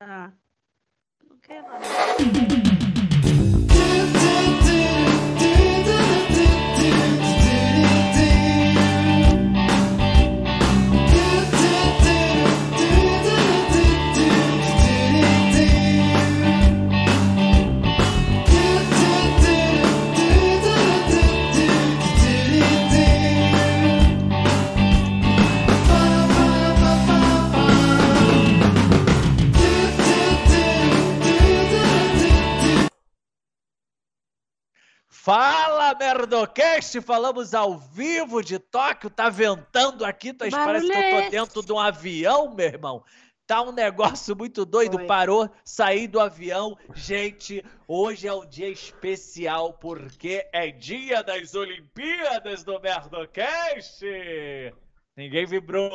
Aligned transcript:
Ah. 0.00 0.30
Não 1.28 1.36
quero 1.40 1.66
Fala, 35.28 35.94
Merdocast! 35.94 37.02
Falamos 37.02 37.52
ao 37.52 37.76
vivo 37.76 38.42
de 38.42 38.58
Tóquio. 38.58 39.10
Tá 39.10 39.28
ventando 39.28 40.02
aqui, 40.02 40.32
tá, 40.32 40.46
parece 40.50 40.86
que 40.86 40.96
eu 40.96 41.22
tô 41.22 41.30
dentro 41.30 41.62
de 41.62 41.70
um 41.70 41.78
avião, 41.78 42.54
meu 42.54 42.64
irmão. 42.64 43.04
Tá 43.46 43.60
um 43.60 43.70
negócio 43.70 44.34
muito 44.34 44.64
doido. 44.64 44.96
Oi. 44.96 45.06
Parou, 45.06 45.50
saí 45.62 46.08
do 46.08 46.18
avião. 46.18 46.78
Gente, 46.94 47.62
hoje 47.86 48.26
é 48.26 48.32
um 48.32 48.46
dia 48.46 48.70
especial 48.70 49.74
porque 49.74 50.48
é 50.50 50.70
dia 50.70 51.22
das 51.22 51.54
Olimpíadas 51.54 52.64
do 52.64 52.80
Merdocast. 52.80 54.00
Ninguém 55.18 55.44
vibrou. 55.46 55.90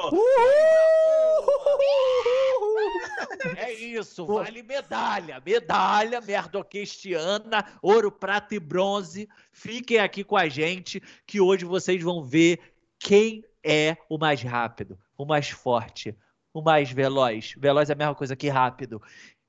É 3.56 3.72
isso, 3.72 4.26
vale 4.26 4.62
medalha. 4.62 5.42
Medalha 5.46 6.20
merdoquestiana, 6.20 7.66
ouro, 7.82 8.12
prata 8.12 8.54
e 8.54 8.60
bronze. 8.60 9.30
Fiquem 9.50 10.00
aqui 10.00 10.26
com 10.26 10.36
a 10.36 10.50
gente 10.50 11.02
que 11.26 11.40
hoje 11.40 11.64
vocês 11.64 12.04
vão 12.04 12.22
ver 12.22 12.60
quem 13.00 13.46
é 13.64 13.96
o 14.10 14.18
mais 14.18 14.42
rápido, 14.42 15.00
o 15.18 15.26
mais 15.26 15.50
forte, 15.50 16.14
o 16.54 16.62
mais 16.62 16.92
veloz. 16.92 17.54
Veloz 17.58 17.90
é 17.90 17.94
a 17.94 17.96
mesma 17.96 18.16
coisa 18.16 18.36
que 18.36 18.50
rápido. 18.50 19.02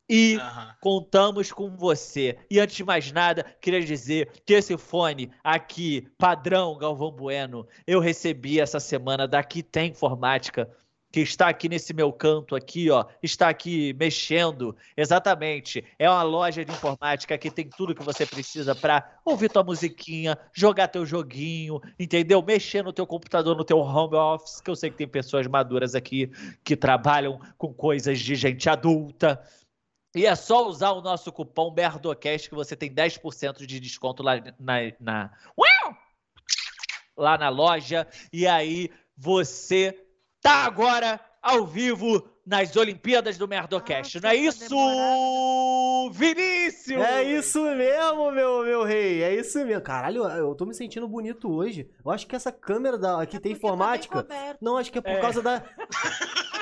E 0.08 0.38
contamos 0.80 1.50
com 1.50 1.76
você. 1.76 2.38
E 2.50 2.60
antes 2.60 2.76
de 2.76 2.84
mais 2.84 3.10
nada, 3.10 3.44
queria 3.60 3.80
dizer 3.80 4.30
que 4.44 4.52
esse 4.52 4.76
fone 4.76 5.30
aqui, 5.42 6.06
padrão 6.18 6.76
Galvão 6.76 7.10
Bueno, 7.10 7.66
eu 7.86 8.00
recebi 8.00 8.60
essa 8.60 8.78
semana 8.78 9.26
daqui 9.26 9.62
tem 9.62 9.90
informática, 9.90 10.70
que 11.14 11.20
está 11.20 11.48
aqui 11.48 11.68
nesse 11.68 11.94
meu 11.94 12.12
canto 12.12 12.56
aqui, 12.56 12.90
ó, 12.90 13.04
está 13.22 13.48
aqui 13.48 13.94
mexendo. 13.94 14.76
Exatamente. 14.96 15.84
É 15.96 16.10
uma 16.10 16.24
loja 16.24 16.64
de 16.64 16.72
informática 16.72 17.38
que 17.38 17.52
tem 17.52 17.70
tudo 17.70 17.94
que 17.94 18.02
você 18.02 18.26
precisa 18.26 18.74
para 18.74 19.20
ouvir 19.24 19.48
tua 19.48 19.62
musiquinha, 19.62 20.36
jogar 20.52 20.88
teu 20.88 21.06
joguinho, 21.06 21.80
entendeu? 22.00 22.42
Mexer 22.42 22.82
no 22.82 22.92
teu 22.92 23.06
computador, 23.06 23.56
no 23.56 23.62
teu 23.62 23.78
home 23.78 24.16
office, 24.16 24.60
que 24.60 24.68
eu 24.68 24.74
sei 24.74 24.90
que 24.90 24.96
tem 24.96 25.06
pessoas 25.06 25.46
maduras 25.46 25.94
aqui 25.94 26.28
que 26.64 26.74
trabalham 26.74 27.40
com 27.56 27.72
coisas 27.72 28.18
de 28.18 28.34
gente 28.34 28.68
adulta. 28.68 29.40
E 30.14 30.26
é 30.26 30.34
só 30.36 30.66
usar 30.66 30.92
o 30.92 31.00
nosso 31.02 31.32
cupom 31.32 31.72
Merdocast 31.72 32.48
que 32.48 32.54
você 32.54 32.76
tem 32.76 32.92
10% 32.94 33.66
de 33.66 33.80
desconto 33.80 34.22
lá 34.22 34.36
na, 34.58 34.74
na- 35.00 35.30
Uau! 35.58 35.96
lá 37.16 37.36
na 37.38 37.48
loja. 37.48 38.06
E 38.32 38.46
aí 38.46 38.90
você 39.16 39.96
tá 40.40 40.64
agora 40.64 41.20
ao 41.42 41.66
vivo 41.66 42.28
nas 42.46 42.76
Olimpíadas 42.76 43.36
do 43.38 43.48
Merdocast. 43.48 44.16
Nossa, 44.16 44.26
Não 44.26 44.30
é 44.30 44.36
isso, 44.36 46.10
Vinícius? 46.12 47.02
É 47.02 47.22
isso 47.22 47.60
mesmo, 47.62 48.30
meu, 48.30 48.62
meu 48.64 48.84
rei. 48.84 49.22
É 49.22 49.34
isso 49.34 49.58
mesmo. 49.64 49.82
Caralho, 49.82 50.24
eu 50.28 50.54
tô 50.54 50.64
me 50.66 50.74
sentindo 50.74 51.08
bonito 51.08 51.50
hoje. 51.50 51.90
Eu 52.04 52.10
acho 52.10 52.26
que 52.26 52.36
essa 52.36 52.52
câmera 52.52 52.96
da, 52.98 53.20
aqui 53.22 53.36
É 53.36 53.40
tem 53.40 53.52
tá 53.52 53.54
bem 53.54 53.56
informática. 53.56 54.26
Não, 54.60 54.76
acho 54.76 54.92
que 54.92 54.98
é 54.98 55.02
por 55.02 55.10
É. 55.10 55.20
causa 55.20 55.42
da. 55.42 55.62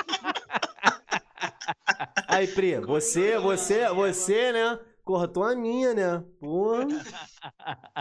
Aí, 2.33 2.47
Pri, 2.47 2.79
você, 2.79 3.37
você, 3.37 3.87
você, 3.89 4.51
né? 4.51 4.79
Cortou 5.03 5.43
a 5.43 5.55
minha, 5.55 5.93
né? 5.93 6.23
Pô. 6.39 6.77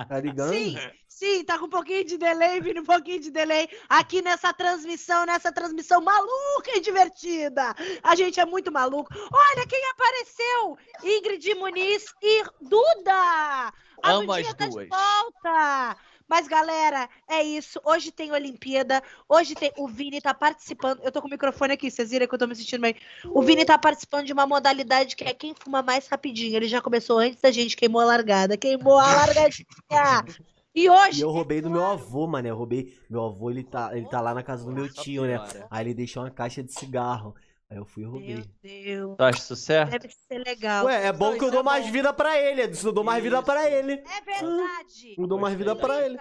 Tá 0.09 0.21
ligando? 0.21 0.53
Sim, 0.53 0.79
sim, 1.09 1.45
tá 1.45 1.59
com 1.59 1.67
um 1.67 1.71
pouquinho 1.71 2.05
de 2.05 2.17
delay, 2.17 2.61
vindo 2.61 2.81
um 2.81 2.85
pouquinho 2.85 3.21
de 3.21 3.31
delay 3.31 3.69
aqui 3.89 4.23
nessa 4.23 4.53
transmissão, 4.53 5.27
nessa 5.27 5.51
transmissão 5.53 6.01
maluca 6.01 6.71
e 6.77 6.81
divertida. 6.81 7.75
A 8.05 8.15
gente 8.15 8.39
é 8.39 8.45
muito 8.47 8.71
maluco. 8.71 9.11
Olha 9.15 9.67
quem 9.67 9.83
apareceu! 9.91 10.79
Ingrid 11.03 11.55
Muniz 11.57 12.05
e 12.23 12.45
Duda! 12.61 13.73
A 14.05 14.11
Amo 14.13 14.27
Dudinha 14.29 14.51
as 14.51 14.55
tá 14.55 14.67
de 14.67 14.71
duas. 14.71 14.89
volta! 14.89 15.97
Mas, 16.33 16.49
galera, 16.49 17.11
é 17.29 17.43
isso. 17.43 17.79
Hoje 17.85 18.11
tem 18.11 18.33
Olimpíada. 18.33 19.03
Hoje 19.29 19.55
tem. 19.55 19.71
O 19.77 19.87
Vini 19.87 20.19
tá 20.19 20.33
participando. 20.33 20.99
Eu 21.03 21.13
tô 21.13 21.21
com 21.21 21.29
o 21.29 21.31
microfone 21.31 21.75
aqui, 21.75 21.91
vocês 21.91 22.09
viram 22.09 22.27
que 22.27 22.35
eu 22.35 22.39
tô 22.39 22.47
me 22.47 22.57
sentindo 22.57 22.81
bem. 22.81 22.97
O 23.35 23.43
Vini 23.43 23.67
tá 23.67 23.77
participando 23.77 24.25
de 24.25 24.33
uma 24.33 24.47
modalidade 24.47 25.15
que 25.15 25.25
é 25.25 25.35
quem 25.35 25.55
fuma 25.55 25.83
mais 25.83 26.09
rapidinho. 26.09 26.57
Ele 26.57 26.69
já 26.69 26.81
começou 26.81 27.19
antes 27.19 27.39
da 27.39 27.51
gente, 27.51 27.77
queimou 27.77 28.01
a 28.01 28.07
largada. 28.07 28.57
Queimou 28.57 28.99
a 28.99 29.15
largadinha. 29.15 29.67
E 30.75 30.89
hoje. 30.89 31.21
E 31.21 31.23
eu 31.23 31.31
roubei 31.31 31.61
do 31.61 31.69
meu 31.69 31.85
avô, 31.85 32.27
mano. 32.27 32.49
Eu 32.49 32.57
roubei. 32.57 32.99
Meu 33.11 33.25
avô, 33.25 33.51
ele 33.51 33.63
tá, 33.63 33.95
ele 33.95 34.07
tá 34.07 34.23
lá 34.23 34.33
na 34.33 34.43
casa 34.43 34.65
do 34.65 34.73
meu 34.73 34.91
tio, 34.91 35.27
né? 35.27 35.39
Aí 35.71 35.85
ele 35.85 35.93
deixou 35.93 36.23
uma 36.23 36.31
caixa 36.31 36.63
de 36.63 36.73
cigarro. 36.73 37.35
Aí 37.73 37.79
eu 37.79 37.87
fui 37.87 38.03
e 38.03 38.07
Meu 38.07 38.13
roubei. 38.13 38.45
Deus. 38.63 39.17
Tu 39.17 39.23
acha 39.25 39.39
isso 39.39 39.57
certo? 39.57 39.91
Deve 39.93 40.11
ser 40.29 40.39
legal. 40.39 40.85
Ué, 40.85 41.07
é 41.07 41.13
bom 41.13 41.39
que 41.39 41.43
eu 41.45 41.51
dou 41.51 41.61
é 41.61 41.63
mais 41.63 41.89
vida 41.89 42.13
pra 42.13 42.39
ele. 42.39 42.61
Eu 42.85 42.93
dou 42.93 43.03
mais 43.03 43.23
vida 43.23 43.43
pra 43.43 43.71
ele. 43.71 43.93
É 43.95 44.21
verdade. 44.21 45.15
Eu 45.17 45.27
dou 45.27 45.39
mais 45.39 45.57
vida 45.57 45.75
pra 45.75 46.03
ele. 46.05 46.19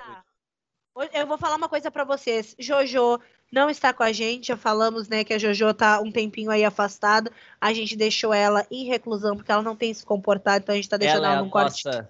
Hoje- 0.96 1.10
Eu 1.14 1.28
vou 1.28 1.38
falar 1.38 1.58
uma 1.58 1.68
coisa 1.68 1.92
pra 1.92 2.06
vocês. 2.06 2.56
Jojo 2.58 3.20
não 3.52 3.70
está 3.70 3.94
com 3.94 4.02
a 4.04 4.14
gente. 4.14 4.48
Já 4.48 4.56
falamos, 4.56 5.10
né, 5.10 5.26
que 5.26 5.34
a 5.34 5.38
Jojo 5.38 5.74
tá 5.74 6.00
um 6.00 6.10
tempinho 6.12 6.50
aí 6.50 6.64
afastada. 6.64 7.30
A 7.60 7.74
gente 7.74 7.98
deixou 7.98 8.34
ela 8.34 8.66
em 8.72 8.86
reclusão 8.86 9.36
porque 9.36 9.52
ela 9.52 9.62
não 9.62 9.76
tem 9.76 9.94
se 9.94 10.06
comportado, 10.06 10.64
então 10.64 10.72
a 10.74 10.76
gente 10.78 10.88
tá 10.90 10.96
deixando 10.96 11.26
Ela 11.26 11.34
ela, 11.34 11.40
é 11.42 11.44
num 11.44 11.50
corte. 11.50 11.84
nossa... 11.86 12.10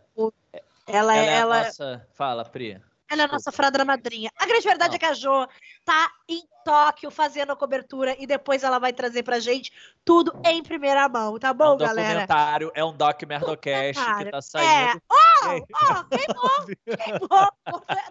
Ela, 0.87 1.15
Ela 1.15 1.17
é, 1.17 1.25
é 1.25 1.29
a 1.29 1.33
ela, 1.33 1.63
nossa... 1.63 2.07
Fala, 2.13 2.43
Pri. 2.45 2.81
ela 3.09 3.21
é 3.23 3.25
a 3.25 3.27
nossa 3.27 3.51
frada 3.51 3.83
madrinha. 3.85 4.29
A 4.37 4.45
grande 4.45 4.67
verdade 4.67 4.89
Não. 4.89 4.95
é 4.95 4.99
que 4.99 5.05
a 5.05 5.13
Jo 5.13 5.47
tá 5.85 6.11
em 6.27 6.43
Tóquio 6.63 7.09
fazendo 7.11 7.51
a 7.51 7.55
cobertura 7.55 8.15
e 8.19 8.25
depois 8.27 8.63
ela 8.63 8.79
vai 8.79 8.93
trazer 8.93 9.23
pra 9.23 9.39
gente 9.39 9.71
tudo 10.05 10.31
em 10.45 10.61
primeira 10.63 11.07
mão, 11.09 11.37
tá 11.39 11.49
É 11.49 11.53
bom, 11.53 11.75
um 11.75 11.77
galera? 11.77 12.07
documentário, 12.21 12.71
é 12.75 12.83
um 12.83 12.93
doc 12.93 13.21
Merdocast 13.23 13.99
que 14.17 14.31
tá 14.31 14.37
É. 14.37 14.41
saindo. 14.41 15.01
Oh, 15.11 15.15
oh, 15.47 16.05
queimou, 16.05 16.65
queimou. 16.85 17.51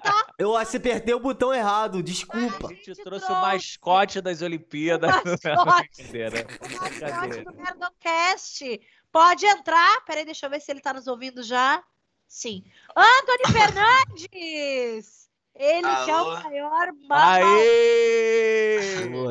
Tá? 0.02 0.26
Eu 0.38 0.56
apertei 0.56 1.14
o 1.14 1.20
botão 1.20 1.52
errado, 1.54 1.98
A 1.98 2.02
desculpa. 2.02 2.68
gente 2.68 2.86
gente 2.86 3.02
trouxe 3.02 3.24
o 3.24 3.28
trouxe. 3.28 3.42
mascote 3.42 4.20
das 4.20 4.42
Olimpíadas. 4.42 5.10
O 5.10 5.14
mascote. 5.64 5.88
Brincadeira. 6.10 6.46
Mascote 6.80 7.44
do 7.44 7.52
Merdocast. 7.54 8.80
Pode 9.12 9.46
entrar. 9.46 10.00
Peraí, 10.04 10.24
deixa 10.24 10.46
eu 10.46 10.50
ver 10.50 10.60
se 10.60 10.70
ele 10.70 10.80
tá 10.80 10.92
nos 10.92 11.06
ouvindo 11.06 11.42
já. 11.42 11.82
Sim. 12.26 12.64
Antônio 12.96 13.48
Fernandes! 13.52 15.29
Ele 15.56 15.82
que 16.04 16.10
é 16.10 16.14
o 16.14 16.16
Alô? 16.16 16.42
maior 16.42 16.92
mapa. 17.08 17.44
Aê! 17.44 18.78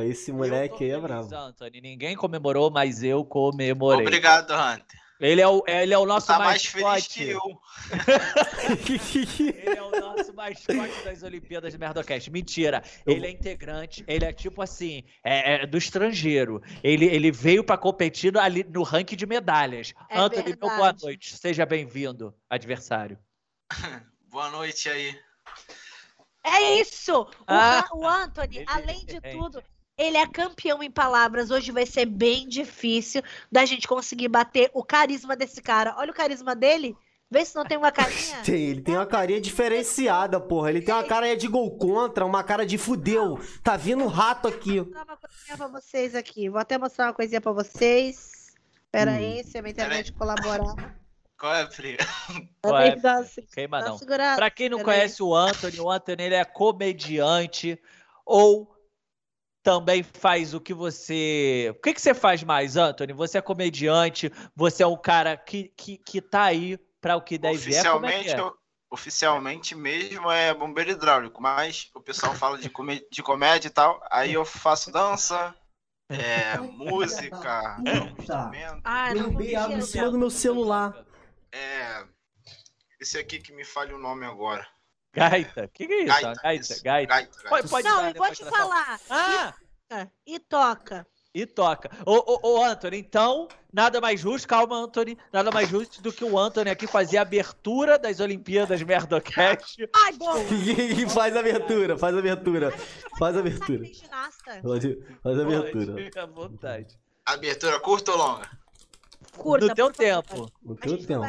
Esse 0.10 0.32
moleque 0.32 0.84
aí 0.84 0.92
é 0.92 1.00
bravo. 1.00 1.34
Anthony. 1.36 1.82
Ninguém 1.82 2.16
comemorou, 2.16 2.70
mas 2.70 3.04
eu 3.04 3.24
comemorei. 3.26 4.02
Obrigado, 4.06 4.52
Hunter. 4.54 5.00
Ele 5.20 5.42
é 5.42 5.48
o, 5.48 5.62
ele 5.68 5.94
é 5.94 5.98
o 5.98 6.06
nosso 6.06 6.28
Tá 6.28 6.40
mais 6.40 6.64
mascote. 6.64 7.04
feliz 7.04 7.08
que 7.08 7.30
eu. 7.30 7.60
Ele 9.54 9.78
é 9.78 9.82
o 9.82 9.92
nosso 9.92 10.34
mascote 10.34 11.04
das 11.04 11.24
Olimpíadas 11.24 11.74
do 11.74 11.80
Merdocast. 11.80 12.32
Mentira. 12.32 12.82
Ele 13.06 13.28
é 13.28 13.32
integrante, 13.32 14.02
ele 14.08 14.24
é 14.24 14.32
tipo 14.32 14.62
assim, 14.62 15.04
é, 15.22 15.64
é 15.64 15.66
do 15.68 15.78
estrangeiro. 15.78 16.62
Ele, 16.82 17.06
ele 17.06 17.32
veio 17.32 17.66
pra 17.66 17.78
competir 17.78 18.32
no- 18.32 18.40
ali 18.40 18.64
no 18.64 18.82
ranking 18.82 19.18
de 19.18 19.26
medalhas. 19.26 19.94
É 20.10 20.18
Anthony, 20.18 20.50
meu 20.52 20.58
boa 20.58 20.72
verdade. 20.76 21.04
noite. 21.04 21.36
Seja 21.36 21.66
bem-vindo, 21.66 22.34
adversário. 22.50 23.18
Boa 24.32 24.50
noite 24.52 24.88
aí. 24.88 25.20
É 26.50 26.82
isso! 26.82 27.22
O, 27.22 27.28
Ah, 27.48 27.86
o 27.94 28.08
Anthony, 28.08 28.58
ele- 28.58 28.66
além 28.68 29.06
de 29.06 29.20
tudo, 29.22 29.64
ele 29.98 30.18
é 30.18 30.26
campeão 30.28 30.82
em 30.82 30.90
palavras. 30.92 31.52
Hoje 31.52 31.72
vai 31.72 31.86
ser 31.86 32.06
bem 32.06 32.48
difícil 32.48 33.22
da 33.52 33.66
gente 33.66 33.88
conseguir 33.88 34.28
bater 34.28 34.70
o 34.74 34.84
carisma 34.84 35.36
desse 35.36 35.62
cara. 35.62 35.96
Olha 35.98 36.12
o 36.12 36.16
carisma 36.16 36.56
dele. 36.56 36.96
Vê 37.32 37.46
se 37.46 37.56
não 37.56 37.64
tem 37.64 37.78
uma 37.78 37.92
carinha. 37.92 38.38
Tem, 38.44 38.60
ele 38.70 38.82
tem 38.82 38.96
uma 38.96 39.06
carinha 39.06 39.40
diferenciada, 39.40 40.40
porra. 40.40 40.70
Ele 40.72 40.82
tem 40.82 40.92
uma 40.96 41.04
cara 41.04 41.36
de 41.36 41.48
gol 41.48 41.78
contra, 41.78 42.26
uma 42.26 42.44
cara 42.44 42.66
de 42.66 42.76
fudeu. 42.78 43.40
Tá 43.64 43.78
vindo 43.78 44.04
um 44.04 44.08
rato 44.08 44.48
aqui. 44.48 44.80
Vou 44.80 44.88
mostrar 44.88 45.04
uma 45.06 45.18
coisinha 45.18 45.58
pra 45.58 45.68
vocês 45.68 46.16
aqui. 46.16 46.50
Vou 46.50 46.60
até 46.60 46.78
mostrar 46.80 47.06
uma 47.06 47.14
coisinha 47.14 47.40
pra 47.40 47.52
vocês. 47.52 48.32
Pera 48.92 49.12
aí, 49.12 49.44
se 49.44 49.56
a 49.60 49.62
minha 49.62 49.72
internet 49.72 50.12
colaborar. 50.14 50.99
Qual 51.40 51.56
é, 51.56 51.66
Pri? 51.66 51.98
Também 52.62 53.00
dá, 53.00 53.24
se- 53.24 53.42
Queima 53.54 53.80
não. 53.82 53.98
Pra 54.36 54.52
quem 54.52 54.70
não 54.70 54.84
conhece 54.84 55.24
o 55.24 55.34
Anthony, 55.34 55.80
o 55.80 55.90
Anthony 55.90 56.24
ele 56.24 56.36
é 56.36 56.44
comediante 56.46 57.82
ou 58.26 58.76
também 59.64 60.04
faz 60.04 60.54
o 60.54 60.60
que 60.60 60.74
você. 60.74 61.74
O 61.78 61.82
que, 61.82 61.94
que 61.94 62.02
você 62.02 62.14
faz 62.14 62.44
mais, 62.44 62.76
Anthony? 62.76 63.14
Você 63.14 63.38
é 63.38 63.42
comediante, 63.42 64.32
você 64.56 64.84
é 64.84 64.88
um 64.88 64.98
cara 64.98 65.38
que, 65.38 65.70
que, 65.76 65.98
que 65.98 66.22
tá 66.22 66.44
aí 66.44 66.78
para 67.02 67.16
o 67.16 67.22
que 67.22 67.36
e. 67.36 67.92
Como 67.92 68.06
é 68.06 68.12
que 68.12 68.18
Oficialmente, 68.18 68.30
é? 68.36 68.40
eu- 68.40 68.54
oficialmente 68.92 69.76
mesmo 69.76 70.32
é 70.32 70.54
bombeiro 70.54 70.92
hidráulico, 70.92 71.42
mas 71.42 71.90
o 71.94 72.02
pessoal 72.02 72.34
fala 72.34 72.58
de, 72.58 72.70
comé- 72.70 73.02
de 73.12 73.22
comédia 73.22 73.68
e 73.68 73.72
tal, 73.72 74.02
aí 74.12 74.34
eu 74.34 74.44
faço 74.44 74.92
dança, 74.92 75.56
é, 76.10 76.58
música, 76.74 77.78
instrumento, 78.18 78.82
Ah, 78.84 79.14
não 79.14 79.30
em 79.42 79.56
confio, 79.56 79.82
cima 79.84 80.10
do 80.10 80.18
meu 80.18 80.30
celular. 80.30 81.06
É, 81.52 82.04
esse 83.00 83.18
aqui 83.18 83.40
que 83.40 83.52
me 83.54 83.64
falha 83.64 83.96
o 83.96 84.00
nome 84.00 84.26
agora. 84.26 84.66
Gaita. 85.14 85.66
O 85.66 85.70
que, 85.70 85.88
que 85.88 85.94
é 85.94 85.98
isso? 86.04 86.08
Gaita, 86.08 86.28
Gaita, 86.28 86.42
gaita. 86.44 86.62
isso, 86.74 86.84
gaita. 86.84 87.14
gaita, 87.16 87.32
gaita. 87.38 87.50
Pode, 87.50 87.70
pode 87.70 87.88
Não, 87.88 87.98
dar 88.02 88.16
eu 88.16 88.24
vou 88.24 88.32
te 88.32 88.46
falar. 88.46 89.00
Ah, 89.10 89.54
E 90.26 90.40
toca. 90.40 91.08
e 91.34 91.46
toca. 91.48 91.90
Ô, 92.06 92.14
ô, 92.14 92.40
ô, 92.60 92.64
Anthony, 92.64 92.98
então, 93.00 93.48
nada 93.74 94.00
mais 94.00 94.20
justo, 94.20 94.48
calma, 94.48 94.76
Anthony, 94.76 95.18
nada 95.34 95.50
mais 95.50 95.68
justo 95.68 96.00
do 96.02 96.14
que 96.14 96.24
o 96.24 96.38
Anthony 96.38 96.70
aqui 96.70 96.86
fazer 96.86 97.18
a 97.18 97.24
abertura 97.24 97.98
das 97.98 98.20
Olimpíadas 98.20 98.84
Merdocast. 98.84 99.90
Ai, 99.96 100.14
bom. 100.14 100.36
E 100.52 101.10
faz 101.10 101.36
a 101.36 101.40
abertura, 101.40 101.98
faz 101.98 102.16
a 102.16 102.20
abertura. 102.20 102.72
Faz 103.18 103.36
a 103.36 103.40
abertura. 103.40 103.84
Ginasta. 103.86 104.62
Pode- 104.62 105.04
Faz 105.24 105.40
a 105.40 105.42
abertura. 105.42 105.94
Pode, 105.94 106.20
à 106.20 106.26
vontade. 106.28 107.00
Abertura 107.26 107.80
curta 107.80 108.12
ou 108.12 108.18
longa? 108.18 108.50
Curta, 109.38 109.68
no 109.68 109.76
teu 109.76 109.92
tempo. 109.92 110.52
No 110.62 110.74
A 110.74 110.78
teu 110.78 110.98
vai 110.98 111.06
tempo. 111.06 111.26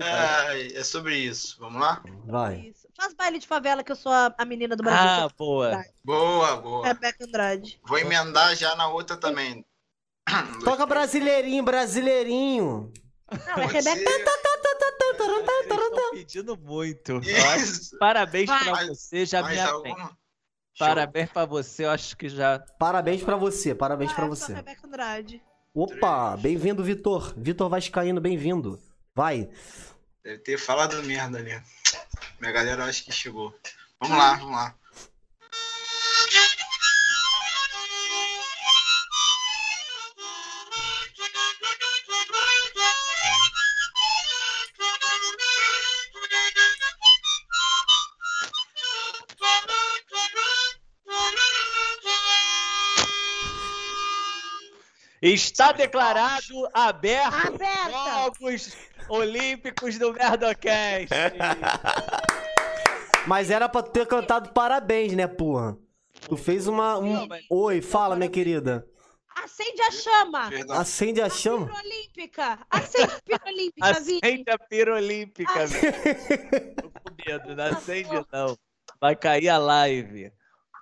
é 0.00 0.78
é 0.78 0.84
sobre 0.84 1.16
isso. 1.16 1.56
Vamos 1.58 1.80
lá? 1.80 2.02
Vai. 2.24 2.60
Isso. 2.60 2.88
Faz 2.96 3.14
baile 3.14 3.38
de 3.38 3.46
favela 3.46 3.82
que 3.82 3.92
eu 3.92 3.96
sou 3.96 4.12
a, 4.12 4.34
a 4.38 4.44
menina 4.44 4.76
do 4.76 4.82
Brasil. 4.82 5.26
Ah, 5.26 5.28
boa. 5.36 5.84
Boa, 6.04 6.56
boa. 6.56 6.86
Rebeca 6.86 7.24
Andrade. 7.24 7.80
Vou 7.86 7.98
emendar 7.98 8.54
já 8.54 8.74
na 8.76 8.88
outra 8.88 9.16
também. 9.16 9.64
Toca 10.64 10.86
brasileirinho, 10.86 11.62
brasileirinho. 11.62 12.92
Não, 13.30 13.62
é 13.62 13.66
Rebeca. 13.66 14.12
estão 15.92 16.10
pedindo 16.12 16.56
muito. 16.56 17.20
Parabéns 17.98 18.46
Vai. 18.46 18.64
pra 18.64 18.86
você, 18.86 19.26
já 19.26 19.42
me 19.42 19.58
alguma? 19.60 20.16
Parabéns 20.78 21.30
pra 21.30 21.44
você, 21.44 21.84
eu 21.84 21.90
acho 21.90 22.16
que 22.16 22.28
já. 22.28 22.58
Parabéns 22.78 23.22
pra 23.22 23.36
você, 23.36 23.74
parabéns 23.74 24.12
Ah, 24.12 24.16
sou 24.16 24.28
você. 24.28 24.54
Rebeca 24.54 24.86
Andrade. 24.86 25.42
Opa, 25.74 26.36
bem-vindo, 26.36 26.82
Vitor. 26.82 27.34
Vitor 27.36 27.68
Vascaíno, 27.68 28.20
bem-vindo. 28.20 28.80
Vai. 29.14 29.48
Deve 30.24 30.38
ter 30.38 30.58
falado 30.58 31.02
merda 31.02 31.38
ali. 31.38 31.60
Minha 32.40 32.52
galera 32.52 32.84
acho 32.84 33.04
que 33.04 33.12
chegou. 33.12 33.54
Vamos 34.00 34.16
lá, 34.18 34.34
vamos 34.34 34.52
lá. 34.56 34.74
Está 55.22 55.70
declarado 55.70 56.68
aberto 56.74 57.46
Aberta. 57.46 57.90
Jogos 57.90 58.76
Olímpicos 59.08 59.96
do 59.96 60.12
Merdocast. 60.12 61.10
Mas 63.28 63.48
era 63.48 63.68
pra 63.68 63.84
ter 63.84 64.04
cantado 64.04 64.50
parabéns, 64.50 65.12
né, 65.12 65.28
porra? 65.28 65.78
Tu 66.28 66.36
fez 66.36 66.66
uma. 66.66 66.98
Um... 66.98 67.28
Oi, 67.48 67.80
fala, 67.80 68.16
minha 68.16 68.28
querida. 68.28 68.84
Acende 69.36 69.80
a 69.80 69.92
chama. 69.92 70.50
Perdão. 70.50 70.76
Acende 70.76 71.20
a 71.20 71.30
chama. 71.30 71.66
Pira 71.66 71.78
olímpica. 71.78 72.58
Acende 72.68 73.12
a 73.12 73.20
pira 73.20 73.42
olímpica, 73.46 74.00
Vini. 74.00 74.20
Acende 74.24 74.50
a 74.50 74.58
pira 74.58 74.94
olímpica, 74.96 75.66
velho. 75.66 76.74
Tô 76.74 76.90
com 76.90 77.14
medo, 77.24 77.54
não 77.54 77.64
acende 77.64 78.10
não. 78.32 78.58
Vai 79.00 79.14
cair 79.14 79.48
a 79.48 79.58
live. 79.58 80.32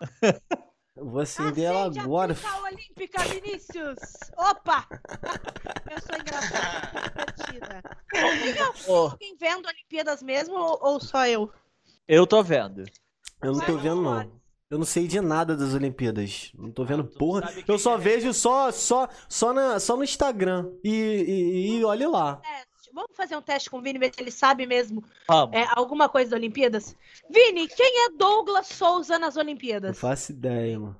Eu 1.00 1.06
Vou 1.08 1.22
acender 1.22 1.64
ela 1.64 1.86
agora. 1.86 2.36
a 2.44 2.62
olímpica, 2.64 3.22
Vinícius. 3.24 3.98
Opa. 4.36 4.86
Eu 5.90 6.00
sou 6.02 6.20
engraçada, 6.20 7.34
Ô, 8.86 8.94
alguém 9.08 9.34
vendo 9.40 9.66
Olimpíadas 9.66 10.22
mesmo 10.22 10.54
ou, 10.54 10.78
ou 10.82 11.00
só 11.00 11.26
eu? 11.26 11.50
eu 12.06 12.26
tô 12.26 12.42
vendo. 12.42 12.84
Eu 13.42 13.52
não 13.52 13.60
tô 13.60 13.78
vendo, 13.78 14.02
não. 14.02 14.40
Eu 14.68 14.78
não 14.78 14.84
sei 14.84 15.08
de 15.08 15.20
nada 15.20 15.56
das 15.56 15.72
Olimpíadas. 15.72 16.52
Não 16.54 16.70
tô 16.70 16.84
vendo 16.84 17.10
Ah, 17.12 17.18
porra. 17.18 17.54
Eu 17.66 17.78
só 17.78 17.94
é. 17.94 17.98
vejo 17.98 18.34
só, 18.34 18.70
só, 18.70 19.08
só, 19.28 19.52
na, 19.54 19.80
só 19.80 19.96
no 19.96 20.04
Instagram. 20.04 20.70
E, 20.84 20.90
e, 20.90 21.78
e 21.78 21.84
olhe 21.84 22.06
lá. 22.06 22.42
Teste. 22.90 22.94
Vamos 22.94 23.16
fazer 23.16 23.36
um 23.36 23.42
teste 23.42 23.70
com 23.70 23.78
o 23.78 23.82
Vini, 23.82 23.98
ver 23.98 24.12
se 24.14 24.20
ele 24.20 24.30
sabe 24.30 24.66
mesmo 24.66 25.02
é, 25.52 25.64
alguma 25.76 26.08
coisa 26.08 26.30
das 26.30 26.38
Olimpíadas? 26.38 26.96
Vini, 27.28 27.68
quem 27.68 28.06
é 28.06 28.10
Douglas 28.10 28.66
Souza 28.66 29.18
nas 29.18 29.34
Não 29.36 29.42
Olimpíadas? 29.42 29.98
faço 29.98 30.32
ideia, 30.32 30.78
mano. 30.78 30.96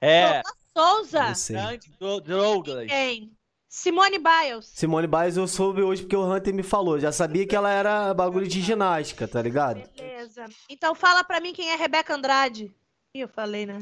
É, 0.00 0.42
Souza? 0.76 1.22
Não 1.28 1.34
sei. 1.34 1.56
grande 1.56 1.90
Do- 1.98 2.20
Douglas. 2.20 2.88
Quem? 2.88 3.32
Simone 3.68 4.18
Biles. 4.18 4.66
Simone 4.66 5.06
Biles 5.06 5.36
eu 5.36 5.48
soube 5.48 5.82
hoje 5.82 6.02
porque 6.02 6.16
o 6.16 6.30
Hunter 6.30 6.52
me 6.52 6.62
falou. 6.62 6.98
Já 6.98 7.10
sabia 7.10 7.46
que 7.46 7.56
ela 7.56 7.70
era 7.70 8.12
bagulho 8.12 8.46
de 8.46 8.60
ginástica, 8.60 9.26
tá 9.26 9.40
ligado? 9.40 9.82
Beleza. 9.96 10.44
Então 10.68 10.94
fala 10.94 11.24
pra 11.24 11.40
mim 11.40 11.54
quem 11.54 11.70
é 11.70 11.76
Rebeca 11.76 12.14
Andrade. 12.14 12.64
Ih, 13.14 13.20
eu 13.20 13.28
falei, 13.28 13.64
né? 13.64 13.78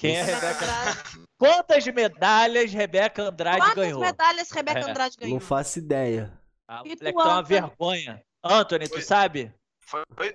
Quem 0.00 0.16
é 0.16 0.22
Rebeca 0.22 0.46
Rebeca? 0.48 0.64
Andrade. 0.64 1.24
Quantas 1.38 1.86
medalhas 1.86 2.72
Rebeca 2.72 3.22
Andrade 3.22 3.58
Quantas 3.60 3.74
ganhou? 3.74 4.00
medalhas 4.00 4.50
Rebeca 4.50 4.78
É. 4.80 4.82
Andrade 4.90 5.16
ganhou? 5.18 5.34
Não 5.34 5.40
faço 5.46 5.78
ideia. 5.78 6.32
Ah, 6.66 6.82
o 6.82 6.86
E 6.86 6.96
tu, 6.96 7.00
moleque 7.00 7.18
tá 7.18 7.24
uma 7.24 7.38
Anthony? 7.40 7.60
vergonha. 7.60 8.22
Anthony, 8.42 8.88
tu 8.88 8.94
Oi. 8.94 9.02
sabe? 9.02 9.54
Foi, 9.80 10.02
foi, 10.16 10.34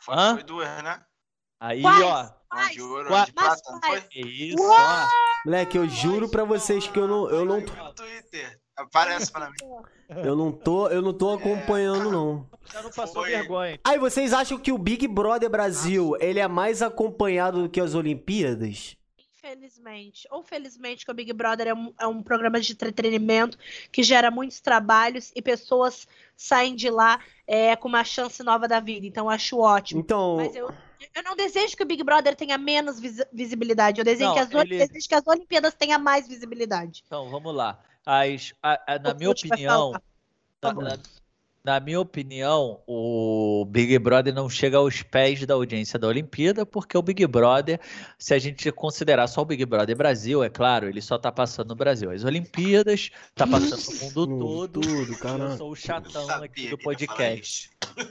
foi, 0.00 0.14
Hã? 0.14 0.34
foi 0.34 0.42
duas, 0.44 0.82
né? 0.82 1.02
Aí, 1.60 1.80
Quais? 1.82 2.02
ó. 2.02 2.36
Quais? 2.50 2.70
de 2.72 2.82
ouro, 2.82 3.08
Qua- 3.08 3.16
uma 3.16 3.24
de 3.26 3.32
prata, 3.32 3.62
não 3.72 3.80
foi? 3.80 4.00
quais? 4.00 4.08
Isso, 4.14 4.62
Uau! 4.62 4.76
ó. 4.78 5.08
Moleque, 5.46 5.78
eu 5.78 5.88
juro 5.88 6.28
pra 6.28 6.44
vocês 6.44 6.86
que 6.86 6.98
eu 6.98 7.08
não, 7.08 7.30
eu 7.30 7.44
não, 7.44 7.64
Twitter. 7.94 8.60
Aparece 8.76 9.32
pra 9.32 9.48
mim. 9.50 9.56
eu 10.22 10.36
não 10.36 10.52
tô, 10.52 10.88
eu 10.88 11.00
não 11.00 11.14
tô 11.14 11.32
acompanhando 11.32 12.10
não. 12.10 12.46
Já 12.72 12.82
não 12.82 12.90
passou 12.90 13.22
Foi. 13.22 13.30
vergonha. 13.30 13.80
Aí 13.82 13.98
vocês 13.98 14.32
acham 14.32 14.58
que 14.58 14.70
o 14.70 14.78
Big 14.78 15.06
Brother 15.08 15.48
Brasil, 15.48 16.14
ele 16.20 16.38
é 16.40 16.46
mais 16.48 16.82
acompanhado 16.82 17.62
do 17.62 17.68
que 17.68 17.80
as 17.80 17.94
Olimpíadas? 17.94 18.96
Infelizmente. 19.38 20.26
Ou 20.30 20.42
felizmente, 20.42 21.04
que 21.04 21.10
o 21.10 21.14
Big 21.14 21.32
Brother 21.32 21.68
é 21.68 21.74
um, 21.74 21.94
é 22.00 22.06
um 22.06 22.22
programa 22.22 22.60
de 22.60 22.72
entretenimento 22.72 23.56
que 23.92 24.02
gera 24.02 24.30
muitos 24.30 24.60
trabalhos 24.60 25.32
e 25.36 25.40
pessoas 25.40 26.06
saem 26.36 26.74
de 26.74 26.90
lá 26.90 27.20
é, 27.46 27.74
com 27.76 27.88
uma 27.88 28.02
chance 28.04 28.42
nova 28.42 28.66
da 28.66 28.80
vida. 28.80 29.06
Então, 29.06 29.26
eu 29.26 29.30
acho 29.30 29.58
ótimo. 29.58 30.00
Então, 30.00 30.36
Mas 30.36 30.54
eu, 30.54 30.68
eu 31.14 31.22
não 31.22 31.36
desejo 31.36 31.76
que 31.76 31.82
o 31.82 31.86
Big 31.86 32.02
Brother 32.02 32.34
tenha 32.34 32.58
menos 32.58 32.98
visi- 32.98 33.24
visibilidade. 33.32 34.00
Eu 34.00 34.04
desejo, 34.04 34.28
Não, 34.30 34.34
que 34.34 34.40
as, 34.40 34.50
ele- 34.52 34.78
desejo 34.78 35.08
que 35.08 35.14
as 35.14 35.26
Olimpíadas 35.26 35.74
tenham 35.74 36.00
mais 36.00 36.26
visibilidade. 36.26 37.04
Então, 37.06 37.30
vamos 37.30 37.54
lá. 37.54 37.78
As, 38.06 38.52
a- 38.62 38.80
a- 38.94 38.98
na 39.00 39.10
O 39.12 39.16
minha 39.16 39.30
opinião, 39.30 39.92
na, 40.62 40.72
na- 40.72 40.98
na 41.64 41.80
minha 41.80 42.00
opinião, 42.00 42.80
o 42.86 43.66
Big 43.68 43.98
Brother 43.98 44.32
não 44.32 44.48
chega 44.48 44.76
aos 44.76 45.02
pés 45.02 45.44
da 45.44 45.54
audiência 45.54 45.98
da 45.98 46.06
Olimpíada, 46.06 46.64
porque 46.64 46.96
o 46.96 47.02
Big 47.02 47.26
Brother, 47.26 47.80
se 48.16 48.32
a 48.32 48.38
gente 48.38 48.70
considerar 48.70 49.26
só 49.26 49.40
o 49.42 49.44
Big 49.44 49.66
Brother 49.66 49.96
Brasil, 49.96 50.44
é 50.44 50.48
claro, 50.48 50.88
ele 50.88 51.02
só 51.02 51.18
tá 51.18 51.32
passando 51.32 51.70
no 51.70 51.74
Brasil. 51.74 52.12
As 52.12 52.22
Olimpíadas, 52.22 53.10
tá 53.34 53.44
passando 53.48 53.82
no 53.96 54.00
mundo 54.00 54.38
todo. 54.38 54.80
tudo, 54.80 55.12
Eu 55.42 55.56
sou 55.56 55.70
o 55.72 55.74
chatão 55.74 56.28
aqui 56.44 56.68
do 56.68 56.78
podcast. 56.78 57.68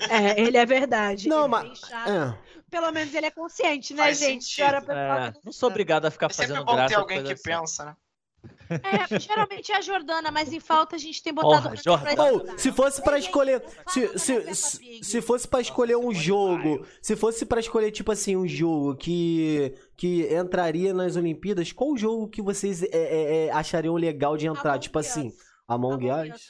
É, 0.09 0.41
ele 0.41 0.57
é 0.57 0.65
verdade. 0.65 1.29
Não, 1.29 1.45
Ele 1.45 1.45
é 1.45 1.47
mas-. 1.47 1.81
É. 1.91 2.37
Pelo 2.69 2.91
menos 2.91 3.13
ele 3.15 3.27
é 3.27 3.31
consciente, 3.31 3.93
né, 3.93 4.03
Faz 4.03 4.19
gente? 4.19 4.43
sentido. 4.43 4.91
É, 4.91 5.33
não 5.45 5.53
sou 5.53 5.69
obrigado 5.69 6.05
a 6.07 6.11
ficar 6.11 6.25
É 6.25 6.33
sempre 6.33 6.47
fazendo 6.55 6.65
bom 6.65 6.75
graça. 6.75 6.89
ter 6.93 6.99
alguém 6.99 7.23
que 7.23 7.31
assim. 7.31 7.43
pensa, 7.43 7.85
né? 7.85 7.95
É, 8.69 9.19
geralmente 9.19 9.71
é 9.71 9.77
a 9.77 9.81
Jordana, 9.81 10.31
mas 10.31 10.51
em 10.51 10.59
falta 10.59 10.95
a 10.95 10.99
gente 10.99 11.21
tem 11.21 11.33
botado 11.33 11.69
Porra, 11.69 11.75
Jordana. 11.75 12.15
pra 12.15 12.57
se 12.57 12.71
fosse 12.71 13.01
gente, 13.01 13.19
escolher, 13.19 13.63
se, 13.87 14.19
se, 14.19 15.03
se, 15.03 15.21
fosse 15.21 15.47
pra 15.47 15.61
escolher 15.61 15.97
um 15.97 16.13
jogo, 16.13 16.85
se 17.01 17.15
fosse 17.15 17.45
pra 17.45 17.59
escolher 17.59 17.91
tipo 17.91 18.11
assim 18.11 18.35
um 18.35 18.47
jogo 18.47 18.95
que 18.95 19.73
que 19.97 20.27
entraria 20.33 20.93
nas 20.93 21.15
Olimpíadas, 21.15 21.71
qual 21.71 21.95
jogo 21.97 22.27
que 22.27 22.41
vocês 22.41 22.83
é, 22.83 22.89
é, 22.91 23.45
é, 23.45 23.51
achariam 23.51 23.95
legal 23.95 24.35
de 24.35 24.47
entrar? 24.47 24.77
Tipo 24.77 24.99
assim, 24.99 25.31
Among 25.67 26.05
Us. 26.11 26.47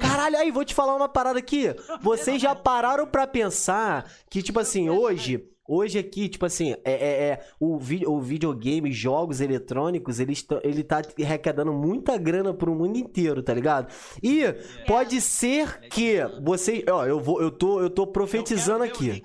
Caralho, 0.00 0.36
aí 0.36 0.50
vou 0.50 0.64
te 0.64 0.74
falar 0.74 0.96
uma 0.96 1.08
parada 1.08 1.38
aqui. 1.38 1.74
Vocês 2.00 2.40
já 2.42 2.54
pararam 2.54 3.06
pra 3.06 3.26
pensar 3.26 4.10
que, 4.28 4.42
tipo 4.42 4.58
assim, 4.58 4.90
hoje, 4.90 5.44
Hoje 5.68 5.98
aqui, 5.98 6.30
tipo 6.30 6.46
assim, 6.46 6.72
é, 6.82 6.92
é, 6.92 7.24
é, 7.28 7.40
o, 7.60 7.78
vi, 7.78 8.06
o 8.06 8.18
videogame, 8.20 8.90
jogos 8.90 9.40
eletrônicos, 9.42 10.18
eles 10.18 10.42
tão- 10.42 10.60
ele 10.64 10.82
tá 10.82 11.02
arrecadando 11.22 11.74
muita 11.74 12.16
grana 12.16 12.54
pro 12.54 12.74
mundo 12.74 12.96
inteiro, 12.96 13.42
tá 13.42 13.52
ligado? 13.52 13.92
E 14.22 14.44
pode 14.86 15.20
ser 15.20 15.80
que 15.90 16.16
vocês. 16.42 16.82
Ó, 16.90 17.04
eu 17.04 17.20
vou, 17.20 17.42
eu 17.42 17.50
tô, 17.50 17.80
eu 17.82 17.90
tô 17.90 18.06
profetizando 18.06 18.82
Eu 18.84 18.90
aqui. 18.90 19.22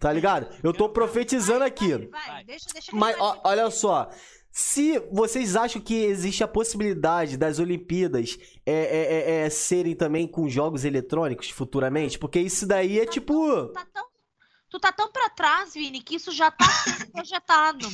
Tá 0.00 0.12
ligado? 0.12 0.48
Eu 0.62 0.72
tô 0.72 0.88
profetizando 0.88 1.62
aqui. 1.64 2.08
Vai, 2.10 2.44
deixa, 2.44 2.66
deixa 2.72 2.90
Mas 2.92 3.14
ele 3.14 3.22
ó, 3.22 3.36
olha 3.44 3.70
só. 3.70 4.10
Se 4.50 4.98
vocês 5.12 5.54
acham 5.54 5.80
que 5.80 5.94
existe 5.94 6.42
a 6.42 6.48
possibilidade 6.48 7.36
das 7.36 7.60
Olimpíadas 7.60 8.36
é, 8.66 8.72
é, 8.72 9.14
é, 9.42 9.46
é, 9.46 9.50
serem 9.50 9.94
também 9.94 10.26
com 10.26 10.48
jogos 10.48 10.84
eletrônicos 10.84 11.50
futuramente, 11.50 12.18
porque 12.18 12.40
isso 12.40 12.66
daí 12.66 12.98
é 12.98 13.06
tipo. 13.06 13.32
Tu 13.68 13.72
tá 13.72 13.86
tão, 13.92 14.04
tu 14.70 14.78
tá 14.80 14.92
tão 14.92 15.10
pra 15.10 15.28
trás, 15.30 15.74
Vini, 15.74 16.00
que 16.02 16.16
isso 16.16 16.30
já 16.32 16.50
tá 16.50 16.68
sendo 16.68 17.10
projetado. 17.12 17.86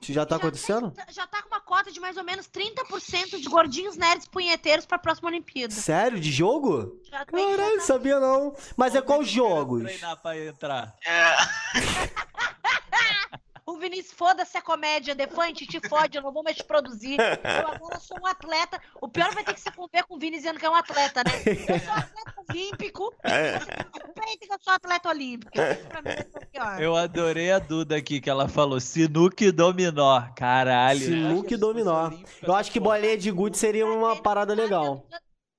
Isso 0.00 0.12
já 0.12 0.24
tá 0.24 0.36
Já 0.36 0.40
acontecendo? 0.40 0.90
tem- 0.92 1.04
já 1.12 1.26
tá 1.26 1.42
com 1.42 1.48
uma 1.48 1.60
cota 1.60 1.90
de 1.90 1.98
mais 1.98 2.16
ou 2.16 2.22
menos 2.24 2.46
30% 2.48 3.38
de 3.40 3.48
gordinhos 3.48 3.96
nerds 3.96 4.28
punheteiros 4.28 4.86
pra 4.86 4.98
próxima 4.98 5.28
Olimpíada. 5.28 5.74
Sério? 5.74 6.20
De 6.20 6.30
jogo? 6.30 7.00
Já 7.10 7.24
tem, 7.26 7.50
já 7.50 7.56
Caralho, 7.56 7.78
tá- 7.78 7.84
sabia 7.84 8.20
não. 8.20 8.54
Mas 8.76 8.94
é 8.94 9.02
qual 9.02 9.24
jogos? 9.24 9.82
treinar 9.82 10.16
pra 10.22 10.38
entrar. 10.38 10.94
É, 11.04 11.36
O 13.68 13.76
Vinícius, 13.78 14.12
foda-se 14.12 14.56
a 14.56 14.62
comédia, 14.62 15.12
Defante, 15.12 15.66
te 15.66 15.80
fode, 15.88 16.16
eu 16.16 16.22
não 16.22 16.32
vou 16.32 16.44
mais 16.44 16.56
te 16.56 16.62
produzir. 16.62 17.16
Eu 17.18 17.68
agora 17.68 17.98
sou 17.98 18.16
um 18.22 18.26
atleta. 18.26 18.80
O 19.02 19.08
pior 19.08 19.34
vai 19.34 19.42
ter 19.42 19.54
que 19.54 19.60
se 19.60 19.72
conver 19.72 20.04
com 20.04 20.14
o 20.14 20.18
Vini 20.20 20.36
dizendo 20.36 20.60
que 20.60 20.64
é 20.64 20.70
um 20.70 20.74
atleta, 20.74 21.24
né? 21.24 21.32
Eu 21.44 21.80
sou 21.80 21.92
atleta 21.92 22.44
olímpico. 22.48 23.12
Respeita 23.26 24.46
que 24.46 24.52
eu 24.52 24.58
sou 24.60 24.72
atleta 24.72 25.08
olímpico. 25.08 25.50
Isso 25.52 25.86
pra 25.88 26.00
mim 26.00 26.10
o 26.10 26.46
pior. 26.46 26.80
Eu 26.80 26.94
adorei 26.94 27.50
a 27.50 27.58
Duda 27.58 27.96
aqui, 27.96 28.20
que 28.20 28.30
ela 28.30 28.48
falou 28.48 28.78
sinuca 28.78 29.44
e 29.44 29.50
dominó. 29.50 30.22
Caralho. 30.36 31.00
Sinuca 31.00 31.54
e 31.54 31.56
dominó. 31.56 32.12
Eu 32.40 32.54
acho 32.54 32.70
que 32.70 32.78
bolinha 32.78 33.18
de 33.18 33.32
gude 33.32 33.58
seria 33.58 33.84
uma 33.84 34.14
parada 34.14 34.54
legal. 34.54 35.04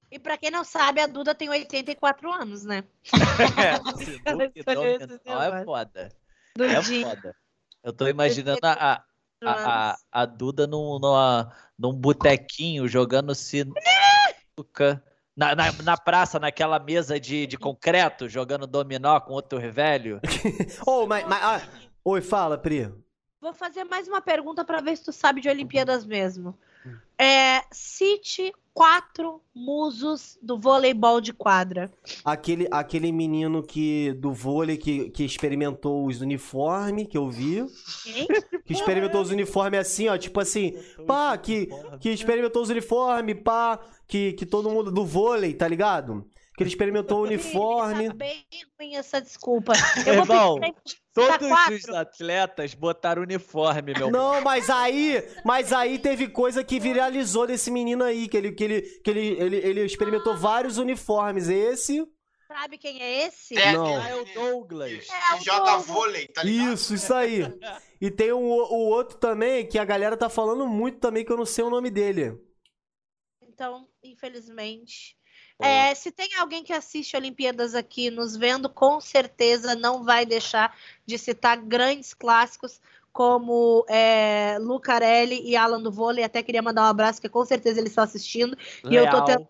E 0.09 0.17
pra 0.17 0.37
quem 0.37 0.49
não 0.49 0.63
sabe, 0.63 1.01
a 1.01 1.07
Duda 1.07 1.35
tem 1.35 1.49
84 1.49 2.31
anos, 2.31 2.63
né? 2.63 2.85
É, 3.57 3.75
sinuca 4.05 4.51
e 4.55 4.97
dominó 4.97 5.43
é 5.43 5.65
foda. 5.65 6.09
É 6.57 6.75
Dudinha. 6.75 7.09
foda. 7.09 7.35
Eu 7.83 7.93
tô 7.93 8.07
imaginando 8.07 8.59
a, 8.63 9.03
a, 9.43 9.51
a, 9.91 9.97
a, 10.11 10.25
Duda 10.25 10.67
num, 10.67 10.99
numa, 10.99 11.53
num 11.77 11.93
botequinho 11.93 12.87
jogando 12.87 13.33
sinuca. 13.35 15.03
Na, 15.35 15.55
na, 15.55 15.71
na 15.83 15.95
praça, 15.95 16.39
naquela 16.39 16.79
mesa 16.79 17.19
de, 17.19 17.45
de 17.45 17.57
concreto, 17.57 18.27
jogando 18.27 18.65
dominó 18.65 19.19
com 19.19 19.33
outro 19.33 19.59
velho. 19.71 20.19
Ô, 20.85 21.05
mas. 21.05 21.27
mas 21.27 21.43
ah, 21.43 21.61
Oi, 22.03 22.21
fala, 22.21 22.57
Pri. 22.57 22.91
Vou 23.39 23.53
fazer 23.53 23.83
mais 23.83 24.07
uma 24.07 24.19
pergunta 24.19 24.65
pra 24.65 24.81
ver 24.81 24.97
se 24.97 25.05
tu 25.05 25.11
sabe 25.11 25.41
de 25.41 25.49
Olimpíadas 25.49 26.05
mesmo. 26.05 26.57
É, 27.17 27.63
cite 27.71 28.53
quatro 28.73 29.41
musos 29.53 30.37
do 30.41 30.57
voleibol 30.57 31.19
de 31.19 31.33
quadra. 31.33 31.91
Aquele, 32.23 32.67
aquele 32.71 33.11
menino 33.11 33.61
que 33.63 34.13
do 34.13 34.31
vôlei 34.31 34.77
que, 34.77 35.09
que 35.09 35.23
experimentou 35.23 36.05
os 36.05 36.21
uniformes, 36.21 37.07
que 37.07 37.17
eu 37.17 37.29
vi. 37.29 37.65
Quem? 38.03 38.27
Que 38.65 38.73
experimentou 38.73 39.21
os 39.21 39.31
uniformes 39.31 39.79
assim, 39.79 40.07
ó. 40.07 40.17
Tipo 40.17 40.39
assim, 40.39 40.73
pá, 41.05 41.37
que, 41.37 41.69
que 41.99 42.09
experimentou 42.09 42.61
os 42.61 42.69
uniformes, 42.69 43.35
pá, 43.43 43.79
que, 44.07 44.33
que 44.33 44.45
todo 44.45 44.69
mundo 44.69 44.91
do 44.91 45.05
vôlei, 45.05 45.53
tá 45.53 45.67
ligado? 45.67 46.25
Que 46.57 46.63
ele 46.63 46.71
experimentou 46.71 47.19
o 47.19 47.23
uniforme. 47.23 48.07
Tá 48.07 48.15
bem 48.15 48.43
ruim 48.79 48.95
essa 48.95 49.21
desculpa. 49.21 49.73
Eu 50.05 50.25
vou 50.25 50.57
Irmão, 50.57 50.59
Todos 51.13 51.47
quatro. 51.47 51.75
os 51.75 51.89
atletas 51.89 52.73
botaram 52.73 53.21
uniforme, 53.21 53.93
meu 53.93 54.09
Não, 54.09 54.41
mas 54.41 54.67
aí, 54.67 55.23
mas 55.45 55.71
aí 55.71 55.99
teve 55.99 56.27
coisa 56.27 56.63
que 56.63 56.79
viralizou 56.79 57.45
desse 57.45 57.69
menino 57.69 58.03
aí, 58.03 58.27
que 58.27 58.35
ele, 58.35 58.51
que 58.53 58.63
ele, 58.63 58.81
que 58.81 59.09
ele, 59.09 59.27
ele, 59.39 59.55
ele 59.57 59.85
experimentou 59.85 60.35
vários 60.35 60.79
uniformes. 60.79 61.47
Esse, 61.47 62.03
Sabe 62.47 62.77
quem 62.77 63.01
é 63.01 63.27
esse? 63.27 63.55
É, 63.57 63.73
Não. 63.73 64.01
Ah, 64.01 64.09
é 64.09 64.15
o 64.15 64.25
Douglas. 64.25 65.07
É, 65.09 65.35
o 65.35 65.37
que 65.37 65.45
joga 65.45 65.59
Douglas. 65.59 65.85
vôlei, 65.85 66.27
tá 66.27 66.43
ligado? 66.43 66.73
isso, 66.73 66.95
isso 66.95 67.13
aí. 67.13 67.41
E 67.99 68.09
tem 68.09 68.31
um, 68.31 68.45
o 68.45 68.87
outro 68.87 69.17
também 69.17 69.67
que 69.67 69.77
a 69.77 69.85
galera 69.85 70.15
tá 70.15 70.29
falando 70.29 70.65
muito 70.65 70.99
também 70.99 71.25
que 71.25 71.31
eu 71.31 71.37
não 71.37 71.45
sei 71.45 71.63
o 71.63 71.69
nome 71.69 71.91
dele. 71.91 72.39
Então, 73.41 73.87
infelizmente. 74.01 75.16
É, 75.59 75.95
se 75.95 76.11
tem 76.11 76.35
alguém 76.35 76.63
que 76.63 76.71
assiste 76.71 77.15
Olimpíadas 77.17 77.73
aqui 77.73 78.11
nos 78.11 78.35
vendo, 78.35 78.69
com 78.69 79.01
certeza 79.01 79.73
não 79.75 80.03
vai 80.03 80.25
deixar 80.25 80.75
de 81.05 81.17
citar 81.17 81.57
grandes 81.57 82.13
clássicos 82.13 82.79
como 83.11 83.83
é, 83.89 84.57
Lucarelli 84.59 85.41
e 85.43 85.55
Alan 85.55 85.81
do 85.81 85.91
Vôlei. 85.91 86.23
Até 86.23 86.43
queria 86.43 86.61
mandar 86.61 86.83
um 86.83 86.89
abraço, 86.89 87.19
que 87.19 87.27
com 87.27 87.43
certeza 87.43 87.79
eles 87.79 87.89
estão 87.89 88.03
assistindo. 88.03 88.55
E 88.87 88.93
eu 88.95 89.05
tô 89.05 89.11
Leal, 89.17 89.25
tentando- 89.25 89.49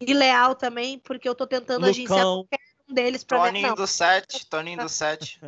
E 0.00 0.14
Leal 0.14 0.54
também, 0.54 0.98
porque 0.98 1.28
eu 1.28 1.34
tô 1.34 1.46
tentando 1.46 1.84
agenciar 1.84 2.26
Lucão. 2.26 2.46
um 2.88 2.94
deles 2.94 3.22
pra 3.22 3.38
minha... 3.38 3.52
Toninho 3.52 3.74
do 3.74 3.86
7, 3.86 4.46
Toninho 4.46 4.78
do 4.80 4.88
7. 4.88 5.38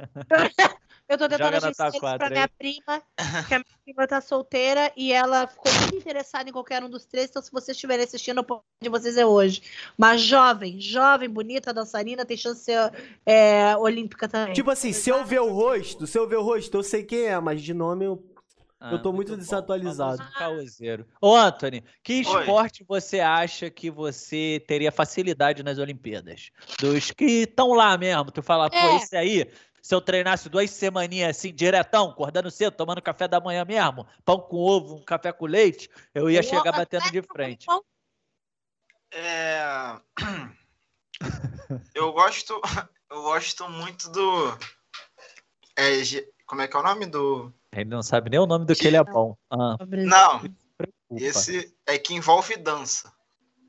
Eu 1.09 1.19
tô 1.19 1.29
tentando 1.29 1.57
eles 1.57 1.77
pra 2.17 2.31
minha 2.31 2.45
aí. 2.45 2.49
prima, 2.59 3.03
que 3.47 3.55
a 3.55 3.59
minha 3.59 3.79
prima 3.85 4.07
tá 4.07 4.21
solteira 4.21 4.91
e 4.97 5.13
ela 5.13 5.47
ficou 5.47 5.73
muito 5.81 5.97
interessada 5.97 6.49
em 6.49 6.53
qualquer 6.53 6.83
um 6.83 6.89
dos 6.89 7.05
três. 7.05 7.29
Então, 7.29 7.43
se 7.43 7.53
vocês 7.53 7.77
estiverem 7.77 8.05
assistindo, 8.05 8.39
o 8.39 8.45
ponto 8.45 8.65
de 8.83 8.89
vocês 8.89 9.17
é 9.17 9.27
hoje. 9.27 9.63
Mas 9.99 10.23
jovem, 10.23 10.81
jovem, 10.81 11.29
bonita, 11.29 11.75
dançarina, 11.75 12.25
tem 12.25 12.37
chance 12.37 12.61
de 12.61 12.65
ser 12.65 12.93
é, 13.27 13.77
olímpica 13.77 14.29
também. 14.29 14.55
Tipo 14.55 14.71
assim, 14.71 14.93
se 14.93 15.11
eu 15.11 15.25
ver 15.25 15.41
o 15.41 15.53
rosto, 15.53 16.07
se 16.07 16.19
eu 16.19 16.27
ver 16.27 16.37
o 16.37 16.43
rosto, 16.43 16.77
eu 16.77 16.83
sei 16.83 17.03
quem 17.05 17.27
é, 17.27 17.39
mas 17.39 17.63
de 17.63 17.75
nome 17.75 18.07
eu. 18.07 18.23
Eu 18.91 19.01
tô 19.01 19.15
muito 19.15 19.33
bom. 19.33 19.39
desatualizado. 19.39 20.23
Caoseiro. 20.37 21.07
Ô, 21.19 21.35
Anthony, 21.35 21.83
que 22.03 22.15
Oi. 22.15 22.21
esporte 22.21 22.85
você 22.87 23.19
acha 23.19 23.71
que 23.71 23.91
você 23.91 24.63
teria 24.69 24.93
facilidade 24.93 25.63
nas 25.63 25.79
Olimpíadas? 25.79 26.51
Dos 26.79 27.11
que 27.11 27.25
estão 27.25 27.73
lá 27.73 27.97
mesmo. 27.97 28.31
Tu 28.31 28.43
fala, 28.43 28.69
pô, 28.69 28.77
É. 28.77 28.97
esse 28.97 29.17
aí, 29.17 29.51
se 29.85 29.95
eu 29.95 30.01
treinasse 30.01 30.49
duas 30.49 30.71
semaninhas 30.71 31.37
assim, 31.37 31.53
diretão, 31.53 32.09
acordando 32.09 32.51
cedo, 32.51 32.75
tomando 32.75 33.03
café 33.03 33.29
da 33.29 33.39
manhã 33.39 33.67
mesmo, 33.67 34.07
pão 34.25 34.41
com 34.41 34.57
ovo, 34.57 34.97
um 34.97 35.05
café 35.05 35.31
com 35.31 35.45
leite, 35.45 35.91
eu 36.15 36.31
ia 36.31 36.41
O 36.41 36.43
chegar 36.43 36.73
batendo 36.73 37.11
de 37.13 37.21
frente. 37.21 37.67
É... 39.13 40.01
Eu 41.95 42.15
gosto. 42.15 42.59
Eu 43.11 43.23
gosto 43.25 43.69
muito 43.69 44.11
do. 44.11 44.59
É, 45.77 45.93
como 46.47 46.63
é 46.63 46.67
que 46.67 46.77
é 46.77 46.81
o 46.81 46.83
nome 46.83 47.05
do. 47.05 47.53
Ele 47.71 47.85
não 47.85 48.03
sabe 48.03 48.31
nem 48.31 48.41
o 48.41 48.47
nome 48.47 48.65
do 48.65 48.75
que 48.75 48.87
ele 48.87 48.97
é 48.97 49.05
bom. 49.05 49.37
Ah, 49.51 49.77
Não, 49.81 50.43
esse 51.15 51.77
é 51.87 51.99
que 51.99 52.15
envolve 52.15 52.57
dança. 52.57 53.13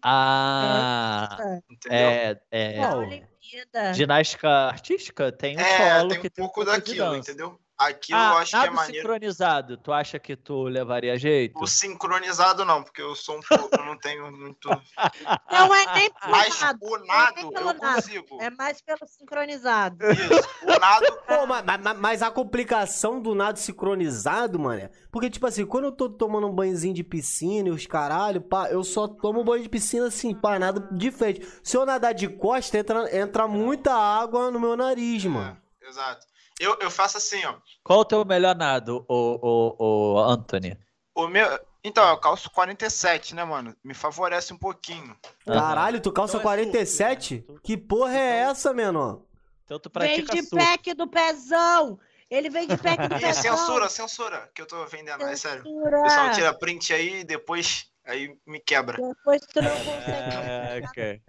Ah, 0.08 1.60
Entendeu? 1.68 1.98
é, 1.98 2.40
é. 2.52 3.28
É. 3.74 3.94
Ginástica 3.94 4.48
artística 4.48 5.32
tem 5.32 5.58
um 5.58 5.60
É, 5.60 5.78
solo 5.78 6.10
tem 6.10 6.22
que 6.22 6.28
um 6.28 6.30
tem 6.30 6.44
pouco 6.46 6.64
pouco 6.64 6.72
de 6.72 6.78
daquilo, 6.78 7.16
entendeu? 7.16 7.60
Aquilo 7.78 8.18
Ah, 8.18 8.32
eu 8.32 8.38
acho 8.38 8.52
que 8.52 8.68
é 8.68 8.70
maneiro. 8.70 9.02
sincronizado. 9.02 9.76
Tu 9.78 9.92
acha 9.92 10.18
que 10.18 10.36
tu 10.36 10.64
levaria 10.64 11.18
jeito? 11.18 11.60
O 11.62 11.68
sincronizado 11.68 12.64
não, 12.64 12.82
porque 12.82 13.02
eu 13.02 13.14
sou 13.16 13.38
um 13.38 13.42
pouco, 13.42 13.76
eu 13.76 13.86
não 13.86 13.98
tenho 13.98 14.32
muito. 14.32 14.70
Não 15.52 15.76
é 15.76 15.94
nem 15.94 16.10
pelo 16.12 16.32
Mas 16.32 16.62
nado. 16.62 16.80
o 16.82 16.98
não 16.98 17.04
é 17.04 17.08
nado 17.08 17.36
pelo 17.36 17.70
eu 17.70 17.74
nado. 17.74 17.80
consigo. 17.80 18.42
É 18.42 18.50
mais 18.50 18.82
pelo 18.82 19.06
sincronizado. 19.08 19.98
Isso. 20.10 20.50
O 20.64 20.80
nado. 20.80 21.06
Pô, 21.28 21.46
mas, 21.48 21.64
mas- 21.82 21.98
mas 21.98 22.22
a 22.22 22.32
complicação 22.32 23.22
do 23.22 23.36
nado 23.36 23.60
sincronizado, 23.60 24.58
mano, 24.60 24.82
é- 24.82 24.90
porque, 25.12 25.30
tipo 25.30 25.46
assim, 25.46 25.66
quando 25.66 25.86
eu 25.86 25.92
tô 25.92 26.10
tomando 26.10 26.48
um 26.48 26.54
banhozinho 26.54 26.94
de 26.94 27.04
piscina 27.04 27.70
e 27.70 27.72
os 27.72 27.86
caralho, 27.86 28.42
pá, 28.42 28.70
eu 28.70 28.84
só 28.84 29.08
tomo 29.08 29.44
banho 29.44 29.64
de 29.64 29.70
piscina 29.70 30.08
assim, 30.08 30.34
pá, 30.34 30.58
nada 30.60 30.80
de 30.92 31.12
frente. 31.12 31.46
Se 31.64 31.76
eu 31.78 31.86
nadar 31.86 32.14
de 32.14 32.28
costa, 32.28 32.78
entra, 32.78 33.16
entra 33.18 33.48
muita 33.48 33.94
água 33.94 34.50
no 34.52 34.60
meu 34.60 34.76
nariz, 34.78 35.26
mano. 35.26 35.58
É, 35.82 35.88
exato. 35.90 36.26
Eu, 36.60 36.78
eu 36.80 36.90
faço 36.90 37.18
assim, 37.18 37.44
ó. 37.46 37.56
Qual 37.84 38.00
o 38.00 38.06
teu 38.06 38.24
melhor 38.26 38.56
nado, 38.56 39.06
o, 39.10 39.40
o, 39.80 40.14
o 40.16 40.20
Anthony? 40.20 40.78
O 41.14 41.28
meu. 41.28 41.48
Então, 41.84 42.08
eu 42.10 42.18
calço 42.18 42.50
47, 42.50 43.36
né, 43.36 43.44
mano? 43.44 43.76
Me 43.84 43.94
favorece 43.94 44.52
um 44.54 44.58
pouquinho. 44.58 45.16
Caralho, 45.46 46.02
tu 46.02 46.12
calça 46.12 46.38
Então 46.38 46.52
é 46.52 46.56
47? 46.56 47.36
surf, 47.38 47.52
né? 47.54 47.60
Que 47.64 47.78
porra 47.78 48.18
é 48.18 48.38
essa, 48.40 48.74
menor? 48.74 49.22
Então 49.66 49.80
tu 49.80 49.90
Vem 50.00 50.24
pratica 50.24 50.34
de 50.34 50.44
surf. 50.44 50.66
pack 50.66 50.94
do 50.94 51.08
pezão. 51.08 52.00
Ele 52.30 52.50
vem 52.50 52.68
de 52.68 52.76
pack 52.78 53.08
do 53.08 53.16
E 53.16 53.20
pezão. 53.22 53.56
censura, 53.58 53.90
censura, 53.90 54.50
que 54.56 54.62
eu 54.62 54.66
tô 54.66 54.84
vendendo, 54.88 55.24
é 55.24 55.36
sério. 55.36 55.62
Censura. 55.64 56.00
O 56.00 56.04
pessoal 56.04 56.32
tira 56.32 56.54
print 56.58 56.92
aí 56.94 57.20
e 57.20 57.24
depois 57.24 57.86
aí 58.04 58.36
me 58.48 58.60
quebra. 58.60 58.98
Depois 58.98 59.42
tu 59.42 59.62
não 59.62 59.70
consegue. 59.72 60.06
É, 60.50 60.82
ok. 60.90 61.22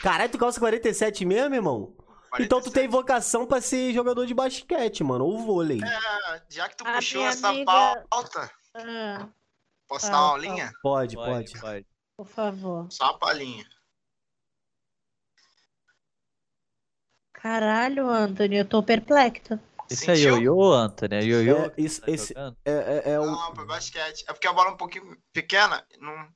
Caralho, 0.00 0.30
tu 0.30 0.38
calça 0.38 0.60
47 0.60 1.24
mesmo, 1.24 1.54
irmão? 1.54 1.94
Então 2.38 2.60
tu 2.60 2.70
tem 2.70 2.86
vocação 2.88 3.46
pra 3.46 3.60
ser 3.60 3.92
jogador 3.92 4.26
de 4.26 4.34
basquete, 4.34 5.02
mano, 5.04 5.24
ou 5.24 5.38
vôlei. 5.38 5.80
Ah, 5.82 6.42
já 6.48 6.68
que 6.68 6.76
tu 6.76 6.86
A 6.86 6.94
puxou 6.94 7.26
essa 7.26 7.48
amiga- 7.48 8.04
pauta, 8.10 8.50
Ah, 8.74 9.28
posso 9.88 10.06
Ah, 10.06 10.10
dar 10.10 10.16
uma 10.18 10.26
tá. 10.26 10.30
aulinha? 10.32 10.72
Pode, 10.82 11.16
Pode, 11.16 11.52
pode. 11.52 11.60
pode. 11.60 11.86
por 12.16 12.26
favor. 12.26 12.86
Só 12.90 13.04
uma 13.04 13.18
palhinha. 13.18 13.66
Caralho, 17.32 18.08
Anthony, 18.08 18.56
eu 18.56 18.68
tô 18.68 18.82
perplexa. 18.82 19.60
Isso 19.88 20.10
é 20.10 20.16
Sentiu? 20.16 20.36
ioiô, 20.38 20.72
Antônio? 20.72 21.16
É 21.18 21.22
ioiô? 21.22 21.56
É, 21.66 21.72
isso, 21.78 22.00
Tá 22.00 22.10
esse, 22.10 22.34
é, 22.36 22.52
é, 22.64 23.12
é 23.12 23.20
o. 23.20 23.26
Não, 23.26 23.54
basquete. 23.66 24.24
É 24.28 24.32
porque 24.32 24.48
a 24.48 24.52
bola 24.52 24.70
é 24.70 24.72
um 24.72 24.76
pouquinho 24.76 25.16
pequena. 25.32 25.86
Não... 26.00 26.28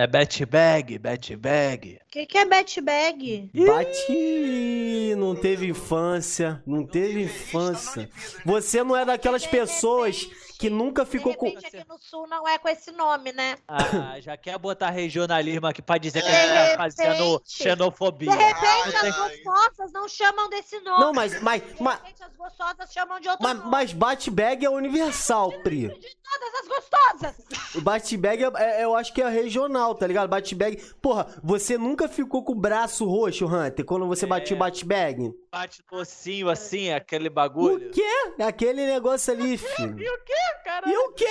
É 0.00 0.06
bet 0.06 0.46
bag, 0.46 0.98
bet 0.98 1.36
bag. 1.36 1.98
O 2.06 2.10
que, 2.10 2.24
que 2.24 2.38
é 2.38 2.46
bet 2.46 2.80
bag? 2.80 3.50
Bate. 3.52 5.14
Não 5.14 5.36
teve 5.36 5.66
infância. 5.66 6.62
Não 6.66 6.86
teve 6.86 7.24
infância. 7.24 8.08
Você 8.46 8.82
não 8.82 8.96
é 8.96 9.04
daquelas 9.04 9.46
pessoas 9.46 10.26
que 10.60 10.70
nunca 10.70 11.04
ficou 11.04 11.32
de 11.32 11.38
com. 11.38 11.46
repente 11.46 11.66
aqui 11.76 11.88
no 11.88 11.98
sul 11.98 12.26
não 12.28 12.46
é 12.46 12.58
com 12.58 12.68
esse 12.68 12.92
nome, 12.92 13.32
né? 13.32 13.56
Ah, 13.66 14.20
já 14.20 14.36
quer 14.36 14.58
botar 14.58 14.90
regionalismo 14.90 15.66
aqui 15.66 15.80
pra 15.82 15.98
dizer 15.98 16.22
que 16.22 16.28
a 16.28 16.30
De 16.30 16.36
gente 16.58 16.70
tá 16.70 16.76
fazendo 16.76 17.42
xenofobia. 17.44 18.30
De 18.30 18.36
repente 18.36 18.66
Ai, 18.66 18.88
as 18.88 18.94
ai. 19.04 19.12
gostosas 19.42 19.92
não 19.92 20.08
chamam 20.08 20.48
desse 20.50 20.78
nome. 20.80 21.00
Não, 21.04 21.12
mas, 21.12 21.40
mas, 21.40 21.62
De 21.62 21.82
mas, 21.82 21.96
repente 21.98 22.22
as 22.22 22.36
gostosas 22.36 22.92
chamam 22.92 23.18
de 23.20 23.28
outro 23.28 23.42
mas, 23.42 23.58
nome. 23.58 23.70
mas 23.70 23.92
bate-bag 23.92 24.64
é 24.64 24.70
universal, 24.70 25.50
Pri. 25.62 25.88
De 25.88 26.16
todas 26.22 26.54
as 26.60 26.68
gostosas. 26.68 27.74
O 27.74 27.80
bate-bag 27.80 28.44
é, 28.44 28.50
é- 28.80 28.84
eu 28.84 28.94
acho 28.94 29.12
que 29.14 29.22
é 29.22 29.28
regional, 29.28 29.94
tá 29.94 30.06
ligado? 30.06 30.28
Bate-bag. 30.28 30.76
Porra, 31.00 31.26
você 31.42 31.78
nunca 31.78 32.06
ficou 32.08 32.44
com 32.44 32.52
o 32.52 32.54
braço 32.60 33.04
roxo, 33.06 33.46
Hunter, 33.46 33.84
quando 33.84 34.06
você 34.06 34.26
batia 34.26 34.54
o 34.54 34.58
bate-bag? 34.58 35.32
Bate 35.50 35.82
no 35.90 35.98
ossinho 35.98 36.48
assim, 36.48 36.92
aquele 36.92 37.28
bagulho. 37.30 37.88
O 37.88 37.90
quê? 37.90 38.32
É 38.38 38.44
Aquele 38.44 38.86
negócio 38.86 39.32
ali, 39.32 39.56
filho. 39.56 39.98
E 40.00 40.08
o 40.08 40.18
quê, 40.24 40.34
cara? 40.64 40.88
E 40.88 40.96
o 40.96 41.12
quê? 41.12 41.26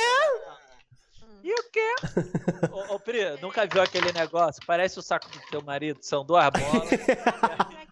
E 1.44 1.54
o 1.54 1.72
quê? 1.72 1.96
ô, 2.92 2.96
ô, 2.96 3.00
Pri, 3.00 3.20
nunca 3.42 3.66
viu 3.66 3.82
aquele 3.82 4.12
negócio? 4.12 4.62
Parece 4.66 5.00
o 5.00 5.02
saco 5.02 5.30
do 5.30 5.40
teu 5.50 5.62
marido, 5.62 6.00
são 6.02 6.26
duas 6.26 6.50
bolas. 6.52 6.90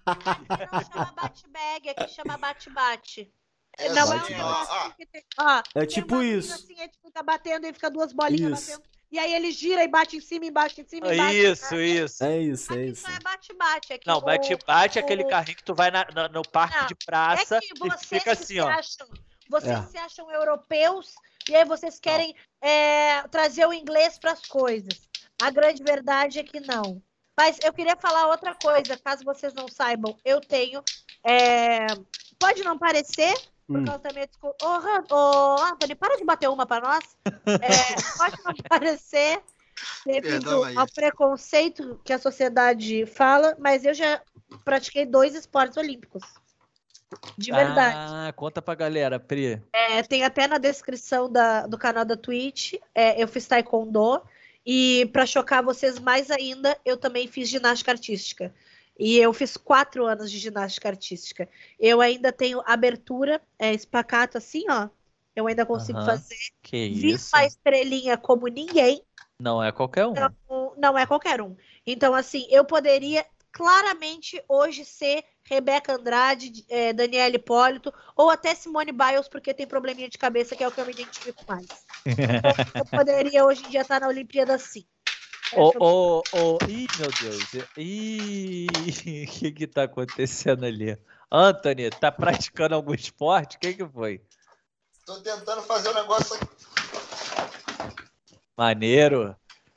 Aqui 0.06 0.68
não 0.72 0.84
chama 0.84 1.14
bate-bag, 1.16 1.90
aqui 1.90 2.08
chama 2.10 2.38
bate-bate. 2.38 3.32
É 3.80 3.90
não 3.90 4.12
é 4.14 4.18
assim, 4.18 4.34
um 4.34 4.38
ó, 4.38 4.48
negócio 4.50 4.74
ó. 4.76 4.90
que 4.92 5.06
tem- 5.06 5.24
ó, 5.40 5.64
É 5.76 5.86
tipo 5.86 6.22
isso. 6.24 6.54
Assim, 6.54 6.76
tu 6.90 7.00
fica 7.06 7.22
batendo 7.24 7.68
e 7.68 7.74
fica 7.74 7.90
duas 7.92 8.12
bolinhas 8.12 8.60
Isso. 8.60 8.72
batendo. 8.72 8.98
E 9.10 9.18
aí 9.20 9.34
ele 9.34 9.52
gira 9.52 9.84
e 9.84 9.88
bate 9.88 10.18
em 10.18 10.20
cima, 10.20 10.46
embaixo, 10.46 10.82
em 10.82 10.84
cima, 10.86 11.14
embaixo. 11.14 11.34
Isso, 11.38 11.76
isso. 11.76 12.24
É 12.26 12.40
isso, 12.42 12.74
é 12.74 12.76
Aqui 12.76 12.86
isso. 12.92 13.02
só 13.04 13.10
é 13.14 13.20
bate-bate. 13.20 14.00
Não, 14.06 14.18
o- 14.18 14.22
bate-bate 14.22 14.98
é 15.00 15.02
aquele 15.02 15.24
o- 15.24 15.28
carrinho 15.30 15.56
que 15.58 15.64
tu 15.64 15.74
vai 15.76 15.90
na- 15.92 16.08
na- 16.14 16.28
no 16.28 16.42
parque 16.42 16.78
Não, 16.78 16.88
de 16.88 16.96
praça 17.06 17.56
É 17.58 17.60
que 17.62 17.68
e 17.68 18.06
fica 18.06 18.32
assim, 18.34 18.60
ó. 18.60 18.68
acham, 18.68 19.08
vocês 19.50 19.78
É. 19.78 19.82
se 19.88 19.98
acham 19.98 20.32
europeus 20.32 21.14
e 21.50 21.56
aí 21.56 21.64
vocês 21.66 22.00
querem 22.00 22.36
é, 22.62 23.22
trazer 23.30 23.66
o 23.66 23.74
inglês 23.74 24.18
para 24.18 24.32
as 24.34 24.42
coisas. 24.42 25.08
A 25.42 25.50
grande 25.50 25.84
verdade 25.84 26.40
é 26.40 26.44
que 26.44 26.60
não. 26.60 27.02
Mas 27.40 27.60
eu 27.64 27.72
queria 27.72 27.96
falar 27.96 28.28
outra 28.28 28.56
coisa, 28.56 28.98
caso 28.98 29.24
vocês 29.24 29.54
não 29.54 29.68
saibam. 29.68 30.18
Eu 30.26 30.42
tenho. 30.42 30.82
é, 31.24 31.86
pode 32.40 32.64
não 32.64 32.78
parecer, 32.78 33.34
por 33.68 33.80
Hum. 33.80 33.86
causa 33.86 34.00
da 34.00 34.14
minha 34.14 34.28
desculpa. 34.28 34.66
Ô, 34.66 34.68
Han- 34.70 35.04
ô, 35.12 35.62
Anthony, 35.62 35.94
para 35.96 36.16
de 36.18 36.24
bater 36.24 36.50
uma 36.50 36.66
para 36.66 36.88
nós. 36.88 37.04
É, 37.26 37.96
pode 38.18 38.38
não 38.46 38.54
parecer 38.70 39.42
devido 40.06 40.64
ao 40.80 40.88
preconceito 40.88 42.00
que 42.04 42.14
a 42.14 42.18
sociedade 42.20 43.06
fala, 43.06 43.56
mas 43.60 43.84
eu 43.86 43.94
já 43.94 44.22
pratiquei 44.64 45.06
dois 45.06 45.36
esportes 45.36 45.78
olímpicos. 45.78 46.24
De 47.38 47.52
verdade. 47.52 47.96
Ah, 47.98 48.34
conta 48.36 48.62
pra 48.62 48.76
galera, 48.76 49.20
Pri. 49.20 49.62
É, 49.74 50.04
tem 50.04 50.24
até 50.24 50.48
na 50.48 50.58
descrição 50.58 51.32
da- 51.32 51.66
do 51.66 51.78
canal 51.78 52.04
da 52.04 52.18
Twitch. 52.18 52.74
é, 52.94 53.22
eu 53.22 53.28
fiz 53.28 53.46
taekwondo. 53.48 54.22
E 54.66 55.06
para 55.14 55.26
chocar 55.26 55.64
vocês 55.64 55.98
mais 56.00 56.30
ainda, 56.30 56.78
eu 56.84 56.98
também 56.98 57.28
fiz 57.28 57.48
ginástica 57.48 57.92
artística. 57.92 58.54
E 59.00 59.18
eu 59.18 59.32
fiz 59.32 59.56
quatro 59.56 60.06
anos 60.06 60.30
de 60.30 60.38
ginástica 60.38 60.90
artística. 60.90 61.48
Eu 61.80 62.02
ainda 62.02 62.32
tenho 62.34 62.62
abertura, 62.66 63.42
é, 63.58 63.74
espacato 63.74 64.38
assim, 64.38 64.66
ó. 64.70 64.90
Eu 65.36 65.48
ainda 65.48 65.66
consigo 65.66 66.00
fazer. 66.04 66.36
Que 66.64 66.90
Vi 66.90 67.12
isso? 67.12 67.30
uma 67.34 67.46
estrelinha 67.46 68.18
como 68.18 68.48
ninguém. 68.48 69.02
Não 69.40 69.64
é 69.64 69.72
qualquer 69.72 70.08
um. 70.08 70.14
Não, 70.50 70.74
não 70.76 70.98
é 70.98 71.06
qualquer 71.06 71.40
um. 71.42 71.56
Então, 71.86 72.14
assim, 72.16 72.46
eu 72.50 72.66
poderia 72.66 73.24
claramente 73.58 74.42
hoje 74.48 74.86
ser 74.86 75.24
Rebeca 75.44 75.94
Andrade, 75.96 76.64
é, 76.70 76.94
Daniela 76.94 77.36
Hipólito, 77.36 77.92
ou 78.16 78.30
até 78.30 78.54
Simone 78.54 78.92
Biles, 78.92 79.28
porque 79.28 79.52
tem 79.54 79.66
probleminha 79.66 80.08
de 80.08 80.18
cabeça, 80.18 80.56
que 80.56 80.64
é 80.64 80.68
o 80.68 80.72
que 80.72 80.80
eu 80.80 80.86
me 80.86 80.94
identifico 80.94 81.44
mais. 81.48 81.66
eu 82.78 82.86
poderia 82.86 83.44
hoje 83.44 83.66
em 83.66 83.70
dia 83.70 83.82
estar 83.82 84.00
na 84.00 84.08
Olimpíada 84.08 84.60
sim. 84.60 84.86
É, 85.52 85.60
Ô, 85.60 85.72
eu- 85.74 85.82
ô, 85.82 86.24
ô, 86.34 86.60
ih, 86.68 86.88
meu 87.00 87.12
Deus. 87.12 87.68
Ih, 87.78 88.68
o 89.26 89.32
que 89.40 89.52
que 89.52 89.66
tá 89.68 89.84
acontecendo 89.84 90.64
ali? 90.64 90.96
Anthony, 91.32 91.90
tá 91.90 92.12
praticando 92.12 92.76
algum 92.76 92.94
esporte? 92.94 93.58
O 93.58 93.60
que 93.60 93.74
que 93.74 93.88
foi? 93.88 94.22
Tô 95.06 95.16
tentando 95.22 95.64
fazer 95.64 95.90
um 95.90 95.94
negócio 95.96 96.36
aqui. 96.36 96.46
Maneiro. 98.56 99.36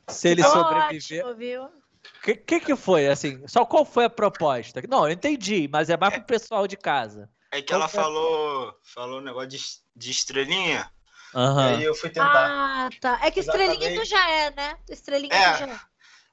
Se 0.08 0.28
ele 0.28 0.42
sobreviver. 0.42 1.24
Ótimo, 1.24 1.36
viu? 1.38 1.79
O 2.20 2.22
que, 2.22 2.34
que 2.36 2.60
que 2.60 2.76
foi, 2.76 3.08
assim? 3.08 3.42
Só 3.48 3.64
qual 3.64 3.84
foi 3.84 4.04
a 4.04 4.10
proposta? 4.10 4.82
Não, 4.88 5.06
eu 5.06 5.12
entendi, 5.12 5.68
mas 5.72 5.88
é 5.88 5.96
mais 5.96 6.12
pro 6.14 6.24
pessoal 6.24 6.66
de 6.66 6.76
casa. 6.76 7.30
É 7.50 7.60
que 7.62 7.68
Qual 7.68 7.80
ela 7.80 7.88
falou, 7.88 8.74
falou 8.94 9.18
um 9.20 9.22
negócio 9.22 9.48
de, 9.48 9.58
de 9.96 10.10
estrelinha. 10.10 10.90
E 11.34 11.38
Aham. 11.38 11.76
aí 11.76 11.82
eu 11.84 11.94
fui 11.94 12.10
tentar. 12.10 12.48
Ah, 12.50 12.88
tá. 13.00 13.18
É 13.22 13.30
que 13.30 13.40
estrelinha 13.40 13.72
acabei. 13.72 13.98
tu 13.98 14.04
já 14.04 14.30
é, 14.30 14.50
né? 14.50 14.76
Estrelinha 14.88 15.34
É. 15.34 15.52
tu 15.54 15.58
já 15.60 15.66
é. 15.68 15.80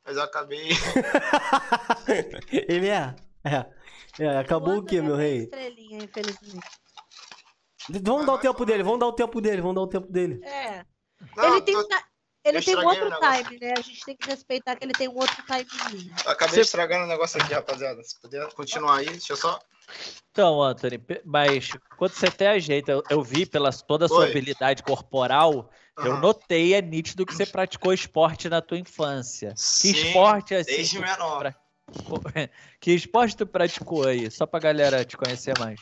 Mas 0.06 0.18
eu 0.18 0.24
acabei. 0.24 0.70
Ele 2.52 2.88
é. 2.90 3.16
É. 3.44 3.66
É, 4.20 4.38
acabou 4.40 4.78
o 4.78 4.84
quê, 4.84 5.02
meu 5.02 5.16
é 5.16 5.24
rei? 5.24 5.38
Estrelinha, 5.44 6.04
infelizmente. 6.04 6.68
Vamos 8.04 8.26
dar 8.26 8.34
o 8.34 8.38
tempo 8.40 8.66
dele, 8.66 8.84
vamos 8.84 9.00
dar 9.00 9.08
o 9.08 9.14
tempo 9.14 9.40
dele, 9.40 9.62
vamos 9.62 9.76
dar 9.76 9.82
o 9.82 9.88
tempo 9.88 10.12
dele. 10.12 10.44
É. 10.44 10.84
Não, 11.36 11.46
ele 11.54 11.62
tem, 11.62 11.74
tô- 11.76 11.88
ele 12.48 12.58
eu 12.58 12.64
tem 12.64 12.76
um 12.78 12.86
outro 12.86 13.10
time, 13.10 13.60
né? 13.60 13.74
A 13.78 13.82
gente 13.82 14.06
tem 14.06 14.16
que 14.16 14.28
respeitar 14.30 14.76
que 14.76 14.86
ele 14.86 14.94
tem 14.94 15.08
um 15.08 15.16
outro 15.16 15.36
timezinho. 15.46 16.14
eu 16.26 16.32
acabei 16.32 16.56
Você- 16.56 16.62
estragando 16.62 17.06
o 17.06 17.08
negócio 17.08 17.42
aqui, 17.42 17.54
rapaziada. 17.54 18.02
Se 18.04 18.20
puder 18.22 18.48
continuar 18.54 18.98
aí, 19.00 19.06
deixa 19.06 19.34
eu 19.34 19.38
só. 19.38 19.60
Então, 20.32 20.62
Anthony, 20.62 21.00
mas 21.26 21.76
quando 21.98 22.12
você 22.12 22.28
até 22.28 22.48
ajeita, 22.50 22.92
eu, 22.92 23.04
eu 23.10 23.22
vi 23.24 23.46
pela 23.46 23.72
toda 23.72 24.06
a 24.06 24.10
sua 24.10 24.20
Oi. 24.20 24.30
habilidade 24.30 24.84
corporal, 24.84 25.72
eu 25.98 26.12
Aham. 26.12 26.22
notei, 26.22 26.74
é 26.74 26.82
nítido 26.82 27.26
que 27.26 27.34
você 27.34 27.46
praticou 27.46 27.92
esporte 27.94 28.48
na 28.50 28.62
tua 28.62 28.78
infância. 28.78 29.50
Que 29.50 29.56
Sim, 29.58 29.92
esporte 29.94 30.54
assim? 30.54 30.76
Desde 30.76 31.00
menor. 31.00 31.40
pra- 31.40 31.56
Que 32.80 32.92
esporte 32.92 33.36
tu 33.36 33.48
praticou 33.48 34.06
aí? 34.06 34.30
Só 34.30 34.46
pra 34.46 34.60
galera 34.60 35.04
te 35.04 35.18
conhecer 35.18 35.58
mais. 35.58 35.80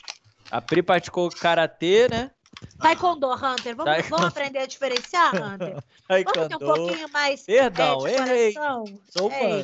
A 0.51 0.61
Pri 0.61 0.81
praticou 0.83 1.29
karatê, 1.29 2.07
né? 2.07 2.31
Taekwondo, 2.79 3.31
Hunter. 3.31 3.75
Vamos, 3.75 3.91
Taekwondo. 3.93 4.09
vamos 4.09 4.25
aprender 4.25 4.59
a 4.59 4.65
diferenciar, 4.65 5.33
Hunter? 5.35 5.83
Vamos 6.07 6.31
ter 6.33 6.39
um 6.39 6.47
Taekwondo, 6.49 6.59
pouquinho 6.59 7.09
mais 7.09 7.43
Perdão, 7.43 8.05
é, 8.05 8.11
de 8.11 8.21
errei. 8.21 8.53
coração? 8.53 8.85
Sou 9.09 9.31
É, 9.31 9.63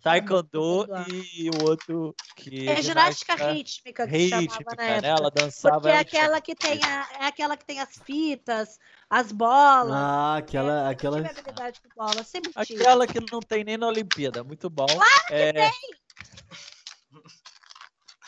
Taekwondo 0.00 0.86
e 1.08 1.50
o 1.50 1.68
outro 1.68 2.14
que 2.36 2.68
é 2.68 2.80
ginástica 2.80 3.34
rítmica 3.34 4.06
que 4.06 4.16
se 4.16 4.28
chamava 4.28 4.42
rítmica, 4.42 4.76
na 4.76 5.00
né? 5.00 5.08
Ela 5.08 5.30
dançava. 5.30 5.80
Porque 5.80 5.88
é 5.88 5.98
aquela 5.98 6.40
que 6.40 6.54
tem 6.54 6.80
a, 6.84 7.08
é 7.20 7.26
aquela 7.26 7.56
que 7.56 7.64
tem 7.64 7.80
as 7.80 7.98
fitas, 8.04 8.78
as 9.10 9.32
bolas. 9.32 9.92
Ah, 9.92 10.36
aquela. 10.36 10.82
Eu 10.82 10.86
aquela... 10.88 11.16
tive 11.16 11.40
habilidade 11.40 11.80
com 11.80 11.88
bola, 12.04 12.22
sempre 12.22 12.52
tive. 12.64 12.80
Aquela 12.82 13.06
que 13.06 13.18
não 13.32 13.40
tem 13.40 13.64
nem 13.64 13.76
na 13.76 13.88
Olimpíada, 13.88 14.44
muito 14.44 14.70
bom. 14.70 14.86
É, 15.30 15.68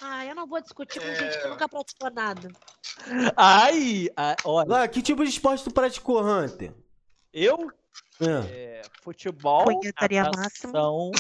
Ah, 0.02 0.24
eu 0.26 0.34
não 0.34 0.46
vou 0.46 0.60
discutir 0.60 0.98
com 1.00 1.06
É. 1.06 1.14
gente 1.14 1.38
que 1.40 1.48
nunca 1.48 1.68
praticou 1.68 2.10
nada. 2.10 2.48
Ai, 3.36 4.08
olha, 4.44 4.82
Ah, 4.82 4.88
que 4.88 5.02
tipo 5.02 5.22
de 5.24 5.30
esporte 5.30 5.64
tu 5.64 5.70
praticou, 5.72 6.22
Hunter? 6.22 6.72
eu 7.32 7.70
É. 8.20 8.24
é, 8.50 8.82
futebol, 9.02 9.64
Punhetaria 9.64 10.22
natação, 10.24 11.10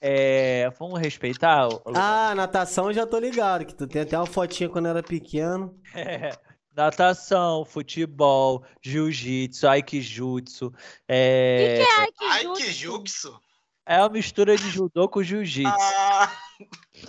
é, 0.00 0.70
vamos 0.78 1.00
respeitar 1.00 1.68
o, 1.68 1.76
o- 1.76 1.92
Ah, 1.96 2.34
natação 2.34 2.86
eu 2.88 2.92
já 2.94 3.06
tô 3.06 3.18
ligado, 3.18 3.64
que 3.64 3.74
tu 3.74 3.86
tem 3.86 4.02
até 4.02 4.16
uma 4.16 4.26
fotinha 4.26 4.68
quando 4.68 4.86
era 4.88 5.02
pequeno. 5.02 5.76
é, 5.94 6.30
natação, 6.74 7.64
futebol, 7.64 8.64
jiu-jitsu, 8.82 9.66
aikijutsu, 9.68 10.72
é, 11.08 11.82
Ai, 11.98 12.12
que 12.12 12.24
Ai, 12.24 12.42
justo. 12.42 12.64
que 12.64 12.72
jutsu! 12.72 13.40
É 13.88 13.98
uma 14.00 14.08
mistura 14.10 14.56
de 14.56 14.70
judô 14.70 15.08
com 15.08 15.22
jiu-jitsu. 15.22 15.72
Ah, 15.74 16.30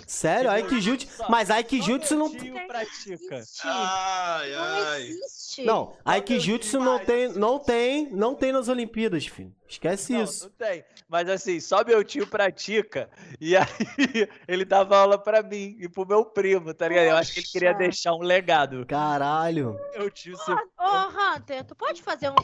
Sério, 0.06 0.50
Aikijutsu. 0.50 1.08
Mas 1.28 1.50
Aikijutsu 1.50 2.14
não. 2.16 2.30
Tio 2.30 2.54
pratica. 2.68 3.34
Existe. 3.36 3.60
ai, 3.64 4.50
Não 4.52 4.62
ai. 4.62 5.02
existe. 5.02 5.64
Não, 5.64 5.96
Aikijutsu 6.04 6.78
não 6.78 6.98
tem, 7.04 7.28
não 7.32 7.58
tem, 7.58 8.08
não 8.12 8.34
tem 8.34 8.52
nas 8.52 8.68
Olimpíadas, 8.68 9.26
filho. 9.26 9.52
Esquece 9.68 10.12
Não, 10.12 10.22
isso. 10.22 10.44
não 10.44 10.50
tem. 10.52 10.84
Mas 11.08 11.28
assim, 11.28 11.58
só 11.58 11.84
meu 11.84 12.04
tio 12.04 12.24
pratica. 12.28 13.10
E 13.40 13.56
aí 13.56 13.66
ele 14.46 14.64
dava 14.64 14.96
aula 14.96 15.18
pra 15.18 15.42
mim 15.42 15.76
e 15.80 15.88
pro 15.88 16.06
meu 16.06 16.24
primo, 16.24 16.72
tá 16.72 16.86
ligado? 16.86 17.06
Eu 17.06 17.16
acho 17.16 17.32
que 17.34 17.40
ele 17.40 17.46
queria 17.48 17.72
deixar 17.74 18.14
um 18.14 18.20
legado. 18.22 18.86
Caralho. 18.86 19.76
Meu 19.92 20.08
tio 20.08 20.36
se... 20.36 20.52
Ô, 20.52 20.56
ô, 20.78 21.08
Hunter, 21.36 21.64
tu 21.64 21.74
pode 21.74 22.00
fazer 22.00 22.30
um, 22.30 22.34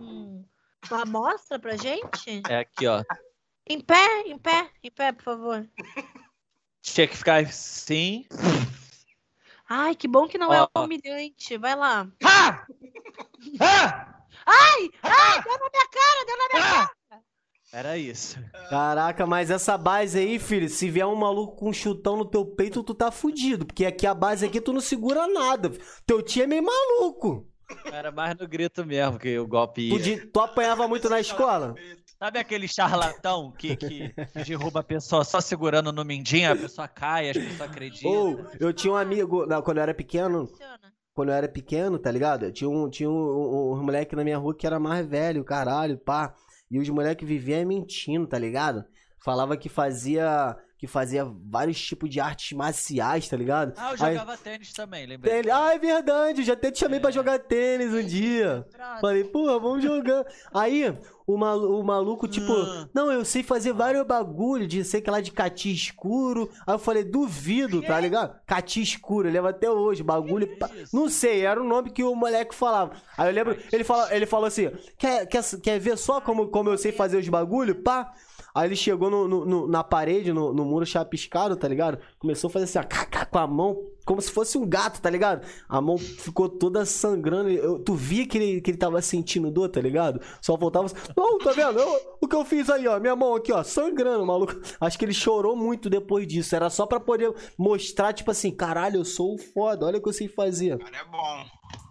um- 0.00 0.44
uma 0.88 1.02
amostra 1.02 1.58
pra 1.58 1.76
gente? 1.76 2.42
É 2.48 2.58
aqui, 2.60 2.86
ó. 2.86 3.02
Em 3.68 3.80
pé, 3.80 4.22
em 4.26 4.36
pé, 4.38 4.70
em 4.82 4.90
pé, 4.90 5.12
por 5.12 5.22
favor. 5.22 5.68
Tinha 6.82 7.06
que 7.06 7.16
ficar 7.16 7.42
assim. 7.44 8.26
Ai, 9.68 9.94
que 9.94 10.08
bom 10.08 10.26
que 10.26 10.36
não 10.36 10.52
é 10.52 10.66
Ó. 10.74 10.84
humilhante. 10.84 11.56
Vai 11.56 11.74
lá. 11.76 12.06
Ah! 12.24 12.66
Ah! 13.60 14.08
Ai, 14.44 14.90
ai, 15.02 15.42
deu 15.42 15.52
na 15.52 15.70
minha 15.70 15.88
cara, 15.88 16.26
deu 16.26 16.36
na 16.38 16.48
minha 16.52 16.70
cara. 16.72 16.90
Era 17.72 17.96
isso. 17.96 18.38
Caraca, 18.68 19.26
mas 19.26 19.50
essa 19.50 19.78
base 19.78 20.18
aí, 20.18 20.38
filho, 20.38 20.68
se 20.68 20.90
vier 20.90 21.06
um 21.06 21.14
maluco 21.14 21.56
com 21.56 21.70
um 21.70 21.72
chutão 21.72 22.16
no 22.18 22.24
teu 22.26 22.44
peito, 22.44 22.82
tu 22.82 22.92
tá 22.94 23.10
fudido. 23.10 23.64
Porque 23.64 23.86
aqui 23.86 24.06
a 24.06 24.12
base 24.12 24.44
aqui 24.44 24.60
tu 24.60 24.72
não 24.74 24.80
segura 24.80 25.26
nada. 25.28 25.70
Teu 26.04 26.20
tio 26.20 26.42
é 26.42 26.46
meio 26.46 26.62
maluco. 26.64 27.48
Era 27.86 28.12
mais 28.12 28.36
no 28.36 28.46
grito 28.46 28.84
mesmo 28.84 29.18
que 29.18 29.38
o 29.38 29.46
golpe 29.46 29.80
ia. 29.88 29.96
Tu, 29.96 30.02
de- 30.02 30.26
tu 30.26 30.40
apanhava 30.40 30.86
muito 30.86 31.08
na 31.08 31.18
escola? 31.20 31.74
Sabe 32.22 32.38
aquele 32.38 32.68
charlatão 32.68 33.50
que, 33.50 33.74
que, 33.74 34.14
derruba 34.46 34.78
a 34.78 34.84
pessoa 34.84 35.24
só 35.24 35.40
segurando 35.40 35.92
no 35.92 36.04
mindinho, 36.04 36.52
a 36.52 36.54
pessoa 36.54 36.86
cai, 36.86 37.30
as 37.30 37.36
pessoas 37.36 37.60
acreditam? 37.60 38.12
Ou, 38.12 38.46
eu 38.60 38.72
tinha 38.72 38.92
um 38.92 38.96
amigo, 38.96 39.44
não, 39.44 39.60
quando 39.60 39.78
eu 39.78 39.82
era 39.82 39.92
pequeno, 39.92 40.46
Funciona. 40.46 40.92
quando 41.12 41.30
eu 41.30 41.34
era 41.34 41.48
pequeno, 41.48 41.98
tá 41.98 42.12
ligado? 42.12 42.44
Eu 42.44 42.52
Tinha 42.52 42.70
um, 42.70 42.88
tinha 42.88 43.10
um, 43.10 43.12
um, 43.12 43.72
um 43.72 43.82
moleque 43.82 44.14
na 44.14 44.22
minha 44.22 44.38
rua 44.38 44.54
que 44.54 44.64
era 44.64 44.78
mais 44.78 45.04
velho, 45.04 45.42
caralho, 45.42 45.98
pá. 45.98 46.32
E 46.70 46.78
os 46.78 46.88
moleques 46.88 47.26
viviam 47.26 47.66
mentindo, 47.66 48.24
tá 48.24 48.38
ligado? 48.38 48.84
Falava 49.24 49.56
que 49.56 49.68
fazia 49.68 50.56
que 50.78 50.86
fazia 50.88 51.24
vários 51.48 51.80
tipos 51.80 52.10
de 52.10 52.18
artes 52.18 52.58
marciais, 52.58 53.28
tá 53.28 53.36
ligado? 53.36 53.72
Ah, 53.76 53.94
eu 53.96 54.04
Aí- 54.04 54.14
jogava 54.14 54.36
tênis 54.36 54.72
também, 54.72 55.06
lembrei. 55.06 55.32
Ele, 55.38 55.48
ah, 55.48 55.72
é 55.72 55.78
verdade, 55.78 56.40
eu 56.40 56.44
já 56.44 56.54
até 56.54 56.72
te 56.72 56.80
chamei 56.80 56.98
pra 56.98 57.10
É. 57.10 57.12
jogar 57.12 57.38
tênis 57.38 57.94
um 57.94 58.02
dia. 58.02 58.66
Brother. 58.72 59.00
Falei, 59.00 59.22
porra, 59.22 59.60
vamos 59.60 59.80
jogar. 59.84 60.26
Aí, 60.52 60.92
o, 61.24 61.36
malu- 61.38 61.78
o 61.78 61.84
maluco, 61.84 62.26
tipo, 62.26 62.52
Ah. 62.52 62.88
não, 62.92 63.12
eu 63.12 63.24
sei 63.24 63.44
fazer 63.44 63.72
vários 63.72 64.04
bagulho 64.04 64.66
de 64.66 64.82
sei 64.82 65.00
que 65.00 65.08
lá 65.08 65.20
de 65.20 65.30
cati 65.30 65.72
escuro. 65.72 66.50
Aí 66.66 66.74
eu 66.74 66.78
falei, 66.80 67.04
duvido, 67.04 67.80
tá 67.80 68.00
ligado? 68.00 68.34
Cati 68.44 68.82
escuro, 68.82 69.28
eu 69.28 69.32
lembro 69.32 69.50
até 69.50 69.70
hoje, 69.70 70.02
bagulho. 70.02 70.48
Que 70.48 70.80
isso? 70.82 70.96
Não 70.96 71.08
sei, 71.08 71.46
era 71.46 71.62
o 71.62 71.64
nome 71.64 71.90
que 71.92 72.02
o 72.02 72.12
moleque 72.16 72.56
falava. 72.56 72.90
Aí 73.16 73.28
eu 73.28 73.32
lembro, 73.32 73.56
ele, 73.72 73.84
fala, 73.84 74.12
ele 74.12 74.26
falou 74.26 74.46
assim: 74.46 74.68
quer, 74.98 75.26
quer, 75.28 75.44
quer 75.62 75.78
ver 75.78 75.96
só 75.96 76.20
como, 76.20 76.48
como 76.48 76.70
eu 76.70 76.76
sei 76.76 76.90
fazer 76.90 77.18
os 77.18 77.28
bagulho? 77.28 77.84
Pá. 77.84 78.12
Aí 78.54 78.68
ele 78.68 78.76
chegou 78.76 79.10
no, 79.10 79.26
no- 79.26 79.46
no- 79.46 79.66
na 79.68 79.82
parede, 79.82 80.32
no, 80.32 80.52
muro 80.64 80.84
chapiscado, 80.84 81.56
tá 81.56 81.66
ligado? 81.66 81.98
Começou 82.18 82.48
a 82.48 82.52
fazer 82.52 82.64
assim, 82.64 82.78
ó, 82.78 83.24
com 83.30 83.38
a 83.38 83.46
mão, 83.46 83.76
como 84.04 84.20
se 84.20 84.30
fosse 84.30 84.58
um 84.58 84.66
gato, 84.68 85.00
tá 85.00 85.08
ligado? 85.08 85.46
A 85.68 85.80
mão 85.80 85.96
ficou 85.96 86.48
toda 86.48 86.84
sangrando. 86.84 87.48
Eu- 87.48 87.78
tu 87.78 87.94
via 87.94 88.26
que 88.26 88.36
ele, 88.36 88.60
que 88.60 88.70
ele 88.70 88.78
tava 88.78 89.00
sentindo 89.00 89.50
dor, 89.50 89.68
tá 89.68 89.80
ligado? 89.80 90.20
Só 90.40 90.56
voltava 90.56 90.86
assim, 90.86 90.96
não, 91.16 91.38
tá 91.38 91.52
vendo? 91.52 91.78
Eu- 91.78 92.18
o 92.20 92.28
que 92.28 92.36
eu 92.36 92.44
fiz 92.44 92.68
aí, 92.68 92.86
ó, 92.86 92.98
minha 93.00 93.16
mão 93.16 93.34
aqui, 93.34 93.52
ó, 93.52 93.62
sangrando, 93.62 94.26
maluco. 94.26 94.54
Acho 94.80 94.98
que 94.98 95.04
ele 95.04 95.14
chorou 95.14 95.56
muito 95.56 95.88
depois 95.88 96.26
disso. 96.26 96.54
Era 96.54 96.68
só 96.68 96.84
pra 96.86 97.00
poder 97.00 97.32
mostrar, 97.58 98.12
tipo 98.12 98.30
assim, 98.30 98.50
caralho, 98.50 98.96
eu 98.98 99.04
sou 99.04 99.34
o 99.34 99.38
foda, 99.38 99.86
olha 99.86 99.98
o 99.98 100.02
que 100.02 100.08
eu 100.08 100.12
sei 100.12 100.28
fazer. 100.28 100.78
Cara, 100.78 100.96
é 100.96 101.04
bom. 101.04 101.44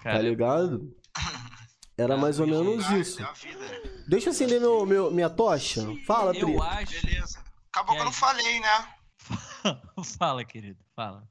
Tá 0.03 0.19
ligado? 0.21 0.87
Era 2.01 2.17
mais 2.17 2.39
ou 2.39 2.47
menos 2.47 2.89
isso. 2.89 3.17
vida. 3.35 3.81
Deixa 4.07 4.29
eu 4.29 4.31
acender 4.31 4.59
meu, 4.59 4.85
meu, 4.85 5.11
minha 5.11 5.29
tocha. 5.29 5.81
Fala, 6.07 6.31
Pri. 6.31 6.41
Eu 6.41 6.63
acho. 6.63 7.05
Beleza. 7.05 7.43
Acabou 7.69 7.95
que 7.95 8.01
eu 8.01 8.05
aí? 8.05 8.05
não 8.05 8.11
falei, 8.11 8.59
né? 8.59 8.93
fala, 10.17 10.43
querido, 10.43 10.83
fala. 10.95 11.27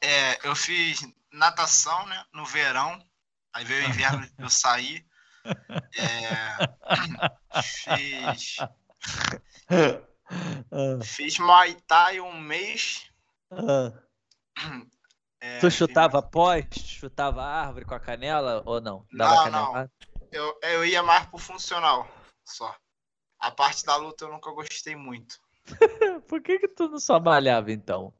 É, 0.00 0.46
eu 0.46 0.56
fiz 0.56 1.00
natação, 1.32 2.06
né? 2.06 2.24
No 2.32 2.44
verão. 2.44 3.00
Aí 3.54 3.64
veio 3.64 3.86
o 3.86 3.88
inverno, 3.88 4.28
eu 4.36 4.50
saí. 4.50 5.06
É, 5.96 6.56
fiz, 7.62 8.56
fiz 11.04 11.38
Muay 11.38 11.76
Thai 11.86 12.20
um 12.20 12.38
mês. 12.40 13.08
É, 15.46 15.58
tu 15.60 15.70
chutava 15.70 16.22
poste, 16.22 16.80
chutava 16.80 17.44
árvore 17.44 17.84
com 17.84 17.94
a 17.94 18.00
canela 18.00 18.62
ou 18.64 18.80
não? 18.80 19.06
Não, 19.12 19.44
canelada? 19.44 19.92
Eu, 20.32 20.58
eu 20.62 20.86
ia 20.86 21.02
mais 21.02 21.26
pro 21.26 21.36
funcional, 21.36 22.08
só. 22.42 22.74
A 23.38 23.50
parte 23.50 23.84
da 23.84 23.94
luta 23.96 24.24
eu 24.24 24.30
nunca 24.30 24.50
gostei 24.52 24.96
muito. 24.96 25.38
Por 26.26 26.40
que 26.40 26.58
que 26.58 26.68
tu 26.68 26.88
não 26.88 26.98
só 26.98 27.20
malhava 27.20 27.70
então? 27.70 28.14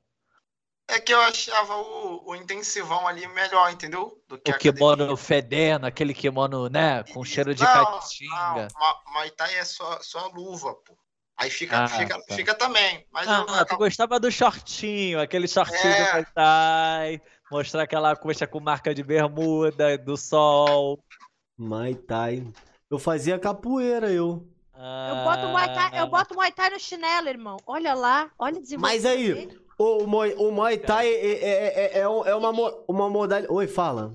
É 0.87 1.01
que 1.01 1.15
eu 1.15 1.21
achava 1.23 1.75
o, 1.79 2.29
o 2.29 2.37
intensivão 2.37 3.09
ali 3.09 3.27
melhor, 3.29 3.73
entendeu? 3.73 4.23
Do 4.29 4.39
que 4.39 4.51
O 4.51 4.59
kimono 4.59 5.17
fedendo, 5.17 5.87
aquele 5.87 6.13
kimono, 6.13 6.69
né? 6.69 7.03
Com 7.05 7.25
cheiro 7.25 7.55
de 7.55 7.65
Não, 7.65 7.73
caatinga. 7.73 8.69
Não, 8.69 8.81
Ma- 8.81 9.03
Muay 9.15 9.31
Thai 9.31 9.55
é 9.55 9.65
só, 9.65 9.99
só 10.03 10.27
luva, 10.29 10.75
pô. 10.75 10.95
Aí 11.45 11.51
fica, 11.51 11.85
Ah, 11.85 11.89
fica, 11.89 12.19
tá. 12.23 12.35
fica 12.35 12.55
também. 12.55 13.05
Mas 13.13 13.27
eu, 13.27 13.33
Ah, 13.35 13.65
tu 13.65 13.77
gostava 13.77 14.19
do 14.19 14.31
shortinho, 14.31 15.21
aquele 15.21 15.47
shortinho 15.47 15.93
É. 15.93 16.23
do 16.23 16.27
Thai, 16.35 17.21
mostrar 17.51 17.83
aquela 17.83 18.17
coxa 18.17 18.47
com 18.47 18.61
marca 18.61 18.95
de 18.95 19.03
bermuda, 19.03 19.99
do 19.99 20.17
sol. 20.17 20.99
Muay 21.59 21.95
Thai. 21.95 22.47
Eu 22.91 22.99
fazia 22.99 23.39
capoeira, 23.39 24.11
eu. 24.11 24.47
Eu 24.77 25.25
boto, 25.25 25.47
Muay 25.49 25.67
Thai, 25.75 25.91
Ah. 25.93 25.99
eu 25.99 26.07
boto 26.09 26.35
Muay 26.35 26.51
Thai 26.53 26.71
no 26.71 26.81
chinelo, 26.81 27.29
irmão. 27.29 27.57
Olha 27.67 27.95
lá, 27.95 28.31
olha 28.39 28.57
o 28.59 28.61
desenvolvimento. 28.63 29.03
Mas 29.03 29.07
aí, 29.07 29.49
o, 29.79 30.07
Muay, 30.07 30.35
o 30.37 30.51
Muay 30.51 30.79
Thai 30.79 31.09
é, 31.09 31.33
é, 31.33 31.85
é, 31.99 31.99
é, 32.01 32.09
um- 32.09 32.25
é 32.27 32.35
uma, 32.35 32.51
uma 32.89 33.09
modalidade. 33.11 33.53
Oi, 33.53 33.67
fala. 33.69 34.15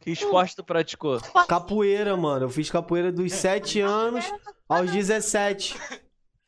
Que 0.00 0.10
esporte 0.10 0.56
tu 0.56 0.64
praticou? 0.64 1.20
Capoeira, 1.48 2.16
mano. 2.16 2.46
Eu 2.46 2.50
fiz 2.50 2.68
capoeira 2.68 3.12
dos 3.12 3.32
7 3.32 3.80
anos 3.80 4.24
aos 4.68 4.90
17. 4.90 5.76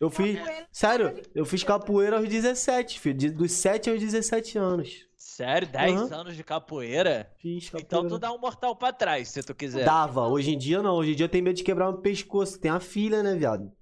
Eu 0.01 0.11
fiz. 0.11 0.39
Sério, 0.73 1.23
eu 1.35 1.45
fiz 1.45 1.63
capoeira 1.63 2.19
aos 2.19 2.29
17, 2.29 2.99
filho. 3.01 3.17
de- 3.17 3.31
Dos 3.31 3.53
7 3.53 3.89
aos 3.91 4.01
17 4.01 4.59
anos. 4.59 5.07
Sério, 5.17 5.67
10 5.69 6.01
Aham. 6.01 6.21
anos 6.21 6.37
de 6.37 6.45
capoeira? 6.45 7.31
Fiz 7.39 7.67
capoeira. 7.71 7.87
Então 7.87 8.09
tu 8.09 8.19
dá 8.19 8.33
um 8.33 8.39
mortal 8.39 8.77
pra 8.77 8.93
trás, 8.93 9.29
se 9.31 9.43
tu 9.43 9.55
quiser. 9.55 9.85
Dava. 9.85 10.27
Hoje 10.29 10.51
em 10.53 10.59
dia 10.59 10.83
não. 10.83 10.95
Hoje 10.97 11.13
em 11.13 11.15
dia 11.17 11.25
eu 11.25 11.29
tenho 11.31 11.45
medo 11.45 11.57
de 11.57 11.65
quebrar 11.65 11.91
meu 11.91 12.01
pescoço. 12.01 12.59
Tem 12.61 12.71
a 12.71 12.81
filha, 12.81 13.23
né, 13.23 13.35
viado? 13.35 13.73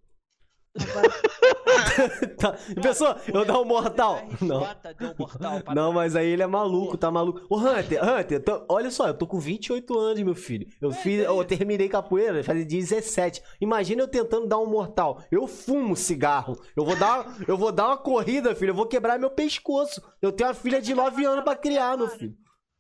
tá. 2.39 2.57
Pessoal, 2.81 3.17
eu 3.33 3.45
dar 3.45 3.61
um 3.61 3.65
mortal. 3.65 4.23
Não. 4.41 4.63
Um 4.63 5.15
mortal 5.19 5.75
Não, 5.75 5.93
mas 5.93 6.17
aí 6.17 6.27
ele 6.29 6.43
é 6.43 6.47
maluco, 6.47 6.97
tá 6.97 7.11
maluco. 7.11 7.41
Ô, 7.51 7.59
Hunter, 7.59 8.03
Hunter, 8.03 8.43
tô- 8.43 8.65
olha 8.69 8.91
só, 8.91 9.09
eu 9.09 9.15
tô 9.15 9.27
com 9.27 9.39
28 9.39 9.99
anos, 9.99 10.23
meu 10.23 10.35
filho. 10.35 10.67
Eu 10.81 10.91
fiz, 10.93 11.23
eu 11.25 11.45
terminei 11.45 11.89
capoeira, 11.89 12.43
fazia 12.43 12.65
17. 12.65 13.43
Imagina 13.61 14.03
eu 14.03 14.09
tentando 14.09 14.47
dar 14.47 14.59
um 14.59 14.67
mortal. 14.67 15.23
Eu 15.31 15.47
fumo 15.47 15.95
cigarro. 15.97 16.59
Eu 16.77 16.85
vou 16.85 16.97
dar, 16.97 17.27
eu 17.47 17.57
vou 17.57 17.71
dar 17.73 17.89
uma 17.89 17.99
corrida, 17.99 18.55
filho. 18.55 18.71
Eu 18.71 18.75
vou 18.77 18.87
quebrar 18.87 19.19
meu 19.19 19.31
pescoço. 19.31 20.01
Eu 20.21 20.33
tenho 20.33 20.49
uma 20.49 20.55
filha 20.55 20.81
de 20.81 20.95
9 20.95 21.25
anos 21.25 21.45
pra 21.45 21.57
criar, 21.57 21.97
meu 21.97 22.09
filho. 22.09 22.35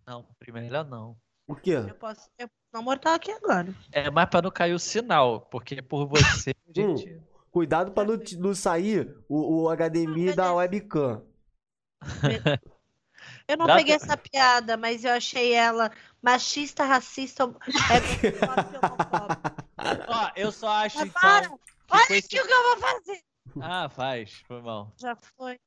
Não, 0.06 0.24
primeiro 0.38 0.84
não. 0.84 1.16
Por 1.46 1.60
quê? 1.60 1.72
Eu 1.74 1.94
posso, 1.96 2.28
eu 2.38 2.48
um 2.74 2.82
mortal 2.82 3.12
aqui 3.14 3.30
agora. 3.30 3.68
É 3.92 4.10
mais 4.10 4.28
pra 4.30 4.40
não 4.40 4.50
cair 4.50 4.72
o 4.72 4.78
sinal, 4.78 5.42
porque 5.50 5.82
por 5.82 6.06
você, 6.06 6.54
Hum. 6.78 6.94
Cuidado 7.52 7.92
pra 7.92 8.02
não, 8.04 8.18
não 8.38 8.54
sair 8.54 9.14
o, 9.28 9.64
o 9.64 9.68
HDMI 9.76 10.34
da 10.34 10.52
webcam. 10.54 11.22
Eu 13.46 13.56
não 13.56 13.66
Dá 13.66 13.76
peguei 13.76 13.96
pra- 13.98 14.06
essa 14.06 14.16
piada, 14.16 14.76
mas 14.76 15.04
eu 15.04 15.12
achei 15.12 15.52
ela 15.52 15.90
machista, 16.22 16.84
racista, 16.84 17.44
homofóbica. 17.44 18.38
Ó, 20.08 20.30
eu 20.36 20.50
só 20.52 20.68
acho 20.68 20.98
Mas 20.98 21.08
então. 21.08 21.20
para! 21.20 21.48
que 21.48 21.54
Olha 21.90 22.02
esse- 22.18 22.26
aqui 22.26 22.40
o 22.40 22.46
que 22.46 22.52
eu 22.52 22.62
vou 22.62 22.76
fazer! 22.78 23.20
Ah, 23.60 23.88
faz, 23.88 24.42
foi 24.46 24.62
mal. 24.62 24.92
Já 24.96 25.16
foi. 25.36 25.58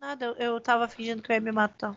Nada, 0.00 0.26
eu, 0.26 0.34
eu 0.34 0.60
tava 0.60 0.88
fingindo 0.88 1.22
que 1.22 1.30
eu 1.32 1.34
ia 1.34 1.40
me 1.40 1.52
matar. 1.52 1.96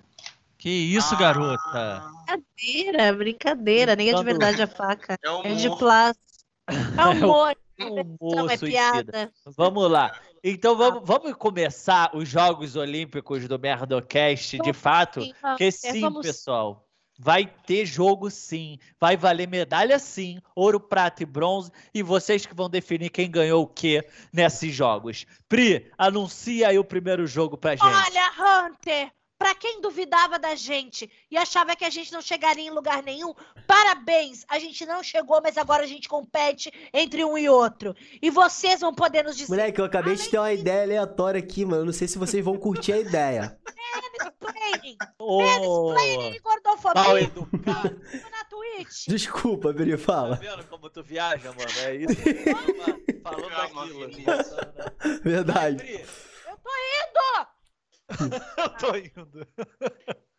Que 0.58 0.70
isso, 0.70 1.18
garota? 1.18 1.60
Ah, 1.66 2.12
Brincadeira, 2.56 3.14
brincadeira. 3.14 3.96
Nem 3.96 4.08
é 4.08 4.12
de 4.12 4.18
Quando- 4.18 4.26
verdade 4.26 4.62
a 4.62 4.68
faca. 4.68 5.18
É 5.22 5.52
É 5.52 5.56
de 5.56 5.70
plástico. 5.78 6.24
É 6.98 7.06
humor, 7.08 7.56
Um 7.92 8.36
não 8.36 8.50
é 8.50 8.58
piada. 8.58 9.32
Vamos 9.58 9.90
lá. 9.90 10.18
Então 10.44 10.76
vamos, 10.76 11.02
vamos 11.06 11.34
começar 11.36 12.12
os 12.16 12.28
Jogos 12.28 12.76
Olímpicos 12.76 13.48
do 13.48 13.58
Merdocast, 13.60 14.60
de 14.60 14.74
fato. 14.74 15.22
Porque 15.42 15.72
sim, 15.72 16.02
vamos- 16.02 16.26
pessoal. 16.26 16.88
Vai 17.20 17.46
ter 17.46 17.86
jogo 17.86 18.30
sim. 18.32 18.80
Vai 19.00 19.16
valer 19.16 19.48
medalha 19.48 20.00
sim. 20.00 20.40
Ouro, 20.56 20.80
prata 20.80 21.22
e 21.22 21.26
bronze. 21.26 21.72
E 21.94 22.02
vocês 22.02 22.44
que 22.46 22.56
vão 22.56 22.68
definir 22.68 23.12
quem 23.12 23.30
ganhou 23.30 23.64
o 23.64 23.68
quê 23.68 24.04
nesses 24.34 24.74
jogos. 24.74 25.26
Pri, 25.48 25.92
anuncia 25.96 26.70
aí 26.70 26.80
o 26.80 26.84
primeiro 26.84 27.28
jogo 27.28 27.56
pra 27.56 27.76
gente. 27.76 27.86
Olha, 27.86 28.66
Hunter, 28.68 29.12
pra 29.44 29.54
quem 29.54 29.82
duvidava 29.82 30.40
da 30.40 30.56
gente 30.56 31.12
e 31.30 31.36
achava 31.36 31.76
que 31.76 31.84
a 31.84 31.90
gente 31.90 32.14
não 32.14 32.22
chegaria 32.22 32.66
em 32.66 32.70
lugar 32.70 33.04
nenhum, 33.04 33.34
parabéns! 33.68 34.46
A 34.48 34.58
gente 34.58 34.86
não 34.86 35.04
chegou, 35.04 35.42
mas 35.44 35.58
agora 35.58 35.84
a 35.84 35.86
gente 35.86 36.08
compete 36.08 36.72
entre 36.94 37.26
um 37.26 37.38
e 37.38 37.50
outro. 37.50 37.94
E 38.22 38.30
vocês 38.30 38.80
vão 38.80 38.96
poder 38.96 39.22
nos 39.26 39.36
dizer. 39.36 39.52
Moleque, 39.52 39.82
eu 39.82 39.84
acabei 39.84 40.16
de 40.16 40.30
ter 40.30 40.38
uma 40.38 40.54
ideia 40.54 40.84
aleatória 40.84 41.40
aqui, 41.40 41.66
mano. 41.66 41.82
Eu 41.82 41.86
Não 41.88 41.92
sei 41.92 42.08
se 42.08 42.18
vocês 42.18 42.42
vão 42.42 42.58
curtir 42.58 42.94
a 42.94 43.00
ideia. 43.00 43.60
Mansplaining, 44.24 44.98
Ô, 45.20 45.42
mansplaining 45.42 46.36
e 46.38 46.42
mal 46.42 46.54
gordofobia 46.64 47.22
educado. 47.24 48.02
na 48.32 48.46
Twitch. 48.46 49.08
Desculpa, 49.10 49.74
Bri, 49.74 49.92
Tá 49.92 49.98
fala. 49.98 50.36
vendo 50.38 50.64
como 50.68 50.90
tu 50.90 51.04
viaja, 51.04 51.50
mano? 51.50 51.70
É 51.84 51.96
isso. 51.96 52.16
Falando 53.22 53.50
daquilo. 54.00 54.24
Vai, 54.24 55.20
Verdade. 55.22 55.84
Eu 56.48 56.58
tô 56.58 56.70
indo! 56.70 57.53
Eu 58.58 58.70
tô 58.78 58.96
indo. 58.96 59.48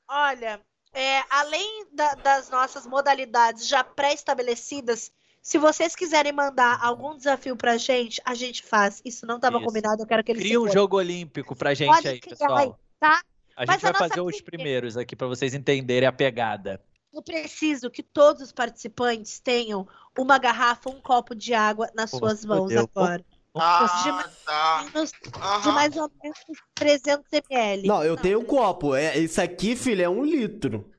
Olha, 0.09 0.61
é, 0.93 1.23
além 1.31 1.87
da- 1.93 2.15
das 2.15 2.51
nossas 2.51 2.87
modalidades 2.87 3.67
já 3.67 3.83
pré-estabelecidas, 3.83 5.11
se 5.43 5.59
vocês 5.59 5.95
quiserem 5.95 6.33
mandar 6.33 6.79
algum 6.83 7.17
desafio 7.17 7.57
pra 7.57 7.77
gente, 7.77 8.21
a 8.25 8.35
gente 8.35 8.63
faz. 8.63 9.03
Isso 9.05 9.27
não 9.27 9.37
estava 9.37 9.61
combinado, 9.61 10.03
eu 10.03 10.07
quero 10.07 10.25
que 10.25 10.33
eles 10.33 10.43
Cria 10.43 10.61
um 10.61 10.71
jogo 10.71 10.97
olímpico 10.97 11.55
pra 11.55 11.75
gente 11.75 11.95
Pode 11.95 12.09
aí, 12.09 12.21
pessoal. 12.21 12.57
aí, 12.57 12.73
tá? 12.99 13.21
A 13.57 13.65
Mas 13.67 13.75
gente 13.75 13.83
vai 13.83 13.91
a 13.91 13.93
nossa 13.93 14.09
fazer 14.09 14.21
os 14.21 14.41
primeiros 14.41 14.97
aqui 14.97 15.15
pra 15.15 15.27
vocês 15.27 15.55
entenderem 15.55 16.09
a 16.09 16.13
pegada. 16.13 16.83
Eu 17.13 17.23
preciso 17.23 17.89
que 17.91 18.03
todos 18.03 18.43
os 18.43 18.51
participantes 18.51 19.39
tenham 19.39 19.87
uma 20.19 20.37
garrafa, 20.39 20.91
um 20.91 21.01
copo 21.01 21.33
de 21.35 21.55
água 21.55 21.89
nas 21.95 22.11
Pô, 22.11 22.19
suas 22.19 22.45
mãos 22.45 22.73
agora. 22.75 23.25
Ah, 23.57 24.29
tá. 24.45 24.87
Menos 24.93 25.11
de 25.13 25.31
Aham. 25.41 25.73
mais 25.73 25.97
ou 25.97 26.11
menos 26.23 26.39
300 26.75 27.25
ml. 27.33 27.87
Não, 27.87 28.03
eu 28.03 28.17
tenho 28.17 28.41
um 28.41 28.45
copo. 28.45 28.95
É, 28.95 29.17
isso 29.19 29.41
aqui, 29.41 29.77
filho, 29.77 30.03
é 30.03 30.09
um 30.09 30.25
litro. 30.25 30.91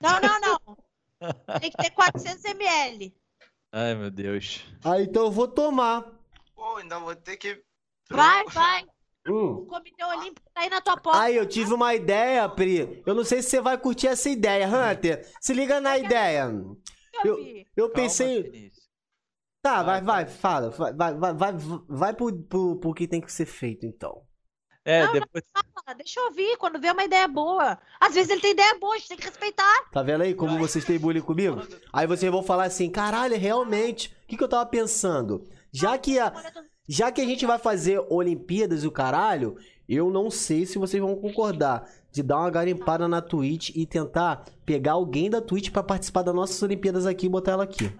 Não, 0.00 0.20
não, 0.20 0.40
não. 0.40 0.76
Tem 1.60 1.70
que 1.70 1.76
ter 1.76 1.90
400 1.90 2.44
ml. 2.44 3.12
Ai, 3.72 3.94
meu 3.94 4.10
Deus. 4.10 4.64
Ah, 4.84 5.00
então 5.00 5.24
eu 5.24 5.30
vou 5.30 5.48
tomar. 5.48 6.04
Pô, 6.54 6.76
ainda 6.76 6.98
vou 6.98 7.14
ter 7.16 7.36
que. 7.36 7.60
Vai, 8.08 8.44
vai. 8.46 8.84
Hum. 9.28 9.52
O 9.52 9.66
Comitê 9.66 10.04
Olímpico 10.04 10.48
tá 10.54 10.62
aí 10.62 10.70
na 10.70 10.80
tua 10.80 10.96
porta. 10.96 11.20
Aí, 11.20 11.36
eu 11.36 11.46
tive 11.46 11.74
uma 11.74 11.94
ideia, 11.94 12.48
Pri. 12.48 13.02
Eu 13.04 13.14
não 13.14 13.24
sei 13.24 13.42
se 13.42 13.50
você 13.50 13.60
vai 13.60 13.76
curtir 13.76 14.08
essa 14.08 14.30
ideia, 14.30 14.66
Hunter. 14.66 15.28
Se 15.40 15.52
liga 15.52 15.80
na 15.80 15.98
ideia. 15.98 16.50
Eu, 17.24 17.36
eu 17.76 17.88
Calma, 17.88 17.94
pensei. 17.94 18.72
Tá, 19.62 19.82
vai, 19.82 20.00
Vai, 20.00 20.24
vai, 20.24 20.34
fala. 20.34 20.70
Vai, 20.70 20.92
vai, 20.92 21.14
vai, 21.14 21.34
vai, 21.34 21.52
vai 21.88 22.14
pro, 22.14 22.32
pro, 22.44 22.76
pro 22.76 22.94
que 22.94 23.06
tem 23.06 23.20
que 23.20 23.32
ser 23.32 23.46
feito, 23.46 23.84
então. 23.84 24.22
É, 24.84 25.04
Não, 25.04 25.12
depois. 25.12 25.44
Ah, 25.86 25.94
deixa 25.94 26.20
eu 26.20 26.26
ouvir 26.26 26.56
quando 26.56 26.80
vê 26.80 26.90
uma 26.90 27.04
ideia 27.04 27.28
boa. 27.28 27.78
Às 28.00 28.14
vezes 28.14 28.30
ele 28.30 28.40
tem 28.40 28.52
ideia 28.52 28.78
boa, 28.78 28.94
a 28.94 28.98
gente 28.98 29.08
tem 29.08 29.18
que 29.18 29.24
respeitar. 29.26 29.90
Tá 29.90 30.02
vendo 30.02 30.22
aí 30.22 30.34
como 30.34 30.58
vocês 30.58 30.84
têm 30.84 30.98
bullying 30.98 31.20
comigo? 31.20 31.60
Aí 31.92 32.06
vocês 32.06 32.30
vão 32.32 32.42
falar 32.42 32.64
assim, 32.64 32.90
caralho, 32.90 33.36
realmente. 33.38 34.16
O 34.24 34.28
que, 34.28 34.36
que 34.36 34.44
eu 34.44 34.48
tava 34.48 34.64
pensando? 34.66 35.46
Já 35.72 35.98
que 35.98 36.18
a, 36.18 36.32
Já 36.88 37.12
que 37.12 37.20
a 37.20 37.24
gente 37.24 37.46
vai 37.46 37.58
fazer 37.58 38.04
Olimpíadas 38.08 38.82
e 38.82 38.86
o 38.86 38.90
caralho, 38.90 39.56
eu 39.88 40.10
não 40.10 40.30
sei 40.30 40.66
se 40.66 40.78
vocês 40.78 41.00
vão 41.00 41.14
concordar 41.14 41.88
de 42.10 42.22
dar 42.22 42.38
uma 42.38 42.50
garimpada 42.50 43.06
na 43.06 43.20
Twitch 43.20 43.70
e 43.76 43.86
tentar 43.86 44.44
pegar 44.64 44.92
alguém 44.92 45.30
da 45.30 45.40
Twitch 45.40 45.70
pra 45.70 45.82
participar 45.82 46.22
das 46.22 46.34
nossas 46.34 46.60
Olimpíadas 46.62 47.06
aqui 47.06 47.26
e 47.26 47.28
botar 47.28 47.52
ela 47.52 47.64
aqui. 47.64 47.92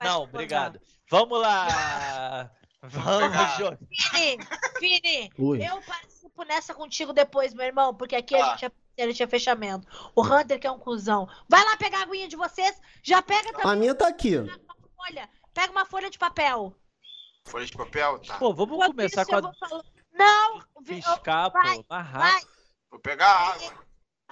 Não, 0.00 0.22
obrigado. 0.22 0.78
Vamos 1.10 1.40
lá. 1.40 2.50
Vamos, 2.82 3.56
Jô. 3.58 3.76
Vini, 4.12 4.38
Vini, 4.80 5.32
Oi. 5.38 5.66
eu 5.66 5.80
participo 5.82 6.44
nessa 6.44 6.72
contigo 6.74 7.12
depois, 7.12 7.52
meu 7.52 7.66
irmão, 7.66 7.92
porque 7.94 8.14
aqui 8.14 8.36
a 8.36 8.38
Tá. 8.38 8.50
gente 8.52 8.64
é 8.66 8.68
parceiro, 8.70 9.14
tinha 9.14 9.28
fechamento. 9.28 9.86
O 10.14 10.22
Hunter 10.22 10.60
que 10.60 10.66
é 10.66 10.70
um 10.70 10.78
cuzão. 10.78 11.28
Vai 11.48 11.64
lá 11.64 11.76
pegar 11.76 11.98
a 11.98 12.02
aguinha 12.02 12.28
de 12.28 12.36
vocês, 12.36 12.80
já 13.02 13.20
pega 13.20 13.50
A 13.50 13.52
também 13.52 13.78
minha 13.80 13.94
tá 13.94 14.06
aqui. 14.06 14.36
uma 14.38 14.58
folha. 14.96 15.28
Pega 15.52 15.72
uma 15.72 15.84
folha 15.84 16.08
de 16.08 16.18
papel. 16.18 16.72
Folha 17.48 17.66
de 17.66 17.72
papel? 17.72 18.18
Tá. 18.20 18.38
Pô, 18.38 18.54
vamos 18.54 18.74
Enquanto 18.76 18.90
começar 18.90 19.22
isso, 19.22 19.30
com 19.30 19.36
a 19.36 19.40
vou 19.40 19.52
falando- 19.58 19.84
Não! 20.12 20.60
Piscar, 20.84 21.50
pô. 21.50 21.58
vai, 21.58 21.84
Mais 21.90 22.10
Vai! 22.12 22.40
Vou 22.90 23.00
pegar 23.00 23.28
água. 23.28 23.72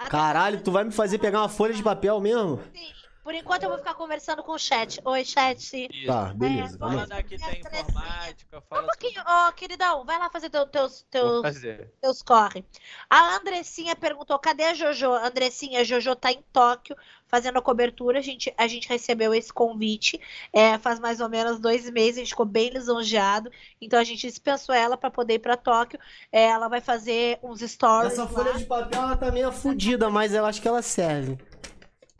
Caralho, 0.09 0.63
tu 0.63 0.71
vai 0.71 0.83
me 0.85 0.91
fazer 0.91 1.17
pegar 1.19 1.39
uma 1.41 1.49
folha 1.49 1.73
de 1.73 1.83
papel 1.83 2.19
mesmo? 2.21 2.61
Sim. 2.73 2.93
Por 3.27 3.35
enquanto 3.35 3.63
eu 3.63 3.69
vou 3.69 3.77
ficar 3.77 3.93
conversando 3.93 4.41
com 4.41 4.53
o 4.53 4.57
chat. 4.57 5.01
Oi, 5.03 5.25
chat. 5.25 5.59
Isso. 5.91 6.07
Tá, 6.07 6.33
beleza, 6.33 6.75
É, 6.75 6.79
Fala 6.79 7.05
daqui 7.07 7.37
tem 7.37 7.59
informática, 7.59 8.57
Um 8.57 8.61
fala 8.61 8.83
pouquinho, 8.83 9.21
ô 9.21 9.51
queridão, 9.51 10.05
vai 10.05 10.17
lá 10.17 10.29
fazer 10.29 10.49
teu- 10.49 10.65
teus, 10.65 11.05
teus, 11.11 11.41
fazer. 11.41 11.91
teus 12.01 12.21
corre. 12.21 12.63
A 13.09 13.35
Andressinha 13.35 13.97
perguntou: 13.97 14.39
cadê 14.39 14.63
a 14.63 14.73
Jojo? 14.73 15.11
Andressinha, 15.11 15.81
a 15.81 15.83
Jojo 15.83 16.15
tá 16.15 16.31
em 16.31 16.41
Tóquio 16.53 16.95
fazendo 17.27 17.59
a 17.59 17.61
cobertura. 17.61 18.19
A 18.19 18.21
gente, 18.21 18.53
a 18.57 18.65
gente 18.65 18.87
recebeu 18.87 19.33
esse 19.33 19.51
convite 19.51 20.21
é, 20.53 20.77
faz 20.77 20.97
mais 20.97 21.19
ou 21.19 21.27
menos 21.27 21.59
dois 21.59 21.89
meses. 21.89 22.15
A 22.15 22.19
gente 22.21 22.29
ficou 22.29 22.45
bem 22.45 22.69
lisonjeado. 22.69 23.51
Então 23.81 23.99
a 23.99 24.05
gente 24.05 24.25
dispensou 24.25 24.73
ela 24.73 24.95
para 24.95 25.11
poder 25.11 25.33
ir 25.33 25.39
para 25.39 25.57
Tóquio. 25.57 25.99
É, 26.31 26.43
ela 26.43 26.69
vai 26.69 26.79
fazer 26.79 27.39
uns 27.43 27.59
stories. 27.59 28.13
Essa 28.13 28.21
lá. 28.23 28.29
folha 28.29 28.53
de 28.53 28.63
papel 28.63 29.01
ela 29.01 29.17
tá 29.17 29.29
meio 29.29 29.51
fodida, 29.51 30.09
mas 30.09 30.33
eu 30.33 30.45
acho 30.45 30.61
que 30.61 30.67
ela 30.69 30.81
serve. 30.81 31.37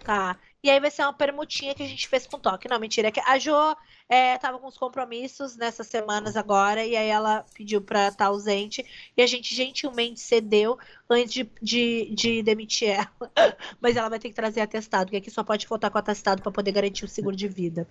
Tá. 0.04 0.38
E 0.64 0.70
aí 0.70 0.80
vai 0.80 0.90
ser 0.90 1.04
uma 1.04 1.14
permutinha 1.14 1.76
que 1.76 1.84
a 1.84 1.88
gente 1.88 2.08
fez 2.08 2.26
com 2.26 2.40
toque. 2.40 2.68
Não, 2.68 2.80
mentira. 2.80 3.08
é 3.08 3.12
que 3.12 3.20
A 3.20 3.38
Jo 3.38 3.76
é, 4.10 4.38
tava 4.38 4.58
com 4.58 4.68
os 4.68 4.78
compromissos 4.78 5.56
nessas 5.56 5.88
semanas 5.88 6.36
agora, 6.36 6.84
e 6.86 6.96
aí 6.96 7.08
ela 7.08 7.46
pediu 7.54 7.82
pra 7.82 8.08
estar 8.08 8.28
ausente, 8.28 8.86
e 9.16 9.22
a 9.22 9.28
gente 9.28 9.54
gentilmente 9.54 10.20
cedeu 10.20 10.78
antes 11.10 11.34
de, 11.34 11.50
de, 11.62 12.14
de 12.16 12.42
demitir 12.42 12.90
ela. 12.90 13.32
Mas 13.80 13.96
ela 13.96 14.10
vai 14.10 14.20
ter 14.20 14.30
que 14.30 14.36
trazer 14.36 14.62
atestado, 14.62 15.06
porque 15.06 15.18
aqui 15.18 15.30
só 15.30 15.44
pode 15.44 15.68
voltar 15.68 15.90
com 15.90 15.98
atestado 15.98 16.42
pra 16.42 16.52
poder 16.52 16.72
garantir 16.72 17.06
o 17.06 17.08
seguro 17.08 17.36
de 17.36 17.48
vida. 17.48 17.88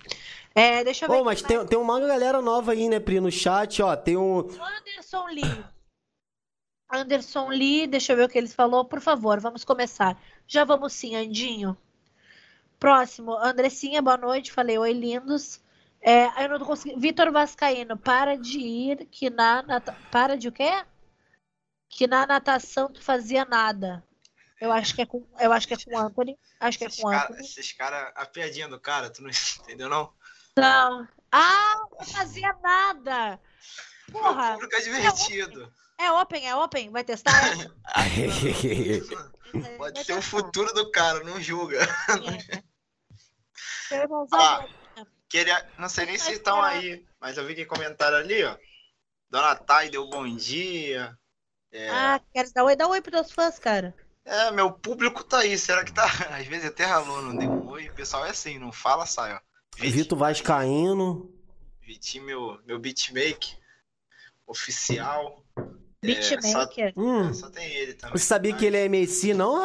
É, 0.55 0.83
deixa 0.83 1.05
eu 1.05 1.09
ver. 1.09 1.17
Quem 1.17 1.25
mas 1.25 1.43
mais. 1.43 1.55
tem, 1.55 1.67
tem 1.67 1.79
uma 1.79 2.01
galera 2.01 2.43
nova 2.43 2.73
aí, 2.73 2.89
né, 2.89 2.99
Pri, 2.99 3.21
no 3.21 3.31
chat, 3.31 3.81
ó. 3.83 3.95
Tem 3.95 4.17
um. 4.17 4.39
Anderson 4.41 5.27
Lee. 5.27 5.65
Anderson 6.91 7.49
Lee, 7.49 7.87
deixa 7.87 8.13
eu 8.13 8.17
ver 8.17 8.25
o 8.25 8.29
que 8.29 8.39
eles 8.39 8.55
falou. 8.55 8.85
Por 8.85 9.01
favor, 9.01 9.41
vamos 9.41 9.65
começar. 9.65 10.21
Já 10.47 10.65
vamos 10.65 10.93
sim, 10.93 11.17
Andinho. 11.17 11.77
Próximo, 12.79 13.37
Andressinha, 13.37 14.03
boa 14.03 14.17
noite. 14.17 14.53
Falei, 14.53 14.79
oi, 14.79 14.93
lindos. 14.93 15.61
É, 16.01 16.45
eu 16.45 16.49
não 16.51 16.59
tô 16.59 16.67
conseguindo. 16.67 17.01
Vitor 17.01 17.33
Vascaíno, 17.33 17.97
para 17.97 18.37
de 18.37 18.59
ir, 18.59 19.07
que 19.11 19.31
na 19.31 19.63
nata... 19.63 19.97
Para 20.11 20.37
de 20.37 20.49
o 20.49 20.53
quê? 20.53 20.85
Que 21.89 22.07
na 22.07 22.27
natação 22.27 22.93
tu 22.93 23.03
fazia 23.03 23.45
nada. 23.45 24.05
Eu 24.61 24.73
acho 24.73 24.95
que 24.95 25.03
é 25.03 25.07
com, 25.07 25.27
eu 25.39 25.53
acho 25.53 25.67
que 25.67 25.75
é 25.75 25.77
com 25.77 25.95
o 25.95 25.99
Anthony. 25.99 26.39
Acho 26.61 26.79
que 26.79 26.85
é 26.85 26.91
com 26.91 27.09
o 27.09 27.11
caras, 27.11 27.31
Anthony. 27.31 27.41
esses 27.41 27.73
cara, 27.73 28.13
a 28.15 28.25
piadinha 28.27 28.69
do 28.69 28.81
cara, 28.81 29.11
tu 29.11 29.23
não 29.23 29.31
entendeu 29.61 29.89
não? 29.89 30.13
Não. 30.57 31.09
Ah, 31.31 31.75
não 31.99 32.07
fazia 32.07 32.55
nada. 32.63 33.41
O 34.09 34.13
Porra, 34.13 34.53
público 34.53 34.77
é 34.77 34.81
divertido. 34.81 35.73
É 35.99 36.11
open, 36.13 36.49
é 36.49 36.55
open. 36.55 36.91
Vai 36.91 37.05
testar? 37.05 37.33
É? 39.55 39.77
Pode 39.79 39.95
Vai 39.95 40.05
ser 40.05 40.13
o 40.19 40.23
futuro 40.23 40.73
do 40.75 40.91
cara, 40.91 41.23
não 41.25 41.41
julga. 41.41 41.79
Seu 43.89 43.99
irmãozão 44.03 44.39
Ah. 44.41 44.59
vai- 44.59 45.07
Queria, 45.29 45.69
não 45.79 45.89
sei 45.89 46.07
nem 46.07 46.17
se 46.19 46.27
Vai 46.27 46.35
estão 46.35 46.63
aí, 46.63 47.05
mas 47.21 47.37
eu 47.37 47.45
vi 47.47 47.55
que 47.55 47.65
comentaram 47.67 48.19
ali, 48.19 48.45
ó. 48.45 48.57
Dona 49.31 49.57
Thay 49.57 49.91
deu 49.91 50.09
bom 50.09 50.27
dia. 50.37 51.17
É, 51.73 51.91
Ah, 51.91 52.21
quero 52.33 52.53
dar 52.53 52.65
oi. 52.65 52.77
Dá 52.77 52.87
oi 52.87 53.01
pros 53.01 53.13
teus 53.13 53.33
fãs, 53.33 53.59
cara. 53.59 53.95
é, 54.25 54.51
meu 54.53 54.71
público 54.73 55.25
tá 55.25 55.39
aí. 55.39 55.57
Será 55.59 55.85
que 55.85 55.93
tá? 55.93 56.05
Às 56.39 56.47
vezes 56.47 56.67
até 56.67 56.85
ralou, 56.85 57.23
não 57.23 57.37
deu 57.37 57.51
um 57.51 57.67
oi. 57.69 57.89
O 57.89 57.95
pessoal 57.95 58.25
é 58.27 58.31
assim, 58.31 58.59
não 58.59 58.71
fala, 58.73 59.05
sai, 59.07 59.35
ó. 59.35 59.41
Vitor 59.79 60.17
Vascaíno. 60.19 61.33
Vitinho, 61.81 62.25
meu, 62.25 62.61
meu 62.67 62.79
beatmaker 62.79 63.59
oficial. 64.47 65.45
Beatmaker. 66.07 66.93
Hum. 66.97 67.35
Só 67.35 67.51
tem 67.51 67.67
ele 67.73 67.95
também. 67.95 68.17
Você 68.19 68.25
sabia 68.25 68.55
que 68.55 68.65
ele 68.65 68.77
é 68.77 68.85
MC, 68.87 69.35
não? 69.35 69.57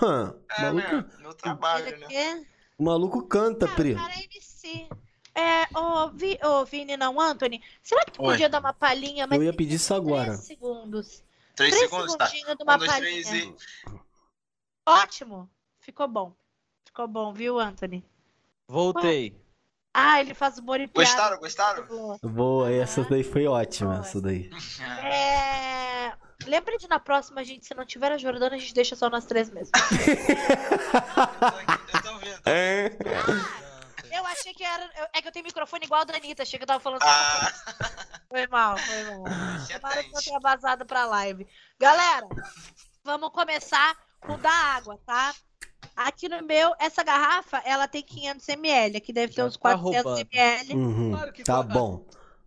Hã, 0.00 0.34
É, 0.58 0.62
maluco, 0.62 0.92
né? 0.96 1.04
Meu 1.20 1.34
trabalho, 1.34 1.86
Ele 1.88 1.96
né? 1.98 2.06
quê? 2.08 2.46
o 2.78 2.84
maluco 2.84 3.22
canta, 3.26 3.66
Ah, 3.66 3.74
Pri. 3.74 3.92
o 3.92 3.96
cara 3.96 4.12
é 4.14 4.24
MC. 4.24 4.88
É, 5.34 5.78
ô, 5.78 6.10
Vi, 6.10 6.38
ô, 6.42 6.64
Vini, 6.64 6.96
não, 6.96 7.20
Anthony. 7.20 7.62
Será 7.82 8.04
que 8.04 8.12
tu 8.12 8.22
Oi. 8.22 8.32
podia 8.32 8.48
dar 8.48 8.60
uma 8.60 8.72
palhinha? 8.72 9.26
Mas 9.26 9.38
Eu 9.38 9.44
ia 9.44 9.52
pedir 9.52 9.74
isso 9.76 9.94
agora. 9.94 10.24
Três 10.32 10.40
segundos. 10.46 11.22
Três, 11.54 11.74
Três 11.74 11.90
segundos, 11.90 12.16
tá? 12.16 12.26
de 12.26 12.62
uma 12.62 12.74
Um, 12.74 12.78
dois, 12.78 12.96
três 12.96 13.32
e. 13.32 13.54
Ótimo. 14.86 15.48
Ficou 15.80 16.08
bom. 16.08 16.32
Ficou 16.84 17.06
bom, 17.06 17.32
viu, 17.32 17.58
Anthony? 17.60 18.04
Voltei. 18.66 19.36
Ah, 20.00 20.20
ele 20.20 20.34
faz 20.34 20.58
humor 20.58 20.80
e 20.80 20.86
piada. 20.86 21.10
Gostaram, 21.10 21.38
gostaram? 21.38 22.18
Boa, 22.22 22.70
essa 22.72 23.02
daí 23.04 23.24
foi 23.24 23.46
ótima, 23.46 24.00
essa 24.00 24.20
daí. 24.20 24.50
É... 25.04 26.12
Lembra 26.46 26.78
de 26.78 26.88
na 26.88 27.00
próxima, 27.00 27.44
gente, 27.44 27.66
se 27.66 27.74
não 27.74 27.84
tiver 27.84 28.12
a 28.12 28.18
Jordana, 28.18 28.54
a 28.56 28.58
gente 28.58 28.72
deixa 28.72 28.94
só 28.94 29.10
nós 29.10 29.24
três 29.26 29.50
mesmo. 29.50 29.72
Eu 31.94 32.02
tô 32.02 32.18
vendo. 32.18 32.40
É. 32.46 32.96
Eu 34.10 34.24
achei 34.26 34.54
que 34.54 34.64
era. 34.64 34.88
É 35.12 35.20
que 35.20 35.28
eu 35.28 35.32
tenho 35.32 35.44
microfone 35.44 35.84
igual 35.84 36.04
da 36.04 36.14
Anitta, 36.16 36.42
achei 36.42 36.58
que 36.58 36.62
eu 36.62 36.66
tava 36.66 36.80
falando. 36.80 37.02
Ah, 37.02 37.52
Foi 38.28 38.46
mal, 38.46 38.78
foi 38.78 39.04
mal. 39.04 39.24
Tomara 39.68 40.04
que 40.04 40.16
eu 40.16 40.22
tenha 40.22 40.40
vazado 40.40 40.86
pra 40.86 41.06
live. 41.06 41.46
Galera, 41.78 42.26
vamos 43.04 43.30
começar 43.30 43.96
com 44.20 44.34
o 44.34 44.38
da 44.38 44.50
água, 44.50 44.98
tá? 45.04 45.34
Aqui 45.96 46.28
no 46.28 46.42
meu, 46.44 46.72
essa 46.78 47.02
garrafa, 47.02 47.58
ela 47.64 47.88
tem 47.88 48.02
500 48.02 48.48
ml. 48.48 48.96
Aqui 48.96 49.12
deve 49.12 49.32
ter 49.32 49.40
Já 49.42 49.46
uns 49.46 49.54
tá 49.56 49.60
400 49.60 50.04
roubando. 50.04 50.28
ml. 50.32 50.74
Uhum, 50.74 51.10
Claro 51.10 51.32
que 51.32 51.42
tá 51.44 51.62
bom. 51.62 51.98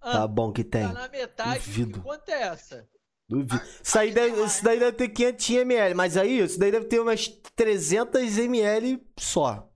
Tá 0.01 0.23
Ah, 0.23 0.27
bom 0.27 0.51
que 0.51 0.63
tem. 0.63 0.87
Tá 0.87 0.93
na 0.93 1.07
metade. 1.09 1.59
Duvido. 1.65 2.01
Quanto 2.01 2.29
é 2.29 2.41
essa? 2.43 2.87
Duvido. 3.29 3.61
Isso, 3.83 3.99
aí 3.99 4.11
deve, 4.11 4.43
isso 4.43 4.63
daí 4.63 4.79
deve 4.79 4.93
ter 4.93 5.09
500 5.09 5.49
ml, 5.49 5.95
mas 5.95 6.17
aí, 6.17 6.39
isso 6.39 6.59
daí 6.59 6.71
deve 6.71 6.85
ter 6.85 6.99
umas 6.99 7.27
300 7.55 8.37
ml 8.37 9.01
só. 9.17 9.67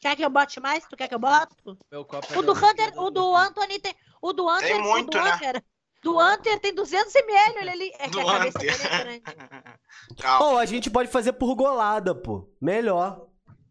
Quer 0.00 0.14
que 0.14 0.24
eu 0.24 0.30
bote 0.30 0.60
mais? 0.60 0.84
Tu 0.86 0.96
quer 0.96 1.08
que 1.08 1.14
eu 1.14 1.18
boto? 1.18 1.56
Meu 1.90 2.04
copo 2.04 2.38
O 2.38 2.42
do 2.42 2.52
é 2.52 2.70
Hunter, 2.70 3.00
o 3.00 3.10
do 3.10 3.34
Anthony 3.34 3.80
tem. 3.80 3.94
O 4.22 4.32
do 4.32 4.48
Hunter, 4.48 4.80
muito, 4.80 5.08
o 5.08 5.10
do 5.18 5.24
né? 5.24 5.34
Hunter. 5.34 5.64
Do 6.02 6.18
Hunter 6.18 6.60
tem 6.60 6.72
200 6.74 7.14
ml, 7.14 7.58
olha 7.58 7.72
ali. 7.72 7.90
É 7.98 8.04
que 8.04 8.10
Do 8.10 8.20
a 8.20 8.32
cabeça 8.38 8.58
Hunter. 8.58 8.78
dele 8.78 8.84
é 8.94 8.98
grande. 8.98 9.22
Calma. 10.22 10.60
A 10.60 10.66
gente 10.66 10.90
pode 10.90 11.10
fazer 11.10 11.32
por 11.32 11.54
golada, 11.54 12.14
pô. 12.14 12.48
Melhor. 12.60 13.26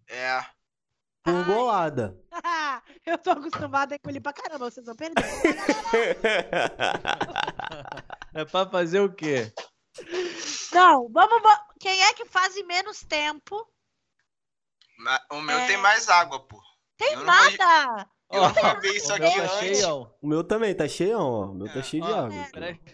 É. 0.10 0.42
Por 1.24 1.36
Ai. 1.36 1.44
golada. 1.46 2.18
eu 3.06 3.18
tô 3.18 3.32
acostumada 3.32 3.96
a 3.96 3.98
engolir 3.98 4.22
pra 4.22 4.34
caramba, 4.34 4.70
vocês 4.70 4.86
vão 4.86 4.96
perder. 4.96 5.24
É 8.34 8.46
pra 8.46 8.70
fazer 8.70 9.00
o 9.00 9.12
quê? 9.12 9.52
Não, 10.72 11.10
vamos. 11.12 11.42
Quem 11.80 12.04
é 12.04 12.14
que 12.14 12.26
faz 12.26 12.56
em 12.56 12.64
menos 12.66 13.00
tempo? 13.02 13.56
O 15.32 15.42
meu 15.42 15.58
É. 15.58 15.66
tem 15.68 15.78
mais 15.78 16.08
água, 16.08 16.40
pô. 16.48 16.62
Tem 16.98 17.14
Eu 17.14 17.20
não 17.20 17.26
nada! 17.26 18.08
Eu 18.30 18.42
isso 18.92 19.10
O 19.12 19.16
aqui 19.16 19.24
meu 19.24 19.48
tá 19.48 19.54
antes. 19.56 19.78
cheião. 19.78 20.12
O 20.22 20.28
meu 20.28 20.44
também 20.44 20.76
tá 20.76 20.88
cheião, 20.88 21.22
ó. 21.32 21.46
O 21.46 21.54
meu 21.54 21.72
tá 21.72 21.80
É. 21.80 21.84
cheio 21.84 22.04
de 22.04 22.12
água. 22.12 22.30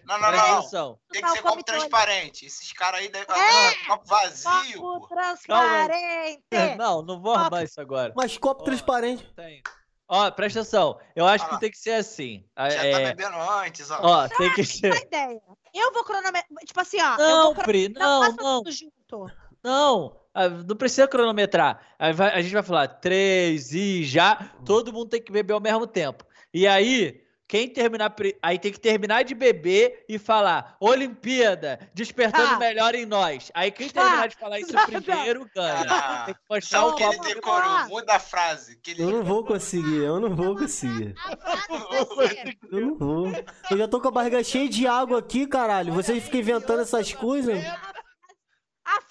Não, 0.06 0.20
não, 0.20 0.32
não. 0.72 1.00
Tem 1.12 1.22
que 1.24 1.30
ser 1.30 1.42
copo 1.42 1.64
transparente. 1.64 2.46
Esses 2.46 2.72
caras 2.74 3.00
aí 3.00 3.10
devem. 3.10 3.28
É. 3.36 3.68
Ah, 3.70 3.74
copo 3.88 4.06
vazio, 4.06 4.80
Copo 4.80 5.08
pô. 5.08 5.16
transparente! 5.16 6.44
Não, 6.78 7.02
não 7.02 7.20
vou 7.22 7.34
arrumar 7.34 7.64
isso 7.64 7.82
agora. 7.82 8.14
Mas 8.16 8.38
copo 8.38 8.62
Ó. 8.62 8.66
transparente. 8.66 9.28
Tem. 9.36 9.62
Ó, 10.08 10.30
presta 10.30 10.60
atenção. 10.60 11.00
Eu 11.16 11.26
acho 11.26 11.46
Ah 11.46 11.50
que 11.50 11.60
tem 11.62 11.72
que 11.72 11.78
ser 11.78 11.94
assim. 11.94 12.46
Ah, 12.56 12.70
Já 12.70 12.82
tá 12.82 12.86
É, 12.86 13.06
bebendo 13.14 13.38
antes, 13.38 13.90
ó. 13.90 14.00
ó, 14.02 14.28
tem 14.28 14.54
que 14.54 14.62
Uma 14.62 14.68
ser. 14.68 14.96
ideia. 15.08 15.42
Eu 15.74 15.92
vou 15.94 16.04
cronometrar. 16.04 16.46
Tipo 16.66 16.80
assim, 16.82 17.02
ó. 17.02 17.16
eu 17.16 17.28
Não, 17.28 17.56
Pri, 17.56 17.90
não, 17.90 18.22
faça 18.24 18.36
não, 18.36 18.58
tudo 18.64 18.72
junto. 18.72 19.32
não. 19.64 20.23
Ah, 20.34 20.50
Não 20.50 20.76
precisa 20.76 21.08
cronometrar. 21.08 21.80
A 22.00 22.42
gente 22.42 22.54
vai 22.54 22.64
falar 22.64 22.88
três 22.88 23.72
e 23.74 24.04
já. 24.04 24.50
Todo 24.66 24.92
mundo 24.94 25.10
tem 25.10 25.22
que 25.22 25.32
beber 25.32 25.54
ao 25.54 25.62
mesmo 25.62 25.86
tempo. 25.86 26.26
E 26.54 26.66
aí, 26.68 27.22
quem 27.48 27.68
terminar. 27.70 28.14
Aí 28.42 28.58
tem 28.58 28.72
que 28.72 28.80
terminar 28.80 29.24
de 29.24 29.36
beber 29.36 30.06
e 30.10 30.18
falar: 30.18 30.76
Olimpíada, 30.80 31.80
despertando 31.94 32.54
Ah. 32.54 32.56
o 32.56 32.60
melhor 32.60 32.96
em 32.96 33.06
nós. 33.06 33.52
Aí 33.54 33.70
quem 33.70 33.90
Tá. 33.90 34.02
terminar 34.02 34.28
de 34.30 34.36
falar 34.38 34.60
isso 34.60 34.74
Não, 34.74 34.86
primeiro 34.86 35.48
ganha. 35.56 35.86
Ah, 35.88 36.24
Tem 36.26 36.34
que 36.34 36.40
mostrar 36.50 36.80
Só 36.80 36.90
o 36.90 36.96
que 36.96 37.04
ele 37.04 37.16
copo. 37.18 37.28
decorou. 37.30 37.88
Muda 37.90 38.14
a 38.16 38.20
frase. 38.20 38.80
Que 38.82 38.92
ele... 38.92 39.04
Eu 39.04 39.12
não 39.12 39.24
vou 39.24 39.44
conseguir, 39.46 39.98
eu 39.98 40.20
não 40.20 40.36
vou 40.36 40.56
conseguir. 40.56 41.14
Ser. 41.14 42.58
Eu 42.72 42.82
não 42.82 42.96
vou. 42.98 43.28
Eu 43.70 43.78
já 43.78 43.88
tô 43.88 44.00
com 44.02 44.08
a 44.08 44.12
barriga 44.12 44.44
cheia 44.44 44.68
de 44.70 44.88
água 44.88 45.20
aqui, 45.20 45.46
caralho. 45.46 45.94
Vocês 45.94 46.24
ficam 46.24 46.40
inventando 46.40 46.82
essas 46.82 47.14
coisas. 47.14 47.64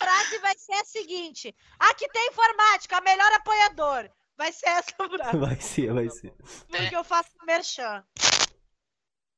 A 0.02 0.04
frase 0.04 0.38
vai 0.38 0.54
ser 0.58 0.72
a 0.74 0.84
seguinte: 0.84 1.54
aqui 1.78 2.08
tem 2.08 2.28
informática, 2.28 3.00
melhor 3.00 3.32
apoiador. 3.34 4.10
Vai 4.36 4.52
ser 4.52 4.66
essa 4.68 4.92
frase. 5.08 5.36
Vai 5.38 5.60
ser, 5.60 5.92
vai 5.92 6.08
ser. 6.10 6.34
Porque 6.68 6.96
eu 6.96 7.04
faço 7.04 7.30
merchan. 7.44 8.04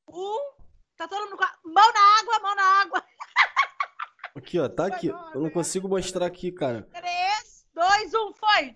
Um. 0.09 0.55
Tá 0.97 1.07
todo 1.09 1.25
mundo 1.25 1.37
com 1.37 1.43
a 1.43 1.57
mão 1.65 1.93
na 1.93 2.19
água, 2.19 2.39
mão 2.39 2.55
na 2.55 2.81
água. 2.81 3.03
Aqui, 4.37 4.59
ó, 4.59 4.67
tá 4.67 4.87
aqui. 4.87 5.07
Eu 5.07 5.39
não 5.41 5.49
consigo 5.49 5.87
mostrar 5.87 6.25
aqui, 6.25 6.51
cara. 6.51 6.83
Três, 6.91 7.65
dois, 7.73 8.13
um, 8.13 8.33
foi. 8.33 8.75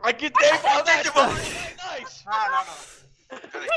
Aqui 0.00 0.30
tem 0.30 0.50
vamos- 1.12 1.38
nós. 1.76 2.22
Ah, 2.26 2.48
não, 2.48 2.64
não. 2.64 3.07
Peraí. 3.28 3.68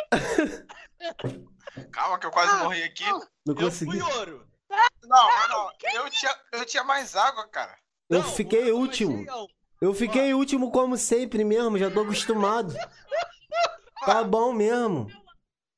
Calma 1.91 2.19
que 2.19 2.25
eu 2.25 2.31
quase 2.31 2.55
morri 2.63 2.83
aqui. 2.83 3.05
Não 3.05 3.21
Eu 3.47 3.55
consegui. 3.55 3.99
fui 3.99 4.13
ouro. 4.17 4.47
Não, 4.69 4.87
não, 5.03 5.47
não. 5.49 5.71
Eu 5.93 6.09
tinha, 6.09 6.35
eu 6.53 6.65
tinha 6.65 6.83
mais 6.83 7.15
água, 7.15 7.47
cara. 7.47 7.77
Eu 8.09 8.21
Não, 8.21 8.31
fiquei 8.31 8.71
último. 8.71 9.25
Eu 9.81 9.93
fiquei 9.93 10.33
último 10.33 10.71
como 10.71 10.97
sempre 10.97 11.43
mesmo, 11.43 11.77
já 11.77 11.89
tô 11.89 12.01
acostumado. 12.01 12.73
Tá 14.05 14.23
bom 14.23 14.53
mesmo. 14.53 15.07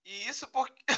E 0.06 0.28
isso 0.28 0.48
porque, 0.48 0.84
é 0.90 0.94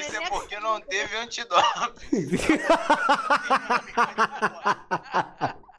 isso 0.00 0.12
né? 0.12 0.24
é 0.24 0.28
porque 0.28 0.60
não 0.60 0.80
teve 0.80 1.16
antídoto. 1.16 1.62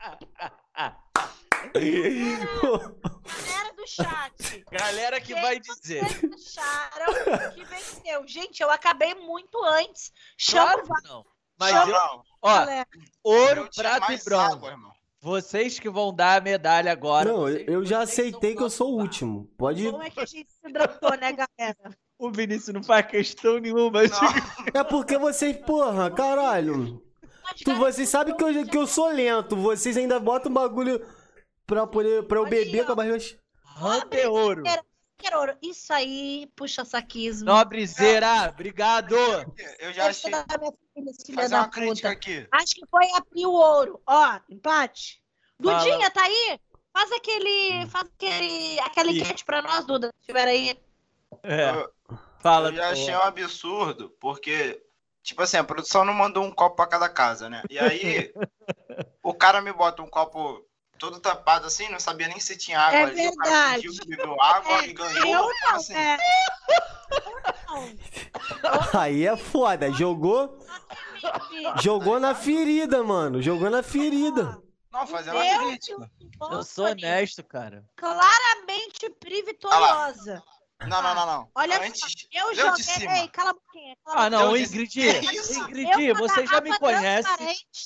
Galera 1.73 3.73
do 3.75 3.87
chat. 3.87 4.63
Galera 4.71 5.21
que 5.21 5.33
vai 5.33 5.59
dizer. 5.59 6.03
Acharam 6.03 7.51
que 7.53 7.63
venceu. 7.65 8.27
Gente, 8.27 8.61
eu 8.61 8.69
acabei 8.69 9.13
muito 9.15 9.63
antes. 9.63 10.11
Chama 10.37 10.81
Claro 10.81 11.01
que 11.01 11.07
não. 11.09 11.25
Mas 11.59 11.71
Chama- 11.71 11.85
eu, 11.85 11.91
não, 11.93 12.23
ó, 12.41 12.53
galera. 12.59 12.87
ouro, 13.23 13.69
prata 13.75 14.13
e 14.13 14.23
bronze. 14.23 14.91
Vocês 15.23 15.77
que 15.79 15.87
vão 15.89 16.13
dar 16.13 16.39
a 16.39 16.41
medalha 16.41 16.91
agora. 16.91 17.31
Não, 17.31 17.41
vocês- 17.41 17.67
eu 17.67 17.85
já 17.85 18.01
aceitei 18.01 18.55
que 18.55 18.63
eu 18.63 18.69
sou 18.69 18.93
o 18.93 18.99
último. 18.99 19.45
Pode. 19.57 19.83
Como 19.91 20.01
é 20.01 20.09
que 20.09 20.19
a 20.19 20.25
gente 20.25 20.51
se 20.51 20.67
hidratou, 20.67 21.11
né, 21.17 21.31
galera? 21.31 21.97
O 22.17 22.31
Vinícius 22.31 22.73
não 22.73 22.83
faz 22.83 23.05
questão 23.05 23.59
nenhuma. 23.59 24.01
Não, 24.01 24.01
É 24.73 24.83
porque 24.83 25.17
vocês, 25.17 25.55
porra, 25.57 26.09
caralho. 26.09 27.01
Tu, 27.63 27.75
vocês 27.75 28.07
sabem 28.09 28.35
que 28.35 28.43
eu, 28.43 28.65
que 28.67 28.77
eu 28.77 28.87
sou 28.87 29.09
lento. 29.09 29.55
Vocês 29.55 29.95
ainda 29.97 30.19
botam 30.19 30.49
um 30.49 30.53
bagulho 30.55 31.05
pra, 31.71 31.87
poder, 31.87 32.23
pra 32.23 32.37
eu 32.37 32.43
Olha 32.43 32.57
aí, 32.57 32.65
beber 32.65 32.81
ó. 32.81 32.85
com 32.85 32.91
a 32.91 32.95
barriga. 32.95 33.17
Hunter 33.81 34.29
ouro. 34.29 34.63
Quero 35.17 35.39
ouro. 35.39 35.57
Isso 35.61 35.93
aí, 35.93 36.49
puxa 36.55 36.83
saquismo. 36.83 37.45
Nobrezeira, 37.45 38.49
obrigado. 38.49 39.15
eu 39.79 39.93
já 39.93 40.07
achei. 40.07 40.31
Gostei 40.31 40.47
da 40.47 40.57
minha 40.57 40.73
filha, 40.93 41.09
esse 41.11 41.25
filho 41.25 41.35
Fazer 41.37 41.49
da 41.49 41.59
uma 41.61 41.69
crítica 41.69 42.09
aqui. 42.09 42.47
Acho 42.51 42.75
que 42.75 42.85
foi 42.89 43.07
abrir 43.15 43.45
o 43.45 43.53
ouro. 43.53 44.01
Ó, 44.05 44.39
empate. 44.49 45.21
Fala. 45.63 45.77
Dudinha, 45.79 46.09
tá 46.11 46.23
aí? 46.23 46.59
Faz 46.91 47.11
aquele. 47.13 47.87
Faz 47.87 48.09
aquele. 48.13 48.79
Aquela 48.79 49.11
enquete 49.11 49.45
pra 49.45 49.61
nós, 49.61 49.85
Duda, 49.85 50.07
se 50.07 50.13
estiver 50.21 50.47
aí. 50.47 50.77
É, 51.43 51.69
Eu, 51.69 51.89
fala. 52.39 52.69
eu 52.69 52.75
já 52.75 52.87
pô. 52.87 52.91
achei 52.91 53.15
um 53.15 53.21
absurdo, 53.21 54.09
porque, 54.19 54.83
tipo 55.23 55.41
assim, 55.41 55.57
a 55.57 55.63
produção 55.63 56.03
não 56.03 56.13
mandou 56.13 56.43
um 56.43 56.51
copo 56.51 56.75
pra 56.75 56.87
cada 56.87 57.07
casa, 57.07 57.49
né? 57.49 57.61
E 57.69 57.79
aí, 57.79 58.33
o 59.23 59.33
cara 59.33 59.61
me 59.61 59.71
bota 59.71 60.01
um 60.01 60.07
copo 60.09 60.65
todo 61.01 61.19
tampado 61.19 61.65
assim, 61.65 61.89
não 61.89 61.99
sabia 61.99 62.27
nem 62.27 62.39
se 62.39 62.55
tinha 62.55 62.79
água 62.79 62.99
É 62.99 63.03
ali. 63.05 63.27
O 63.27 63.35
cara 63.35 63.49
verdade. 63.49 63.81
fingiu 63.87 64.01
que 64.03 64.07
bebeu 64.09 64.41
água 64.41 64.71
É, 64.83 64.87
e 64.87 64.93
ganhou. 64.93 65.25
eu 65.25 65.49
não, 65.63 65.75
assim, 65.75 65.95
é. 65.95 66.17
Aí 68.97 69.25
é 69.25 69.35
foda. 69.35 69.91
Jogou, 69.91 70.59
jogou 71.81 72.19
na 72.19 72.35
ferida, 72.35 73.03
mano. 73.03 73.41
Jogou 73.41 73.69
na 73.69 73.81
ferida. 73.81 74.61
Não, 74.91 75.07
fazendo 75.07 75.35
uma 75.37 75.45
Eu- 75.45 75.59
crítica. 75.67 76.11
Eu 76.51 76.63
sou 76.63 76.85
honesto, 76.85 77.43
cara. 77.43 77.83
Claramente 77.95 79.09
Pri 79.19 79.41
vitoriosa. 79.41 80.43
Não, 80.87 81.01
não, 81.01 81.13
não, 81.15 81.25
não. 81.27 81.51
Olha 81.55 81.77
só, 81.77 81.83
Antes, 81.83 82.27
eu 82.33 82.49
de 82.51 82.57
joguei. 82.57 82.83
cima. 82.83 83.17
Ei, 83.19 83.27
cala 83.27 83.51
a 83.51 83.53
boquinha. 83.53 83.95
Cala 84.03 84.25
Ah, 84.25 84.29
não, 84.31 84.57
Ingrid. 84.57 84.87
Que? 84.91 85.09
Ingrid, 85.59 86.13
você 86.13 86.45
já 86.47 86.59
me 86.59 86.77
conhece. 86.79 87.29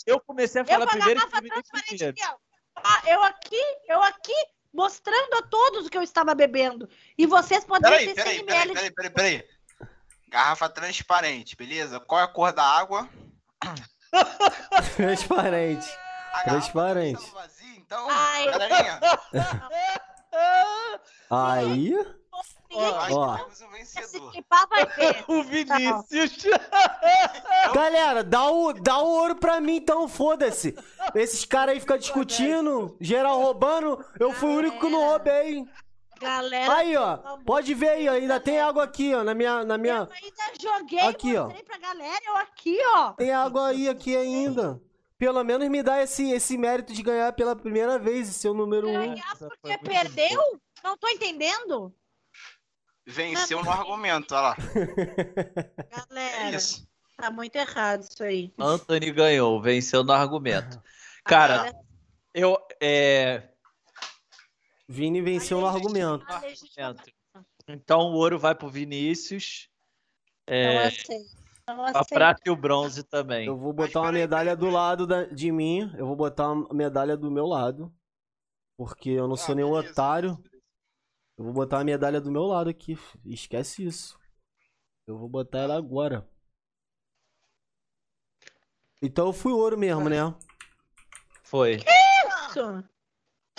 Eu 0.06 0.19
comecei 0.21 0.62
a 0.62 0.65
falar 0.65 0.88
primeiro 0.88 1.12
e 1.12 1.15
garrafa 1.15 1.32
terminei 1.41 1.62
transparente 1.62 2.13
primeiro. 2.13 2.38
Ah, 2.83 3.01
eu 3.07 3.23
aqui, 3.23 3.61
eu 3.88 4.01
aqui, 4.03 4.35
mostrando 4.73 5.35
a 5.35 5.41
todos 5.43 5.85
o 5.85 5.89
que 5.89 5.97
eu 5.97 6.03
estava 6.03 6.35
bebendo. 6.35 6.88
E 7.17 7.25
vocês 7.25 7.63
poderiam 7.63 7.99
Peraí, 7.99 8.13
ter 8.13 8.23
100 8.23 8.45
peraí, 8.45 8.45
peraí, 8.45 8.61
ml. 8.61 8.73
peraí, 8.73 8.91
peraí, 8.91 9.09
peraí. 9.11 9.49
Garrafa 10.29 10.67
transparente, 10.69 11.55
beleza? 11.55 11.99
Qual 11.99 12.19
é 12.19 12.23
a 12.23 12.27
cor 12.27 12.51
da 12.51 12.63
água? 12.63 13.07
Transparente. 14.95 15.88
A 16.33 16.41
Transparente. 16.43 17.21
estava 17.21 17.31
vazia, 17.33 17.77
então, 17.77 18.07
Ai. 18.09 18.45
Aí. 21.29 21.93
Ó, 22.75 22.95
acho 22.99 23.15
ó. 23.15 23.35
um. 23.35 23.39
O 25.39 25.43
Vinícius. 25.43 26.45
Galera, 27.73 28.23
dá 28.23 28.49
o, 28.49 28.73
dá 28.73 28.99
o 28.99 29.07
ouro 29.07 29.35
pra 29.35 29.59
mim 29.59 29.77
então, 29.77 30.07
foda-se. 30.07 30.75
Esses 31.13 31.45
caras 31.45 31.73
aí 31.73 31.79
ficam 31.79 31.97
discutindo, 31.97 32.95
geral 32.99 33.41
roubando. 33.41 34.03
Eu 34.19 34.31
fui 34.33 34.49
o 34.49 34.57
único 34.57 34.79
que 34.79 34.89
não 34.89 35.09
roubei. 35.09 35.65
Galera, 36.19 36.73
Aí, 36.73 36.95
ó. 36.95 37.17
Pode 37.45 37.73
ver 37.73 37.89
aí, 37.89 38.09
ó. 38.09 38.13
Ainda 38.13 38.39
tem 38.39 38.59
água 38.59 38.83
aqui, 38.83 39.13
ó. 39.13 39.23
Na 39.23 39.33
minha. 39.33 39.65
Na 39.65 39.75
eu 39.75 39.79
minha... 39.79 39.99
ainda 40.01 40.43
joguei, 40.59 40.99
Aqui, 40.99 41.35
ó. 41.35 41.43
mostrei 41.45 41.63
pra 41.63 41.77
galera, 41.77 42.21
eu 42.25 42.35
aqui, 42.38 42.77
ó. 42.95 43.11
Tem 43.13 43.31
água 43.31 43.67
aí 43.67 43.89
aqui 43.89 44.15
ainda. 44.15 44.81
Pelo 45.17 45.43
menos 45.43 45.67
me 45.69 45.81
dá 45.83 46.01
esse, 46.01 46.31
esse 46.31 46.57
mérito 46.57 46.93
de 46.93 47.01
ganhar 47.01 47.31
pela 47.33 47.55
primeira 47.55 47.97
vez, 47.97 48.27
ser 48.29 48.49
o 48.49 48.53
número 48.53 48.88
um. 48.89 48.93
Ganhar 48.93 49.35
porque 49.38 49.77
perdeu? 49.77 50.41
Não 50.83 50.97
tô 50.97 51.07
entendendo. 51.07 51.93
Venceu 53.08 53.64
no 53.64 53.70
argumento, 53.70 54.34
olha 54.34 54.41
lá. 54.41 54.56
É 55.78 56.06
Galera, 56.08 56.56
isso. 56.58 56.88
tá 57.18 57.30
muito 57.30 57.56
errado 57.56 58.01
isso 58.01 58.24
aí. 58.24 58.51
Anthony 58.58 59.12
ganhou, 59.12 59.62
venceu 59.62 60.03
no 60.03 60.12
argumento. 60.12 60.82
Cara, 61.24 61.72
eu. 62.34 62.58
É, 62.82 63.49
Vini 64.88 65.22
venceu 65.22 65.60
no 65.62 65.68
argumento. 65.68 66.26
Então 67.68 67.99
o 68.01 68.14
ouro 68.14 68.38
vai 68.39 68.53
pro 68.56 68.70
Vinícius. 68.70 69.70
Não 70.47 70.56
É, 70.56 70.91
a 71.95 72.06
prata 72.06 72.41
e 72.45 72.49
o 72.51 72.56
bronze 72.56 73.03
também. 73.03 73.47
Eu 73.47 73.58
vou 73.58 73.74
botar 73.74 74.01
uma 74.01 74.12
medalha 74.12 74.56
do 74.56 74.70
lado 74.70 75.08
da- 75.08 75.26
de 75.26 75.51
mim. 75.51 75.91
Eu 75.97 76.06
vou 76.06 76.16
botar 76.16 76.51
uma 76.51 76.72
medalha 76.74 77.18
do 77.18 77.32
meu 77.32 77.47
lado. 77.47 77.91
Porque 78.78 79.10
eu 79.10 79.28
não 79.28 79.36
sou 79.36 79.53
Ah, 79.53 79.56
nenhum 79.56 79.72
beleza. 79.72 79.91
otário. 79.91 80.43
Eu 81.38 81.45
vou 81.45 81.53
botar 81.53 81.79
a 81.79 81.83
medalha 81.83 82.21
do 82.21 82.31
meu 82.31 82.43
lado 82.43 82.69
aqui. 82.69 82.97
Esquece 83.25 83.86
isso. 83.86 84.17
Eu 85.05 85.17
vou 85.17 85.27
botar 85.27 85.59
ela 85.59 85.77
agora. 85.77 86.27
Então 89.01 89.27
eu 89.27 89.33
fui 89.33 89.51
ouro 89.51 89.77
mesmo, 89.77 90.09
né? 90.09 90.33
Foi. 91.43 91.75
Isso. 91.75 92.83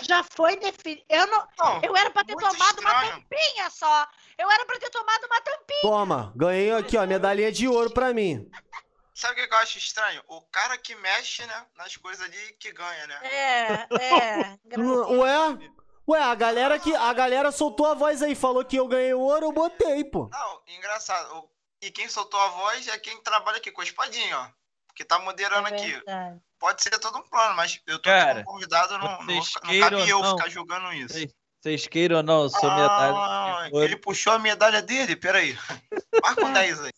Já 0.00 0.22
foi 0.22 0.56
definido. 0.56 1.02
Eu, 1.08 1.26
não... 1.26 1.48
Não, 1.58 1.82
eu 1.82 1.96
era 1.96 2.10
pra 2.10 2.24
ter 2.24 2.34
tomado 2.34 2.80
uma 2.80 2.90
estranho. 2.90 3.12
tampinha 3.12 3.70
só. 3.70 4.08
Eu 4.38 4.50
era 4.50 4.66
pra 4.66 4.78
ter 4.78 4.90
tomado 4.90 5.24
uma 5.24 5.40
tampinha. 5.40 5.80
Toma, 5.82 6.32
ganhei 6.36 6.72
aqui, 6.72 6.96
ó, 6.96 7.06
medalhinha 7.06 7.52
de 7.52 7.68
ouro 7.68 7.90
pra 7.90 8.12
mim. 8.12 8.50
Sabe 9.14 9.32
o 9.32 9.36
que 9.36 9.48
que 9.48 9.54
eu 9.54 9.58
acho 9.58 9.78
estranho? 9.78 10.22
O 10.28 10.42
cara 10.42 10.76
que 10.76 10.94
mexe, 10.96 11.46
né, 11.46 11.66
nas 11.76 11.96
coisas 11.96 12.22
ali 12.22 12.52
que 12.58 12.70
ganha, 12.72 13.06
né? 13.06 13.20
É, 13.22 13.72
é. 13.94 14.58
Ué? 14.76 15.70
Ué, 16.08 16.20
a 16.22 16.34
galera 16.34 16.78
que 16.78 16.94
a 16.94 17.12
galera 17.12 17.50
soltou 17.50 17.86
a 17.86 17.94
voz 17.94 18.22
aí, 18.22 18.34
falou 18.34 18.64
que 18.64 18.76
eu 18.76 18.86
ganhei 18.86 19.12
ouro, 19.14 19.46
eu 19.46 19.52
botei, 19.52 20.04
pô. 20.04 20.28
Não, 20.32 20.62
engraçado. 20.68 21.34
o- 21.38 21.50
E 21.82 21.90
quem 21.90 22.08
soltou 22.08 22.40
a 22.40 22.48
voz 22.48 22.88
é 22.88 22.98
quem 22.98 23.20
trabalha 23.22 23.58
aqui 23.58 23.70
com 23.70 23.80
a 23.80 23.84
espadinha, 23.84 24.38
ó. 24.38 24.48
Que 24.94 25.04
tá 25.04 25.18
moderando 25.18 25.68
aqui. 25.68 25.92
Verdade. 25.92 26.40
Pode 26.58 26.82
ser 26.82 26.98
todo 26.98 27.18
um 27.18 27.22
plano, 27.22 27.54
mas 27.54 27.78
eu 27.86 27.98
tô 27.98 28.04
Cara, 28.08 28.40
aqui 28.40 28.44
convidado, 28.44 28.96
não, 28.98 29.18
não, 29.22 29.34
não 29.34 29.80
cabe 29.80 30.08
eu 30.08 30.20
não, 30.20 30.38
ficar 30.38 30.48
julgando 30.48 30.90
isso. 30.94 31.18
Vocês- 31.66 31.86
queiram 31.88 32.18
ou 32.18 32.22
não, 32.22 32.42
eu 32.44 32.48
sou 32.48 32.68
Ah, 32.70 32.76
medalha. 32.76 33.68
de 33.68 33.74
ouro. 33.74 33.84
ele 33.84 33.96
puxou 33.96 34.32
a 34.32 34.38
medalha 34.38 34.80
dele? 34.80 35.16
Peraí. 35.16 35.56
Marca 36.22 36.46
um 36.46 36.52
10 36.52 36.80
aí. 36.80 36.92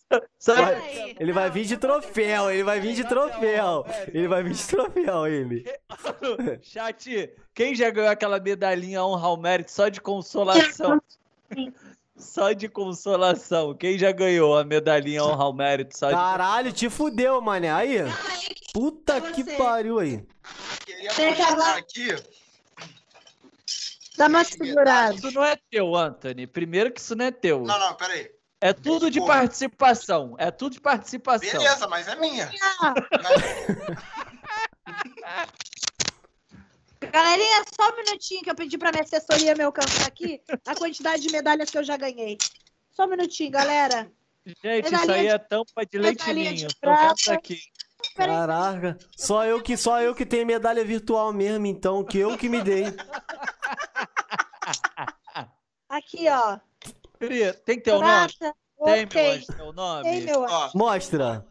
Ele 1.19 1.33
vai 1.33 1.49
vir 1.49 1.65
de 1.65 1.75
troféu, 1.77 2.51
ele 2.51 2.63
vai 2.63 2.79
vir 2.79 2.93
de 2.93 3.03
troféu. 3.03 3.85
Ele 4.13 4.27
vai 4.27 4.43
vir 4.43 4.53
de 4.53 4.67
troféu, 4.67 5.25
ele. 5.27 5.63
Chat, 6.61 7.31
quem 7.53 7.73
já 7.73 7.89
ganhou 7.89 8.11
aquela 8.11 8.39
medalhinha 8.39 9.03
honra 9.03 9.27
ao 9.27 9.37
mérito 9.37 9.71
só 9.71 9.89
de 9.89 9.99
consolação? 9.99 11.01
Só 12.15 12.51
de 12.51 12.67
consolação. 12.69 13.73
Quem 13.73 13.97
já 13.97 14.11
ganhou 14.11 14.57
a 14.57 14.63
medalhinha 14.63 15.23
honra 15.23 15.45
ao 15.45 15.53
mérito 15.53 15.97
só 15.97 16.09
de 16.09 16.13
Caralho, 16.15 16.71
te 16.71 16.89
fudeu, 16.89 17.41
mané. 17.41 17.71
Aí. 17.71 17.97
Puta 18.73 19.19
que 19.19 19.43
pariu 19.57 19.99
aí. 19.99 20.23
Queria 20.85 21.09
mostrar 21.09 21.29
acabar. 21.31 21.77
aqui. 21.77 22.15
Dá 24.19 24.27
uma 24.27 24.43
segurada. 24.43 25.15
Isso 25.15 25.31
não 25.31 25.45
é 25.45 25.55
teu, 25.71 25.95
Anthony. 25.95 26.45
Primeiro 26.45 26.91
que 26.91 26.99
isso 26.99 27.15
não 27.15 27.25
é 27.25 27.31
teu. 27.31 27.61
Não, 27.63 27.79
não, 27.79 27.95
peraí. 27.95 28.29
É 28.59 28.73
tudo 28.73 29.09
de 29.09 29.19
Porra. 29.19 29.35
participação. 29.35 30.35
É 30.37 30.51
tudo 30.51 30.73
de 30.73 30.81
participação. 30.81 31.49
Beleza, 31.49 31.87
mas 31.87 32.05
é 32.09 32.15
minha. 32.17 32.51
Galerinha, 37.11 37.63
só 37.73 37.91
um 37.91 37.95
minutinho 37.95 38.41
que 38.41 38.49
eu 38.51 38.55
pedi 38.55 38.77
pra 38.77 38.91
minha 38.91 39.03
assessoria 39.03 39.55
me 39.55 39.63
alcançar 39.63 40.07
aqui 40.07 40.41
a 40.67 40.75
quantidade 40.75 41.21
de 41.23 41.31
medalhas 41.31 41.69
que 41.69 41.77
eu 41.77 41.83
já 41.83 41.95
ganhei. 41.95 42.37
Só 42.91 43.05
um 43.05 43.09
minutinho, 43.09 43.49
galera. 43.51 44.11
Gente, 44.45 44.85
isso 44.87 44.91
Medalhinha 44.91 45.15
aí 45.15 45.21
de- 45.27 45.33
é 45.33 45.37
tampa 45.37 45.85
de 45.85 45.91
de 45.91 45.97
leitinho. 45.97 46.67
Prata. 46.81 47.15
vendo 47.25 47.35
aqui. 47.37 47.59
Peraí. 48.15 48.35
Caraca. 48.35 48.97
Só 49.15 49.45
eu 49.45 49.61
que 49.61 49.77
só 49.77 50.01
eu 50.01 50.13
que 50.15 50.25
tenho 50.25 50.45
medalha 50.45 50.83
virtual 50.83 51.31
mesmo, 51.33 51.65
então, 51.65 52.03
que 52.03 52.17
eu 52.17 52.37
que 52.37 52.49
me 52.49 52.61
dei. 52.61 52.85
Aqui, 55.87 56.27
ó. 56.29 56.59
Pri, 57.17 57.53
Tem 57.65 57.79
teu 57.79 57.99
nome? 57.99 58.33
Prata. 58.37 58.55
Tem, 58.85 59.07
meu 59.35 59.45
teu 59.57 59.73
nome? 59.73 60.03
Tem, 60.03 60.21
meu 60.21 60.45
anjo. 60.45 60.77
Mostra. 60.77 61.45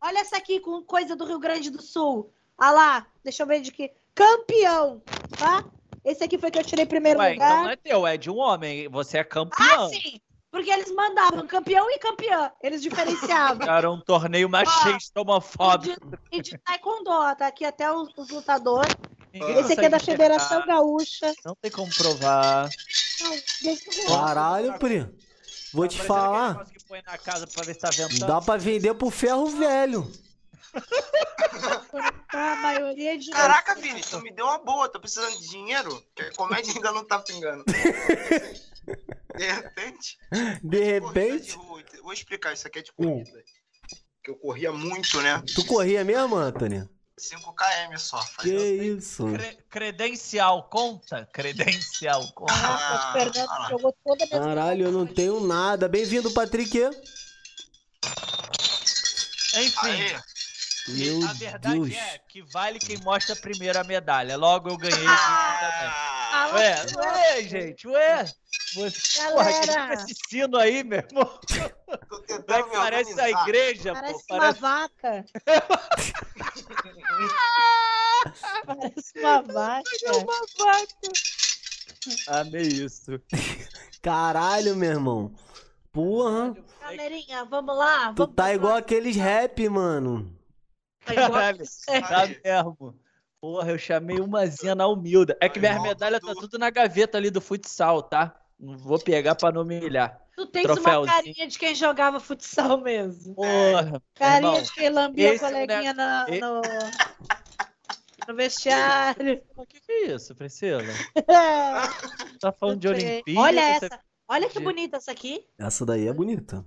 Olha 0.00 0.18
essa 0.18 0.36
aqui 0.36 0.60
com 0.60 0.82
coisa 0.82 1.16
do 1.16 1.24
Rio 1.24 1.38
Grande 1.38 1.70
do 1.70 1.80
Sul. 1.80 2.30
Ah 2.56 2.70
lá, 2.70 3.06
deixa 3.24 3.42
eu 3.42 3.46
ver 3.46 3.60
de 3.60 3.72
que. 3.72 3.92
Campeão, 4.14 5.00
tá? 5.38 5.64
Esse 6.04 6.24
aqui 6.24 6.38
foi 6.38 6.50
que 6.50 6.58
eu 6.58 6.64
tirei 6.64 6.84
em 6.84 6.88
primeiro 6.88 7.20
Ué, 7.20 7.34
então 7.34 7.48
não 7.48 7.56
lugar. 7.58 7.72
é 7.72 7.76
teu, 7.76 8.06
é 8.06 8.16
de 8.16 8.30
um 8.30 8.38
homem. 8.38 8.88
Você 8.88 9.18
é 9.18 9.20
Ah, 9.20 9.24
campeão. 9.24 9.88
sim! 9.90 10.20
Porque 10.58 10.72
eles 10.72 10.90
mandavam 10.90 11.46
campeão 11.46 11.88
e 11.88 12.00
campeã. 12.00 12.50
Eles 12.60 12.82
diferenciavam. 12.82 13.64
Cara, 13.64 13.92
um 13.92 14.00
torneio 14.00 14.48
machista 14.48 15.20
homofóbico. 15.20 16.18
E 16.32 16.42
de 16.42 16.58
taekwondo, 16.58 17.10
ó, 17.10 17.32
tá 17.32 17.46
aqui 17.46 17.64
até 17.64 17.88
os, 17.92 18.08
os 18.18 18.28
lutadores. 18.28 18.92
Ninguém 19.32 19.60
Esse 19.60 19.74
aqui 19.74 19.84
é 19.84 19.88
da 19.88 20.00
Federação 20.00 20.58
enxergar, 20.58 20.74
Gaúcha. 20.74 21.32
Não 21.44 21.54
tem 21.54 21.70
como 21.70 21.94
provar. 21.94 22.68
Caralho, 24.08 24.76
Pri. 24.80 25.08
Vou 25.72 25.86
te 25.86 26.02
falar. 26.02 26.54
negócio 26.54 26.74
que 26.74 26.84
põe 26.86 27.02
na 27.06 27.16
casa 27.16 27.46
pra 27.46 27.62
ver 27.62 27.74
se 27.74 27.80
tá. 27.80 27.90
Dá 28.26 28.40
pra 28.40 28.56
vender 28.56 28.94
pro 28.94 29.10
ferro 29.10 29.46
velho. 29.46 30.10
A 32.30 32.56
maioria 32.56 33.16
de. 33.16 33.30
Caraca, 33.30 33.76
Vini, 33.76 34.00
tu 34.00 34.20
me 34.22 34.32
deu 34.32 34.44
uma 34.44 34.58
boa. 34.58 34.88
Tô 34.88 34.98
precisando 34.98 35.38
de 35.38 35.50
dinheiro. 35.50 36.02
A 36.18 36.34
comédia 36.34 36.74
ainda 36.74 36.90
não 36.90 37.04
tá 37.04 37.20
pingando. 37.20 37.62
De 39.36 39.46
repente. 39.52 40.16
De 40.62 40.78
corrida 41.00 41.10
repente. 41.10 41.44
de 41.46 41.52
rua. 41.56 41.82
Vou 42.02 42.12
explicar, 42.12 42.52
isso 42.52 42.66
aqui 42.66 42.78
é 42.78 42.82
de 42.82 42.92
corrida. 42.92 43.42
Que 44.24 44.30
eu 44.30 44.36
corria 44.36 44.72
muito, 44.72 45.20
né? 45.20 45.42
Tu 45.54 45.64
corria 45.66 46.04
mesmo, 46.04 46.36
Anthony? 46.36 46.88
5 47.18 47.52
km 47.54 47.96
só. 47.98 48.18
Que 48.20 48.26
Fazia... 48.34 48.84
isso? 48.84 49.26
Cre- 49.32 49.58
credencial 49.68 50.68
conta? 50.68 51.28
Credencial 51.32 52.30
conta. 52.32 52.52
Nossa, 52.52 52.94
Ah, 52.94 53.12
Fernando 53.12 53.50
ah 53.50 53.66
jogou 53.70 53.96
toda 54.04 54.24
a 54.24 54.28
Caralho, 54.28 54.84
eu 54.86 54.92
não 54.92 55.06
tenho 55.06 55.40
nada. 55.40 55.88
Bem-vindo, 55.88 56.30
Patrick. 56.32 56.78
Enfim. 59.56 60.16
Meu 60.88 61.22
a 61.28 61.32
verdade 61.34 61.74
Deus. 61.74 61.92
é 61.94 62.18
que 62.28 62.40
vale 62.52 62.78
quem 62.78 62.96
mostra 62.98 63.34
primeiro 63.36 63.78
a 63.78 63.84
medalha. 63.84 64.36
Logo 64.36 64.70
eu 64.70 64.76
ganhei. 64.76 65.06
Ah, 65.06 66.07
Ué, 66.54 66.74
ué, 66.96 67.42
gente, 67.42 67.88
ué. 67.88 68.24
Você, 68.74 69.22
porra, 69.30 69.52
que 69.60 69.66
Galera. 69.66 69.94
esse 69.94 70.14
sino 70.28 70.56
aí, 70.58 70.84
meu 70.84 70.98
irmão. 70.98 71.40
tô 72.08 72.20
tentando 72.22 72.66
me 72.68 72.76
parece 72.76 73.18
a 73.20 73.30
igreja, 73.30 73.92
Parece 73.94 74.26
pô. 74.26 74.34
uma 74.34 74.40
Parece... 74.40 74.60
vaca. 74.60 75.24
Parece 78.66 79.18
uma 79.18 79.42
vaca. 79.42 79.82
uma 80.12 80.46
vaca. 80.58 81.12
Amei 82.28 82.62
isso. 82.62 83.20
Caralho, 84.02 84.76
meu 84.76 84.90
irmão. 84.90 85.34
Porra. 85.92 86.54
Galerinha, 86.80 87.44
vamos 87.44 87.76
lá. 87.76 88.12
Tu 88.12 88.16
vamos 88.22 88.34
tá 88.34 88.44
lá. 88.44 88.54
igual 88.54 88.76
aqueles 88.76 89.16
rap, 89.16 89.68
mano. 89.68 90.34
Tá 91.04 91.12
igual- 91.14 91.30
Caralho, 91.32 91.64
tá 92.42 92.44
mesmo. 92.44 92.98
Porra, 93.40 93.70
eu 93.70 93.78
chamei 93.78 94.18
umazinha 94.18 94.74
na 94.74 94.86
humilda. 94.86 95.36
É 95.40 95.48
que 95.48 95.60
minhas 95.60 95.74
Irmão, 95.76 95.88
medalhas 95.88 96.20
tá 96.20 96.34
tu- 96.34 96.40
tudo 96.40 96.58
na 96.58 96.70
gaveta 96.70 97.16
ali 97.18 97.30
do 97.30 97.40
futsal, 97.40 98.02
tá? 98.02 98.34
Não 98.58 98.76
vou 98.76 98.98
pegar 98.98 99.34
pra 99.36 99.52
não 99.52 99.64
me 99.64 99.78
humilhar. 99.78 100.20
Tu 100.34 100.46
tens 100.46 100.66
uma 100.66 101.06
carinha 101.06 101.46
de 101.46 101.58
quem 101.58 101.74
jogava 101.74 102.18
futsal 102.18 102.80
mesmo. 102.80 103.34
Porra, 103.36 104.02
Carinha 104.14 104.50
irmão. 104.50 104.62
de 104.62 104.72
quem 104.72 104.88
lambia 104.88 105.32
é 105.32 105.36
o 105.36 105.38
coleguinha 105.40 105.94
na- 105.94 106.26
e- 106.28 106.40
no, 106.40 106.60
no 108.26 108.34
vestiário. 108.34 109.40
O 109.56 109.64
que, 109.66 109.80
que 109.80 109.92
é 109.92 110.06
isso, 110.14 110.34
Priscila? 110.34 110.82
Tá 112.40 112.52
falando 112.52 112.80
de 112.80 112.88
Olimpíada? 112.88 113.40
Olha 113.40 113.60
essa. 113.60 114.00
Olha 114.28 114.48
que 114.48 114.60
bonita 114.60 114.96
essa 114.98 115.10
aqui. 115.12 115.44
Essa 115.58 115.86
daí 115.86 116.06
é 116.08 116.12
bonita. 116.12 116.64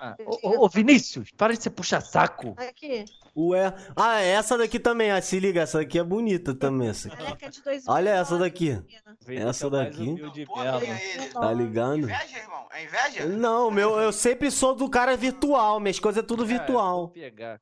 Ah, 0.00 0.16
ô, 0.42 0.64
ô, 0.64 0.68
Vinícius, 0.68 1.30
para 1.36 1.54
de 1.54 1.62
ser 1.62 1.70
puxa-saco. 1.70 2.54
Aqui. 2.58 3.04
Ué. 3.36 3.72
Ah, 3.96 4.20
essa 4.20 4.56
daqui 4.58 4.78
também, 4.78 5.10
ah, 5.10 5.20
se 5.22 5.38
liga, 5.40 5.62
essa 5.62 5.78
daqui 5.78 5.98
é 5.98 6.04
bonita 6.04 6.54
também. 6.54 6.88
Essa 6.88 7.08
aqui. 7.08 7.22
Olha 7.22 7.38
é 7.40 7.48
de 7.48 7.62
2009. 7.62 7.84
Olha 7.88 8.10
essa 8.10 8.38
daqui. 8.38 8.82
Essa 9.28 9.64
é 9.64 9.66
o 9.66 9.70
daqui? 9.70 10.16
ele. 10.20 11.28
Tá 11.32 11.52
ligado? 11.52 11.98
Inveja, 11.98 12.38
irmão? 12.38 12.66
É 12.72 12.84
inveja? 12.84 13.26
Não, 13.26 13.70
meu, 13.70 13.98
eu 14.00 14.12
sempre 14.12 14.50
sou 14.50 14.74
do 14.74 14.88
cara 14.90 15.16
virtual, 15.16 15.80
minhas 15.80 15.98
coisas 15.98 16.22
é 16.22 16.26
tudo 16.26 16.44
É, 16.44 16.46
virtual. 16.46 17.08
pegar. 17.08 17.60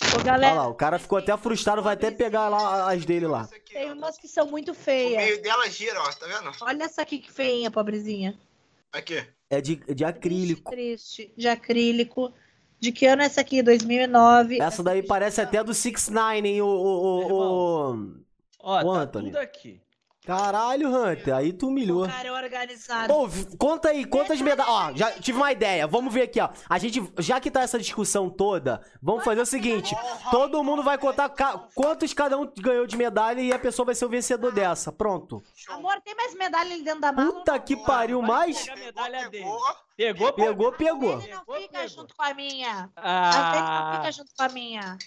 Ô, 0.00 0.14
Olha 0.14 0.22
galera, 0.24 0.54
lá, 0.54 0.68
o 0.68 0.74
cara 0.74 0.96
ficou 0.98 1.18
até 1.18 1.36
frustrado, 1.36 1.82
vai 1.82 1.94
até 1.94 2.10
pegar 2.12 2.48
lá 2.48 2.92
as 2.92 3.04
dele 3.04 3.26
lá. 3.26 3.48
Tem 3.72 3.90
umas 3.92 4.16
que 4.16 4.28
são 4.28 4.46
muito 4.46 4.70
O 4.70 4.74
feias. 4.74 5.16
meio 5.24 5.42
dela 5.42 5.68
gira, 5.68 6.00
ó. 6.00 6.12
Tá 6.12 6.26
vendo? 6.26 6.52
Olha 6.60 6.84
essa 6.84 7.02
aqui 7.02 7.18
que 7.18 7.32
feinha, 7.32 7.68
pobrezinha. 7.70 8.38
Aqui. 8.92 9.26
É 9.50 9.60
de, 9.60 9.76
de 9.76 10.04
acrílico. 10.04 10.70
Triste, 10.70 11.24
triste. 11.24 11.40
De 11.40 11.48
acrílico. 11.48 12.32
De 12.80 12.92
que 12.92 13.06
ano 13.06 13.22
é 13.22 13.26
essa 13.26 13.40
aqui? 13.40 13.62
2009. 13.62 14.60
Essa 14.60 14.82
daí 14.82 15.02
parece 15.02 15.40
até 15.40 15.64
do 15.64 15.74
6 15.74 16.08
9 16.10 16.48
hein, 16.48 16.62
o, 16.62 16.66
o, 16.66 16.70
o, 16.70 17.92
o... 17.92 18.14
Ó, 18.60 18.80
Ô, 18.82 18.94
tá 18.94 19.00
Anthony. 19.00 19.26
tudo 19.26 19.38
aqui. 19.38 19.80
Caralho, 20.28 20.94
Hunter, 20.94 21.34
aí 21.34 21.54
tu 21.54 21.64
O 21.64 21.68
humilhou. 21.70 22.06
cara 22.06 22.28
é 22.28 22.32
organizado. 22.32 23.10
Ô, 23.14 23.26
conta 23.58 23.88
aí, 23.88 24.04
quantas 24.04 24.38
medalhas. 24.42 24.70
Ó, 24.70 24.92
já 24.94 25.10
tive 25.12 25.38
uma 25.38 25.50
ideia. 25.50 25.86
Vamos 25.86 26.12
ver 26.12 26.22
aqui, 26.24 26.38
ó. 26.38 26.50
A 26.68 26.76
gente, 26.78 27.02
já 27.18 27.40
que 27.40 27.50
tá 27.50 27.62
essa 27.62 27.78
discussão 27.78 28.28
toda, 28.28 28.82
vamos 29.02 29.24
fazer 29.24 29.40
o 29.40 29.46
seguinte: 29.46 29.96
todo 30.30 30.62
mundo 30.62 30.82
vai 30.82 30.98
contar 30.98 31.30
ca- 31.30 31.66
quantos 31.74 32.12
cada 32.12 32.36
um 32.36 32.46
ganhou 32.58 32.86
de 32.86 32.94
medalha 32.94 33.40
e 33.40 33.54
a 33.54 33.58
pessoa 33.58 33.86
vai 33.86 33.94
ser 33.94 34.04
o 34.04 34.08
vencedor 34.10 34.52
dessa. 34.52 34.92
Pronto. 34.92 35.42
Amor, 35.68 35.98
tem 36.02 36.14
mais 36.14 36.34
medalha 36.34 36.74
ali 36.74 36.82
dentro 36.84 37.00
da 37.00 37.10
mala? 37.10 37.32
Puta 37.32 37.58
que 37.58 37.74
pariu, 37.76 38.20
mais. 38.20 38.68
a 38.68 39.28
dele. 39.30 39.30
Pegou. 39.30 39.60
Pegou, 39.96 40.32
Pegou, 40.34 40.72
pegou. 40.72 41.22
Ele 41.22 41.32
não 41.32 41.40
Pegou, 41.44 41.56
fica 41.62 41.88
junto 41.88 42.14
com 42.14 42.22
a 42.22 42.34
minha. 42.34 42.90
Às 42.94 43.34
vezes 43.34 43.60
não 43.60 43.66
Ah, 43.66 43.92
fica 43.96 44.12
junto 44.12 44.30
com 44.36 44.42
a 44.44 44.48
minha. 44.50 44.98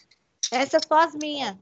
Essas 0.52 0.82
são 0.86 0.98
as 0.98 1.14
minhas. 1.14 1.56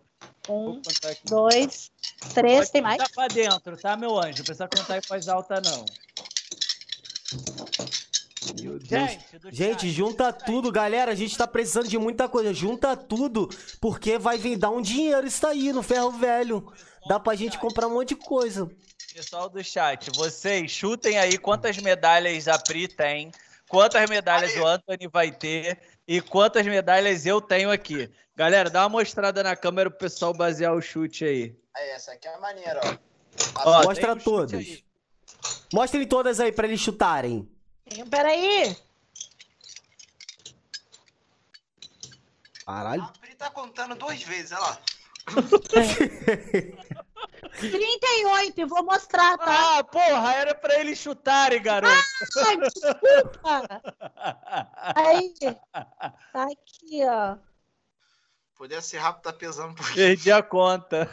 Um, 0.48 0.82
dois, 1.26 1.92
três, 2.34 2.60
Pode 2.60 2.72
tem 2.72 2.82
mais? 2.82 2.98
contar 2.98 3.14
pra 3.14 3.28
dentro, 3.28 3.78
tá, 3.78 3.96
meu 3.96 4.18
anjo? 4.18 4.40
Não 4.40 4.46
precisa 4.46 4.68
contar 4.68 4.98
em 4.98 5.02
voz 5.08 5.28
alta, 5.28 5.62
não. 5.62 5.86
Gente, 8.84 9.20
Gente, 9.52 9.90
junta 9.92 10.34
tudo, 10.34 10.72
galera. 10.72 11.12
A 11.12 11.16
gente 11.16 11.38
tá 11.38 11.46
precisando 11.46 11.88
de 11.88 11.98
muita 11.98 12.28
coisa. 12.28 12.54
Junta 12.54 12.96
tudo, 12.98 13.48
porque 13.80 14.18
vai 14.18 14.38
vir 14.38 14.58
dar 14.58 14.72
um 14.72 14.82
dinheiro 14.82 15.28
isso 15.28 15.46
aí 15.46 15.72
no 15.72 15.84
ferro 15.84 16.12
velho. 16.12 16.72
Dá 17.08 17.20
pra 17.20 17.36
gente 17.36 17.60
comprar 17.60 17.88
um 17.88 17.94
monte 17.94 18.10
de 18.10 18.16
coisa. 18.16 18.70
Pessoal 19.14 19.50
do 19.50 19.64
chat, 19.64 20.10
vocês 20.16 20.72
chutem 20.72 21.18
aí 21.18 21.38
quantas 21.38 21.78
medalhas 21.78 22.48
a 22.48 22.58
Pri 22.58 22.88
tem, 22.88 23.32
quantas 23.70 24.10
medalhas 24.10 24.52
Aí. 24.52 24.60
o 24.60 24.66
Anthony 24.68 25.08
vai 25.08 25.32
ter 25.32 25.80
e 26.08 26.20
quantas 26.20 26.66
medalhas 26.66 27.26
eu 27.26 27.40
tenho 27.40 27.72
aqui. 27.72 28.12
Galera, 28.36 28.70
dá 28.70 28.82
uma 28.82 28.90
mostrada 28.90 29.44
na 29.44 29.56
câmera 29.56 29.90
pro 29.90 30.00
pessoal 30.00 30.34
basear 30.34 30.74
o 30.74 30.82
chute 30.82 31.24
aí. 31.24 31.56
Aí, 31.76 31.90
essa 31.92 32.12
aqui 32.12 32.28
é 32.28 32.34
a 32.34 32.40
maneira, 32.40 32.82
ó. 32.84 32.98
Ó, 33.64 33.84
Mostra 33.84 34.16
todas. 34.16 34.60
aí. 34.60 34.84
Mostrem 35.72 36.08
todas 36.08 36.40
aí 36.40 36.52
pra 36.52 36.68
eles 36.68 36.82
chutarem. 36.82 37.48
Peraí. 38.10 38.76
Caralho. 42.66 43.04
A 43.04 43.14
Pri 43.20 43.36
tá 43.36 43.50
contando 43.52 43.96
duas 43.96 44.22
vezes, 44.24 44.52
olha 44.52 44.62
lá. 44.62 44.82
38, 47.60 48.62
e 48.62 48.66
vou 48.66 48.84
mostrar, 48.84 49.38
tá? 49.38 49.78
Ah, 49.80 49.84
porra, 49.84 50.34
era 50.34 50.56
pra 50.56 50.80
eles 50.80 50.98
chutarem, 51.00 51.62
garoto. 51.62 51.94
Ai, 52.46 52.58
desculpa. 52.58 53.82
Aí. 54.96 55.34
Tá 56.34 56.44
aqui, 56.44 57.02
ó. 57.04 57.38
Poder 58.56 58.82
ser 58.82 58.98
rápido 58.98 59.24
tá 59.24 59.34
pesando 59.34 59.72
um 59.72 59.76
pouquinho. 59.76 59.96
Perdi 59.96 60.32
a 60.32 60.44
conta. 60.44 61.10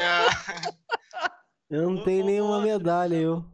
É, 0.00 0.74
Eu 1.68 1.90
não 1.90 2.02
tenho 2.02 2.24
nenhuma 2.24 2.60
medalha, 2.60 3.14
eu. 3.16 3.44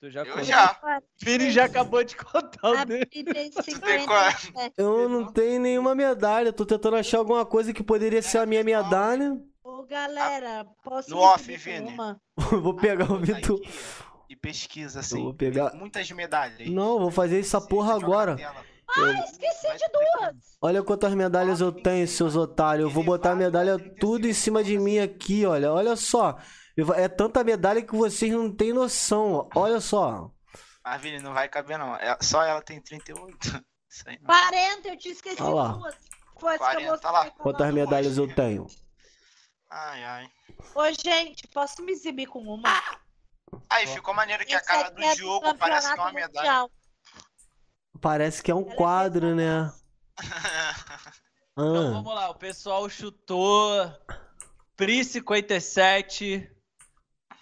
Tu 0.00 0.10
já 0.10 0.20
eu 0.20 0.26
contou? 0.26 0.44
já. 0.44 1.00
Vini 1.20 1.50
já 1.50 1.64
acabou 1.64 2.04
de 2.04 2.14
contar 2.14 2.70
o 2.70 2.84
dele. 2.84 3.06
Pri 3.06 3.24
tem 3.24 3.50
tem 3.50 4.06
qual? 4.06 4.30
57. 4.30 4.74
Eu 4.76 5.08
não 5.08 5.32
tenho 5.32 5.60
nenhuma 5.60 5.94
medalha. 5.94 6.52
Tô 6.52 6.64
tentando 6.64 6.96
achar 6.96 7.18
alguma 7.18 7.44
coisa 7.44 7.72
que 7.72 7.82
poderia 7.82 8.22
ser 8.22 8.38
a 8.38 8.46
minha 8.46 8.62
medalha. 8.62 9.36
Ô, 9.78 9.84
galera, 9.86 10.66
posso 10.82 11.08
No 11.10 11.18
off, 11.18 11.56
Vini. 11.56 11.92
uma? 11.92 12.20
Vou 12.36 12.74
pegar 12.74 13.04
o 13.12 13.18
Tá 13.20 13.24
Vitor. 13.32 13.60
E 14.28 14.34
pesquisa, 14.34 14.98
Eu 14.98 15.00
assim. 15.00 15.22
vou 15.22 15.32
pegar. 15.32 15.72
Muitas 15.74 16.10
medalhas. 16.10 16.68
Não, 16.68 16.98
vou 16.98 17.10
fazer 17.12 17.38
essa 17.38 17.60
Você 17.60 17.68
porra 17.68 17.94
agora. 17.94 18.36
Ah, 18.90 19.12
esqueci 19.24 19.68
de 19.76 19.88
duas. 19.92 20.34
Olha 20.60 20.82
quantas 20.82 21.14
medalhas 21.14 21.60
eu 21.60 21.70
tenho, 21.70 22.08
seus 22.08 22.34
otários. 22.34 22.88
Eu 22.88 22.90
vou 22.92 23.04
botar 23.04 23.30
a 23.32 23.36
medalha 23.36 23.78
tudo 24.00 24.26
em 24.26 24.32
cima 24.32 24.64
de 24.64 24.76
mim 24.78 24.98
aqui, 24.98 25.46
olha. 25.46 25.72
Olha 25.72 25.94
só. 25.94 26.36
Eu 26.76 26.92
É 26.92 27.06
tanta 27.08 27.44
medalha 27.44 27.80
que 27.80 27.94
vocês 27.94 28.32
não 28.32 28.52
têm 28.52 28.72
noção. 28.72 29.48
Olha 29.54 29.80
só. 29.80 30.30
A 30.82 30.96
Vini 30.98 31.20
não 31.22 31.32
vai 31.32 31.48
caber, 31.48 31.78
não. 31.78 31.94
É- 31.96 32.18
Só 32.20 32.42
ela 32.42 32.60
tem 32.60 32.80
38. 32.80 33.38
Isso 33.88 34.02
aí 34.08 34.18
não. 34.20 34.26
40, 34.26 34.88
eu 34.88 34.98
tinha 34.98 35.12
esquecido 35.14 35.44
Olha 35.44 35.54
lá. 35.54 35.68
duas. 35.68 35.94
Coisas 36.34 36.58
que 36.58 36.64
40, 36.64 36.82
eu 36.82 36.90
mostrei 36.90 37.12
lá. 37.12 37.24
pra 37.24 37.42
Quantas 37.44 37.72
medalhas 37.74 38.18
eu 38.18 38.34
tenho? 38.34 38.66
Ai, 39.70 40.04
ai. 40.04 40.30
Ô, 40.74 40.84
gente, 40.92 41.46
posso 41.48 41.82
me 41.82 41.92
exibir 41.92 42.26
com 42.26 42.40
uma? 42.40 42.82
Aí 43.70 43.86
ficou 43.86 44.14
maneiro 44.14 44.44
que 44.46 44.54
a 44.54 44.58
Esse 44.58 44.66
cara 44.66 44.88
aqui 44.88 44.96
do 44.96 45.02
é 45.02 45.14
Diogo 45.14 45.54
parece 45.56 45.92
que 45.92 45.98
é 45.98 46.02
uma 46.02 46.12
medalha. 46.12 46.50
mundial. 46.50 46.70
Parece 48.00 48.42
que 48.42 48.50
é 48.50 48.54
um 48.54 48.62
Ela 48.62 48.72
é 48.72 48.76
quadro, 48.76 49.34
né? 49.34 49.72
Então 51.60 51.88
Ah, 51.88 51.90
vamos 51.90 52.14
lá, 52.14 52.30
o 52.30 52.36
pessoal 52.36 52.88
chutou 52.88 53.72
Pri 54.76 55.04
57, 55.04 56.48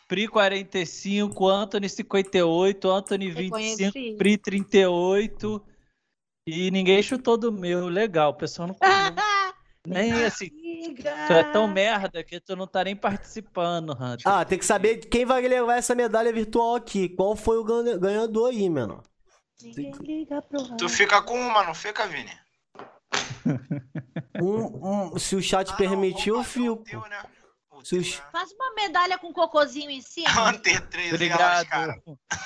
Pri 0.09 0.27
45, 0.27 1.47
Anthony 1.47 1.89
58, 1.91 2.91
Anthony 2.91 3.31
25, 3.31 3.57
Reconheci. 3.57 4.17
Pri 4.17 4.39
38 4.39 5.67
e 6.47 6.71
ninguém 6.71 7.03
chutou 7.03 7.37
do 7.37 7.53
meu. 7.53 7.89
Legal, 7.89 8.31
o 8.31 8.35
pessoal 8.35 8.69
não 8.69 8.77
nem 9.87 10.25
assim. 10.25 10.51
Tu 11.27 11.33
é 11.33 11.45
tão 11.53 11.67
merda 11.69 12.23
que 12.25 12.39
tu 12.41 12.55
não 12.57 12.67
tá 12.67 12.85
nem 12.85 12.95
participando, 12.97 13.91
Hunter. 13.93 14.23
Ah, 14.27 14.45
tem 14.45 14.59
que 14.59 14.65
saber 14.67 14.97
quem 14.99 15.25
vai 15.25 15.41
levar 15.47 15.77
essa 15.77 15.95
medalha 15.95 16.33
virtual 16.33 16.75
aqui. 16.77 17.09
Qual 17.09 17.35
foi 17.37 17.59
o 17.59 17.65
ganha- 17.65 17.97
ganhador 17.97 18.51
aí, 18.51 18.69
mano? 18.69 19.03
Ninguém 19.63 19.93
liga 20.03 20.43
pro 20.43 20.77
tu 20.77 20.89
fica 20.89 21.23
com 21.23 21.39
uma, 21.39 21.65
não 21.65 21.75
fica, 21.75 22.07
Vini? 22.07 22.31
Um- 24.43 25.13
um- 25.15 25.19
se 25.19 25.35
o 25.37 25.43
chat 25.43 25.69
Ah, 25.69 25.71
não, 25.71 25.77
permitir, 25.79 26.29
eu 26.29 26.35
vamos 26.37 26.49
fazer 26.53 26.69
o 26.71 26.77
fico. 26.77 26.85
teu, 26.91 27.01
né? 27.09 27.23
Né? 27.93 28.03
Faz 28.33 28.51
uma 28.53 28.75
medalha 28.75 29.17
com 29.19 29.33
cocôzinho 29.33 29.91
em 29.91 30.01
cima. 30.01 30.29
Hunter 30.49 30.87
13 30.89 31.15
Obrigado. 31.15 31.67
cara. 31.69 32.03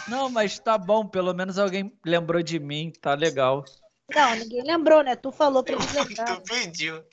Não, 0.09 0.29
mas 0.29 0.59
tá 0.59 0.77
bom, 0.77 1.07
pelo 1.07 1.33
menos 1.33 1.59
alguém 1.59 1.97
lembrou 2.05 2.43
de 2.43 2.59
mim, 2.59 2.93
tá 3.01 3.15
legal. 3.15 3.65
Não, 4.15 4.35
ninguém 4.37 4.63
lembrou, 4.63 5.03
né? 5.03 5.17
Tu 5.17 5.31
falou 5.33 5.63
pra 5.63 5.75
eles 5.75 5.93
lembrarem. 5.93 6.37
Tu 6.37 6.43
pediu. 6.43 7.05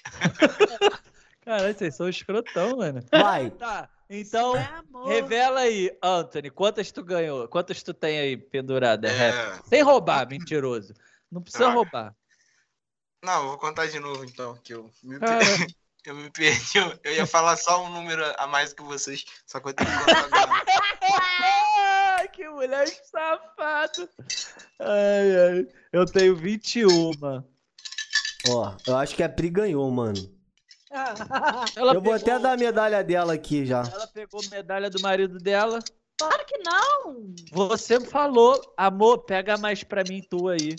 Caralho, 1.42 1.78
vocês 1.78 1.96
são 1.96 2.10
escrotão, 2.10 2.78
mano. 2.78 3.02
Vai. 3.12 3.52
Tá, 3.58 3.90
então 4.10 4.56
É 4.56 4.64
amor. 4.64 5.08
revela 5.10 5.60
aí, 5.62 5.92
Anthony, 6.02 6.50
quantas 6.50 6.92
tu 6.92 7.04
ganhou? 7.04 7.46
Quantas 7.50 7.84
tu 7.84 7.94
tem 7.94 8.20
aí 8.20 8.38
pendurada? 8.38 9.10
É. 9.10 9.60
Sem 9.66 9.82
roubar, 9.82 10.28
mentiroso. 10.30 10.94
Não 11.30 11.42
precisa 11.42 11.66
Droga. 11.66 11.76
roubar. 11.78 12.16
Não, 13.24 13.42
eu 13.44 13.48
vou 13.50 13.58
contar 13.58 13.88
de 13.88 14.00
novo 14.00 14.24
então, 14.24 14.56
que 14.64 14.74
eu 14.74 14.90
me, 15.04 15.20
per- 15.20 15.28
eu 16.06 16.16
me 16.16 16.30
perdi. 16.30 16.78
Eu- 16.78 16.98
Eu 17.04 17.14
ia 17.16 17.26
falar 17.26 17.58
só 17.58 17.84
um 17.84 17.90
número 17.90 18.24
a 18.38 18.48
mais 18.48 18.72
que 18.74 18.82
vocês, 18.82 19.26
só 19.46 19.60
que 19.60 19.68
eu 19.70 19.74
tenho 19.74 19.90
que 19.90 19.98
contar 19.98 20.20
agora. 20.26 20.66
Safado. 23.88 24.10
Ai, 24.80 25.38
ai. 25.60 25.68
Eu 25.92 26.06
tenho 26.06 26.36
21. 26.36 26.88
Ó, 28.50 28.76
eu 28.86 28.96
acho 28.96 29.16
que 29.16 29.24
a 29.24 29.30
Pri 29.30 29.50
ganhou, 29.50 29.90
mano. 29.92 30.36
Ela 31.76 31.94
eu 31.94 32.02
vou 32.02 32.14
pegou- 32.14 32.14
até 32.14 32.40
dar 32.40 32.54
a 32.54 32.58
medalha 32.58 33.04
dela 33.04 33.34
aqui 33.34 33.66
já. 33.66 33.84
Ela 33.92 34.08
pegou 34.08 34.42
medalha 34.50 34.90
do 34.90 35.02
marido 35.02 35.38
dela. 35.38 35.80
Claro 36.18 36.46
que 36.46 36.58
não. 36.60 37.34
Você 37.52 38.00
falou, 38.00 38.60
amor, 38.76 39.20
pega 39.20 39.58
mais 39.58 39.84
pra 39.84 40.04
mim 40.08 40.22
tu 40.30 40.48
aí. 40.48 40.76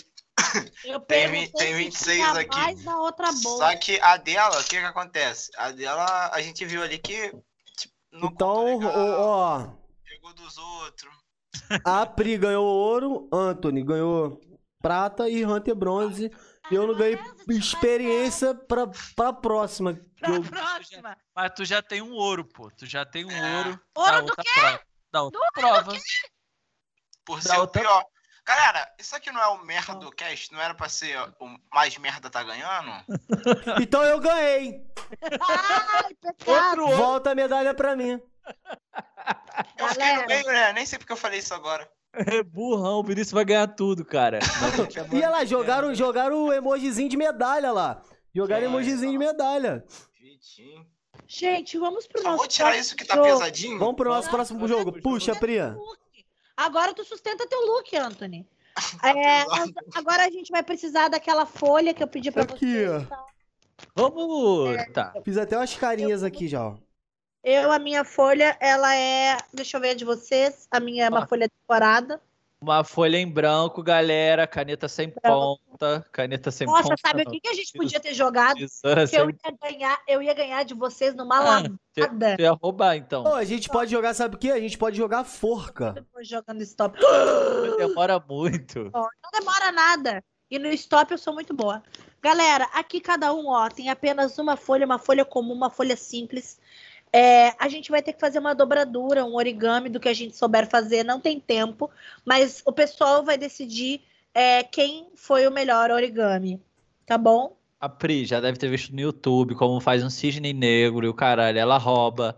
Eu 0.83 0.99
Tem 1.01 1.29
perguntei 1.29 1.51
tem 1.51 1.67
se 1.73 1.83
26 1.83 2.17
tinha 2.17 2.31
aqui. 2.31 2.57
mais 2.57 2.83
na 2.83 2.99
outra 2.99 3.31
bolsa. 3.43 3.65
Só 3.69 3.75
que 3.77 3.99
a 4.01 4.17
dela, 4.17 4.59
o 4.59 4.63
que 4.63 4.69
que 4.79 4.85
acontece? 4.85 5.51
A 5.57 5.71
dela, 5.71 6.31
a 6.33 6.41
gente 6.41 6.65
viu 6.65 6.81
ali 6.81 6.97
que 6.97 7.29
tipo, 7.77 7.93
não 8.11 8.29
Então, 8.29 8.79
ó, 8.83 9.67
pegou 10.03 10.33
dos 10.33 10.57
outros. 10.57 11.13
A 11.85 12.05
Pri 12.05 12.37
ganhou 12.37 12.65
ouro, 12.65 13.29
Anthony 13.31 13.83
ganhou 13.83 14.39
prata 14.81 15.27
e 15.29 15.45
Hunter 15.45 15.75
bronze. 15.75 16.31
E 16.71 16.75
eu 16.75 16.85
não 16.85 16.95
ganhei 16.95 17.17
experiência 17.49 18.53
pra, 18.53 18.85
pra 19.15 19.33
próxima. 19.33 19.99
Pra 20.19 20.35
eu- 20.35 20.43
próxima. 20.43 21.17
Mas 21.35 21.51
tu 21.55 21.65
já 21.65 21.81
tem 21.81 22.01
um 22.01 22.11
ouro, 22.13 22.45
pô. 22.45 22.69
Tu 22.77 22.85
já 22.85 23.03
tem 23.05 23.25
um 23.25 23.31
É. 23.31 23.57
ouro. 23.57 23.79
Ouro 23.95 24.21
do 24.21 24.29
outra 24.29 24.43
prova. 24.53 24.81
Da 25.11 25.23
outra 25.23 25.39
prova. 25.53 25.93
Por 27.25 27.37
Da 27.41 27.49
ser 27.49 27.57
o 27.57 27.61
outra- 27.61 27.81
pior. 27.81 28.05
Galera, 28.45 28.87
isso 28.99 29.15
aqui 29.15 29.31
não 29.31 29.41
é 29.41 29.47
o 29.47 29.63
merda 29.63 29.93
do 29.95 30.09
cast? 30.11 30.51
Não 30.51 30.59
era 30.61 30.73
pra 30.73 30.89
ser 30.89 31.17
o 31.39 31.57
mais 31.73 31.95
merda 31.97 32.29
tá 32.29 32.43
ganhando? 32.43 32.91
Então 33.81 34.03
eu 34.03 34.19
ganhei. 34.19 34.81
Ai. 35.39 36.15
Outro 36.45 36.83
ouro. 36.85 36.97
Volta 36.97 37.31
a 37.31 37.35
medalha 37.35 37.73
pra 37.73 37.95
mim. 37.95 38.19
Eu 39.77 39.87
fiquei 39.89 40.13
no 40.15 40.25
meio, 40.25 40.45
né? 40.47 40.73
Nem 40.73 40.85
sei 40.85 40.97
porque 40.99 41.11
eu 41.11 41.17
falei 41.17 41.39
isso 41.39 41.53
agora. 41.53 41.89
É 42.13 42.41
burrão, 42.43 42.99
o 42.99 43.03
Vinícius 43.03 43.31
vai 43.31 43.45
ganhar 43.45 43.67
tudo, 43.67 44.03
cara. 44.03 44.39
E 45.13 45.17
olha 45.17 45.29
lá, 45.29 45.45
jogaram, 45.45 45.93
jogaram 45.93 46.45
o 46.47 46.53
emojizinho 46.53 47.07
de 47.09 47.15
medalha 47.17 47.71
lá. 47.71 48.01
Jogaram 48.33 48.61
Que 48.63 48.67
emojizinho 48.67 49.11
de 49.11 49.17
medalha. 49.17 49.83
Vitinho. 50.19 50.85
Gente, 51.27 51.77
vamos 51.77 52.07
pro 52.07 52.21
Só 52.21 52.29
nosso 52.29 52.37
vou 52.39 52.47
tirar 52.47 52.65
próximo 52.69 52.81
isso 52.81 52.95
que 52.95 53.05
tá 53.05 53.15
jogo. 53.15 53.27
pesadinho. 53.27 53.77
Vamos 53.79 53.95
pro 53.95 54.09
nosso 54.09 54.29
próximo 54.29 54.63
eu 54.63 54.67
jogo. 54.67 55.01
Puxa, 55.01 55.35
Priya. 55.35 55.77
Agora 56.57 56.93
tu 56.93 57.03
sustenta 57.05 57.47
teu 57.47 57.59
look, 57.67 57.95
Anthony. 57.95 58.47
Tá 59.01 59.09
É, 59.09 59.45
agora 59.93 60.25
a 60.25 60.29
gente 60.31 60.51
vai 60.51 60.63
precisar 60.63 61.09
daquela 61.09 61.45
folha 61.45 61.93
que 61.93 62.01
eu 62.01 62.07
pedi 62.07 62.31
pra 62.31 62.43
Aqui, 62.43 62.85
você. 62.85 62.87
ó. 62.89 62.97
então. 62.99 63.25
Vamos. 63.95 64.77
Tá. 64.93 65.13
Fiz 65.23 65.37
até 65.37 65.57
umas 65.57 65.75
carinhas 65.75 66.23
aqui 66.23 66.47
já, 66.47 66.65
ó. 66.65 66.77
Eu, 67.43 67.71
a 67.71 67.79
minha 67.79 68.03
folha, 68.03 68.57
ela 68.59 68.93
é. 68.95 69.37
Deixa 69.53 69.77
eu 69.77 69.81
ver 69.81 69.91
a 69.91 69.93
de 69.95 70.05
vocês. 70.05 70.67
A 70.69 70.79
minha 70.79 71.05
é 71.05 71.09
uma 71.09 71.23
Ah. 71.23 71.27
folha 71.27 71.47
decorada. 71.47 72.21
Uma 72.61 72.83
folha 72.83 73.15
em 73.15 73.25
branco, 73.25 73.81
galera. 73.81 74.45
Caneta 74.45 74.89
sem 74.89 75.09
ponta. 75.09 76.05
Caneta 76.11 76.51
sem 76.51 76.67
Nossa, 76.67 76.89
ponta. 76.89 76.95
sabe 76.99 77.23
o 77.23 77.25
que, 77.31 77.39
que 77.39 77.47
a 77.47 77.53
gente 77.53 77.71
podia 77.71 78.01
ter 78.01 78.13
jogado? 78.13 78.57
Que 78.57 78.63
eu 78.65 79.07
sem 79.07 79.19
ia 79.21 79.57
ganhar, 79.71 80.01
eu 80.05 80.21
ia 80.21 80.33
ganhar 80.33 80.63
de 80.63 80.73
vocês 80.73 81.15
numa 81.15 81.37
Ah, 81.37 81.39
lavada. 81.39 82.35
Tu 82.35 82.41
ia 82.41 82.51
roubar, 82.51 82.97
então. 82.97 83.33
A 83.33 83.45
gente 83.45 83.69
pode 83.69 83.89
jogar, 83.91 84.13
sabe 84.13 84.35
o 84.35 84.37
quê? 84.37 84.51
A 84.51 84.59
gente 84.59 84.77
pode 84.77 84.97
jogar 84.97 85.23
forca. 85.23 85.93
Depois 85.93 86.27
jogando 86.27 86.61
stop. 86.63 86.99
Demora 87.77 88.19
muito. 88.27 88.91
Não 88.93 89.09
demora 89.39 89.71
nada. 89.71 90.21
E 90.51 90.57
no 90.59 90.67
stop 90.69 91.11
eu 91.13 91.17
sou 91.17 91.33
muito 91.33 91.53
boa. 91.53 91.81
Galera, 92.21 92.65
aqui 92.73 92.99
cada 92.99 93.31
um, 93.33 93.47
ó, 93.47 93.69
tem 93.69 93.89
apenas 93.89 94.37
uma 94.37 94.57
folha, 94.57 94.85
uma 94.85 94.99
folha 94.99 95.23
comum, 95.23 95.53
uma 95.53 95.69
folha 95.69 95.95
simples. 95.95 96.59
É, 97.11 97.53
a 97.57 97.67
gente 97.67 97.89
vai 97.89 98.01
ter 98.01 98.13
que 98.13 98.19
fazer 98.19 98.37
uma 98.39 98.53
dobradura, 98.53 99.25
um 99.25 99.35
origami 99.35 99.89
do 99.89 99.99
que 99.99 100.07
a 100.09 100.13
gente 100.13 100.35
souber 100.35 100.69
fazer, 100.69 101.03
não 101.03 101.19
tem 101.19 101.39
tempo, 101.39 101.89
mas 102.23 102.61
o 102.65 102.71
pessoal 102.71 103.23
vai 103.23 103.37
decidir 103.37 104.01
é, 104.33 104.61
quem 104.63 105.09
foi 105.15 105.47
o 105.47 105.51
melhor 105.51 105.89
origami. 105.91 106.61
Tá 107.05 107.17
bom? 107.17 107.57
A 107.79 107.89
Pri 107.89 108.25
já 108.25 108.39
deve 108.39 108.57
ter 108.59 108.69
visto 108.69 108.93
no 108.93 108.99
YouTube 108.99 109.55
como 109.55 109.79
faz 109.79 110.03
um 110.03 110.09
cisne 110.09 110.53
negro 110.53 111.05
e 111.05 111.09
o 111.09 111.13
caralho, 111.13 111.57
ela 111.57 111.77
rouba. 111.77 112.37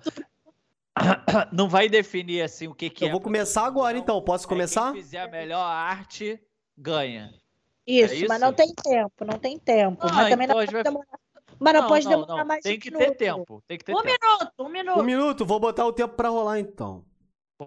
Não 1.51 1.67
vai 1.67 1.89
definir 1.89 2.41
assim 2.41 2.67
o 2.67 2.73
que, 2.75 2.89
que 2.89 3.03
Eu 3.03 3.09
é. 3.09 3.11
vou 3.11 3.19
começar 3.21 3.65
agora, 3.65 3.97
então. 3.97 4.21
Posso 4.21 4.47
começar? 4.47 4.91
Quem 4.93 5.01
fizer 5.01 5.19
a 5.19 5.27
melhor 5.27 5.63
arte 5.65 6.39
ganha. 6.77 7.33
Isso, 7.87 8.13
É 8.13 8.17
isso? 8.17 8.25
mas 8.29 8.39
não 8.39 8.53
tem 8.53 8.73
tempo, 8.73 9.25
não 9.25 9.39
tem 9.39 9.57
tempo. 9.57 9.97
Ah, 10.01 10.13
mas 10.13 10.29
também 10.29 10.45
então 10.45 10.55
não 10.55 10.61
a 10.61 10.65
gente 10.65 10.73
pode 10.73 10.73
vai- 10.73 10.83
demorar. 10.83 11.19
Mas 11.61 11.73
não, 11.75 11.87
pode 11.87 12.07
demorar 12.07 12.37
não. 12.37 12.45
mais 12.45 12.63
Tem 12.63 12.73
de 12.73 12.79
que 12.79 12.89
um 12.95 12.97
ter 12.97 13.03
minuto. 13.03 13.17
tempo. 13.19 13.63
Tem 13.67 13.77
que 13.77 13.85
ter 13.85 13.93
Um 13.93 14.01
tempo. 14.01 14.17
minuto, 14.25 14.51
um 14.59 14.69
minuto. 14.69 14.99
Um 14.99 15.03
minuto, 15.03 15.45
vou 15.45 15.59
botar 15.59 15.85
o 15.85 15.93
tempo 15.93 16.15
pra 16.15 16.29
rolar, 16.29 16.59
então. 16.59 17.05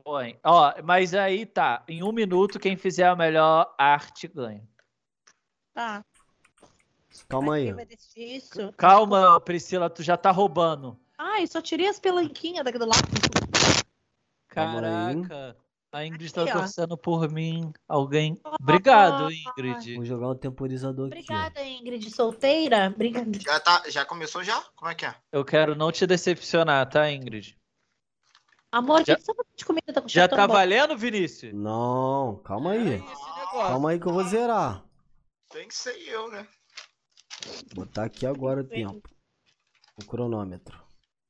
Põe. 0.05 0.37
Ó, 0.43 0.75
mas 0.83 1.15
aí 1.15 1.47
tá. 1.47 1.85
Em 1.87 2.03
um 2.03 2.11
minuto, 2.11 2.59
quem 2.59 2.77
fizer 2.77 3.07
a 3.07 3.15
melhor 3.15 3.73
arte 3.79 4.27
ganha. 4.27 4.67
Tá. 5.73 6.05
Calma 7.29 7.55
aí. 7.55 7.73
Isso. 8.17 8.73
Calma, 8.77 9.41
Priscila, 9.41 9.89
tu 9.89 10.03
já 10.03 10.17
tá 10.17 10.33
roubando. 10.33 10.99
Ai, 11.17 11.47
só 11.47 11.63
tirei 11.63 11.87
as 11.87 12.01
pelanquinhas 12.01 12.65
daqui 12.65 12.79
do 12.79 12.87
lado. 12.87 12.99
Calma 14.49 14.81
aí. 14.81 15.23
Caraca. 15.23 15.57
A 15.95 16.05
Ingrid 16.05 16.33
tá 16.35 16.43
Aqui, 16.43 16.51
ó. 16.51 16.59
torcendo 16.59 16.99
por 16.99 17.31
mim. 17.31 17.73
Alguém. 17.89 18.37
Obrigado, 18.61 19.31
Ingrid. 19.31 19.95
Vou 19.95 20.05
jogar 20.05 20.29
um 20.31 20.35
temporizador 20.35 21.07
aqui. 21.07 21.19
Obrigada, 21.19 21.65
Ingrid. 21.65 22.11
Solteira? 22.11 22.91
Brincadeira. 22.91 23.39
Já, 23.41 23.61
tá, 23.61 23.83
já 23.89 24.05
começou 24.05 24.43
já? 24.43 24.61
Como 24.75 24.91
é 24.91 24.95
que 24.97 25.07
é? 25.07 25.15
Eu 25.31 25.45
quero 25.45 25.77
não 25.77 25.93
te 25.93 26.05
decepcionar, 26.05 26.89
tá, 26.91 27.09
Ingrid? 27.13 27.57
Amor, 28.73 29.03
o 29.03 29.05
Já- 29.05 29.15
que 29.15 29.21
que 29.21 29.27
você 29.27 29.35
vai 29.35 29.47
de 29.57 29.65
comida? 29.65 29.93
Tá 29.93 30.03
com 30.03 30.09
Já 30.09 30.13
cheiro 30.23 30.29
tão 30.31 30.39
tá 30.39 30.47
bom? 30.49 30.55
valendo, 30.55 30.97
Vinícius? 30.99 31.55
Não, 31.55 32.41
calma 32.45 32.75
É 32.75 32.79
aí. 32.79 32.85
negócio. 32.85 33.27
Calma 33.53 33.91
aí 33.91 34.01
que 34.01 34.07
eu 34.09 34.13
vou 34.13 34.25
zerar. 34.25 34.85
Tem 35.51 35.69
que 35.69 35.75
ser 35.77 35.97
eu, 36.09 36.29
né? 36.29 36.45
Vou 37.73 37.85
botar 37.87 38.03
aqui 38.07 38.27
agora 38.27 38.63
o 38.63 38.65
tempo. 38.65 39.09
O 40.03 40.05
cronômetro. 40.05 40.84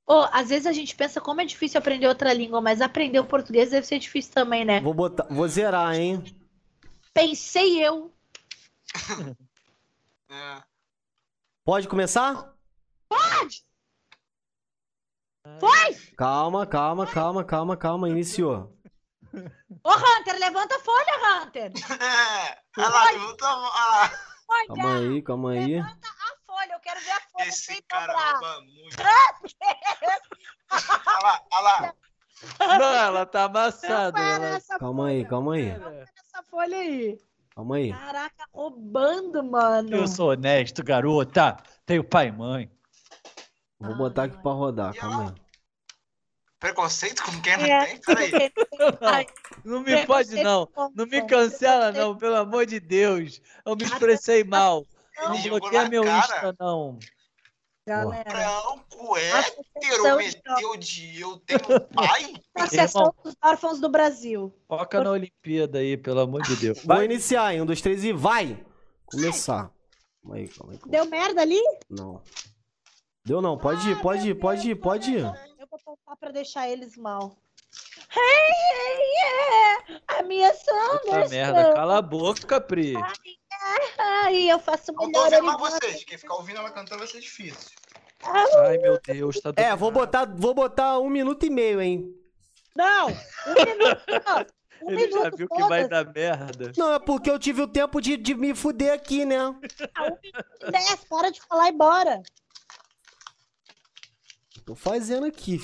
Ô, 0.06 0.26
às 0.32 0.50
vezes 0.50 0.66
a 0.66 0.72
gente 0.72 0.94
pensa 0.94 1.20
como 1.20 1.40
é 1.40 1.44
difícil 1.44 1.78
aprender 1.78 2.06
outra 2.06 2.32
língua, 2.32 2.60
mas 2.60 2.80
aprender 2.80 3.18
o 3.20 3.24
português 3.24 3.70
deve 3.70 3.86
ser 3.86 3.98
difícil 3.98 4.32
também, 4.32 4.64
né? 4.64 4.80
Vou 4.80 4.92
botar. 4.92 5.26
Vou 5.30 5.48
zerar, 5.48 5.94
hein? 5.94 6.22
Pensei 7.12 7.82
eu. 7.84 8.12
É. 10.30 10.62
Pode 11.64 11.86
começar? 11.86 12.52
Foi! 15.60 15.94
Calma, 16.16 16.66
calma, 16.66 17.06
calma, 17.06 17.44
calma, 17.44 17.76
calma. 17.76 18.08
Iniciou. 18.08 18.76
Ô, 19.82 19.90
Hunter, 19.90 20.38
levanta 20.38 20.76
a 20.76 20.80
folha, 20.80 21.42
Hunter. 21.42 21.72
É. 22.00 22.58
Olha 22.78 22.88
lá, 22.88 23.04
olha 23.04 23.36
lá. 23.42 24.12
Olha 24.48 24.66
Calma 24.66 24.96
aí, 24.96 25.22
calma 25.22 25.50
aí. 25.52 25.78
a 25.78 25.96
folha, 26.54 26.72
eu 26.72 26.80
quero 26.80 27.00
ver 27.00 27.10
a 27.10 27.20
folha 27.20 27.48
Esse 27.48 27.58
sem 27.62 27.82
cara 27.88 28.06
dobrar. 28.06 28.32
rouba 28.32 28.60
muito. 28.60 28.96
Olha 30.70 31.18
lá, 31.22 31.42
olha 31.52 31.62
lá. 31.62 31.94
Não, 32.78 32.94
ela 32.94 33.26
tá 33.26 33.44
amassada. 33.44 34.18
Não 34.20 34.44
ela- 34.46 34.60
Calma 34.78 35.08
aí, 35.08 35.24
calma 35.26 35.54
aí. 35.54 35.68
Essa 35.70 36.42
folha 36.50 36.76
aí. 36.76 37.18
Calma 37.54 37.76
aí. 37.76 37.92
Caraca, 37.92 38.44
roubando, 38.52 39.42
mano. 39.44 39.96
Eu 39.96 40.06
sou 40.08 40.30
honesto, 40.30 40.82
garota. 40.84 41.56
Tenho 41.86 42.04
pai 42.04 42.28
e 42.28 42.32
mãe. 42.32 42.70
Vou 43.78 43.96
botar 43.96 44.24
aqui 44.24 44.36
pra 44.42 44.52
rodar, 44.52 44.94
calma 44.94 45.30
aí. 45.30 45.44
Preconceito 46.58 47.22
com 47.22 47.40
quem 47.42 47.56
não 47.58 47.66
É, 47.66 47.86
tem? 47.86 48.00
Peraí. 48.00 48.30
Ai, 49.02 49.26
Não 49.64 49.80
me 49.80 50.06
pode, 50.06 50.42
não. 50.42 50.68
Não 50.94 51.04
me 51.06 51.20
cancela, 51.26 51.92
não, 51.92 52.16
pelo 52.16 52.36
amor 52.36 52.64
de 52.64 52.80
Deus. 52.80 53.40
Eu 53.66 53.76
me 53.76 53.84
expressei 53.84 54.42
mal. 54.44 54.84
Não 55.16 55.36
jogou 55.36 55.60
bloqueia 55.60 55.88
meu 55.88 56.04
cara. 56.04 56.18
Insta, 56.18 56.56
não. 56.58 56.98
Galera. 57.86 58.30
Branco, 58.30 59.14
Associação 59.14 60.18
hétero, 60.20 60.54
meteu 60.54 60.76
de 60.78 61.20
eu 61.20 61.36
tenho 61.40 61.80
pai? 61.88 62.34
Associação 62.56 63.14
dos 63.22 63.36
órfãos 63.42 63.78
do 63.78 63.90
Brasil. 63.90 64.54
Foca 64.66 65.04
na 65.04 65.10
Olimpíada 65.10 65.78
aí, 65.78 65.96
pelo 65.96 66.20
amor 66.20 66.42
de 66.42 66.56
Deus. 66.56 66.78
Vou 66.78 66.96
Vai. 66.96 67.04
iniciar 67.04 67.54
em 67.54 67.60
um, 67.60 67.66
dois, 67.66 67.82
três 67.82 68.02
e 68.02 68.12
vai! 68.12 68.64
Começar. 69.04 69.70
Calma 70.22 70.36
aí, 70.36 70.48
calma 70.48 70.72
aí. 70.72 70.78
calma. 70.78 70.92
Deu 70.92 71.04
merda 71.04 71.42
ali? 71.42 71.60
Não. 71.90 72.22
Deu 73.26 73.42
não, 73.42 73.58
pode 73.58 73.90
ir, 73.90 74.00
pode 74.00 74.30
ir, 74.30 74.34
pode 74.34 74.70
ir, 74.70 74.74
pode 74.76 75.10
ir. 75.10 75.24
Eu 75.58 75.66
vou 75.70 75.78
voltar 75.84 76.16
pra 76.16 76.30
deixar 76.30 76.68
eles 76.68 76.96
mal. 76.96 77.36
Hey, 78.16 78.52
hey, 78.70 79.12
yeah! 79.20 80.02
A 80.08 80.22
minha 80.22 80.50
Puta 80.52 80.64
sombra. 80.64 81.28
merda, 81.28 81.74
cala 81.74 81.98
a 81.98 82.02
boca, 82.02 82.60
Pri. 82.60 82.96
Ai, 82.96 83.12
eu 84.50 84.58
faço 84.58 84.92
o 84.92 84.94
Eu 84.94 84.96
tô 84.96 85.06
melhor 85.06 85.24
ouvindo 85.24 85.44
mais 85.44 85.60
origami. 85.60 85.80
vocês. 85.80 86.04
Quem 86.04 86.18
ficar 86.18 86.34
ouvindo 86.34 86.58
ela 86.58 86.70
cantando 86.70 86.98
vai 86.98 87.06
ser 87.06 87.20
difícil. 87.20 87.70
Ai, 88.22 88.78
meu 88.78 88.98
Deus, 89.00 89.40
tá 89.40 89.52
É, 89.56 89.74
vou 89.76 89.90
botar, 89.90 90.24
vou 90.24 90.54
botar 90.54 90.98
um 90.98 91.10
minuto 91.10 91.44
e 91.44 91.50
meio, 91.50 91.80
hein? 91.80 92.14
Não, 92.74 93.08
um 93.08 93.54
minuto. 93.64 94.02
Não. 94.26 94.46
Um 94.82 94.90
Ele 94.90 95.10
já 95.10 95.18
minuto, 95.18 95.36
viu 95.36 95.48
que 95.48 95.62
vai 95.64 95.88
dar 95.88 96.04
merda. 96.12 96.72
Não, 96.76 96.94
é 96.94 96.98
porque 96.98 97.30
eu 97.30 97.38
tive 97.38 97.62
o 97.62 97.68
tempo 97.68 98.00
de, 98.00 98.16
de 98.16 98.34
me 98.34 98.54
fuder 98.54 98.92
aqui, 98.92 99.24
né? 99.24 99.38
Ah, 99.94 100.04
um 100.04 100.18
minuto 100.22 100.46
e 100.66 100.70
dez, 100.70 101.04
para 101.08 101.30
de 101.30 101.40
falar 101.42 101.68
e 101.68 101.72
bora. 101.72 102.22
Tô 104.64 104.74
fazendo 104.74 105.26
aqui. 105.26 105.60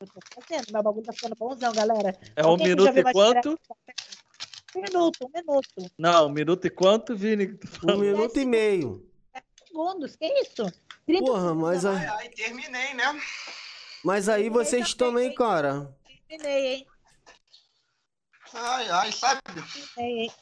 Eu 0.00 0.06
tô 0.06 0.42
fazendo, 0.42 0.72
meu 0.72 0.82
bagulho 0.82 1.04
tá 1.04 1.12
ficando 1.12 1.36
bonzão, 1.36 1.72
galera. 1.72 2.18
É 2.34 2.42
um 2.44 2.50
Alguém 2.50 2.74
que 2.74 2.82
já 2.82 2.92
minuto 2.92 3.08
e 3.08 3.12
quanto? 3.12 3.60
Um 4.76 4.82
minuto, 4.82 5.26
um 5.26 5.30
minuto. 5.34 5.92
Não, 5.98 6.26
um 6.26 6.30
minuto 6.30 6.66
e 6.66 6.70
quanto, 6.70 7.16
Vini? 7.16 7.58
Um 7.84 7.96
minuto 7.98 8.38
e 8.38 8.44
meio. 8.46 9.04
Segundos, 9.66 10.16
que 10.16 10.26
isso? 10.40 10.64
30 11.06 11.24
Porra, 11.24 11.54
mas, 11.54 11.84
Ai, 11.84 12.06
a- 12.06 12.14
ai, 12.16 12.28
terminei, 12.30 12.94
né? 12.94 13.20
mas 14.04 14.28
aí 14.28 14.48
vocês 14.48 14.94
também, 14.94 15.34
cara. 15.34 15.96
Terminei, 16.28 16.66
hein? 16.74 16.86
Ai, 18.52 18.88
ai, 18.90 19.12
sabe? 19.12 19.40
Terminei, 19.44 20.24
hein? 20.24 20.32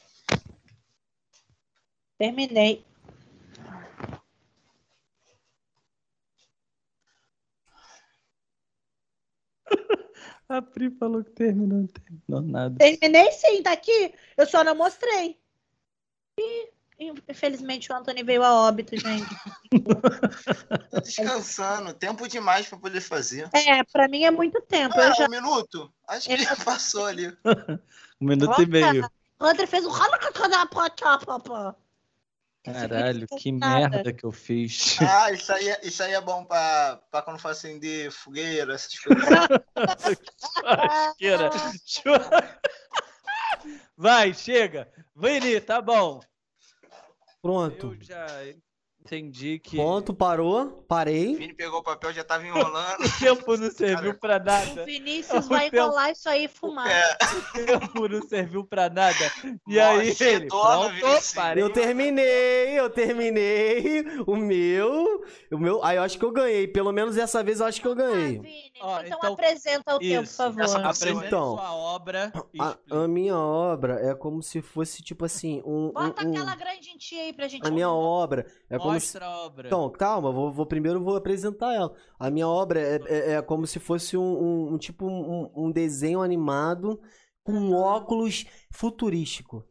Terminei. 2.17 2.85
A 10.49 10.61
Pri 10.63 10.89
falou 10.89 11.23
que 11.23 11.29
terminou, 11.29 11.79
não 11.81 11.87
terminou 11.87 12.41
nada. 12.41 12.75
Terminei 12.77 13.31
sim, 13.31 13.61
tá 13.61 13.71
aqui. 13.71 14.13
Eu 14.35 14.47
só 14.47 14.63
não 14.63 14.73
mostrei. 14.75 15.39
Ih, 16.39 17.13
infelizmente 17.29 17.91
o 17.91 17.95
Anthony 17.95 18.23
veio 18.23 18.43
a 18.43 18.53
óbito, 18.67 18.97
gente. 18.97 19.29
Tô 20.89 20.99
descansando. 21.01 21.93
Tempo 21.93 22.27
demais 22.27 22.67
pra 22.67 22.79
poder 22.79 22.99
fazer. 22.99 23.47
É, 23.53 23.83
pra 23.83 24.07
mim 24.07 24.23
é 24.23 24.31
muito 24.31 24.59
tempo. 24.61 24.97
Eu 24.97 25.03
Ah, 25.03 25.13
já... 25.13 25.27
um 25.27 25.29
minuto? 25.29 25.93
Acho 26.07 26.27
que 26.27 26.37
já 26.37 26.55
passou 26.55 27.05
ali. 27.05 27.31
Um 28.21 28.25
minuto 28.25 28.61
e 28.61 28.65
meio. 28.65 29.09
O 29.39 29.45
André 29.45 29.65
fez 29.65 29.85
um 29.85 29.91
Caralho, 32.63 33.25
que 33.39 33.51
Nada. 33.51 33.89
merda 33.89 34.13
que 34.13 34.23
eu 34.25 34.31
fiz. 34.31 34.97
Ah, 35.01 35.31
isso 35.31 35.51
aí, 35.53 35.69
é- 35.69 35.79
isso 35.83 36.03
aí 36.03 36.13
é 36.13 36.21
bom 36.21 36.43
pra, 36.43 36.99
pra 37.09 37.21
quando 37.21 37.39
for 37.39 37.49
acender 37.51 38.11
fogueira, 38.11 38.73
essas 38.75 38.99
coisas. 38.99 39.23
Churrasqueira. 40.59 41.49
Churra- 41.85 42.59
Vai, 43.97 44.33
chega. 44.33 44.91
Vini, 45.15 45.59
tá 45.61 45.81
bom. 45.81 46.19
Pronto. 47.41 47.95
Eu 47.99 48.03
já 48.03 48.27
entendi 49.15 49.59
que 49.59 49.77
Ponto, 49.77 50.13
parou. 50.13 50.61
O 50.63 50.83
Parei. 50.83 51.35
Vini 51.35 51.53
pegou 51.53 51.79
o 51.79 51.83
papel, 51.83 52.13
já 52.13 52.23
tava 52.23 52.45
enrolando. 52.45 52.97
o 53.03 53.19
tempo 53.19 53.57
não 53.57 53.71
serviu 53.71 54.13
pra 54.19 54.37
O 54.37 54.43
nada. 54.43 54.85
Vinícius 54.85 55.45
O 55.45 55.49
vai 55.49 55.69
tempo- 55.69 55.77
enrolar 55.83 56.11
isso 56.11 56.29
aí 56.29 56.45
e 56.45 56.47
fumar. 56.47 56.87
É, 56.89 57.17
O 57.59 57.65
tempo 57.65 58.07
não 58.07 58.21
serviu 58.27 58.63
pra 58.65 58.89
nada. 58.89 59.15
E 59.67 59.75
Nossa, 59.75 59.89
aí, 59.89 60.15
ele, 60.33 60.47
pronto, 60.47 61.35
parei. 61.35 61.63
Eu 61.63 61.69
terminei, 61.71 62.79
eu 62.79 62.89
terminei. 62.89 64.03
O 64.25 64.35
meu. 64.35 65.23
O 65.51 65.57
meu. 65.57 65.83
Aí 65.83 65.97
eu 65.97 66.03
acho 66.03 66.17
que 66.17 66.25
eu 66.25 66.31
ganhei. 66.31 66.67
Pelo 66.67 66.91
menos 66.91 67.15
dessa 67.15 67.43
vez 67.43 67.59
eu 67.59 67.65
acho 67.65 67.81
que 67.81 67.87
eu 67.87 67.91
Ah, 67.93 67.95
ganhei. 67.95 68.39
Vini, 68.39 68.71
Ó, 68.81 69.01
então, 69.01 69.17
então- 69.17 69.33
apresenta 69.33 69.95
o 69.95 69.99
tempo, 69.99 70.15
por 70.17 70.23
Isso. 70.23 70.37
favor. 70.37 70.61
Essa- 70.63 70.79
Apresenta 70.79 71.25
Então, 71.27 71.55
sua 71.57 71.73
obra 71.75 72.31
A, 72.59 72.77
a 72.91 73.07
minha 73.07 73.37
obra 73.37 73.99
é 74.01 74.15
como 74.15 74.41
se 74.41 74.61
fosse, 74.61 75.01
tipo 75.03 75.25
assim, 75.25 75.61
um. 75.65 75.87
um- 75.87 75.91
Bota 75.91 76.25
um- 76.25 76.29
aquela 76.31 76.55
grande 76.55 76.89
em 76.89 76.97
ti 76.97 77.15
aí 77.15 77.33
pra 77.33 77.47
gente 77.47 77.67
A 77.67 77.71
minha 77.71 77.89
obra 77.89 78.45
é 78.69 78.77
como 78.77 78.98
se. 78.98 78.98
Mostra 78.99 79.25
a 79.25 79.37
obra. 79.45 79.67
Então, 79.67 79.89
calma, 79.91 80.31
vou, 80.31 80.51
vou 80.51 80.65
primeiro 80.65 81.03
vou 81.03 81.15
apresentar 81.15 81.73
ela. 81.73 81.93
A 82.19 82.29
minha 82.29 82.47
obra 82.47 82.79
é, 82.79 82.99
é- 83.07 83.31
é 83.33 83.41
como 83.41 83.65
se 83.67 83.79
fosse 83.79 84.15
um, 84.17 84.21
um- 84.23 84.73
um 84.73 84.77
tipo 84.77 85.05
um, 85.07 85.51
um 85.55 85.71
desenho 85.71 86.21
animado 86.21 86.99
com 87.43 87.71
óculos 87.73 88.45
futurístico. 88.71 89.65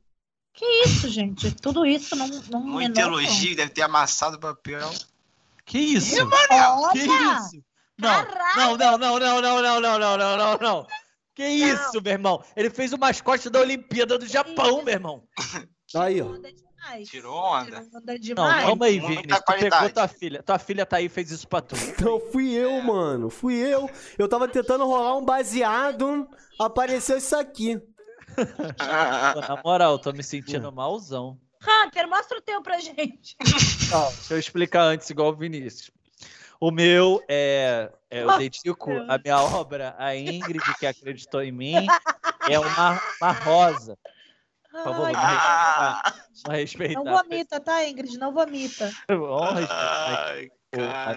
Que 0.53 0.65
isso, 0.85 1.09
gente? 1.09 1.55
Tudo 1.55 1.87
isso 1.87 2.17
não, 2.17 2.27
não 2.51 2.61
muito 2.61 2.99
elogio, 2.99 3.55
deve 3.57 3.71
ter 3.71 3.83
amassado 3.83 4.37
o 4.37 4.41
papel. 4.41 4.91
Que 5.65 5.79
isso? 5.79 6.17
Olha! 6.51 6.93
Que 6.93 6.99
isso? 7.07 7.65
Não, 7.97 8.77
não, 8.77 8.77
não, 8.77 8.99
não, 8.99 9.19
não, 9.19 9.41
não, 9.43 9.63
não, 9.63 9.81
não, 9.81 9.99
não, 9.99 10.17
não, 10.19 10.37
não, 10.37 10.59
não. 10.59 10.87
Que 11.35 11.45
isso, 11.47 12.01
meu 12.03 12.13
irmão? 12.13 12.43
Ele 12.57 12.71
fez 12.71 12.93
o 12.93 12.99
mascote 12.99 13.49
da 13.51 13.61
Olimpíada 13.61 14.19
do 14.19 14.27
Japão, 14.27 14.83
meu 14.83 14.95
irmão. 14.95 15.23
Aí, 15.95 16.21
ó. 16.21 16.27
Tirou 16.89 16.89
onda 16.89 16.89
demais. 16.89 17.09
Tirou 17.09 17.37
onda? 17.37 17.65
Tirou 17.65 17.87
onda 17.95 18.13
Não, 18.13 18.19
demais. 18.19 18.65
calma 18.65 18.87
aí, 18.87 19.01
Vini. 19.01 19.23
Tu 19.27 19.43
pegou 19.59 19.91
tua 19.91 20.09
filha. 20.09 20.43
Tua 20.43 20.59
filha 20.59 20.87
tá 20.87 20.97
aí 20.97 21.07
e 21.07 21.09
fez 21.09 21.31
isso 21.31 21.47
pra 21.47 21.61
tu. 21.61 21.77
Então 21.77 22.21
fui 22.33 22.53
eu, 22.53 22.81
mano. 22.83 23.31
Fui 23.31 23.55
eu. 23.55 23.91
Eu 24.19 24.29
tava 24.29 24.49
tentando 24.49 24.87
rolar 24.87 25.17
um 25.17 25.25
baseado, 25.25 26.29
apareceu 26.59 27.19
isso 27.19 27.37
aqui. 27.37 27.81
Na 29.49 29.61
moral, 29.65 29.99
tô 29.99 30.13
me 30.13 30.23
sentindo 30.23 30.71
malzão. 30.73 31.39
Hunter, 31.61 32.09
mostra 32.09 32.39
o 32.39 32.41
teu 32.41 32.63
pra 32.63 32.79
gente. 32.79 33.37
Ó, 33.93 34.11
deixa 34.11 34.35
eu 34.35 34.39
explicar 34.39 34.83
antes, 34.83 35.11
igual 35.11 35.31
o 35.31 35.37
Vinícius. 35.37 35.91
O 36.61 36.71
meu 36.71 37.23
é. 37.29 37.91
é 38.11 38.23
eu 38.23 38.39
dedico 38.39 38.91
a 39.09 39.19
minha 39.19 39.41
obra 39.41 39.95
à 39.99 40.17
Ingrid, 40.17 40.63
que 40.79 40.87
acreditou 40.87 41.43
em 41.43 41.53
mim. 41.53 41.87
É 42.49 42.59
uma, 42.59 43.01
uma 43.21 43.33
rosa. 43.33 43.99
Por 44.71 44.85
favor. 44.85 45.11
Ah, 45.15 46.15
respeitar. 46.51 47.03
não 47.03 47.17
vomita, 47.17 47.61
tá, 47.61 47.87
Ingrid? 47.89 48.19
Não 48.19 48.33
vomita. 48.33 48.87
Respeitar 49.09 49.71
ai, 50.29 50.51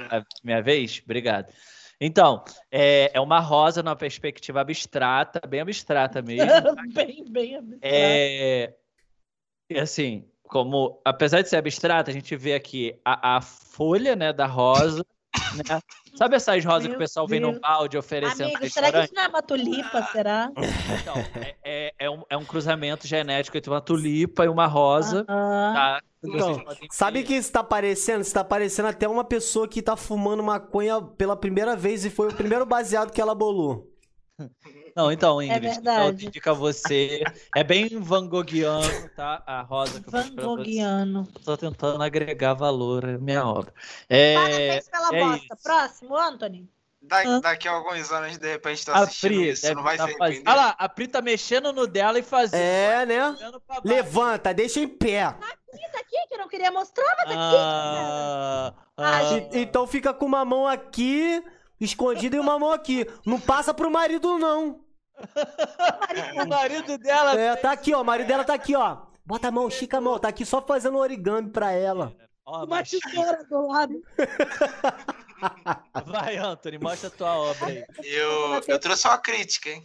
a, 0.10 0.18
a 0.20 0.24
minha 0.44 0.62
vez? 0.62 1.02
Obrigado. 1.04 1.52
Então, 2.00 2.44
é, 2.72 3.12
é 3.14 3.22
uma 3.22 3.40
rosa 3.40 3.84
numa 3.84 3.96
perspectiva 3.96 4.62
abstrata, 4.62 5.40
bem 5.48 5.60
abstrata 5.60 6.22
mesmo. 6.24 6.76
bem, 6.94 7.24
bem 7.30 7.56
abstrato. 7.58 7.80
É, 7.84 8.74
e 9.70 9.78
assim, 9.78 10.28
como 10.44 11.00
apesar 11.06 11.42
de 11.42 11.50
ser 11.50 11.58
abstrata, 11.58 12.10
a 12.10 12.14
gente 12.14 12.36
vê 12.36 12.54
aqui 12.54 13.00
a, 13.06 13.38
a 13.38 13.42
folha 13.42 14.16
né, 14.16 14.34
da 14.34 14.48
rosa. 14.48 15.06
Né? 15.56 15.82
Sabe 16.16 16.36
essas 16.36 16.64
rosas 16.66 16.84
que 16.84 16.90
Meu 16.90 16.98
o 16.98 17.00
pessoal 17.00 17.28
vem 17.28 17.40
no 17.40 17.50
Deus. 17.52 17.62
balde 17.62 17.98
oferecendo 17.98 18.56
Amigo, 18.56 18.70
será 18.70 18.92
que 18.92 19.00
isso 19.06 19.14
não 19.16 19.24
é 19.24 19.28
uma 19.28 19.42
tulipa, 19.42 20.04
será? 20.12 20.52
Então, 21.02 21.16
é, 21.42 21.56
é- 21.64 21.94
é 22.00 22.10
um, 22.10 22.24
é 22.30 22.38
um 22.38 22.44
cruzamento 22.46 23.08
genético 23.08 23.58
entre 23.58 23.70
uma 23.72 23.82
tulipa 23.82 24.44
e 24.46 24.48
uma 24.50 24.68
rosa. 24.68 25.26
Aham. 25.28 25.74
Tá? 25.74 26.02
Então, 26.24 26.64
Sabe 26.92 27.24
que 27.24 27.34
isso 27.34 27.52
tá 27.52 27.64
parecendo? 27.64 28.22
Isso 28.22 28.34
tá 28.34 28.44
parecendo 28.44 28.90
até 28.90 29.08
uma 29.08 29.24
pessoa 29.24 29.68
que 29.68 29.82
tá 29.82 29.96
fumando 29.96 30.44
maconha 30.44 31.02
pela 31.02 31.36
primeira 31.36 31.76
vez 31.76 32.06
e 32.06 32.10
foi 32.12 32.28
o 32.28 32.34
primeiro 32.36 32.66
baseado 32.66 33.12
que 33.12 33.20
ela 33.22 33.34
bolou. 33.34 33.90
Não, 34.96 35.12
então, 35.12 35.42
Ingrid, 35.42 35.66
É 35.68 35.70
verdade. 35.72 36.24
eu 36.24 36.28
indico 36.30 36.50
a 36.50 36.54
você. 36.54 37.24
É 37.56 37.64
bem 37.64 37.88
Van 38.00 38.28
Goghiano, 38.28 39.10
tá? 39.16 39.42
A 39.46 39.62
rosa 39.62 40.00
que 40.02 40.08
eu 40.08 40.12
Van 40.12 40.24
fiz 40.24 40.32
pra 40.32 40.44
você. 40.44 40.56
Goghiano. 40.58 41.28
Tô 41.46 41.56
tentando 41.58 42.02
agregar 42.04 42.54
valor 42.54 43.06
à 43.06 43.18
minha 43.18 43.46
obra. 43.46 43.74
É, 44.10 44.36
Parabéns 44.36 44.90
pela 44.90 45.16
é 45.16 45.20
bosta. 45.24 45.38
isso. 45.54 45.64
Próximo, 45.64 46.16
Anthony. 46.18 46.70
Da- 47.04 47.40
daqui 47.40 47.68
a 47.68 47.72
alguns 47.72 48.12
anos, 48.12 48.38
de 48.38 48.48
repente, 48.48 48.86
tá 48.86 48.94
a 48.94 49.00
assistindo 49.00 49.32
Pri, 49.32 49.50
isso, 49.50 49.74
não 49.74 49.82
vai 49.82 49.98
tá 49.98 50.04
se 50.06 50.10
arrepender. 50.12 50.44
Olha 50.46 50.56
lá, 50.56 50.76
a 50.78 50.88
Pri 50.88 51.08
tá 51.08 51.20
mexendo 51.20 51.74
no 51.74 51.88
dela 51.88 52.20
e 52.20 52.22
fazendo. 52.22 52.60
É, 52.62 53.06
né? 53.08 53.36
Levanta, 53.84 54.54
deixa 54.54 54.80
em 54.82 54.88
pé. 54.88 55.34
Isso 55.74 55.98
aqui 55.98 56.28
que 56.28 56.36
eu 56.36 56.38
não 56.40 56.48
queria 56.48 56.72
mostrar, 56.72 57.16
mas 57.18 57.26
aqui. 57.28 57.56
Ah, 57.58 58.74
Ah, 58.98 59.20
ah, 59.20 59.40
então 59.54 59.88
fica 59.88 60.14
com 60.14 60.28
uma 60.28 60.46
mão 60.46 60.68
aqui, 60.68 61.44
escondida, 61.86 62.36
e 62.36 62.40
uma 62.40 62.58
mão 62.60 62.72
aqui. 62.72 63.06
Não 63.26 63.40
passa 63.40 63.74
pro 63.74 63.92
marido, 63.92 64.38
não. 64.38 64.84
o 66.44 66.48
marido 66.48 66.98
dela. 66.98 67.40
É, 67.40 67.56
tá 67.56 67.72
aqui, 67.72 67.94
ó. 67.94 68.02
O 68.02 68.06
marido 68.06 68.28
dela 68.28 68.44
tá 68.44 68.54
aqui, 68.54 68.76
ó. 68.76 69.04
Bota 69.26 69.48
a 69.48 69.52
mão, 69.52 69.68
estica 69.68 69.98
a 69.98 70.02
mão. 70.02 70.20
Tá 70.20 70.30
aqui 70.30 70.46
só 70.46 70.62
fazendo 70.62 70.98
origami 70.98 71.50
pra 71.52 71.72
ela. 71.72 72.16
Ó, 72.46 72.66
Uma 72.66 72.84
tesoura 72.84 73.44
do 73.46 73.68
lado. 73.68 74.02
Vai, 76.06 76.38
Anthony, 76.38 76.78
mostra 76.78 77.08
a 77.08 77.12
tua 77.12 77.36
obra 77.36 77.68
aí. 77.68 77.86
Eu, 78.04 78.62
eu 78.68 78.80
trouxe 78.80 79.08
uma 79.08 79.18
crítica, 79.18 79.70
hein? 79.70 79.84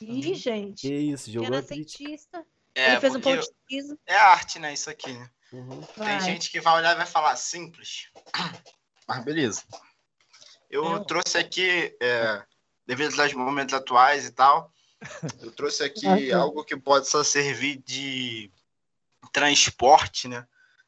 Ih, 0.00 0.34
gente. 0.34 0.88
Que 0.88 0.94
isso, 0.94 1.30
jogou 1.30 1.48
era 1.54 1.62
crítica. 1.62 1.98
cientista. 1.98 2.44
É, 2.74 2.92
Ele 2.92 3.00
fez 3.00 3.14
um 3.14 3.20
de 3.20 3.48
piso. 3.66 3.98
é 4.06 4.14
arte, 4.16 4.58
né? 4.58 4.72
Isso 4.72 4.88
aqui, 4.88 5.12
né? 5.12 5.30
Uhum. 5.52 5.82
Tem 5.82 6.20
gente 6.20 6.50
que 6.50 6.60
vai 6.60 6.74
olhar 6.76 6.94
e 6.94 6.98
vai 6.98 7.06
falar 7.06 7.34
simples. 7.36 8.08
Mas 9.06 9.24
beleza. 9.24 9.62
Eu 10.70 10.84
Não. 10.84 11.04
trouxe 11.04 11.36
aqui, 11.36 11.96
é, 12.00 12.42
devido 12.86 13.20
aos 13.20 13.34
momentos 13.34 13.74
atuais 13.74 14.26
e 14.26 14.30
tal, 14.32 14.72
eu 15.42 15.50
trouxe 15.50 15.82
aqui 15.82 16.06
Ok. 16.06 16.32
algo 16.32 16.64
que 16.64 16.76
pode 16.76 17.08
só 17.08 17.24
servir 17.24 17.82
de 17.84 18.50
transporte, 19.32 20.28
né? 20.28 20.46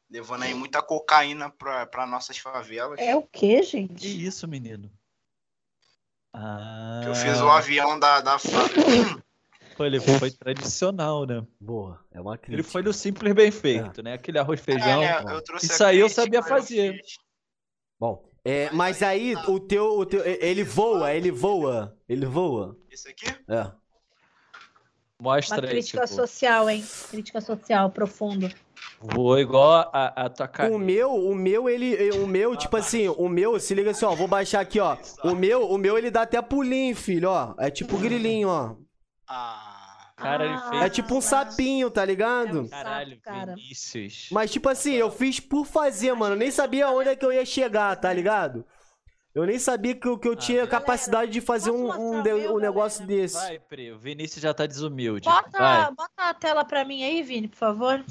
Levando 0.09 0.43
aí 0.43 0.53
muita 0.53 0.81
cocaína 0.81 1.49
para 1.49 2.07
nossas 2.07 2.37
favelas. 2.37 2.99
É 2.99 3.15
o 3.15 3.23
quê, 3.23 3.57
Que 3.57 3.63
gente? 3.63 4.25
isso, 4.25 4.47
menino? 4.47 4.91
Ah, 6.31 7.01
Eu 7.05 7.15
fiz 7.15 7.39
o 7.39 7.49
avião 7.49 7.99
da, 7.99 8.21
da 8.21 8.37
ele 9.79 9.99
foi 9.99 10.31
tradicional, 10.31 11.25
né? 11.25 11.45
Boa, 11.59 12.03
é 12.11 12.21
uma 12.21 12.35
Ele 12.35 12.41
crítica. 12.41 12.69
foi 12.71 12.83
do 12.83 12.93
simples 12.93 13.33
bem 13.33 13.51
feito, 13.51 14.01
né? 14.01 14.13
Aquele 14.13 14.39
arroz 14.39 14.59
e 14.59 14.63
feijão. 14.63 15.03
É, 15.03 15.23
né, 15.23 15.33
eu 15.33 15.41
trouxe 15.43 15.65
Isso 15.65 15.83
aí 15.83 15.99
eu 15.99 16.09
sabia 16.09 16.39
eu 16.39 16.43
fazer. 16.43 16.93
fiz. 16.93 17.17
Bom, 17.99 18.32
é, 18.45 18.69
mas 18.71 19.01
aí 19.01 19.35
o 19.47 19.59
teu, 19.59 19.97
o 19.97 20.05
teu. 20.05 20.25
Ele 20.25 20.63
voa, 20.63 21.13
ele 21.13 21.31
voa. 21.31 21.97
Ele 22.07 22.25
voa. 22.25 22.77
Esse 22.91 23.09
aqui? 23.09 23.27
É. 23.47 23.71
Mostra 25.19 25.57
Uma 25.57 25.67
aí, 25.67 25.69
crítica 25.69 26.01
tipo, 26.05 26.15
social, 26.15 26.69
hein? 26.69 26.83
Crítica 27.09 27.39
social 27.39 27.89
profundo. 27.89 28.51
voou 28.99 29.39
igual 29.39 29.89
a, 29.93 30.25
a 30.25 30.29
tua 30.29 30.47
cara. 30.49 30.69
O 30.69 30.77
meu, 30.77 31.13
o 31.15 31.33
meu, 31.33 31.69
ele. 31.69 32.11
O 32.19 32.27
meu, 32.27 32.57
tipo 32.57 32.75
assim, 32.75 33.07
o 33.07 33.29
meu, 33.29 33.57
se 33.59 33.73
liga 33.73 33.91
assim, 33.91 34.03
ó. 34.03 34.13
Vou 34.13 34.27
baixar 34.27 34.59
aqui, 34.59 34.79
ó. 34.81 34.97
O 35.23 35.33
meu, 35.33 35.69
o 35.69 35.77
meu, 35.77 35.97
ele 35.97 36.11
dá 36.11 36.23
até 36.23 36.41
pulinho, 36.41 36.95
filho, 36.95 37.29
ó. 37.29 37.55
É 37.57 37.71
tipo 37.71 37.97
grilinho, 37.97 38.49
ó. 38.49 38.75
Ah. 39.25 39.72
Cara, 40.23 40.45
ele 40.45 40.53
Ah, 40.55 40.69
fez. 40.69 40.81
É 40.83 40.89
tipo 40.89 41.15
um 41.15 41.21
sapinho, 41.21 41.91
tá 41.91 42.03
ligado? 42.05 42.57
É 42.57 42.61
um 42.61 42.67
Caralho, 42.67 43.19
cara. 43.21 43.55
Vinícius. 43.55 44.29
Mas, 44.31 44.51
tipo 44.51 44.69
assim, 44.69 44.93
eu 44.93 45.11
fiz 45.11 45.39
por 45.39 45.65
fazer, 45.65 46.13
mano. 46.13 46.33
Eu 46.35 46.39
nem 46.39 46.49
sabia 46.51 46.89
onde 46.89 47.09
é 47.09 47.15
que 47.15 47.25
eu 47.25 47.31
ia 47.31 47.45
chegar, 47.45 47.95
tá 47.97 48.11
ligado? 48.11 48.65
Eu 49.35 49.45
nem 49.45 49.57
sabia 49.57 49.95
que, 49.95 50.07
eu- 50.07 50.17
que 50.17 50.27
eu 50.27 50.35
tinha 50.35 50.67
capacidade 50.67 51.31
de 51.31 51.41
fazer 51.41 51.71
um, 51.71 51.89
um, 51.91 52.21
de- 52.21 52.31
meu, 52.33 52.55
um 52.55 52.59
negócio 52.59 53.01
galera? 53.01 53.21
desse. 53.23 53.35
Vai, 53.35 53.59
Pri, 53.59 53.91
o 53.91 53.97
Vinícius 53.97 54.41
já 54.41 54.53
tá 54.53 54.65
desumilde. 54.67 55.27
Bota, 55.27 55.49
Vai. 55.57 55.91
bota 55.91 56.11
a 56.17 56.33
tela 56.35 56.63
pra 56.63 56.85
mim 56.85 57.03
aí, 57.03 57.23
Vini, 57.23 57.47
por 57.47 57.57
favor. 57.57 58.03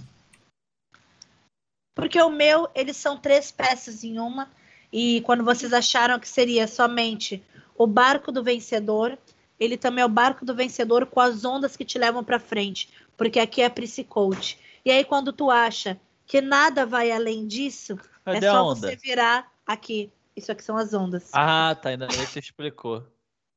Porque 1.94 2.20
o 2.20 2.30
meu, 2.30 2.68
eles 2.74 2.96
são 2.96 3.16
três 3.18 3.50
peças 3.50 4.02
em 4.02 4.18
uma. 4.18 4.48
E 4.92 5.20
quando 5.22 5.44
vocês 5.44 5.72
acharam 5.72 6.18
que 6.18 6.28
seria 6.28 6.66
somente 6.66 7.42
o 7.76 7.86
barco 7.86 8.32
do 8.32 8.42
vencedor, 8.42 9.16
ele 9.62 9.76
também 9.76 10.02
é 10.02 10.06
o 10.06 10.08
barco 10.08 10.44
do 10.44 10.54
vencedor 10.54 11.06
com 11.06 11.20
as 11.20 11.44
ondas 11.44 11.76
que 11.76 11.84
te 11.84 11.98
levam 11.98 12.24
pra 12.24 12.40
frente. 12.40 12.88
Porque 13.16 13.38
aqui 13.38 13.62
é 13.62 13.66
a 13.66 13.70
Prissy 13.70 14.02
Coach. 14.02 14.58
E 14.84 14.90
aí, 14.90 15.04
quando 15.04 15.32
tu 15.32 15.50
acha 15.50 16.00
que 16.26 16.40
nada 16.40 16.84
vai 16.84 17.12
além 17.12 17.46
disso, 17.46 17.96
Cadê 18.24 18.46
é 18.46 18.50
só 18.50 18.64
onda? 18.64 18.88
você 18.88 18.96
virar 18.96 19.52
aqui. 19.64 20.12
Isso 20.34 20.50
aqui 20.50 20.64
são 20.64 20.76
as 20.76 20.92
ondas. 20.92 21.30
Ah, 21.32 21.76
tá, 21.80 21.90
ainda 21.90 22.08
nem 22.08 22.26
te 22.26 22.38
explicou. 22.38 23.06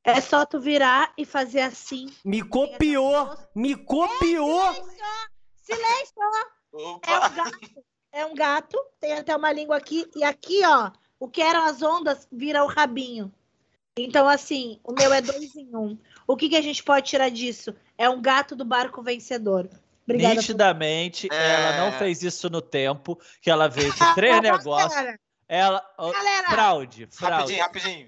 É 0.04 0.20
só 0.20 0.46
tu 0.46 0.60
virar 0.60 1.12
e 1.18 1.24
fazer 1.24 1.60
assim. 1.62 2.06
Me 2.24 2.40
copiou! 2.40 3.36
Me 3.52 3.74
copiou! 3.74 4.72
Silêncio! 5.62 6.14
É 6.72 6.76
Opa! 6.76 7.28
um 7.28 7.34
gato. 7.34 7.84
É 8.12 8.26
um 8.26 8.34
gato, 8.34 8.78
tem 9.00 9.14
até 9.14 9.34
uma 9.34 9.52
língua 9.52 9.76
aqui. 9.76 10.08
E 10.14 10.22
aqui, 10.22 10.64
ó, 10.64 10.92
o 11.18 11.28
que 11.28 11.42
eram 11.42 11.64
as 11.64 11.82
ondas 11.82 12.28
vira 12.30 12.62
o 12.62 12.68
rabinho. 12.68 13.32
Então, 13.98 14.28
assim, 14.28 14.78
o 14.84 14.92
meu 14.92 15.12
é 15.12 15.20
dois 15.22 15.54
em 15.56 15.74
um. 15.74 15.98
O 16.26 16.36
que, 16.36 16.48
que 16.50 16.56
a 16.56 16.60
gente 16.60 16.82
pode 16.82 17.06
tirar 17.08 17.30
disso? 17.30 17.74
É 17.96 18.08
um 18.10 18.20
gato 18.20 18.54
do 18.54 18.64
barco 18.64 19.02
vencedor. 19.02 19.68
Obrigada. 20.04 20.34
por- 20.34 20.40
Nitidamente, 20.40 21.28
É. 21.32 21.52
ela 21.54 21.76
não 21.78 21.98
fez 21.98 22.22
isso 22.22 22.48
no 22.50 22.60
tempo, 22.60 23.18
que 23.40 23.50
ela 23.50 23.68
veio 23.68 23.92
com 23.96 23.98
três 24.14 24.40
negócios. 24.40 24.94
Galera, 24.94 25.18
Ela. 25.48 25.82
galera, 25.98 26.50
Fraude, 26.50 27.08
fraude. 27.10 27.56
Rapidinho, 27.56 27.62
rapidinho. 27.62 28.06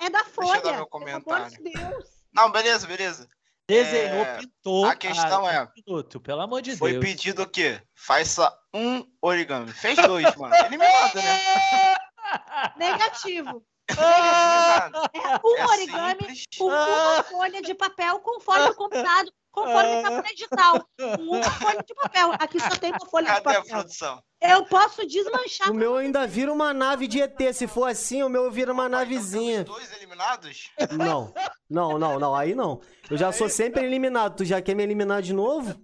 é 0.00 0.10
da 0.10 0.18
eu 0.20 0.24
Folha. 0.24 0.48
dar 0.48 0.54
meu 0.54 0.62
Pelo 0.62 0.74
amor 0.74 0.88
comentário. 0.88 1.50
de 1.50 1.62
Deus. 1.72 2.04
Não, 2.34 2.50
beleza, 2.50 2.86
beleza. 2.86 3.28
Desenhou, 3.66 4.24
É, 4.24 4.38
pintou. 4.38 4.86
a 4.86 4.96
questão 4.96 5.46
Ah, 5.46 5.52
é- 5.54 5.68
minuto, 5.86 6.18
pelo 6.20 6.40
amor 6.40 6.62
de 6.62 6.76
Foi 6.76 6.92
Deus. 6.92 7.04
pedido 7.04 7.42
o 7.42 7.48
quê? 7.48 7.80
Faça 7.94 8.50
um 8.74 9.04
origami. 9.22 9.70
Fez 9.72 9.96
dois, 9.98 10.34
mano. 10.36 10.54
Eliminado, 10.54 11.14
né? 11.16 11.96
Negativo. 12.76 13.62
É 13.90 15.40
um 15.44 15.56
É 15.56 15.66
origami 15.66 16.18
simples. 16.20 16.44
com 16.58 16.64
uma 16.66 17.22
folha 17.24 17.62
de 17.62 17.74
papel 17.74 18.18
conforme 18.20 18.74
combinado, 18.74 19.32
conforme 19.50 20.02
tá 20.02 20.10
no 20.10 20.26
edital. 20.26 20.88
Com 20.98 21.22
uma 21.22 21.42
folha 21.50 21.82
de 21.86 21.94
papel. 21.94 22.32
Aqui 22.38 22.60
só 22.60 22.70
tem 22.76 22.90
uma 22.92 23.06
folha 23.06 23.26
de 23.26 23.32
Cadê 23.42 23.56
a 23.56 23.60
papel. 23.60 23.64
produção? 23.64 24.22
Eu 24.40 24.64
posso 24.66 25.06
desmanchar. 25.06 25.70
O 25.70 25.74
meu 25.74 25.96
ainda 25.96 26.26
vira 26.26 26.52
uma 26.52 26.72
nave 26.72 27.08
de 27.08 27.20
ET. 27.20 27.36
Se 27.52 27.66
for 27.66 27.86
assim, 27.90 28.22
o 28.22 28.28
meu 28.28 28.50
vira 28.50 28.72
uma 28.72 28.86
Então 28.86 28.98
navezinha. 29.00 29.64
temos 29.64 29.78
dois 29.80 29.92
eliminados? 29.96 30.70
Não, 30.96 31.32
não, 31.68 31.98
não, 31.98 32.18
não. 32.18 32.34
Aí 32.34 32.54
não. 32.54 32.80
Eu 33.10 33.16
já 33.16 33.32
sou 33.32 33.48
sempre 33.48 33.84
eliminado. 33.84 34.36
Tu 34.36 34.44
já 34.44 34.60
quer 34.62 34.74
me 34.74 34.82
eliminar 34.82 35.22
de 35.22 35.32
novo? 35.32 35.74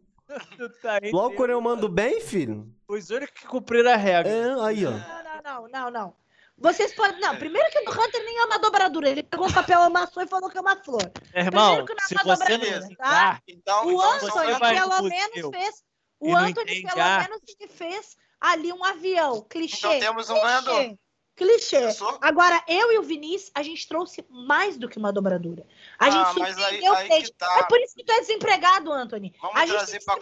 Tá 0.82 0.98
Logo 1.12 1.36
quando 1.36 1.50
eu 1.50 1.60
mando 1.60 1.88
bem, 1.88 2.20
filho? 2.20 2.66
Os 2.88 3.10
únicos 3.10 3.40
que 3.40 3.46
cumpriram 3.46 3.92
a 3.92 3.96
regra. 3.96 4.30
É, 4.32 4.60
aí, 4.64 4.84
ó. 4.86 4.90
Não, 4.90 4.98
não, 4.98 5.42
não, 5.44 5.68
não, 5.68 5.90
não. 5.90 6.14
Vocês 6.56 6.94
podem. 6.94 7.20
Não, 7.20 7.36
primeiro 7.36 7.68
que 7.70 7.80
no 7.80 7.90
Hunter 7.90 8.24
nem 8.24 8.38
é 8.38 8.44
uma 8.44 8.58
dobradura. 8.58 9.08
Ele 9.08 9.22
pegou 9.22 9.48
um 9.48 9.52
papel, 9.52 9.82
amassou 9.82 10.22
e 10.22 10.26
falou 10.26 10.48
que 10.48 10.56
é 10.56 10.60
uma 10.60 10.76
flor. 10.82 11.02
Irmão, 11.34 11.84
Primeiro 11.84 11.86
que 11.86 11.94
não 11.94 12.04
é 12.04 12.06
se 12.06 12.14
uma 12.14 12.36
dobradura, 12.36 12.82
citar, 12.82 13.42
Então, 13.48 13.86
O 13.86 13.90
então 13.92 14.12
Anthony, 14.12 14.58
pelo 14.74 15.02
menos, 15.02 15.50
fez. 15.50 15.82
O 16.20 16.36
Anthony, 16.36 16.82
pelo 16.82 17.02
arte. 17.02 17.28
menos, 17.28 17.42
fez 17.76 18.16
ali 18.40 18.72
um 18.72 18.84
avião. 18.84 19.42
Clichê. 19.48 19.76
Então 19.78 19.98
temos 20.00 20.30
um 20.30 20.34
clichê, 20.34 20.46
ganhador. 20.46 20.98
Clichê. 21.36 21.84
Eu 21.86 21.90
sou- 21.90 22.18
Agora, 22.20 22.62
eu 22.68 22.92
e 22.92 22.98
o 22.98 23.02
Vinícius, 23.02 23.50
a 23.54 23.62
gente 23.62 23.88
trouxe 23.88 24.24
mais 24.30 24.76
do 24.78 24.88
que 24.88 24.98
uma 24.98 25.12
dobradura. 25.12 25.66
A 25.98 26.06
Ah, 26.06 26.10
gente 26.10 26.38
mas 26.38 26.56
aí- 26.56 26.62
surpreendeu 26.62 26.94
aí 26.94 27.08
cliente. 27.08 27.32
tá. 27.32 27.58
É 27.58 27.62
por 27.64 27.80
isso 27.80 27.94
que 27.96 28.04
tu 28.04 28.12
é 28.12 28.20
desempregado, 28.20 28.92
Anthony. 28.92 29.34
Vamos 29.40 29.56
a 29.56 29.66
gente 29.66 29.74
trazer 29.76 29.98
que 29.98 30.04
pra. 30.04 30.16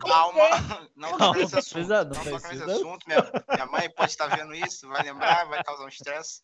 Calma. 0.00 0.88
Não 0.94 1.10
Não, 1.12 1.18
toca 1.18 1.38
nesse 1.38 1.58
assunto. 1.58 1.72
precisa, 1.72 2.04
não 2.04 2.10
Não 2.24 2.24
toca 2.32 2.48
nesse 2.48 2.62
assunto. 2.70 3.06
Minha, 3.06 3.32
minha 3.50 3.66
mãe 3.66 3.90
pode 3.90 4.10
estar 4.10 4.26
vendo 4.26 4.54
isso, 4.54 4.86
vai 4.88 5.02
lembrar, 5.02 5.46
vai 5.48 5.64
causar 5.64 5.84
um 5.84 5.88
estresse. 5.88 6.42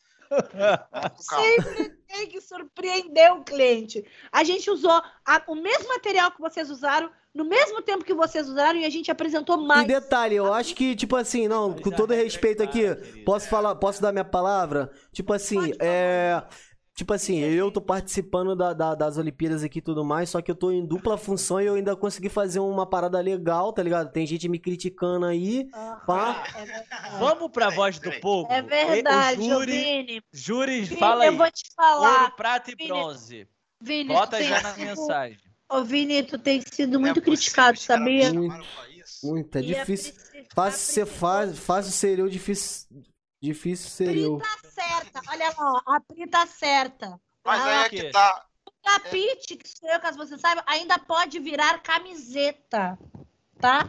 Sempre 1.19 1.91
tem 2.09 2.27
que 2.29 2.41
surpreender 2.41 3.33
o 3.33 3.45
cliente. 3.45 4.05
A 4.33 4.43
gente 4.43 4.71
usou 4.71 4.91
a- 5.25 5.43
o 5.47 5.55
mesmo 5.55 5.89
material 5.89 6.31
que 6.33 6.41
vocês 6.41 6.71
usaram, 6.71 7.11
no 7.35 7.45
mesmo 7.45 7.83
tempo 7.83 8.05
que 8.05 8.15
vocês 8.15 8.49
usaram, 8.49 8.79
e 8.79 8.85
a 8.85 8.91
gente 8.91 9.11
apresentou 9.11 9.61
E 9.63 9.67
mais. 9.67 9.87
detalhe, 9.87 10.37
eu 10.37 10.53
acho 10.55 10.75
que, 10.75 10.95
tipo 10.95 11.17
assim, 11.17 11.49
não, 11.49 11.73
com 11.73 11.91
todo 11.91 12.15
respeito 12.15 12.63
aqui, 12.63 12.85
posso 13.25 13.49
falar, 13.49 13.75
posso 13.75 14.01
dar 14.01 14.13
minha 14.13 14.25
palavra? 14.25 14.91
Tipo 15.13 15.33
assim, 15.33 15.73
é. 15.81 16.43
Tipo 16.97 17.13
assim, 17.13 17.41
eu 17.41 17.73
tô 17.73 17.81
participando 17.81 18.55
da- 18.55 18.73
da- 18.73 18.95
das 18.95 19.19
Olimpíadas 19.19 19.65
aqui 19.65 19.81
e 19.81 19.83
tudo 19.83 20.05
mais, 20.05 20.31
só 20.31 20.41
que 20.41 20.49
eu 20.49 20.55
tô 20.55 20.71
em 20.71 20.87
dupla 20.87 21.19
função 21.19 21.61
e 21.61 21.67
eu 21.67 21.75
ainda 21.75 21.97
consegui 21.97 22.29
fazer 22.29 22.61
uma 22.61 22.87
parada 22.89 23.21
legal, 23.21 23.73
tá 23.73 23.83
ligado? 23.83 24.13
Tem 24.13 24.25
gente 24.25 24.49
me 24.49 24.61
criticando 24.61 25.27
aí. 25.27 25.67
Ah, 25.75 26.01
Pá. 26.07 26.45
é. 26.55 27.19
Vamos 27.19 27.51
pra 27.51 27.69
voz 27.71 27.99
do 27.99 28.13
povo. 28.21 28.47
É 28.53 28.63
verdade, 28.63 29.41
O 29.41 29.45
júri, 29.45 29.73
Vini. 29.73 30.23
júri, 30.33 30.87
fala 30.87 31.25
aí. 31.25 31.31
Eu 31.31 31.37
vou 31.37 31.51
te 31.51 31.65
falar. 31.75 32.21
Ouro, 32.23 32.37
prata 32.37 32.71
e 32.71 32.77
Vini, 32.77 32.89
bronze. 32.89 33.49
Vini, 33.81 34.15
Bota 34.15 34.41
já 34.41 34.63
na 34.63 34.77
mensagem. 34.77 35.39
Ô, 35.71 35.83
Vini, 35.83 36.23
tu 36.23 36.39
tem 36.39 36.61
sido 36.61 36.97
é 36.97 36.99
muito 36.99 37.15
possível, 37.23 37.33
criticado, 37.33 37.79
sabia? 37.79 38.31
isso. 38.91 39.27
Muito, 39.27 39.57
é 39.59 39.61
E 39.63 39.75
a 39.75 39.79
difícil. 39.81 40.15
A 40.51 40.55
Fácil 40.55 40.95
ser 40.95 41.07
fácil, 41.07 41.57
fácil 41.57 41.93
ser 41.93 42.19
eu, 42.19 42.29
difícil. 42.29 42.87
Difícil 43.43 43.91
ser 43.91 44.17
eu. 44.17 44.39
Pri 44.39 44.49
tá 44.49 44.71
certa. 44.71 45.21
Olha 45.31 45.53
lá, 45.59 45.83
a 45.97 46.01
Pri 46.01 46.27
tá 46.29 46.47
certa. 46.47 47.21
Mas 47.45 47.61
Ah, 47.61 47.81
aí 47.81 47.87
é 47.87 47.89
que 47.89 48.11
tá. 48.11 48.47
O 48.67 48.71
tapete, 48.83 49.57
que 49.57 49.69
sou 49.69 49.89
eu, 49.91 50.01
caso 50.01 50.17
você 50.17 50.39
saiba, 50.39 50.63
ainda 50.67 50.99
pode 50.99 51.39
virar 51.41 51.83
camiseta. 51.83 52.99
Tá? 53.59 53.87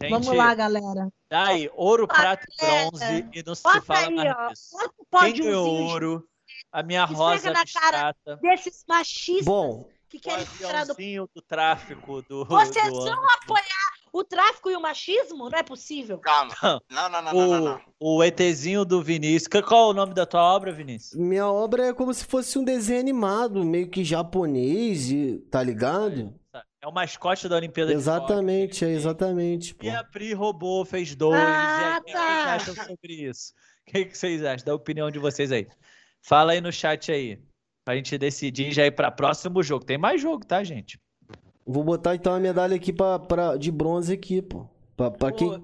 Gente, 0.00 0.10
Vamos 0.10 0.36
lá, 0.36 0.54
galera. 0.54 1.08
Tá 1.28 1.48
aí, 1.48 1.70
ouro, 1.74 2.06
prata 2.08 2.46
e 2.50 2.66
bronze 2.66 3.28
e 3.34 3.42
não 3.44 3.54
se 3.54 3.62
Bota 3.62 3.80
fala 3.82 4.08
aí, 4.08 4.14
mais 4.14 4.34
ó. 4.36 4.48
disso. 4.48 4.76
O 5.10 5.18
Quem 5.18 5.34
ganhou 5.34 5.68
ouro? 5.68 6.28
A 6.72 6.82
minha 6.82 7.02
Esfrega 7.02 7.22
rosa 7.22 7.50
na 7.50 7.64
cara. 7.66 8.08
abstrata. 8.08 8.36
desses 8.42 8.84
machistas 8.88 9.44
Bom, 9.44 9.88
que 10.10 10.18
O 10.18 10.20
querem 10.20 10.44
tirar 10.58 10.84
do... 10.84 10.94
do 11.34 11.42
tráfico 11.42 12.22
do. 12.22 12.44
Vocês 12.44 12.88
do 12.88 13.04
vão 13.04 13.24
apoiar 13.30 13.90
o 14.12 14.24
tráfico 14.24 14.70
e 14.70 14.76
o 14.76 14.80
machismo? 14.80 15.48
Não 15.48 15.58
é 15.58 15.62
possível. 15.62 16.18
Calma. 16.18 16.54
Não, 16.90 17.08
não, 17.08 17.22
não, 17.22 17.32
não, 17.32 17.32
não. 17.32 17.64
não. 17.64 17.80
O, 17.98 18.16
o 18.16 18.24
ETzinho 18.24 18.84
do 18.84 19.02
Vinícius. 19.02 19.62
Qual 19.62 19.88
é 19.88 19.90
o 19.90 19.94
nome 19.94 20.12
da 20.12 20.26
tua 20.26 20.42
obra, 20.42 20.72
Vinícius? 20.72 21.14
minha 21.14 21.46
obra 21.46 21.86
é 21.86 21.94
como 21.94 22.12
se 22.12 22.24
fosse 22.24 22.58
um 22.58 22.64
desenho 22.64 23.00
animado, 23.00 23.64
meio 23.64 23.88
que 23.88 24.02
japonês, 24.04 25.08
tá 25.50 25.62
ligado? 25.62 26.34
É 26.82 26.88
o 26.88 26.92
mascote 26.92 27.48
da 27.48 27.56
Olimpíada 27.56 27.90
de 27.90 27.96
Exatamente, 27.96 28.84
é 28.84 28.88
Tóquio. 28.88 28.98
exatamente, 28.98 29.74
pô. 29.74 29.84
E 29.84 29.90
a 29.90 30.02
Pri 30.02 30.32
roubou, 30.32 30.84
fez 30.84 31.14
dois. 31.14 31.38
Ah, 31.38 31.44
e 31.44 31.94
aí, 31.94 32.00
o 32.00 32.04
que 32.04 32.12
tá. 32.12 32.58
vocês 32.58 32.68
acham 32.70 32.86
sobre 32.86 33.12
isso? 33.28 33.52
O 33.86 33.92
que, 33.92 34.04
que 34.06 34.16
vocês 34.18 34.42
acham? 34.42 34.64
Dá 34.64 34.72
a 34.72 34.76
opinião 34.76 35.10
de 35.10 35.18
vocês 35.18 35.52
aí. 35.52 35.68
Fala 36.22 36.52
aí 36.52 36.60
no 36.60 36.72
chat 36.72 37.12
aí. 37.12 37.38
Pra 37.84 37.96
gente 37.96 38.16
decidir 38.18 38.72
já 38.72 38.86
ir 38.86 38.92
pra 38.92 39.10
próximo 39.10 39.62
jogo. 39.62 39.84
Tem 39.84 39.98
mais 39.98 40.20
jogo, 40.20 40.44
tá, 40.44 40.62
gente? 40.62 41.00
Vou 41.66 41.84
botar 41.84 42.14
então 42.14 42.34
a 42.34 42.40
medalha 42.40 42.76
aqui 42.76 42.92
pra, 42.92 43.18
pra, 43.18 43.56
de 43.56 43.70
bronze 43.70 44.12
aqui, 44.12 44.42
pô. 44.42 44.66
Pra, 44.96 45.10
pra 45.10 45.30
Pô, 45.30 45.36
quem. 45.36 45.62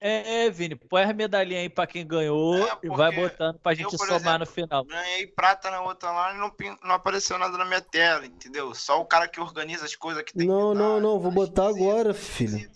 É, 0.00 0.44
é, 0.44 0.50
Vini, 0.50 0.74
põe 0.74 1.02
a 1.02 1.14
medalhinha 1.14 1.60
aí 1.60 1.68
pra 1.70 1.86
quem 1.86 2.06
ganhou 2.06 2.56
É, 2.56 2.78
e 2.82 2.88
vai 2.88 3.10
botando 3.10 3.58
pra 3.58 3.72
eu, 3.72 3.76
gente 3.76 3.96
por 3.96 4.06
somar 4.06 4.16
exemplo, 4.16 4.38
no 4.40 4.46
final. 4.46 4.84
Ganhei 4.84 5.26
prata 5.28 5.70
na 5.70 5.80
outra 5.80 6.10
lá 6.10 6.34
e 6.34 6.38
não, 6.38 6.52
não 6.82 6.94
apareceu 6.94 7.38
nada 7.38 7.56
na 7.56 7.64
minha 7.64 7.80
tela, 7.80 8.26
entendeu? 8.26 8.74
Só 8.74 9.00
o 9.00 9.06
cara 9.06 9.26
que 9.26 9.40
organiza 9.40 9.86
as 9.86 9.96
coisas 9.96 10.22
que 10.22 10.34
tem 10.34 10.46
Não, 10.46 10.72
que 10.72 10.78
não, 10.78 10.96
dar, 10.96 11.00
não, 11.00 11.18
vou 11.18 11.30
tá 11.30 11.34
botar 11.36 11.68
agora, 11.68 12.12
filho. 12.12 12.70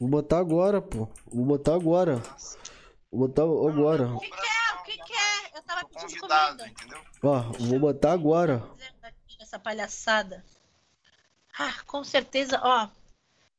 Vou 0.00 0.08
botar 0.08 0.38
agora, 0.38 0.82
pô. 0.82 1.08
Vou 1.32 1.44
botar 1.44 1.74
agora. 1.74 2.20
Vou 3.12 3.28
botar 3.28 3.42
agora. 3.42 4.08
O 4.08 4.18
que 4.18 4.28
que 4.28 4.34
é? 4.36 4.80
O 4.80 4.82
que 4.82 5.04
que 5.04 5.12
é? 5.12 5.43
Eu 5.54 5.62
tava 5.62 5.80
Tô 5.82 5.88
pedindo 5.88 6.20
convidado, 6.20 6.58
comida. 6.58 6.68
entendeu? 6.68 7.00
Ó, 7.22 7.40
vou 7.60 7.78
botar 7.78 8.12
agora. 8.12 8.62
Essa 9.40 9.58
palhaçada. 9.58 10.44
Ah, 11.58 11.74
com 11.86 12.02
certeza, 12.02 12.60
ó. 12.62 12.88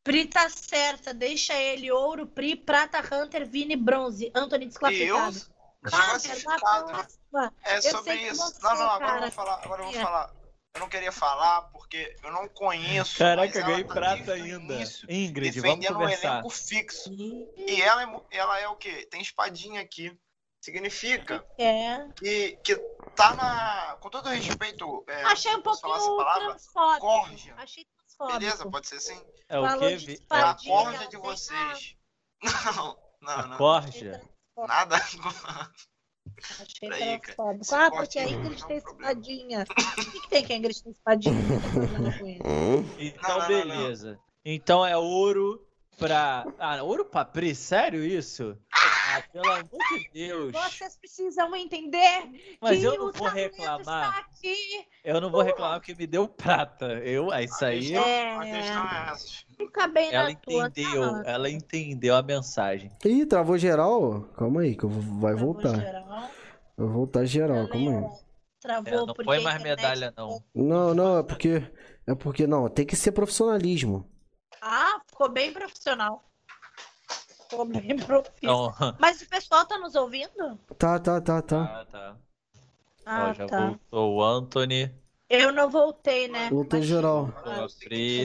Pri 0.03 0.25
tá 0.25 0.49
certa, 0.49 1.13
deixa 1.13 1.53
ele 1.53 1.91
ouro, 1.91 2.27
Pri, 2.27 2.55
prata, 2.55 2.99
Hunter, 2.99 3.47
Vini, 3.47 3.75
bronze. 3.75 4.31
Anthony 4.35 4.65
E 4.65 4.67
eu 4.67 4.69
desclassificado. 4.69 5.51
desclassificado. 5.83 6.85
na 6.91 6.93
próxima. 6.93 7.53
É 7.63 7.81
sobre 7.81 8.13
isso. 8.15 8.35
você, 8.43 8.61
Não, 8.61 8.75
não, 8.75 8.89
agora 8.91 8.95
eu 8.95 9.07
cara, 9.07 9.21
vou 9.21 9.31
falar. 9.31 9.63
Agora 9.63 9.81
eu 9.81 9.85
vou 9.91 9.95
é. 9.95 10.03
falar. 10.03 10.33
Eu 10.75 10.79
não 10.81 10.89
queria 10.89 11.11
falar 11.11 11.61
porque 11.71 12.15
eu 12.21 12.31
não 12.33 12.49
conheço. 12.49 13.17
Caraca, 13.17 13.61
ganhei 13.61 13.83
tá 13.85 13.93
prata 13.93 14.33
ainda. 14.33 14.73
início 14.73 15.07
Ingrid, 15.09 15.61
vamos 15.61 15.77
defendendo 15.79 15.95
um 15.97 16.01
conversar. 16.01 16.33
elenco 16.33 16.49
fixo. 16.49 17.09
E 17.13 17.81
ela 17.81 18.03
é, 18.03 18.37
ela 18.37 18.59
é 18.59 18.67
o 18.67 18.75
quê? 18.75 19.07
Tem 19.09 19.21
espadinha 19.21 19.79
aqui. 19.81 20.15
Significa 20.65 21.45
É. 21.59 22.07
que, 22.15 22.57
que 22.63 22.75
tá 23.15 23.35
na. 23.35 23.97
Com 23.99 24.09
todo 24.09 24.27
respeito. 24.29 25.03
É, 25.07 25.23
Achei 25.25 25.53
um 25.55 25.61
pouquinho 25.61 25.93
palavra? 26.17 26.47
transfóbico. 26.49 27.01
Corja. 27.01 27.53
Achei 27.57 27.85
transfóbico. 27.95 28.39
Beleza, 28.39 28.71
pode 28.71 28.87
ser 28.87 28.95
assim? 28.95 29.21
É 29.47 29.59
o 29.59 29.97
Vi? 29.97 30.19
É 30.31 30.39
a 30.39 30.55
corja 30.55 31.07
de 31.07 31.17
vocês. 31.17 31.95
Não, 32.43 32.97
não, 33.21 33.31
A 33.33 33.45
não. 33.45 33.57
corja? 33.57 34.21
Nada. 34.57 34.95
Achei 34.95 36.89
Peraí, 36.89 37.19
transfóbico. 37.19 37.75
Ah, 37.75 37.91
porque 37.91 38.17
a 38.17 38.23
aí 38.23 38.33
Ingrid 38.33 38.59
não 38.61 38.65
é 38.65 38.67
tem 38.67 38.77
espadinha. 38.77 39.65
O 39.69 39.95
que, 40.11 40.19
que 40.21 40.29
tem 40.29 40.45
que 40.45 40.53
a 40.53 40.55
Ingrid 40.57 40.81
tem 40.83 40.91
espadinha? 40.91 41.35
Não. 41.99 42.85
Então, 42.97 43.29
Não, 43.29 43.29
não, 43.29 43.39
não, 43.39 43.47
beleza. 43.47 44.19
Então 44.43 44.83
é 44.83 44.97
ouro 44.97 45.63
pra. 45.99 46.43
Ah, 46.57 46.81
ouro 46.81 47.05
pra 47.05 47.23
Pri? 47.23 47.53
Sério 47.53 48.03
isso? 48.03 48.57
Ah, 48.73 48.94
pelo 49.31 49.51
amor 49.51 49.69
de 49.97 50.09
Deus. 50.13 50.51
Vocês 50.51 50.97
precisam 50.97 51.55
entender 51.55 52.29
Mas 52.61 52.79
que 52.79 52.83
eu 52.85 52.97
não 52.97 53.09
o 53.09 53.11
vou 53.11 53.27
reclamar. 53.27 53.79
está 53.79 54.17
aqui. 54.19 54.85
Eu 55.03 55.21
não 55.21 55.29
vou 55.29 55.41
reclamar 55.41 55.79
porque 55.79 55.93
me 55.95 56.07
deu 56.07 56.27
prata. 56.27 56.85
Eu, 57.03 57.31
ah, 57.31 57.41
isso 57.41 57.63
A 57.63 57.69
aí. 57.69 57.95
É. 57.95 57.99
é 57.99 58.57
essa. 58.59 59.17
Fica 59.57 59.87
bem 59.87 60.13
Ela 60.13 60.29
na 60.29 60.35
tua, 60.35 60.67
entendeu, 60.67 61.11
tá? 61.11 61.23
ela 61.25 61.49
entendeu 61.49 62.15
a 62.15 62.21
mensagem. 62.21 62.91
Ih, 63.05 63.25
travou 63.25 63.57
geral? 63.57 64.21
Calma 64.37 64.61
aí, 64.61 64.75
que 64.75 64.83
eu 64.83 64.89
vou- 64.89 65.19
vai 65.19 65.33
Travou 65.35 65.53
voltar. 65.53 65.79
geral. 65.79 66.29
Vai 66.77 66.87
voltar 66.87 67.25
geral, 67.25 67.67
calma 67.69 67.91
aí. 67.91 68.25
Travou 68.59 68.93
É, 68.93 69.05
não 69.05 69.13
põe 69.13 69.39
mais 69.43 69.61
medalha, 69.61 70.13
não. 70.17 70.43
Não, 70.53 70.93
não, 70.93 71.19
é 71.19 71.23
porque. 71.23 71.63
É 72.07 72.13
porque, 72.15 72.45
não, 72.47 72.67
tem 72.69 72.85
que 72.85 72.95
ser 72.95 73.11
profissionalismo. 73.11 74.07
Ah, 74.61 74.99
ficou 75.07 75.29
bem 75.29 75.51
profissional. 75.53 76.23
Então, 77.51 78.73
Mas 78.99 79.21
o 79.21 79.29
pessoal 79.29 79.65
tá 79.65 79.77
nos 79.77 79.95
ouvindo? 79.95 80.59
Tá, 80.77 80.99
tá, 80.99 81.21
tá, 81.21 81.41
tá. 81.41 81.63
ah, 81.63 81.85
tá. 81.85 82.15
Ah, 83.05 83.27
Ó, 83.29 83.33
já 83.33 83.45
tá. 83.45 83.67
voltou 83.67 84.15
o 84.15 84.23
Anthony. 84.23 84.91
Eu 85.29 85.51
não 85.51 85.69
voltei, 85.69 86.27
né? 86.27 86.49
Voltou 86.49 86.79
Mas- 86.79 86.87
geral. 86.87 87.29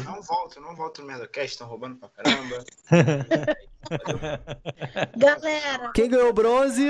Não 0.04 0.22
volto, 0.22 0.56
eu 0.56 0.62
não 0.62 0.76
volto 0.76 1.00
no 1.00 1.06
Merdacast, 1.06 1.52
estão 1.52 1.66
roubando 1.66 1.96
pra 1.96 2.08
caramba. 2.10 2.64
Galera. 5.16 5.92
Quem 5.94 6.08
ganhou 6.10 6.32
bronze? 6.32 6.86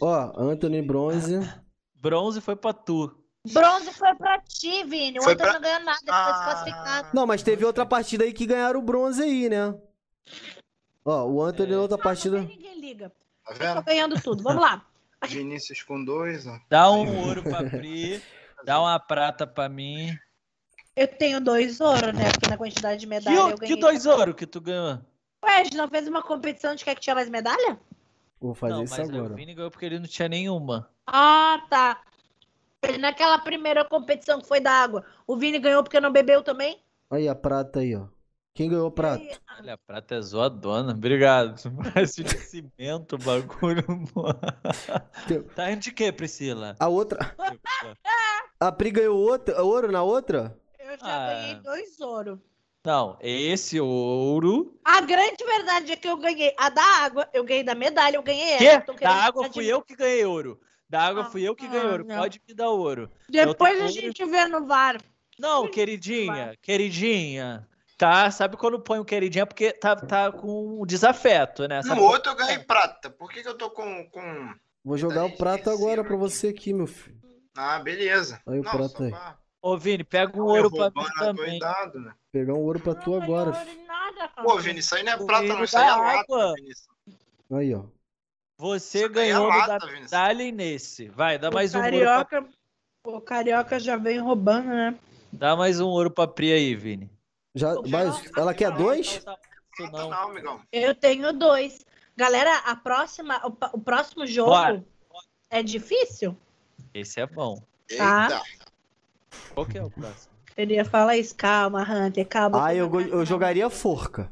Ó, 0.00 0.32
Anthony 0.36 0.82
bronze. 0.82 1.40
Bronze 1.96 2.40
foi 2.40 2.56
pra 2.56 2.72
tu. 2.72 3.12
Bronze 3.52 3.92
foi 3.92 4.14
pra 4.14 4.40
ti, 4.40 4.84
Vini. 4.84 5.18
O 5.18 5.22
Foi 5.22 5.32
Antônio 5.34 5.52
pra- 5.52 5.60
não 5.60 5.68
ganhou 5.68 5.84
nada, 5.84 5.98
ele 6.02 6.12
foi 6.12 6.14
Ah. 6.14 6.32
desclassificado. 6.32 7.08
Não, 7.12 7.26
mas 7.26 7.42
teve 7.42 7.64
outra 7.64 7.84
partida 7.84 8.24
aí 8.24 8.32
que 8.32 8.46
ganharam 8.46 8.78
o 8.78 8.82
bronze 8.82 9.20
aí, 9.22 9.48
né? 9.48 9.74
Ó, 11.04 11.24
o 11.26 11.42
Anthony 11.42 11.72
na 11.72 11.80
outra 11.80 11.98
partida. 11.98 12.40
Ninguém 12.40 12.80
liga. 12.80 13.10
Tá 13.44 13.52
Eu 13.52 13.58
tô 13.58 13.64
vendo? 13.64 13.82
ganhando 13.84 14.20
tudo. 14.22 14.42
Vamos 14.42 14.62
lá. 14.62 14.84
Vinícius 15.26 15.82
com 15.82 16.04
dois, 16.04 16.46
ó. 16.46 16.58
Dá 16.68 16.90
um 16.90 17.26
ouro 17.26 17.42
pra 17.42 17.62
Pri. 17.68 18.22
Dá 18.64 18.80
uma 18.80 18.98
prata 18.98 19.46
pra 19.46 19.68
mim. 19.68 20.16
Eu 20.94 21.08
tenho 21.08 21.40
dois 21.40 21.80
ouro, 21.80 22.12
né? 22.12 22.30
Porque 22.32 22.48
na 22.48 22.56
quantidade 22.56 23.00
de 23.00 23.06
medalha 23.06 23.34
eu 23.36 23.54
Que, 23.54 23.60
ganhei. 23.60 23.74
que 23.76 23.80
dois 23.80 24.06
ouro 24.06 24.34
que 24.34 24.46
tu 24.46 24.60
ganhou? 24.60 24.98
Ué, 25.44 25.60
a 25.60 25.64
gente 25.64 25.76
não 25.76 25.88
fez 25.88 26.06
uma 26.06 26.22
competição 26.22 26.74
de 26.74 26.84
quem 26.84 26.92
é 26.92 26.94
que 26.94 27.00
tinha 27.00 27.14
mais 27.14 27.28
medalha? 27.28 27.80
Vou 28.40 28.54
fazer 28.54 28.74
não, 28.74 28.84
isso 28.84 28.94
mas 28.98 29.08
agora. 29.08 29.32
o 29.32 29.36
Vini 29.36 29.54
ganhou 29.54 29.70
porque 29.70 29.86
ele 29.86 29.98
não 29.98 30.06
tinha 30.06 30.28
nenhuma. 30.28 30.88
Ah, 31.06 31.64
tá. 31.70 32.00
Naquela 32.98 33.38
primeira 33.38 33.84
competição 33.84 34.40
que 34.40 34.46
foi 34.48 34.60
da 34.60 34.72
água, 34.72 35.04
o 35.26 35.36
Vini 35.36 35.58
ganhou 35.58 35.82
porque 35.82 36.00
não 36.00 36.12
bebeu 36.12 36.42
também? 36.42 36.80
Aí 37.10 37.28
a 37.28 37.34
prata 37.34 37.80
aí, 37.80 37.94
ó. 37.96 38.06
Quem 38.54 38.68
ganhou 38.68 38.90
prata? 38.90 39.24
Olha, 39.58 39.74
a 39.74 39.78
prata 39.78 40.14
é 40.16 40.20
zoadona. 40.20 40.92
Obrigado. 40.92 41.54
Parece 41.94 42.22
de 42.22 42.36
cimento 42.38 43.14
o 43.14 43.18
bagulho. 43.18 43.84
mano. 44.14 44.38
Teu- 45.26 45.44
Tá 45.44 45.70
indo 45.72 45.80
de 45.80 45.92
quê, 45.92 46.12
Priscila? 46.12 46.76
A 46.78 46.88
outra. 46.88 47.18
A 48.60 48.70
Pri 48.70 48.90
ganhou 48.92 49.18
outra, 49.18 49.62
ouro 49.64 49.90
na 49.90 50.02
outra? 50.02 50.56
Eu 50.78 50.90
já 50.98 50.98
Ah. 51.02 51.26
ganhei 51.34 51.54
dois 51.56 52.00
ouro. 52.00 52.40
Não, 52.84 53.16
esse 53.20 53.80
ouro. 53.80 54.78
A 54.84 55.00
grande 55.00 55.44
verdade 55.44 55.92
é 55.92 55.96
que 55.96 56.08
eu 56.08 56.16
ganhei 56.16 56.52
a 56.58 56.68
da 56.68 56.82
água, 56.82 57.28
eu 57.32 57.44
ganhei 57.44 57.62
da 57.64 57.74
medalha, 57.74 58.16
eu 58.16 58.22
ganhei 58.22 58.58
Que? 58.58 58.66
essa. 58.66 58.80
Tô 58.86 58.92
Da 58.94 59.10
água 59.10 59.50
fui 59.52 59.66
eu 59.66 59.82
que 59.82 59.96
ganhei 59.96 60.24
ouro. 60.24 60.60
Da 60.88 61.02
água 61.02 61.22
Ah, 61.22 61.30
fui 61.30 61.42
eu 61.42 61.54
que 61.56 61.64
ah, 61.66 61.68
ganhei 61.70 61.88
ouro. 61.88 62.04
não. 62.04 62.16
Pode 62.18 62.40
me 62.46 62.54
dar 62.54 62.68
ouro. 62.70 63.10
Depois 63.28 63.74
a 63.80 63.86
tenho 63.86 63.88
gente 63.88 64.24
vê 64.26 64.44
no 64.46 64.66
VAR. 64.66 65.00
Não, 65.38 65.68
queridinha, 65.68 66.56
queridinha. 66.60 67.66
Tá? 68.02 68.28
Sabe 68.32 68.56
quando 68.56 68.80
põe 68.80 68.98
o 68.98 69.04
queridinha? 69.04 69.46
Porque 69.46 69.72
tá, 69.72 69.94
tá 69.94 70.32
com 70.32 70.84
desafeto, 70.84 71.68
né? 71.68 71.80
Sabe 71.82 72.00
No 72.00 72.06
outro 72.08 72.32
eu 72.32 72.36
ganhei 72.36 72.58
prata. 72.58 73.08
Por 73.08 73.30
que, 73.30 73.42
que 73.44 73.48
eu 73.48 73.56
tô 73.56 73.70
com. 73.70 74.04
com... 74.10 74.54
Vou 74.84 74.98
jogar 74.98 75.24
o 75.26 75.36
prato 75.36 75.70
agora 75.70 76.02
pra 76.02 76.16
você 76.16 76.48
aqui, 76.48 76.72
meu 76.72 76.88
filho. 76.88 77.16
Ah, 77.56 77.78
beleza. 77.78 78.40
Aí 78.44 78.58
o 78.58 78.62
Não, 78.64 78.70
prato 78.72 78.96
só 78.98 79.04
aí. 79.04 79.10
pra- 79.10 79.38
Ô, 79.62 79.78
Vini, 79.78 80.02
pega 80.02 80.36
um 80.36 80.40
eu 80.40 80.46
ouro 80.46 80.70
pra 80.72 80.86
mim 80.90 81.06
também. 81.16 81.60
né? 81.60 82.12
Pegar 82.32 82.54
um 82.54 82.62
ouro 82.62 82.80
pra 82.80 82.92
tu 82.96 83.10
Não 83.12 83.22
agora. 83.22 83.52
nada, 83.86 84.28
cara. 84.34 84.48
Pô, 84.48 84.58
Vini, 84.58 84.80
isso 84.80 84.96
aí 84.96 85.04
não 85.04 85.12
é 85.12 85.16
O 85.16 85.24
prata, 85.24 85.46
não. 85.46 85.62
Isso 85.62 85.78
aí 85.78 85.84
é 85.86 85.90
lata, 85.94 86.18
água. 86.18 86.54
Vinícius. 86.56 86.88
Aí, 87.52 87.72
ó. 87.72 87.84
Você 88.58 89.04
é 89.04 89.08
ganhou 89.08 89.44
no 89.44 89.56
lata, 89.56 89.78
da 89.86 89.92
medalha 89.92 90.50
nesse. 90.50 91.06
Vai, 91.06 91.38
dá 91.38 91.50
O 91.50 91.54
mais 91.54 91.72
um 91.72 91.78
ouro 91.78 91.90
pra... 92.00 92.24
carioca, 92.24 92.48
o 93.04 93.20
carioca 93.20 93.78
já 93.78 93.96
vem 93.96 94.18
roubando, 94.18 94.66
né? 94.66 94.98
Dá 95.32 95.54
mais 95.54 95.78
um 95.78 95.86
ouro 95.86 96.10
pra 96.10 96.26
Pri 96.26 96.52
aí, 96.52 96.74
Vini. 96.74 97.08
Já, 97.54 97.74
mas 97.88 98.30
ela 98.36 98.54
quer 98.54 98.70
dois? 98.72 99.22
Não, 99.24 99.36
Não, 99.80 99.90
não. 99.92 100.10
não, 100.10 100.30
amigão. 100.30 100.60
Eu 100.72 100.94
tenho 100.94 101.32
dois. 101.32 101.84
Galera, 102.16 102.58
a 102.58 102.76
próxima, 102.76 103.40
o, 103.46 103.48
o 103.76 103.80
próximo 103.80 104.26
jogo 104.26 104.50
Bora. 104.50 104.84
é 105.50 105.62
difícil? 105.62 106.36
Esse 106.94 107.20
é 107.20 107.26
bom. 107.26 107.62
Tá. 107.96 108.28
Eita. 108.30 108.42
Qual 109.54 109.66
que 109.66 109.78
é 109.78 109.82
o 109.82 109.90
próximo? 109.90 110.32
Queria 110.54 110.84
falar 110.84 111.16
isso. 111.16 111.34
Calma, 111.34 111.82
Hunter, 111.82 112.26
calma. 112.28 112.66
Ah, 112.66 112.74
eu, 112.74 112.88
go- 112.88 112.98
Aqui, 112.98 113.10
eu 113.10 113.24
jogaria 113.24 113.68
forca. 113.70 114.30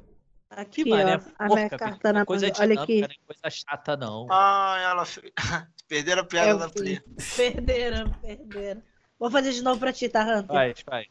Que 0.70 0.82
ó, 0.82 0.88
mané, 0.90 1.20
a 1.38 1.46
minha 1.46 1.68
porca, 1.70 1.78
carta 1.78 2.12
na 2.12 2.26
coisa. 2.26 2.46
Olha 2.46 2.52
dinâmica, 2.54 2.82
aqui. 2.82 3.00
nem 3.00 3.18
coisa 3.26 3.48
chata, 3.50 3.96
não. 3.96 4.26
Ah, 4.30 4.76
ela. 4.82 5.04
Perderam 5.88 6.22
a 6.22 6.24
piada 6.24 6.50
Eu 6.50 6.58
da 6.58 6.68
Pri. 6.68 7.00
Perderam, 7.36 8.10
perderam. 8.20 8.82
Vou 9.18 9.30
fazer 9.30 9.52
de 9.52 9.62
novo 9.62 9.80
pra 9.80 9.92
ti, 9.92 10.08
tá, 10.08 10.22
Hunter? 10.22 10.46
Vai, 10.46 10.74
vai. 10.86 11.06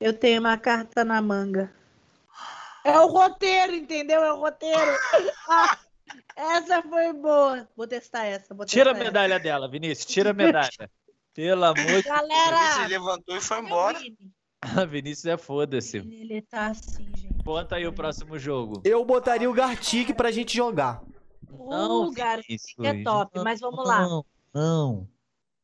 Eu 0.00 0.12
tenho 0.12 0.40
uma 0.40 0.58
carta 0.58 1.04
na 1.04 1.22
manga. 1.22 1.72
É 2.84 2.98
o 3.00 3.06
roteiro, 3.08 3.74
entendeu? 3.74 4.22
É 4.22 4.32
o 4.32 4.38
roteiro. 4.38 4.96
Ah, 5.48 5.78
essa 6.36 6.82
foi 6.82 7.12
boa. 7.12 7.68
Vou 7.76 7.86
testar 7.86 8.24
essa. 8.24 8.54
Vou 8.54 8.66
Tira 8.66 8.90
a 8.90 8.94
testar 8.94 9.04
medalha 9.04 9.40
dela, 9.40 9.68
Vinícius. 9.68 10.06
Tira 10.06 10.30
a 10.30 10.34
medalha. 10.34 10.68
Pelo 11.34 11.64
amor 11.64 12.02
de 12.02 12.08
essa. 12.08 12.22
Vinícius 12.22 12.88
levantou 12.88 13.36
e 13.36 13.40
foi 13.40 13.58
embora. 13.58 13.98
Deus. 13.98 14.16
Vinícius 14.88 15.26
é 15.26 15.36
foda-se. 15.36 15.98
Ele, 15.98 16.14
ele 16.14 16.42
tá 16.42 16.68
assim, 16.68 17.06
gente. 17.16 17.42
Conta 17.44 17.76
aí 17.76 17.86
o 17.86 17.92
próximo 17.92 18.38
jogo. 18.38 18.82
Eu 18.84 19.04
botaria 19.04 19.50
o 19.50 19.54
Gartic 19.54 20.14
pra 20.14 20.30
gente 20.30 20.56
jogar. 20.56 21.02
O 21.50 22.04
lugar 22.04 22.40
Vinícius, 22.42 22.84
é 22.84 23.02
top, 23.02 23.40
mas 23.42 23.60
vamos 23.60 23.86
lá. 23.86 24.00
Não, 24.02 24.24
não. 24.54 25.08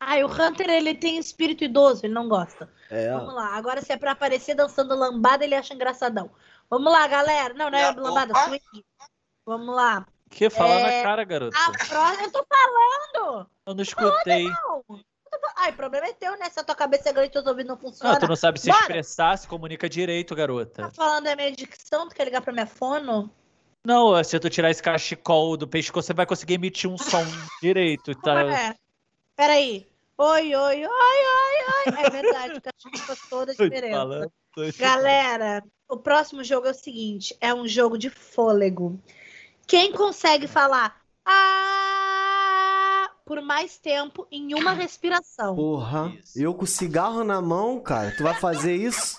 Ai, 0.04 0.24
o 0.24 0.26
Hunter, 0.26 0.68
ele 0.68 0.94
tem 0.94 1.16
espírito 1.18 1.64
idoso, 1.64 2.04
ele 2.04 2.12
não 2.14 2.28
gosta. 2.28 2.68
É. 2.90 3.12
Vamos 3.12 3.34
lá. 3.34 3.54
Agora, 3.56 3.80
se 3.80 3.92
é 3.92 3.96
pra 3.96 4.12
aparecer 4.12 4.54
dançando 4.54 4.94
lambada, 4.96 5.44
ele 5.44 5.54
acha 5.54 5.74
engraçadão. 5.74 6.30
Vamos 6.68 6.92
lá, 6.92 7.06
galera. 7.06 7.54
Não, 7.54 7.70
não 7.70 7.78
é 7.78 7.84
a 7.84 7.90
lambada, 7.92 8.34
swing. 8.44 8.84
Vamos 9.46 9.74
lá. 9.74 10.06
Que 10.30 10.48
fala 10.50 10.72
É, 10.72 10.96
na 10.98 11.02
cara, 11.02 11.24
garoto. 11.24 11.56
A 11.56 11.70
próxima. 11.86 12.22
Eu 12.24 12.30
tô 12.32 12.46
falando! 12.48 13.46
Eu 13.66 13.74
não 13.74 13.82
escutei. 13.82 14.44
Não. 14.48 14.82
Fal- 14.88 15.52
Ai, 15.56 15.70
o 15.70 15.74
problema 15.74 16.06
é 16.06 16.12
teu, 16.12 16.38
né? 16.38 16.48
Se 16.50 16.58
a 16.60 16.64
tua 16.64 16.74
cabeça 16.74 17.08
é 17.08 17.12
grande 17.12 17.28
e 17.28 17.32
teus 17.32 17.46
ouvidos 17.46 17.68
não 17.68 17.76
Ah, 17.76 17.78
funcionam. 17.80 18.18
tu 18.18 18.28
não 18.28 18.36
sabe 18.36 18.60
se 18.60 18.68
Bora. 18.68 18.80
expressar, 18.82 19.36
se 19.38 19.46
comunica 19.48 19.88
direito, 19.88 20.34
garota. 20.34 20.82
Tá 20.82 20.90
falando 20.90 21.24
da 21.24 21.36
minha 21.36 21.50
dicção? 21.52 22.08
Tu 22.08 22.14
quer 22.14 22.24
ligar 22.24 22.42
pra 22.42 22.52
minha 22.52 22.66
fono? 22.66 23.30
Não, 23.84 24.22
se 24.24 24.38
tu 24.38 24.48
tirar 24.50 24.70
esse 24.70 24.82
cachecol 24.82 25.56
do 25.56 25.66
pescoço, 25.68 26.06
você 26.06 26.12
vai 26.14 26.26
conseguir 26.26 26.54
emitir 26.54 26.88
um 26.90 26.98
som 26.98 27.24
direito. 27.62 28.14
Tá? 28.16 28.42
é? 28.42 28.74
Peraí. 29.36 29.86
Oi, 30.24 30.54
oi, 30.54 30.86
oi, 30.86 30.86
oi, 30.86 30.86
oi. 30.86 32.04
É 32.04 32.10
verdade, 32.10 32.56
o 32.56 32.62
cachorro 32.62 33.04
faz 33.04 33.18
toda 33.28 33.50
a 33.50 33.54
diferença. 33.56 33.98
falando, 33.98 34.32
Galera, 34.78 35.64
o 35.88 35.96
próximo 35.96 36.44
jogo 36.44 36.68
é 36.68 36.70
o 36.70 36.74
seguinte: 36.74 37.36
é 37.40 37.52
um 37.52 37.66
jogo 37.66 37.98
de 37.98 38.08
fôlego. 38.08 39.02
Quem 39.66 39.90
consegue 39.90 40.46
falar 40.46 41.02
ah 41.26 43.10
por 43.24 43.42
mais 43.42 43.78
tempo 43.78 44.24
em 44.30 44.54
uma 44.54 44.72
respiração? 44.74 45.56
Porra. 45.56 46.12
Eu 46.36 46.54
com 46.54 46.66
cigarro 46.66 47.24
na 47.24 47.42
mão, 47.42 47.80
cara. 47.80 48.14
Tu 48.16 48.22
vai 48.22 48.34
fazer 48.34 48.76
isso? 48.76 49.18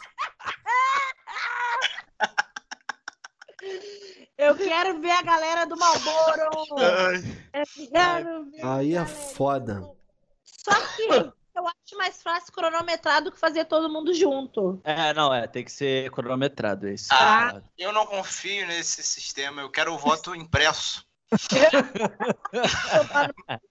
Eu 4.38 4.56
quero 4.56 5.02
ver 5.02 5.12
a 5.12 5.22
galera 5.22 5.66
do 5.66 5.76
Malboro. 5.76 6.42
Eu 7.54 7.66
quero 7.92 8.46
ver 8.46 8.64
Aí 8.64 8.96
é 8.96 9.06
foda. 9.06 9.84
Só 10.64 10.72
que 10.96 11.34
eu 11.56 11.68
acho 11.68 11.98
mais 11.98 12.22
fácil 12.22 12.54
cronometrar 12.54 13.22
do 13.22 13.32
que 13.32 13.40
fazer 13.40 13.66
todo 13.66 13.92
mundo 13.92 14.14
junto. 14.14 14.80
É, 14.84 15.14
não, 15.14 15.34
é, 15.34 15.48
tem 15.48 15.64
que 15.64 15.72
ser 15.72 16.10
cronometrado 16.12 16.88
esse. 16.88 17.08
Ah. 17.12 17.62
Eu 17.78 17.94
não 17.94 18.06
confio 18.06 18.66
nesse 18.66 19.04
sistema. 19.04 19.62
Eu 19.62 19.70
quero 19.70 19.94
o 19.94 19.98
voto 19.98 20.34
impresso. 20.34 21.06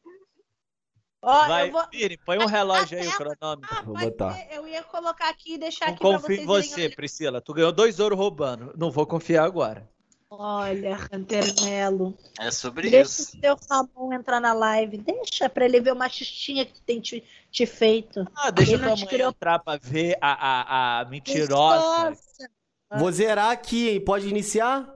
Ó, 1.24 1.46
Vai, 1.46 1.68
eu 1.68 1.72
vou. 1.72 1.84
Vini, 1.90 2.18
põe 2.18 2.38
um 2.38 2.46
relógio 2.46 2.98
aí, 2.98 3.06
o 3.06 3.12
cronômetro. 3.12 3.68
Ah, 3.70 3.82
Vou 3.82 3.96
botar. 3.96 4.32
ser. 4.32 4.48
Eu 4.50 4.66
ia 4.66 4.82
colocar 4.82 5.28
aqui 5.28 5.54
e 5.54 5.58
deixar 5.58 5.86
Não 5.86 5.94
aqui 5.94 6.00
pra 6.00 6.18
confio 6.18 6.36
vocês 6.36 6.40
em 6.40 6.46
você, 6.46 6.90
Priscila. 6.90 7.40
Tu 7.40 7.54
ganhou 7.54 7.70
dois 7.70 8.00
ouros 8.00 8.18
roubando. 8.18 8.74
Não 8.76 8.90
vou 8.90 9.06
confiar 9.06 9.44
agora. 9.44 9.88
Olha, 10.34 10.96
Hunter 11.12 11.44
Melo. 11.62 12.16
É 12.38 12.50
sobre 12.50 12.88
Deixa 12.90 13.10
isso. 13.22 13.36
o 13.36 13.40
seu 13.40 13.56
Ramon 13.70 14.12
entrar 14.14 14.40
na 14.40 14.52
live. 14.54 14.96
Deixa 14.98 15.48
pra 15.48 15.64
ele 15.66 15.78
ver 15.80 15.92
uma 15.92 16.08
xixinha 16.08 16.64
que 16.64 16.80
tem 16.80 17.00
te, 17.00 17.22
te 17.50 17.66
feito. 17.66 18.26
Ah, 18.34 18.50
deixa 18.50 18.72
Ele 18.72 18.82
não 18.86 18.94
te 18.94 19.00
mãe 19.00 19.08
criou- 19.08 19.30
entrar 19.30 19.58
pra 19.58 19.76
ver 19.76 20.16
a, 20.22 20.32
a, 20.32 21.00
a 21.00 21.04
mentirosa. 21.04 22.10
Nossa. 22.10 22.50
Vou 22.96 23.12
zerar 23.12 23.50
aqui, 23.50 23.90
hein? 23.90 24.04
Pode 24.04 24.26
iniciar? 24.28 24.88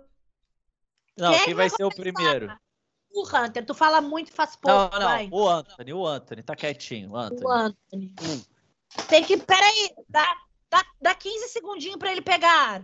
Não, 1.19 1.33
Quem 1.33 1.45
quem 1.47 1.55
vai 1.55 1.69
vai 1.69 1.77
ser 1.77 1.85
o 1.85 1.91
primeiro? 1.91 2.51
O 3.11 3.23
Hunter, 3.27 3.65
tu 3.65 3.75
fala 3.75 4.01
muito 4.01 4.29
e 4.31 4.33
faz 4.33 4.59
Não, 4.65 4.89
pouco. 4.89 4.99
não, 4.99 5.07
vai. 5.07 5.29
o 5.31 5.49
Anthony, 5.49 5.93
o 5.93 6.07
Anthony, 6.07 6.43
tá 6.43 6.55
quietinho, 6.57 7.11
o 7.13 7.17
Anthony. 7.17 7.45
O 7.45 7.51
Anthony. 7.51 8.15
Tem 9.09 9.25
que. 9.25 9.37
Peraí, 9.39 9.91
dá, 10.09 10.27
dá, 10.71 10.85
dá 11.01 11.15
15 11.15 11.49
segundinhos 11.49 11.97
pra 11.99 12.13
ele 12.13 12.21
pegar. 12.23 12.83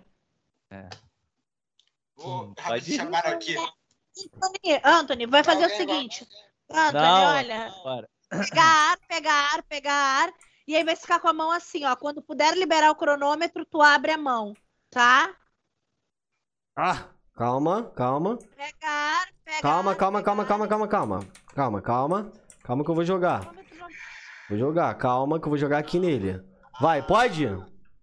Vou 2.17 2.45
Hum, 2.45 2.55
pode 2.55 2.93
ir. 2.93 2.97
chamaram 2.97 3.33
aqui. 3.33 3.57
Anthony, 3.57 4.81
Anthony, 4.85 5.27
vai 5.27 5.43
fazer 5.43 5.65
o 5.65 5.69
vai- 5.69 5.77
seguinte. 5.77 6.27
Anthony, 6.71 7.03
Não, 7.03 7.35
olha. 7.37 7.75
bora. 7.83 8.09
Pegar 8.31 8.65
ar, 8.65 8.99
pegar 9.09 9.55
ar, 9.55 9.63
pegar 9.65 9.95
ar. 9.95 10.33
E 10.67 10.77
aí 10.77 10.85
vai 10.85 10.97
ficar 10.97 11.21
com 11.21 11.29
a 11.29 11.33
mão 11.33 11.51
assim, 11.51 11.85
ó. 11.85 11.95
Quando 11.97 12.23
puder 12.23 12.57
liberar 12.57 12.91
o 12.91 12.95
cronômetro, 12.95 13.65
tu 13.67 13.83
abre 13.83 14.13
a 14.13 14.19
mão, 14.19 14.55
tá? 14.91 15.35
Ah, 16.77 17.09
calma, 17.35 17.91
calma. 17.97 18.39
Pega 18.57 18.89
ar, 18.89 19.29
pega 19.45 19.61
Calma, 19.61 19.95
calma, 19.95 20.23
calma, 20.23 20.45
calma, 20.47 20.69
calma, 20.69 20.89
calma. 20.89 21.21
Calma, 21.55 21.83
calma. 21.83 22.33
Calma 22.63 22.85
que 22.85 22.91
eu 22.91 22.95
vou 22.95 23.05
jogar. 23.05 23.53
Vou 24.49 24.59
jogar, 24.59 24.95
calma 24.97 25.39
que 25.41 25.47
eu 25.47 25.51
vou 25.51 25.59
jogar 25.59 25.79
aqui 25.79 25.99
nele. 25.99 26.43
Vai, 26.81 27.03
pode? 27.07 27.47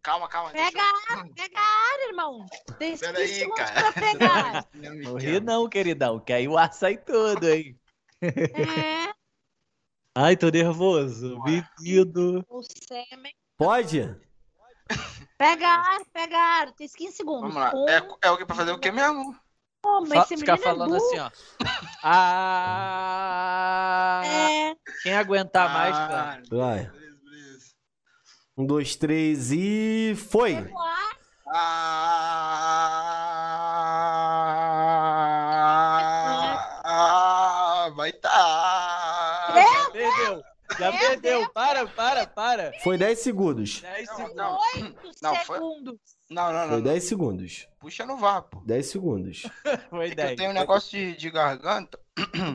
Calma, 0.01 0.27
calma. 0.29 0.49
Pega 0.51 0.81
ar, 0.81 1.27
pega 1.35 1.59
ar, 1.59 1.99
irmão. 2.07 2.45
Tem 2.77 2.91
15 2.91 3.03
Peraí, 3.05 3.27
segundos 3.27 3.57
cara. 3.65 3.91
pra 3.91 4.01
pegar. 4.01 4.65
eu- 4.81 4.93
Não 5.03 5.15
ri 5.17 5.39
não, 5.41 5.67
queridão, 5.69 6.19
que 6.19 6.31
aí 6.33 6.47
o 6.47 6.57
ar 6.57 6.71
sai 6.73 6.97
todo, 6.97 7.47
hein? 7.47 7.77
É, 8.21 9.11
Ai, 10.15 10.35
tô 10.37 10.49
nervoso. 10.49 11.39
Menino. 11.43 12.43
o 12.49 12.61
sêmen. 12.63 13.33
Pode? 13.57 14.15
Pega 15.37 15.67
ar, 15.67 16.01
pega 16.11 16.37
ar. 16.37 16.71
Tem 16.73 16.87
15 16.87 17.15
segundos. 17.15 17.53
Vamos 17.53 17.55
lá. 17.55 17.71
Um, 17.75 17.87
É, 17.89 18.07
é 18.23 18.31
o 18.31 18.37
que 18.37 18.45
pra 18.45 18.55
fazer 18.55 18.71
o 18.71 18.79
que 18.79 18.91
mesmo? 18.91 19.35
oh, 19.85 20.01
mas 20.01 20.09
Fa- 20.13 20.21
esse 20.23 20.37
ficar 20.37 20.55
é 20.55 20.57
falando 20.57 20.91
burro. 20.97 21.05
assim, 21.05 21.19
ó. 21.19 21.29
Ah, 22.91 24.21
É, 24.25 24.75
Quem 25.03 25.13
aguentar 25.15 25.71
mais, 25.73 25.95
Ah, 25.95 26.07
cara. 26.07 26.41
Vai. 26.49 26.91
Um, 28.60 28.66
dois, 28.66 28.93
três 28.97 29.51
e. 29.53 30.14
Foi! 30.30 30.53
Ah, 36.12 36.66
ah, 36.84 37.91
vai 37.95 38.12
tá. 38.14 39.53
Já 39.53 39.89
perdeu. 39.91 40.43
Já 40.78 40.91
perdeu. 40.91 41.49
Para, 41.49 41.88
para, 41.88 42.28
para. 42.28 42.72
Foi 42.84 42.97
10 42.97 43.20
segundos. 43.20 43.82
10 43.82 44.07
Não, 44.07 44.16
segundos. 44.16 44.36
não. 44.36 44.57
Não, 45.22 45.36
foi- 45.38 45.55
segundos. 45.57 45.99
Não, 46.30 46.45
não, 46.53 46.60
não. 46.62 46.68
Foi 46.68 46.78
não. 46.78 46.84
10 46.84 47.03
segundos. 47.03 47.68
Puxa 47.80 48.05
no 48.05 48.18
vapo. 48.18 48.62
10 48.66 48.86
segundos. 48.86 49.43
Foi 49.89 50.05
É 50.05 50.10
que 50.10 50.16
10. 50.16 50.32
eu 50.32 50.36
tenho 50.38 50.49
um 50.51 50.53
negócio 50.53 50.91
de, 50.91 51.16
de 51.18 51.30
garganta. 51.32 51.99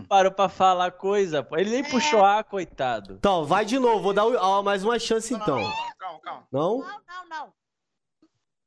Parou 0.09 0.33
pra 0.33 0.49
falar 0.49 0.91
coisa, 0.93 1.43
pô. 1.43 1.57
Ele 1.57 1.71
nem 1.71 1.81
É. 1.85 1.89
puxou 1.91 2.25
ar, 2.25 2.45
coitado. 2.45 3.15
Então, 3.15 3.45
vai 3.45 3.65
de 3.65 3.79
novo. 3.79 4.03
Vou 4.03 4.13
dar 4.13 4.25
o- 4.25 4.63
mais 4.63 4.85
uma 4.85 4.99
chance 4.99 5.33
então. 5.35 5.57
Não, 5.61 5.69
não, 5.69 5.95
calma, 5.99 6.21
calma. 6.23 6.47
Não? 6.53 6.79
Não, 6.79 6.87
não, 6.89 7.29
não. 7.29 7.53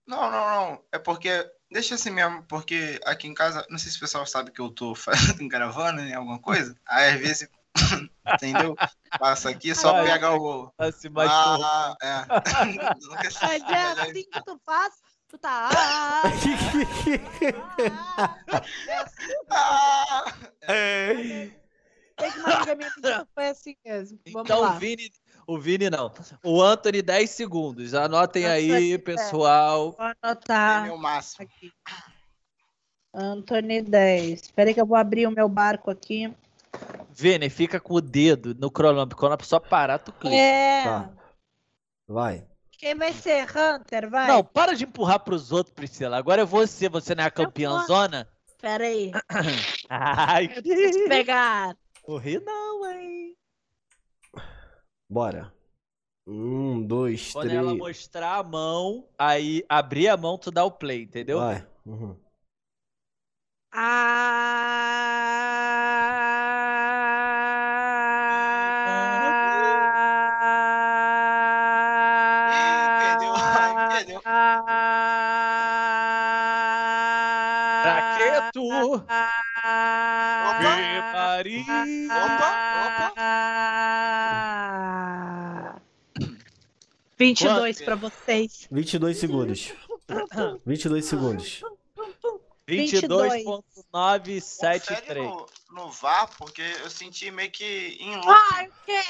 Não, 0.08 0.32
não, 0.32 0.56
não. 0.72 0.82
É 0.91 0.98
porque. 1.00 1.50
Deixa 1.70 1.95
assim 1.95 2.12
mesmo, 2.12 2.43
porque 2.43 2.98
aqui 3.06 3.28
em 3.28 3.34
casa, 3.34 3.66
não 3.70 3.78
sei 3.78 3.91
se 3.91 3.98
o 3.98 4.00
pessoal 4.00 4.26
sabe 4.26 4.52
que 4.52 4.62
eu 4.62 4.70
tô 4.70 4.95
fazendo, 4.95 5.45
gravando 5.52 6.00
em 6.00 6.14
alguma 6.14 6.39
coisa. 6.39 6.76
Aí 6.88 7.14
às 7.14 7.20
vezes. 7.20 7.50
entendeu? 8.26 8.76
Passa 9.20 9.50
aqui, 9.50 9.76
só 9.76 9.95
Ai, 9.98 10.06
pega 10.06 10.32
o. 10.34 10.72
Assim, 10.78 11.10
mais 11.10 11.30
Ah, 11.30 11.95
é. 12.02 12.24
Se 13.30 13.45
é 13.74 13.82
assim 13.84 14.24
que 14.32 14.43
tu 14.45 14.60
faz, 14.66 14.93
tu 15.28 15.38
tá. 15.38 15.69
Ah, 15.71 16.21
ah, 16.23 16.30
é 20.67 21.11
assim, 21.11 21.51
tem 22.15 22.32
que 22.32 22.39
uma 22.39 22.53
amiga 22.55 22.75
minha 22.75 22.91
que 22.91 23.28
foi 23.34 23.47
assim 23.49 23.75
mesmo. 23.86 24.19
Vamos 24.32 24.49
Então, 24.49 24.61
lá. 24.61 24.75
o 24.75 24.80
Vini, 24.80 25.11
o 25.45 25.59
Vini 25.59 25.89
não. 25.89 26.11
O 26.43 26.61
Anthony, 26.61 27.01
10 27.01 27.30
segundos. 27.30 27.93
Anotem 27.93 28.45
aí, 28.47 28.71
Anthony, 28.71 28.97
pessoal. 28.97 29.91
Vou 29.91 30.05
é 30.07 30.13
anotar 30.21 30.84
meu 30.84 30.97
máximo. 30.97 31.45
aqui. 31.45 31.71
Anthony 33.13 33.82
10. 33.82 34.41
Espera 34.41 34.69
aí 34.69 34.73
que 34.73 34.82
eu 34.82 34.86
vou 34.86 34.97
abrir 34.97 35.28
o 35.28 35.32
meu 35.32 35.47
barco 35.47 35.91
aqui. 35.91 36.34
Vini, 37.11 37.49
fica 37.49 37.80
com 37.80 37.95
o 37.95 38.01
dedo 38.01 38.55
no 38.55 38.69
cronômetro. 38.69 39.17
Quando 39.17 39.34
a 39.34 39.38
pessoa 39.38 39.59
parar, 39.59 39.99
tu 39.99 40.11
clica. 40.11 40.36
É. 40.36 40.84
Tá. 40.84 41.09
Vai. 42.07 42.45
Quem 42.78 42.93
vai 42.95 43.11
ser 43.11 43.47
Hunter? 43.49 44.09
Vai. 44.09 44.28
Não, 44.28 44.43
para 44.43 44.75
de 44.75 44.84
empurrar 44.84 45.19
pros 45.19 45.51
outros, 45.51 45.73
Priscila. 45.73 46.15
Agora 46.17 46.43
é 46.43 46.45
você. 46.45 46.88
Você 46.88 47.15
não 47.15 47.23
é 47.23 47.28
a 47.28 47.32
campeã 47.32 47.84
zona? 47.86 48.28
Espera 48.47 48.86
aí. 48.86 49.11
Ai, 49.89 50.45
Eu 50.45 50.61
preciso 50.61 51.07
pegar. 51.07 51.75
corri 52.03 52.39
não, 52.39 52.86
hein? 52.91 53.36
Bora. 55.09 55.53
Um, 56.28 56.86
dois, 56.86 57.32
Quando 57.32 57.47
três. 57.47 57.57
ela 57.57 57.73
mostrar 57.73 58.36
a 58.36 58.43
mão, 58.43 59.07
aí 59.17 59.63
abrir 59.69 60.09
a 60.09 60.17
mão, 60.17 60.38
tu 60.38 60.51
dá 60.51 60.65
o 60.65 60.71
play, 60.71 61.03
entendeu? 61.03 61.39
Vai. 61.39 61.65
Uhum. 61.86 62.19
perdeu, 63.71 63.84
22 87.34 87.82
pra 87.82 87.95
vocês. 87.95 88.67
22 88.71 89.17
segundos. 89.17 89.73
22 90.65 91.05
segundos. 91.05 91.61
22.973. 92.67 94.82
Confere 94.82 95.21
no, 95.21 95.45
no 95.71 95.89
VAR, 95.91 96.30
porque 96.38 96.61
eu 96.61 96.89
senti 96.89 97.32
meio 97.32 97.49
que 97.51 97.97
em 97.99 98.15
loop. 98.15 98.28
Ai, 98.53 98.67
o 98.67 98.71
quê? 98.86 99.01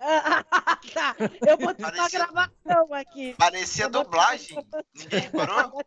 Ah, 0.00 0.44
tá. 0.94 1.16
Eu 1.46 1.56
botei 1.58 1.84
uma 1.84 1.92
Parecia- 1.92 2.18
gravação 2.20 2.94
aqui. 2.94 3.34
Parecia 3.36 3.84
Eu 3.86 3.90
dublagem. 3.90 4.64
Ninguém 4.94 5.20
reparou? 5.20 5.84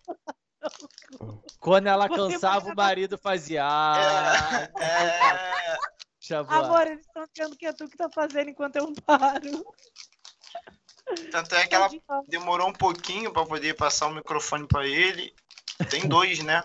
Quando 1.59 1.87
ela 1.87 2.07
uma 2.07 2.07
cansava, 2.07 2.71
o 2.71 2.75
marido 2.75 3.17
fazia. 3.17 3.63
Ah, 3.65 4.69
É, 4.79 6.43
voar. 6.43 6.63
Amor, 6.65 6.87
eles 6.87 7.05
estão 7.05 7.23
achando 7.23 7.55
que 7.57 7.65
é 7.65 7.73
tu 7.73 7.87
que 7.87 7.97
tá 7.97 8.09
fazendo 8.09 8.49
enquanto 8.49 8.75
eu 8.77 8.93
paro. 9.05 9.65
Tanto 11.31 11.55
é 11.55 11.67
que 11.67 11.75
ela 11.75 11.89
demorou 12.27 12.69
um 12.69 12.73
pouquinho 12.73 13.31
pra 13.31 13.45
poder 13.45 13.75
passar 13.75 14.07
o 14.07 14.13
microfone 14.13 14.67
pra 14.67 14.87
ele. 14.87 15.33
Tem 15.89 16.07
dois, 16.07 16.39
né? 16.43 16.63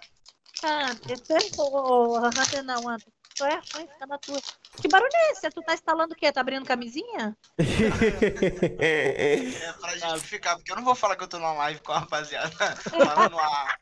Ah. 0.63 0.91
Hunter 0.91 2.63
não, 2.65 2.81
Hunter. 2.87 3.13
Tu 3.39 3.45
é 3.45 3.55
ruim, 3.55 3.87
fica 3.87 4.07
na 4.07 4.19
tua. 4.19 4.41
Que 4.81 4.89
barulho 4.89 5.11
é 5.15 5.31
esse? 5.31 5.49
Tu 5.51 5.63
tá 5.63 5.73
instalando 5.73 6.13
o 6.13 6.17
quê? 6.17 6.33
Tá 6.33 6.41
abrindo 6.41 6.67
camisinha? 6.67 7.37
É 8.81 9.73
pra 9.81 9.97
justificar, 9.97 10.57
porque 10.57 10.73
eu 10.73 10.77
não 10.77 10.85
vou 10.85 10.97
falar 10.97 11.15
que 11.15 11.23
eu 11.23 11.29
tô 11.29 11.39
na 11.39 11.53
live 11.53 11.81
com 11.81 11.93
a 11.93 12.01
rapaziada 12.01 12.51
falando 12.77 13.39
a. 13.39 13.79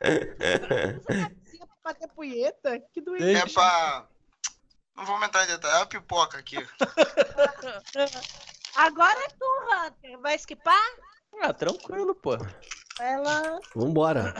Camisinha 0.00 1.66
pra 1.66 1.76
bater 1.84 2.08
punheta? 2.08 2.80
Que 2.92 3.00
doido. 3.00 3.24
É 3.24 3.46
pra. 3.46 4.08
Não 4.96 5.04
vou 5.04 5.22
entrar 5.22 5.44
em 5.44 5.48
detalhe, 5.48 5.78
é 5.78 5.82
a 5.82 5.86
pipoca 5.86 6.38
aqui. 6.38 6.56
Agora 8.76 9.18
é 9.24 9.28
tu, 9.28 9.44
Hunter. 9.70 10.18
Vai 10.20 10.34
esquipar? 10.34 10.80
Ah, 11.40 11.52
tranquilo, 11.52 12.14
pô. 12.14 12.36
Ela. 13.00 13.58
Vambora. 13.74 14.34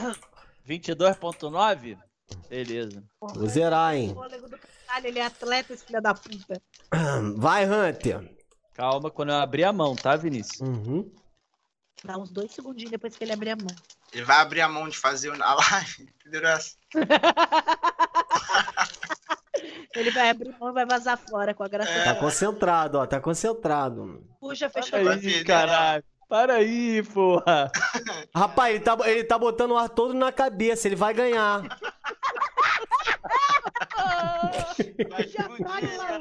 22.9? 0.67 1.97
Beleza. 2.49 3.03
Vou 3.19 3.47
zerar, 3.47 3.95
hein? 3.95 4.13
Fôlego 4.13 4.49
do 4.49 4.57
caralho, 4.57 5.07
ele 5.07 5.19
é 5.19 5.25
atleta, 5.25 5.73
esse 5.73 5.85
filho 5.85 6.01
da 6.01 6.13
puta. 6.13 6.61
Vai, 7.37 7.65
Hunter. 7.65 8.33
Calma 8.73 9.11
quando 9.11 9.29
eu 9.29 9.35
abrir 9.35 9.63
a 9.65 9.73
mão, 9.73 9.95
tá, 9.95 10.15
Vinícius? 10.15 10.61
Uhum. 10.61 11.11
Dá 12.03 12.17
uns 12.17 12.31
dois 12.31 12.51
segundinhos 12.51 12.91
depois 12.91 13.15
que 13.15 13.23
ele 13.23 13.31
abrir 13.33 13.51
a 13.51 13.55
mão. 13.55 13.75
Ele 14.11 14.25
vai 14.25 14.37
abrir 14.37 14.61
a 14.61 14.67
mão 14.67 14.89
de 14.89 14.97
fazer 14.97 15.31
a 15.41 15.53
live. 15.53 16.09
Entendeu 16.25 16.47
essa? 16.47 16.75
Ele 19.95 20.11
vai 20.11 20.29
abrir 20.29 20.55
mão 20.59 20.69
e 20.69 20.73
vai 20.73 20.85
vazar 20.85 21.17
fora 21.17 21.53
com 21.53 21.63
a 21.63 21.67
graça 21.67 21.91
É. 21.91 22.03
Tá 22.03 22.15
concentrado, 22.15 22.97
ó. 22.97 23.05
Tá 23.05 23.19
concentrado. 23.19 24.23
Puxa, 24.39 24.69
fechou. 24.69 25.03
Vai 25.03 25.15
Aí, 25.15 25.43
caralho. 25.43 26.03
Para 26.27 26.55
aí, 26.55 27.03
porra. 27.03 27.71
Rapaz, 28.35 28.73
ele 28.75 28.83
tá, 28.83 28.97
ele 29.05 29.23
tá 29.23 29.37
botando 29.37 29.71
o 29.71 29.77
ar 29.77 29.89
todo 29.89 30.13
na 30.15 30.31
cabeça. 30.31 30.87
Ele 30.87 30.95
vai 30.95 31.13
ganhar. 31.13 31.61
Vai 35.09 35.27
Já 35.27 35.47
vai 35.47 35.95
lá. 35.95 36.19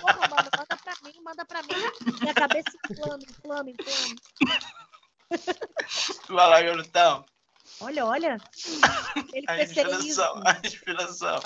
Porra, 0.00 0.28
mano, 0.28 0.50
manda 0.58 0.76
pra 0.82 0.94
mim, 1.02 1.20
manda 1.24 1.44
pra 1.46 1.62
mim. 1.62 2.18
Minha 2.20 2.34
cabeça 2.34 2.70
inflama, 2.90 3.22
inflama, 3.22 3.70
inflama. 3.70 4.14
Vai 6.28 6.48
lá, 6.50 6.62
garotão. 6.62 7.24
Olha, 7.80 8.06
olha. 8.06 8.42
Ele 9.32 9.46
A 9.48 9.62
inspiração, 9.62 10.42
serenismo. 10.42 10.42
a 10.44 10.58
inspiração. 10.64 11.40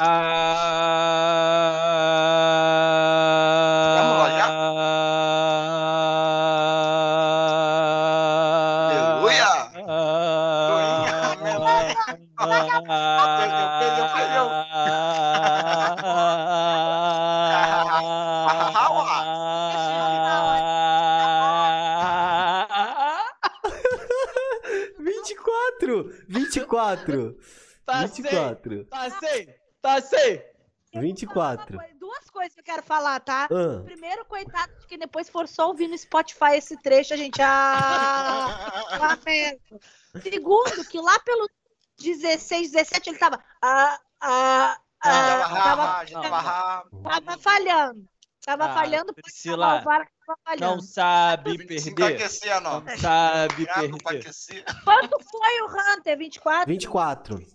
Vamos 3.95 4.17
lá 4.19 4.31
já? 4.31 4.59
24. 26.55 27.39
Passei, 27.85 28.23
24. 28.23 28.85
Passei, 28.85 29.55
passei. 29.81 30.45
24. 30.95 31.79
Coisa, 31.79 31.95
duas 31.99 32.31
coisas 32.31 32.55
que 32.55 32.61
eu 32.61 32.65
quero 32.65 32.83
falar, 32.83 33.19
tá? 33.21 33.45
Ah. 33.45 33.83
Primeiro, 33.85 34.25
coitado 34.27 34.73
de 34.81 34.87
quem 34.87 34.99
depois 34.99 35.29
forçou 35.29 35.65
só 35.65 35.69
ouvir 35.69 35.89
no 35.89 35.97
Spotify 35.97 36.57
esse 36.57 36.77
trecho, 36.83 37.15
a 37.15 37.17
gente. 37.17 37.41
Ah, 37.41 38.85
ah 38.93 39.19
Segundo, 40.23 40.85
que 40.87 41.01
lá 41.01 41.19
pelo 41.21 41.49
16, 41.99 42.73
17, 42.73 43.11
ele 43.11 43.19
tava. 43.19 43.43
Ah, 43.63 43.99
ah, 44.21 44.79
ah, 45.01 45.49
não, 45.49 45.57
tava, 45.57 45.83
ah, 45.83 46.05
tava, 46.07 46.31
tava, 46.31 47.21
tava 47.21 47.39
falhando. 47.39 48.09
Tava 48.49 48.65
Ah, 48.65 48.75
falhando 48.75 49.07
porque 49.13 49.21
Priscila, 49.23 49.81
o 49.81 49.85
VAR 49.85 50.09
tava 50.27 50.39
Não 50.39 50.59
falhando. 50.59 50.83
sabe 50.83 51.57
25 51.59 51.97
perder. 51.97 52.25
ó. 52.65 52.81
Não 52.81 52.97
sabe 52.97 53.67
pra 53.67 53.75
perder. 53.75 54.65
Quanto 54.85 55.19
foi 55.31 55.61
o 55.61 55.67
Hunter? 55.99 56.17
24? 56.17 56.73
Vinte 56.73 56.85
e 56.85 56.89
quatro. 56.89 57.47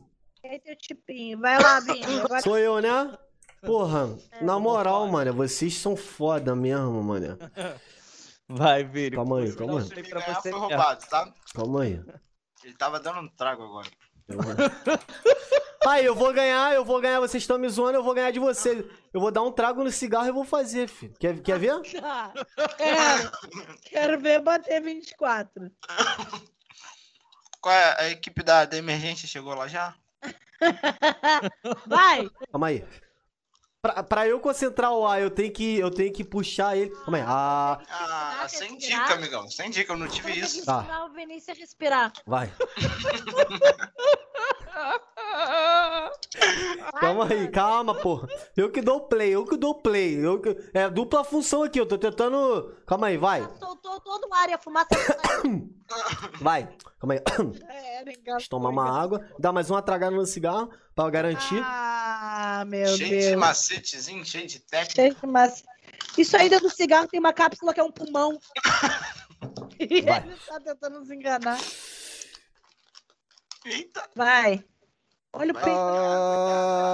Aí 0.45 0.59
teu 0.59 0.75
tipinho. 0.77 1.39
Vai 1.39 1.59
lá, 1.59 1.79
Vini. 1.79 2.03
Agora 2.21 2.41
Sou 2.41 2.59
eu, 2.59 2.79
né? 2.79 3.17
Porra, 3.65 4.15
É, 4.33 4.43
na 4.43 4.59
moral, 4.59 5.07
mano, 5.07 5.33
vocês 5.33 5.75
são 5.75 5.95
foda 5.95 6.55
mesmo, 6.55 7.01
mano. 7.01 7.39
Vai, 8.47 8.83
Vini. 8.83 9.15
Calma 9.15 9.39
aí, 9.39 9.47
Eu 9.49 9.55
calma 9.55 9.79
aí. 9.81 10.03
pra 10.03 10.21
você 10.35 10.51
foi 10.51 10.59
roubado, 10.59 11.05
tá? 11.09 11.33
Calma 11.55 11.81
aí. 11.83 11.99
Ele 12.63 12.75
tava 12.75 12.99
dando 12.99 13.19
um 13.21 13.27
trago 13.29 13.63
agora. 13.63 13.89
Aí, 15.88 16.05
eu 16.05 16.15
vou 16.15 16.34
ganhar, 16.34 16.73
eu 16.73 16.85
vou 16.85 17.01
ganhar, 17.01 17.19
vocês 17.19 17.43
estão 17.43 17.57
me 17.57 17.68
zoando, 17.69 17.97
eu 17.97 18.03
vou 18.03 18.14
ganhar 18.14 18.31
de 18.31 18.39
vocês. 18.39 18.85
Eu 19.14 19.19
vou 19.19 19.31
dar 19.31 19.43
um 19.43 19.51
trago 19.51 19.84
no 19.84 19.91
cigarro 19.91 20.27
e 20.27 20.31
vou 20.31 20.45
fazer, 20.45 20.88
filho. 20.88 21.14
Quer, 21.19 21.39
quer 21.41 21.60
ver? 21.60 21.73
Tá. 22.01 22.34
Quero, 22.77 23.31
quero 23.84 24.19
ver 24.19 24.41
bater 24.41 24.81
24. 24.81 25.72
Qual 27.61 27.73
é 27.73 28.01
a 28.01 28.10
equipe 28.10 28.43
da, 28.43 28.65
da 28.65 28.77
emergência? 28.77 29.27
Chegou 29.27 29.53
lá 29.53 29.68
já? 29.68 29.95
Vai! 31.88 32.30
Calma 32.51 32.68
aí. 32.68 32.85
Pra, 33.84 34.01
pra 34.01 34.26
eu 34.26 34.39
concentrar 34.39 34.93
o 34.93 35.05
A, 35.05 35.19
eu 35.19 35.30
tenho 35.30 35.51
que, 35.51 35.77
eu 35.77 35.91
tenho 35.91 36.14
que 36.14 36.23
puxar 36.23 36.77
ele. 36.77 36.89
Calma 36.91 37.18
aí. 37.18 37.23
Ah, 37.27 37.81
Ah, 38.41 38.47
sem 38.47 38.77
dica, 38.77 39.14
amigão. 39.15 39.49
Sem 39.49 39.69
dica, 39.69 39.91
eu 39.91 39.97
não 39.97 40.07
tive 40.07 40.31
isso. 40.39 40.65
Tá. 40.65 40.80
ensinar 40.84 41.05
o 41.05 41.10
Vinícius 41.10 41.57
a 41.57 41.60
respirar. 41.60 42.14
vai. 42.26 42.49
Calma 46.99 47.26
aí, 47.30 47.47
calma, 47.49 47.93
porra. 47.95 48.27
Eu 48.55 48.72
que 48.72 48.81
dou 48.81 49.01
play, 49.01 49.31
eu 49.31 49.45
que 49.45 49.57
dou 49.57 49.76
play. 49.76 50.15
Eu 50.26 50.39
que... 50.39 50.55
É 50.73 50.89
dupla 50.89 51.23
função 51.23 51.64
aqui, 51.64 51.80
eu 51.80 51.85
tô 51.85 51.97
tentando. 51.97 52.76
Calma 52.88 53.07
aí, 53.07 53.18
vai. 53.18 53.41
Soltou 53.60 53.99
todo 53.99 54.27
o 54.30 54.34
ar 54.34 54.49
e 54.49 54.53
a 54.53 54.57
fumaça. 54.57 54.88
Vai. 56.41 56.68
Calma 56.99 57.14
aí. 57.15 57.19
é, 57.69 58.03
Deixa 58.05 58.45
eu 58.45 58.49
tomar 58.49 58.69
uma 58.69 58.89
água. 58.89 59.23
Dá 59.38 59.51
mais 59.51 59.69
uma 59.69 59.81
tragada 59.81 60.15
no 60.15 60.26
cigarro 60.26 60.69
pra 60.95 61.10
garantir. 61.10 61.61
Ah, 61.64 62.12
meu 62.67 62.97
cheio 62.97 63.09
de 63.09 63.19
Deus. 63.29 63.39
macetezinho, 63.39 64.25
cheio 64.25 64.47
de 64.47 64.59
técnica. 64.59 65.01
Cheio 65.01 65.15
de 65.15 65.27
massa. 65.27 65.63
Isso 66.17 66.35
aí 66.37 66.49
dentro 66.49 66.69
do 66.69 66.75
cigarro 66.75 67.07
tem 67.07 67.19
uma 67.19 67.33
cápsula 67.33 67.73
que 67.73 67.79
é 67.79 67.83
um 67.83 67.91
pulmão. 67.91 68.39
E 69.79 70.01
Vai. 70.01 70.19
ele 70.25 70.35
tá 70.47 70.59
tentando 70.61 70.99
nos 70.99 71.09
enganar. 71.11 71.59
Eita. 73.65 74.07
Vai. 74.15 74.63
Olha 75.33 75.51
o 75.51 75.55
peito. 75.55 75.69
cortar. 75.69 76.93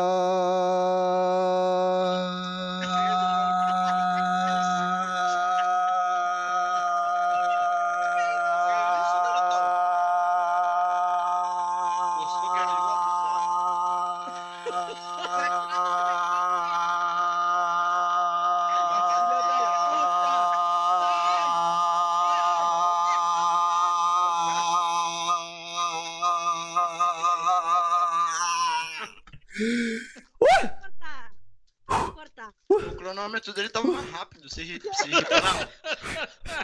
Vocês 34.49 34.79
vocês 34.81 35.13
repararam? 35.13 35.69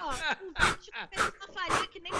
Ó, 0.02 0.10
o 0.10 0.66
vídeo 0.66 0.94
fez 1.10 1.34
uma 1.38 1.54
farinha 1.54 1.88
que 1.88 2.00
nem 2.00 2.12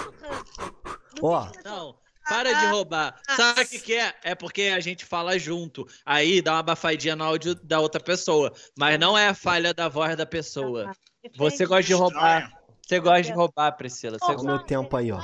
Ó. 1.20 1.48
Não, 1.64 1.98
para 2.28 2.52
de 2.52 2.66
roubar. 2.66 3.20
Sabe 3.36 3.62
o 3.62 3.68
que, 3.68 3.78
que 3.80 3.94
é? 3.94 4.14
É 4.22 4.34
porque 4.34 4.62
a 4.62 4.80
gente 4.80 5.04
fala 5.04 5.38
junto. 5.38 5.86
Aí 6.04 6.40
dá 6.40 6.52
uma 6.52 6.58
abafadinha 6.60 7.16
no 7.16 7.24
áudio 7.24 7.54
da 7.56 7.80
outra 7.80 8.00
pessoa. 8.00 8.52
Mas 8.78 8.98
não 8.98 9.18
é 9.18 9.28
a 9.28 9.34
falha 9.34 9.74
da 9.74 9.88
voz 9.88 10.16
da 10.16 10.26
pessoa. 10.26 10.92
Você 11.36 11.66
gosta 11.66 11.82
de 11.82 11.94
roubar. 11.94 12.52
Você 12.86 13.00
gosta 13.00 13.22
de 13.22 13.32
roubar, 13.32 13.72
Priscila. 13.72 14.18
Você 14.18 14.30
Olha 14.30 14.38
o 14.38 14.44
meu 14.44 14.58
tempo 14.60 14.96
aí, 14.96 15.10
ó. 15.10 15.20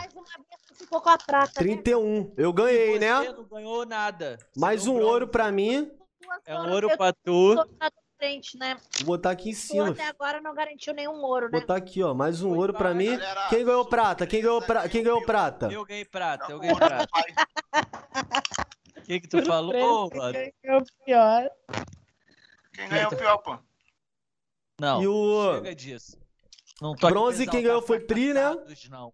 Prata. 1.26 1.60
né? 1.60 1.74
31. 1.74 2.34
Eu 2.36 2.52
ganhei, 2.52 2.94
Você 2.94 2.98
né? 2.98 3.32
não 3.32 3.44
ganhou 3.44 3.86
nada. 3.86 4.36
Você 4.38 4.60
Mais 4.60 4.86
um 4.86 4.98
ouro 5.00 5.28
pra 5.28 5.50
mim. 5.52 5.90
É 6.44 6.58
um 6.58 6.70
ouro 6.70 6.88
pra 6.96 7.12
tu. 7.12 7.54
Frente, 8.22 8.56
né? 8.56 8.76
Vou 8.98 9.06
botar 9.16 9.32
aqui 9.32 9.50
em 9.50 9.52
Tu 9.52 9.58
cima. 9.58 9.90
até 9.90 10.06
agora 10.06 10.40
não 10.40 10.54
garantiu 10.54 10.94
nenhum 10.94 11.20
ouro, 11.24 11.50
Vou 11.50 11.58
né? 11.58 11.60
botar 11.60 11.74
aqui, 11.74 12.00
ó. 12.04 12.14
Mais 12.14 12.40
um 12.40 12.56
ouro 12.56 12.72
pra 12.72 12.94
mim. 12.94 13.16
Galera, 13.16 13.48
Quem 13.48 13.64
ganhou 13.64 13.84
prata? 13.84 14.26
Quem 14.28 14.40
ganhou, 14.40 14.62
pra... 14.62 14.88
Quem 14.88 15.02
ganhou 15.02 15.24
prata? 15.26 15.66
Eu 15.72 15.84
ganhei 15.84 16.04
prata, 16.04 16.52
eu 16.52 16.60
ganhei 16.60 16.76
prata. 16.76 17.08
O 18.96 19.00
que, 19.02 19.20
que 19.20 19.26
tu 19.26 19.44
falou, 19.44 20.08
mano? 20.14 20.38
É 20.62 20.76
o 20.76 20.84
pior. 21.04 21.50
Quem 22.72 22.88
ganhou 22.88 23.10
o 23.12 23.16
pior, 23.16 23.38
pô? 23.38 23.58
Não, 24.80 25.02
E 25.02 25.08
o 25.08 25.54
chega 25.56 25.74
disso. 25.74 26.16
Não 26.80 26.94
tô 26.94 27.08
bronze, 27.08 27.44
quem 27.48 27.62
ganhou 27.62 27.82
foi 27.82 27.98
Pri, 27.98 28.32
né? 28.32 28.54
Não. 28.88 29.12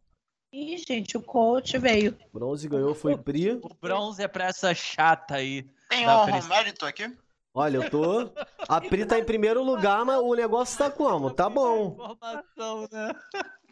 Ih, 0.52 0.76
gente, 0.78 1.16
o 1.16 1.22
coach 1.22 1.78
veio. 1.78 2.14
bronze 2.32 2.68
ganhou 2.68 2.94
foi 2.94 3.16
Pri. 3.16 3.52
O 3.52 3.74
bronze 3.80 4.22
é 4.22 4.28
pra 4.28 4.44
essa 4.44 4.74
chata 4.74 5.36
aí. 5.36 5.62
Tem 5.88 6.06
honra 6.06 6.42
mérito 6.46 6.84
aqui? 6.84 7.10
Olha, 7.58 7.78
eu 7.78 7.90
tô. 7.90 8.32
A 8.68 8.80
Pri 8.80 9.04
tá 9.04 9.18
em 9.18 9.24
primeiro 9.24 9.64
lugar, 9.64 10.04
mas 10.04 10.18
o 10.20 10.32
negócio 10.32 10.78
tá 10.78 10.88
como? 10.88 11.28
Tá 11.28 11.50
bom. 11.50 11.94
Informação, 11.94 12.88
né? 12.92 13.12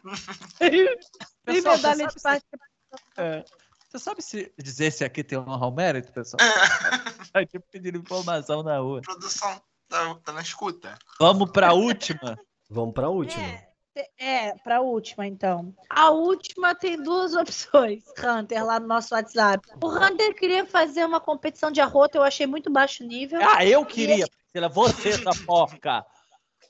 Tem 0.59 0.97
Pessoal, 1.45 1.77
medalha 1.77 2.09
você 2.09 2.15
de 2.15 2.21
sabe, 2.21 2.41
participação. 2.51 3.25
é, 3.25 3.45
você 3.87 3.99
sabe 3.99 4.21
se 4.21 4.53
dizer 4.57 4.91
se 4.91 5.05
aqui 5.05 5.23
tem 5.23 5.37
honra 5.37 5.65
ao 5.65 5.71
mérito, 5.71 6.11
pessoal? 6.11 6.37
Tá 7.31 7.45
tipo 7.45 7.65
pedindo 7.71 7.97
informação 7.97 8.61
na 8.63 8.77
rua. 8.79 9.01
Produção 9.01 9.61
tá, 9.87 10.15
tá 10.15 10.31
na 10.33 10.41
escuta. 10.41 10.97
Vamos 11.19 11.51
pra 11.51 11.73
última. 11.73 12.37
Vamos 12.69 12.93
pra 12.93 13.09
última. 13.09 13.43
É, 13.43 13.69
é, 14.17 14.53
pra 14.59 14.81
última, 14.81 15.25
então. 15.25 15.73
A 15.89 16.09
última 16.11 16.75
tem 16.75 17.01
duas 17.01 17.33
opções, 17.35 18.03
Hunter, 18.17 18.65
lá 18.65 18.79
no 18.79 18.87
nosso 18.87 19.13
WhatsApp. 19.15 19.67
O 19.81 19.87
Hunter 19.87 20.35
queria 20.35 20.65
fazer 20.65 21.05
uma 21.05 21.19
competição 21.19 21.71
de 21.71 21.81
arroto, 21.81 22.17
eu 22.17 22.23
achei 22.23 22.45
muito 22.47 22.71
baixo 22.71 23.03
nível. 23.03 23.39
Ah, 23.41 23.65
eu 23.65 23.85
queria, 23.85 24.25
Priscila, 24.27 24.69
você, 24.69 25.09
essa 25.09 25.31
porca. 25.45 26.05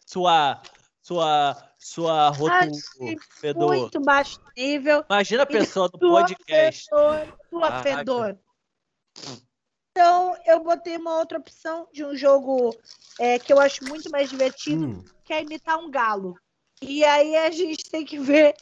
Sua. 0.05 0.61
Sua. 1.01 1.55
Sua 1.79 2.29
roto 2.29 2.51
Achei 2.51 3.17
fedor. 3.39 3.67
Muito 3.75 4.01
baixo 4.01 4.41
nível. 4.57 5.05
Imagina 5.09 5.43
a 5.43 5.45
pessoa 5.45 5.87
Do 5.87 5.99
podcast. 5.99 6.85
fedor, 6.89 7.37
do 7.51 7.59
Caraca. 7.61 7.83
fedor. 7.83 8.39
Então, 9.91 10.35
eu 10.45 10.63
botei 10.63 10.97
uma 10.97 11.17
outra 11.17 11.37
opção 11.37 11.87
de 11.93 12.03
um 12.03 12.15
jogo 12.15 12.75
é, 13.19 13.39
que 13.39 13.53
eu 13.53 13.59
acho 13.59 13.85
muito 13.85 14.09
mais 14.09 14.29
divertido, 14.29 14.85
Hum, 14.87 15.05
que 15.23 15.33
é 15.33 15.41
imitar 15.41 15.77
um 15.77 15.89
galo. 15.89 16.35
E 16.81 17.03
aí 17.03 17.35
a 17.35 17.49
gente 17.51 17.89
tem 17.89 18.05
que 18.05 18.19
ver 18.19 18.55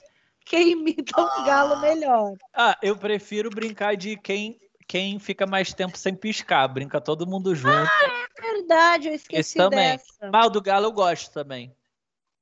quem 0.45 0.71
imita 0.71 1.21
um 1.21 1.45
galo 1.45 1.79
melhor. 1.81 2.33
Ah, 2.53 2.77
eu 2.81 2.95
prefiro 2.95 3.49
brincar 3.49 3.95
de 3.97 4.15
quem, 4.17 4.59
quem 4.87 5.19
fica 5.19 5.45
mais 5.45 5.73
tempo 5.73 5.97
sem 5.97 6.15
piscar. 6.15 6.67
Brinca 6.67 7.01
todo 7.01 7.27
mundo 7.27 7.53
junto. 7.53 7.91
Verdade, 8.39 9.09
eu 9.09 9.13
esqueci 9.13 9.39
Esse 9.39 9.57
também. 9.57 9.97
dessa. 9.97 10.29
Mas 10.31 10.45
o 10.45 10.49
do 10.49 10.61
Galo 10.61 10.85
eu 10.85 10.91
gosto 10.91 11.31
também. 11.33 11.75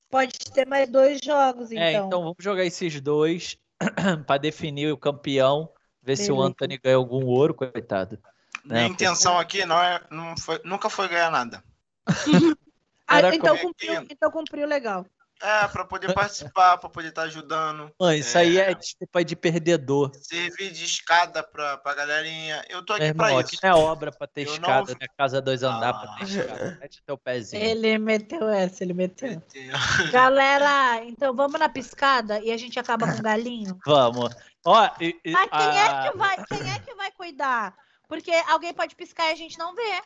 Pode 0.10 0.34
ter 0.54 0.68
mais 0.68 0.88
dois 0.90 1.20
jogos, 1.24 1.72
então. 1.72 1.84
É, 1.84 1.94
então 1.94 2.22
vamos 2.22 2.38
jogar 2.40 2.64
esses 2.64 3.02
dois 3.02 3.58
pra 4.28 4.38
definir 4.38 4.92
o 4.92 4.98
campeão. 4.98 5.72
Ver 6.04 6.18
se 6.18 6.32
o 6.32 6.36
Beleza. 6.36 6.50
Anthony 6.50 6.78
ganha 6.78 6.98
algum 6.98 7.26
ouro, 7.26 7.54
coitado. 7.54 8.20
Minha 8.64 8.82
Né, 8.82 8.88
intenção 8.88 9.40
aqui 9.40 9.66
não 9.66 9.82
é, 9.82 10.02
não 10.12 10.38
foi, 10.38 10.62
nunca 10.64 10.90
foi 10.90 11.08
ganhar 11.08 11.32
nada. 11.32 11.64
Ah, 13.06 13.20
então, 13.36 13.58
cumpriu, 13.58 14.06
então 14.10 14.32
cumpriu 14.32 14.66
legal. 14.66 15.06
É, 15.42 15.68
pra 15.68 15.84
poder 15.84 16.14
participar, 16.14 16.78
pra 16.78 16.90
poder 16.90 17.10
estar 17.10 17.24
ajudando. 17.24 17.92
Mãe, 18.00 18.20
isso 18.20 18.38
aí 18.38 18.58
É. 18.58 18.72
é 18.72 18.74
desculpa 18.74 19.26
de 19.26 19.36
perdedor. 19.36 20.10
Servir 20.22 20.72
de 20.72 20.86
escada 20.86 21.44
pra, 21.44 21.78
pra 21.78 21.94
galerinha. 21.94 22.64
Eu 22.70 22.86
tô 22.86 22.94
aqui 22.94 23.04
Meu 23.06 23.16
pra 23.16 23.28
irmão, 23.28 23.42
isso. 23.42 23.50
aqui 23.56 23.60
não 23.62 23.70
é 23.70 23.76
obra 23.76 24.12
pra 24.12 24.26
ter 24.26 24.42
Eu 24.44 24.46
não- 24.48 24.54
escada, 24.54 24.92
né? 24.94 25.08
Casa 25.18 25.42
dois 25.42 25.62
andar 25.62 25.94
pra 25.94 26.12
Ah. 26.14 26.16
ter 26.20 26.24
escada. 26.24 26.78
Mete 26.80 27.04
teu 27.06 27.18
pezinho. 27.18 27.62
Ele 27.62 27.98
meteu 27.98 28.48
essa, 28.48 28.84
ele 28.84 28.94
meteu. 28.94 29.42
Galera, 30.14 31.04
então 31.04 31.36
vamos 31.36 31.60
na 31.60 31.68
piscada 31.68 32.40
e 32.40 32.52
a 32.52 32.58
gente 32.58 32.80
acaba 32.80 33.06
com 33.12 33.20
o 33.20 33.22
galinho? 33.22 33.78
Vamos. 33.86 34.34
Ó, 34.66 34.90
e, 35.02 35.20
e- 35.26 35.32
Mas 35.32 35.50
quem 35.50 35.80
a- 35.80 36.06
é 36.06 36.10
que 36.12 36.18
vai, 36.18 36.46
quem 36.46 36.72
é 36.74 36.80
que 36.80 36.96
vai 36.96 37.12
cuidar? 37.12 37.76
Porque 38.08 38.32
alguém 38.48 38.74
pode 38.74 38.96
piscar 38.96 39.30
e 39.30 39.34
a 39.34 39.36
gente 39.36 39.58
não 39.58 39.76
vê. 39.76 40.02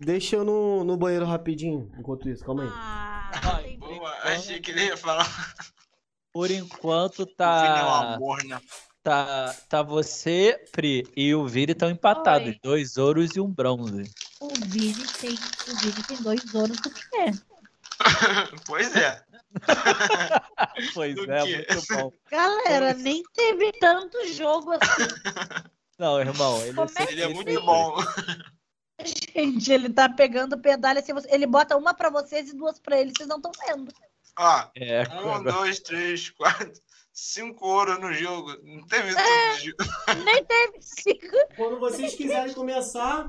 Deixa 0.00 0.36
eu 0.36 0.44
no, 0.44 0.84
no 0.84 0.96
banheiro 0.96 1.26
rapidinho, 1.26 1.90
enquanto 1.98 2.28
isso, 2.28 2.44
calma 2.44 2.62
aí. 2.62 2.70
Ah, 2.72 3.30
Ai. 3.56 3.76
Boa, 3.78 4.10
achei 4.22 4.60
que 4.60 4.70
ele 4.70 4.86
ia 4.86 4.96
falar. 4.96 5.26
por 6.32 6.50
enquanto 6.50 7.22
é 7.28 7.34
tá, 7.36 8.14
amor, 8.14 8.42
né? 8.44 8.60
tá, 9.02 9.54
tá 9.68 9.82
você, 9.82 10.56
Pri, 10.70 11.04
e 11.16 11.34
o 11.34 11.48
Vini 11.48 11.72
estão 11.72 11.90
empatados. 11.90 12.48
Oi. 12.48 12.58
Dois 12.62 12.96
ouros 12.96 13.34
e 13.34 13.40
um 13.40 13.52
bronze. 13.52 14.08
O 14.40 14.48
Vini 14.66 15.04
tem, 15.20 15.30
o 15.30 15.76
Vini 15.80 16.02
tem 16.06 16.22
dois 16.22 16.54
ouros 16.54 16.76
do 16.80 16.90
quê? 16.90 17.32
Pois 18.66 18.94
é. 18.94 19.20
Pois 20.94 21.16
Do 21.16 21.32
é, 21.32 21.42
quê? 21.42 21.66
muito 21.68 21.86
bom. 21.90 22.12
Galera, 22.30 22.94
nem 22.94 23.22
teve 23.34 23.72
tanto 23.72 24.28
jogo 24.28 24.72
assim. 24.72 25.12
Não, 25.98 26.20
irmão, 26.20 26.62
ele, 26.62 26.74
Como 26.74 26.90
é 26.96 27.12
Ele 27.12 27.22
é 27.22 27.28
muito 27.28 27.60
bom. 27.62 27.96
Gente, 29.04 29.72
ele 29.72 29.88
tá 29.90 30.08
pegando 30.08 30.58
pedalha. 30.58 31.00
assim, 31.00 31.12
Ele 31.28 31.46
bota 31.46 31.76
uma 31.76 31.94
pra 31.94 32.10
vocês 32.10 32.50
e 32.50 32.56
duas 32.56 32.78
pra 32.78 33.00
ele. 33.00 33.12
Vocês 33.16 33.28
não 33.28 33.36
estão 33.36 33.52
vendo. 33.66 33.92
Ó, 34.36 34.64
É, 34.74 35.02
um, 35.22 35.42
dois, 35.42 35.80
três, 35.80 36.30
quatro, 36.30 36.72
cinco 37.12 37.66
ouros 37.66 37.98
no 38.00 38.12
jogo. 38.12 38.56
Não 38.64 38.86
teve 38.86 39.14
tudo 39.14 39.58
de 39.60 39.66
jogo. 39.66 39.76
Nem 40.24 40.44
teve 40.44 40.78
cinco. 40.80 41.36
Quando 41.56 41.78
vocês 41.78 42.14
quiserem 42.14 42.54
começar, 42.54 43.28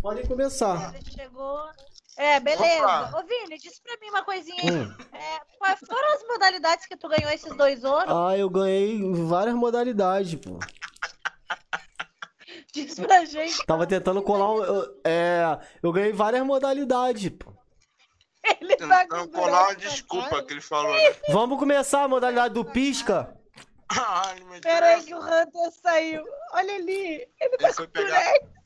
podem 0.00 0.26
começar. 0.26 0.94
Ele 0.94 1.10
chegou. 1.10 1.68
É, 2.16 2.38
beleza. 2.38 2.82
Opa. 2.84 3.18
Ô, 3.18 3.26
Vini, 3.26 3.58
diz 3.58 3.78
pra 3.80 3.96
mim 4.00 4.10
uma 4.10 4.22
coisinha 4.24 4.60
aí. 4.62 4.70
Hum. 4.70 4.94
É, 5.12 5.40
quais 5.58 5.78
foram 5.80 6.14
as 6.14 6.22
modalidades 6.26 6.86
que 6.86 6.96
tu 6.96 7.08
ganhou 7.08 7.30
esses 7.32 7.56
dois 7.56 7.82
ouros? 7.82 8.12
Ah, 8.12 8.36
eu 8.36 8.50
ganhei 8.50 9.00
várias 9.24 9.54
modalidades, 9.54 10.34
pô. 10.34 10.58
Diz 12.74 12.94
pra 12.98 13.24
gente. 13.24 13.64
Tava 13.66 13.86
tentando 13.86 14.22
colar 14.22 14.52
um. 14.52 14.64
eu- 14.64 15.00
É. 15.04 15.58
Eu 15.82 15.92
ganhei 15.92 16.12
várias 16.12 16.44
modalidades, 16.44 17.30
pô. 17.30 17.52
Ele 18.60 18.74
tá 18.76 18.86
com 19.06 19.16
Tentando 19.16 19.28
colar 19.32 19.64
uma 19.64 19.76
desculpa 19.76 20.42
que 20.42 20.52
ele 20.54 20.60
falou. 20.62 20.92
Né? 20.94 21.14
Vamos 21.30 21.58
começar 21.58 22.04
a 22.04 22.08
modalidade 22.08 22.54
do 22.54 22.64
pisca? 22.64 23.36
Ai, 23.90 24.40
meu 24.44 24.60
Pera 24.60 24.86
aí 24.86 24.94
Deus. 24.96 25.04
que 25.06 25.14
o 25.14 25.18
Hunter 25.18 25.72
saiu. 25.82 26.24
Olha 26.54 26.74
ali. 26.76 27.26
Ele 27.40 27.56
tá 27.58 27.64
Ele 27.66 27.72
foi 27.74 27.86
com 27.86 27.92
pegar. 27.92 28.06
dureza. 28.22 28.59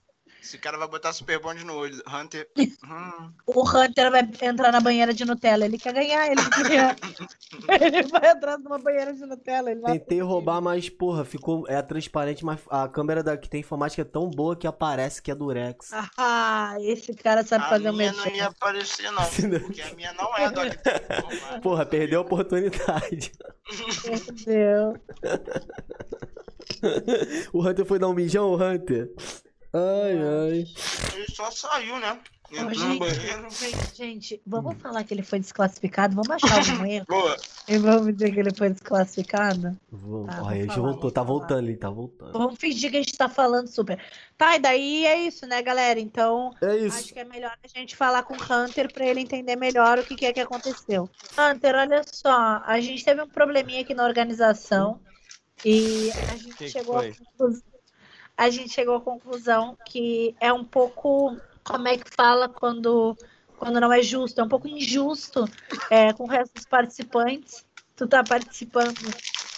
Esse 0.44 0.58
cara 0.58 0.76
vai 0.76 0.86
botar 0.86 1.10
super 1.14 1.40
bond 1.40 1.64
no 1.64 1.74
olho. 1.74 2.02
Hunter. 2.06 2.46
Hum. 2.58 3.32
O 3.46 3.66
Hunter 3.66 4.10
vai 4.10 4.28
entrar 4.42 4.70
na 4.70 4.78
banheira 4.78 5.14
de 5.14 5.24
Nutella. 5.24 5.64
Ele 5.64 5.78
quer 5.78 5.94
ganhar, 5.94 6.30
ele 6.30 6.50
quer 6.50 6.68
ganhar. 6.68 6.96
ele 7.80 8.02
vai 8.02 8.30
entrar 8.30 8.58
numa 8.58 8.78
banheira 8.78 9.14
de 9.14 9.24
Nutella. 9.24 9.70
Ele 9.70 9.80
vai... 9.80 9.98
Tentei 9.98 10.20
roubar, 10.20 10.60
mas, 10.60 10.90
porra, 10.90 11.24
ficou. 11.24 11.64
É 11.66 11.80
transparente, 11.80 12.44
mas 12.44 12.60
a 12.68 12.86
câmera 12.86 13.22
da 13.22 13.38
que 13.38 13.48
tem 13.48 13.60
informática 13.60 14.02
é 14.02 14.04
tão 14.04 14.28
boa 14.28 14.54
que 14.54 14.66
aparece 14.66 15.22
que 15.22 15.30
é 15.30 15.34
Durex. 15.34 15.90
Ah, 16.18 16.74
esse 16.80 17.14
cara 17.14 17.42
sabe 17.42 17.64
A 17.64 17.68
fazer 17.70 17.88
um 17.88 17.94
minha 17.94 18.12
não 18.12 18.26
ia 18.26 18.48
aparecer, 18.48 19.10
não. 19.12 19.24
Porque 19.24 19.80
a 19.80 19.94
minha 19.94 20.12
não 20.12 20.36
é 20.36 20.50
do. 20.50 21.60
Porra, 21.62 21.86
perdeu 21.86 22.18
a 22.18 22.22
oportunidade. 22.22 23.32
Meu 24.04 24.20
Deus. 24.44 24.98
O 27.52 27.66
Hunter 27.66 27.84
foi 27.84 27.98
dar 27.98 28.08
um 28.08 28.14
mijão, 28.14 28.50
o 28.50 28.56
Hunter? 28.56 29.10
Ai, 29.74 30.16
ai. 30.16 30.66
Ele 31.14 31.26
só 31.34 31.50
saiu, 31.50 31.98
né? 31.98 32.18
Entrou 32.52 32.68
no 32.68 32.74
gente. 32.74 32.98
banheiro. 33.00 33.50
Gente, 33.50 33.96
gente, 33.96 34.42
vamos 34.46 34.80
falar 34.80 35.02
que 35.02 35.12
ele 35.12 35.22
foi 35.24 35.40
desclassificado? 35.40 36.14
Vamos 36.14 36.30
achar 36.30 36.70
algum 36.70 36.84
erro? 36.86 37.06
Boa. 37.08 37.36
E 37.66 37.78
vamos 37.78 38.14
dizer 38.14 38.32
que 38.32 38.38
ele 38.38 38.54
foi 38.54 38.70
desclassificado? 38.70 39.76
Vamos. 39.90 40.26
Tá, 40.26 40.42
Ai, 40.46 40.64
vou 40.66 40.74
já 40.76 40.80
voltou, 40.80 41.00
vou 41.00 41.10
tá 41.10 41.22
voltando 41.22 41.58
ali, 41.58 41.76
tá 41.76 41.90
voltando. 41.90 42.32
Vamos 42.32 42.58
fingir 42.58 42.90
que 42.90 42.98
a 42.98 43.00
gente 43.00 43.16
tá 43.16 43.28
falando 43.28 43.66
super. 43.66 43.98
Tá, 44.38 44.54
e 44.54 44.60
daí 44.60 45.06
é 45.06 45.26
isso, 45.26 45.46
né, 45.46 45.60
galera? 45.62 45.98
Então, 45.98 46.52
É 46.62 46.86
acho 46.86 47.12
que 47.12 47.18
é 47.18 47.24
melhor 47.24 47.56
a 47.60 47.78
gente 47.78 47.96
falar 47.96 48.22
com 48.22 48.34
o 48.34 48.36
Hunter 48.36 48.92
pra 48.92 49.06
ele 49.06 49.20
entender 49.20 49.56
melhor 49.56 49.98
o 49.98 50.04
que, 50.04 50.14
que 50.14 50.26
é 50.26 50.32
que 50.32 50.40
aconteceu. 50.40 51.10
Hunter, 51.36 51.74
olha 51.74 52.02
só, 52.12 52.62
a 52.64 52.78
gente 52.80 53.04
teve 53.04 53.22
um 53.22 53.28
probleminha 53.28 53.80
aqui 53.80 53.94
na 53.94 54.04
organização 54.04 55.00
e 55.64 56.10
a 56.30 56.36
gente 56.36 56.56
Que 56.56 56.68
chegou 56.68 56.98
à 56.98 57.04
conclusão, 57.08 57.62
a 58.36 58.50
gente 58.50 58.72
chegou 58.72 58.96
à 58.96 59.00
conclusão 59.00 59.76
que 59.86 60.34
é 60.40 60.52
um 60.52 60.64
pouco, 60.64 61.36
como 61.62 61.88
é 61.88 61.96
que 61.96 62.10
fala 62.14 62.48
quando 62.48 63.16
quando 63.56 63.80
não 63.80 63.92
é 63.92 64.02
justo, 64.02 64.40
é 64.40 64.44
um 64.44 64.48
pouco 64.48 64.68
injusto 64.68 65.48
é, 65.88 66.12
com 66.12 66.24
o 66.24 66.28
resto 66.28 66.52
dos 66.54 66.66
participantes. 66.66 67.64
Tu 67.96 68.06
tá 68.06 68.22
participando 68.22 68.98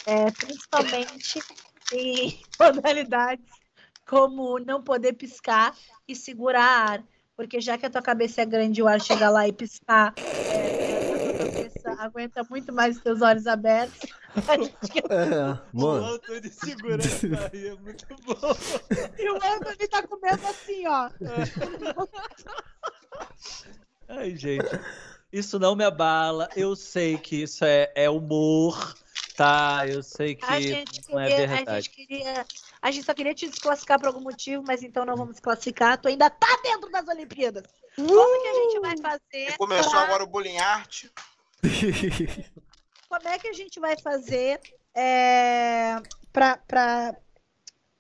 é, 0.07 0.31
principalmente 0.31 1.41
em 1.93 2.39
modalidades 2.61 3.45
como 4.07 4.59
não 4.59 4.83
poder 4.83 5.15
piscar 5.15 5.75
e 6.07 6.15
segurar 6.15 6.91
ar. 6.91 7.05
Porque 7.35 7.61
já 7.61 7.77
que 7.77 7.85
a 7.85 7.91
tua 7.91 8.03
cabeça 8.03 8.43
é 8.43 8.47
grande 8.47 8.81
e 8.81 8.83
o 8.83 8.89
ar 8.89 9.01
chega 9.01 9.29
lá 9.29 9.49
e 9.49 9.53
piscar, 9.53 10.15
é, 10.17 11.86
aguenta 11.99 12.45
muito 12.49 12.73
mais 12.73 12.97
os 12.97 13.03
teus 13.03 13.23
olhos 13.23 13.47
abertos. 13.47 13.99
A 14.49 14.57
gente- 14.57 14.77
É, 15.11 15.59
mano. 15.73 16.05
Antônio 16.15 16.53
segurando 16.53 17.03
aí, 17.53 17.69
é 17.69 17.75
muito 17.77 18.07
bom. 18.25 18.57
E 19.19 19.31
o 19.31 19.37
Anthony 19.37 19.89
tá 19.89 20.03
comendo 20.07 20.47
assim, 20.47 20.87
ó. 20.87 21.11
Ai, 24.09 24.37
gente. 24.37 24.67
Isso 25.33 25.59
não 25.59 25.75
me 25.75 25.85
abala. 25.85 26.49
Eu 26.55 26.77
sei 26.77 27.19
que 27.19 27.43
isso 27.43 27.65
é, 27.65 27.91
é 27.95 28.09
humor, 28.09 28.95
tá? 29.37 29.85
Eu 29.87 30.03
sei 30.03 30.35
que 30.35 30.45
A 30.45 30.61
gente, 30.61 31.03
não 31.11 31.21
é 31.21 31.29
queria, 31.29 31.45
a 31.45 31.49
verdade. 31.57 31.85
gente 31.87 31.91
queria. 32.07 32.47
A 32.81 32.91
gente 32.91 33.05
só 33.05 33.13
queria 33.15 33.35
te 33.35 33.49
desclassificar 33.49 33.99
por 33.99 34.07
algum 34.07 34.21
motivo, 34.21 34.63
mas 34.67 34.83
então 34.83 35.05
não 35.05 35.17
vamos 35.17 35.33
desclassificar. 35.35 35.99
Tu 36.01 36.09
ainda 36.09 36.31
tá 36.31 36.47
dentro 36.63 36.91
das 36.91 37.07
Olimpíadas. 37.09 37.65
Como 37.97 38.43
que 38.43 38.49
a 38.49 38.55
gente 38.55 38.81
vai 38.81 38.97
fazer? 38.99 39.57
Começou 39.57 39.91
pra- 39.91 40.03
agora 40.03 40.23
o 40.25 40.27
bullying 40.27 40.59
art. 40.59 41.07
Como 43.09 43.29
é 43.29 43.39
que 43.39 43.49
a 43.49 43.53
gente 43.53 43.79
vai 43.81 43.97
fazer 43.99 44.61
é, 44.95 45.97
pra, 46.33 46.57
pra. 46.57 47.15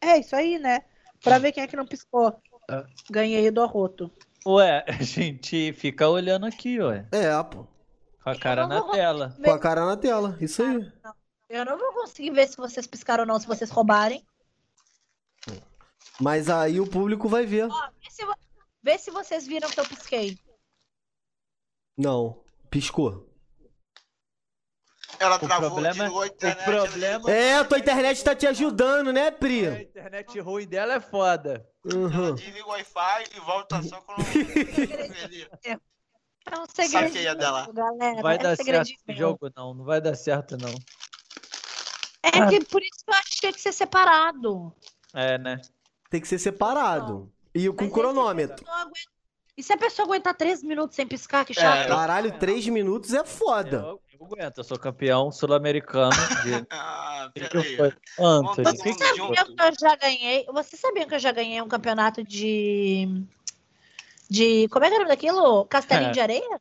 É 0.01 0.19
isso 0.19 0.35
aí, 0.35 0.59
né? 0.59 0.85
Pra 1.23 1.39
ver 1.39 1.53
quem 1.53 1.63
é 1.63 1.67
que 1.67 1.77
não 1.77 1.87
piscou. 1.87 2.41
Ah. 2.71 2.87
Ganhei 3.11 3.51
do 3.51 3.63
arroto. 3.63 4.11
Ué, 4.47 4.85
a 4.89 5.03
gente 5.03 5.73
fica 5.75 6.09
olhando 6.09 6.47
aqui, 6.47 6.81
ué. 6.81 7.07
É, 7.13 7.31
pô. 7.43 7.67
Com 8.23 8.31
a 8.31 8.39
cara 8.39 8.67
na 8.67 8.83
tela. 8.91 9.37
Com 9.45 9.51
a 9.51 9.59
cara 9.59 9.85
na 9.85 9.97
tela. 9.97 10.37
Isso 10.41 10.63
aí. 10.63 10.93
Eu 11.49 11.65
não 11.65 11.79
vou 11.79 11.93
conseguir 11.93 12.31
ver 12.31 12.49
se 12.49 12.57
vocês 12.57 12.87
piscaram 12.87 13.23
ou 13.23 13.27
não, 13.27 13.39
se 13.39 13.47
vocês 13.47 13.71
roubarem. 13.71 14.25
Mas 16.21 16.49
aí 16.49 16.81
o 16.81 16.89
público 16.89 17.29
vai 17.29 17.45
ver. 17.45 17.71
Ó, 17.71 17.89
vê 18.03 18.11
se, 18.11 18.23
vê 18.83 18.99
se 18.99 19.11
vocês 19.11 19.47
viram 19.47 19.69
que 19.69 19.79
eu 19.79 19.87
pisquei. 19.87 20.39
Não. 21.97 22.43
Piscou. 22.71 23.26
Ela 25.19 25.37
O 25.37 25.39
travou, 25.41 25.71
problema- 25.71 25.95
desligou 25.95 26.21
a 26.21 26.25
o 26.25 26.27
internet. 26.27 26.65
problema- 26.65 27.31
É, 27.31 27.65
tua 27.65 27.79
internet 27.79 28.23
tá 28.25 28.35
te 28.35 28.47
ajudando, 28.47 29.13
né, 29.13 29.29
A 29.29 29.33
Pri? 29.33 29.67
internet 29.83 30.39
ruim 30.41 30.67
dela 30.67 30.95
é 30.95 31.01
foda. 31.01 31.67
Ela 31.85 31.95
Uhum. 31.99 32.35
desliga 32.35 32.65
o 32.67 32.69
Wi-Fi 32.71 33.25
e 33.37 33.41
volta 33.41 33.83
só 33.83 34.01
quando 34.03 34.19
ele 34.27 35.49
É 35.65 36.59
um 36.59 36.67
segredinho, 36.69 37.09
saqueia 37.13 37.35
dela. 37.35 37.69
galera. 37.73 38.15
Não 38.17 38.23
vai 38.23 38.37
é 38.37 38.39
um 38.39 38.43
dar 38.43 38.57
certo 38.57 38.89
esse 39.09 39.19
jogo, 39.19 39.51
não. 39.57 39.75
Não 39.75 39.85
vai 39.85 40.01
dar 40.01 40.15
certo, 40.15 40.57
não. 40.57 40.75
É 42.23 42.31
que 42.49 42.65
por 42.67 42.83
isso 42.83 43.05
que 43.05 43.11
eu 43.11 43.15
acho 43.15 43.31
que 43.31 43.41
tinha 43.41 43.53
que 43.53 43.61
ser 43.61 43.73
separado. 43.73 44.73
É, 45.15 45.39
né? 45.39 45.61
Tem 46.11 46.21
que 46.21 46.29
ser 46.29 46.39
separado. 46.39 47.33
E 47.55 47.69
com 47.73 47.85
Mas 47.85 47.93
cronômetro. 47.93 48.65
a 48.69 48.87
E 49.57 49.63
se 49.63 49.73
a 49.73 49.79
pessoa 49.79 50.05
aguentar 50.07 50.35
três 50.35 50.63
minutos 50.63 50.95
sem 50.95 51.07
piscar, 51.07 51.45
que 51.45 51.55
chato. 51.55 51.87
É, 51.87 51.89
Caralho, 51.89 52.39
três 52.39 52.67
minutos 52.69 53.15
é 53.15 53.25
foda. 53.25 53.79
Eu, 53.79 54.01
eu 54.19 54.27
aguento, 54.27 54.59
eu 54.59 54.65
sou 54.65 54.79
campeão 54.79 55.31
sul-americano 55.31 56.11
de. 56.45 56.67
Ah, 56.71 57.31
peraí. 57.35 57.77
foi? 57.77 57.93
Anthony, 58.19 58.67
junto. 59.17 59.35
Sabiam 59.35 59.57
que 59.57 59.63
eu 59.63 59.73
já 59.81 59.97
ganhei. 59.97 60.47
Vocês 60.53 60.81
sabiam 60.81 61.09
que 61.09 61.15
eu 61.15 61.19
já 61.19 61.33
ganhei 61.33 61.61
um 61.63 61.69
campeonato 61.69 62.23
de. 62.23 63.25
De. 64.29 64.69
Como 64.69 64.85
é 64.85 64.89
que 64.89 64.95
é 64.95 64.97
o 64.97 65.01
nome 65.01 65.11
daquilo? 65.11 65.65
Castelinho 65.67 66.11
É. 66.11 66.13
de 66.13 66.21
areia? 66.21 66.61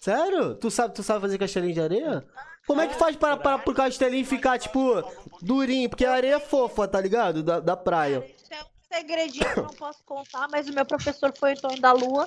Sério? 0.00 0.54
Tu 0.54 0.70
sabe, 0.70 0.94
tu 0.94 1.02
sabe 1.02 1.20
fazer 1.20 1.38
castelinho 1.38 1.74
de 1.74 1.80
areia? 1.80 2.26
Como 2.66 2.80
é 2.80 2.86
que 2.88 2.94
faz 2.94 3.14
para, 3.16 3.36
para 3.36 3.58
pro 3.58 3.74
castelinho 3.74 4.24
ficar, 4.24 4.58
tipo, 4.58 5.02
durinho? 5.42 5.88
Porque 5.88 6.04
a 6.06 6.12
areia 6.14 6.36
é 6.36 6.40
fofa, 6.40 6.88
tá 6.88 7.00
ligado? 7.00 7.42
Da, 7.42 7.60
da 7.60 7.76
praia. 7.76 8.24
Isso 8.36 8.52
é 8.54 8.62
um 8.62 8.96
segredinho 8.96 9.52
que 9.52 9.58
eu 9.60 9.64
não 9.64 9.74
posso 9.74 10.02
contar, 10.04 10.48
mas 10.50 10.68
o 10.68 10.72
meu 10.72 10.84
professor 10.86 11.32
foi 11.36 11.50
o 11.50 11.52
Antônio 11.56 11.80
da 11.80 11.92
Lua 11.92 12.24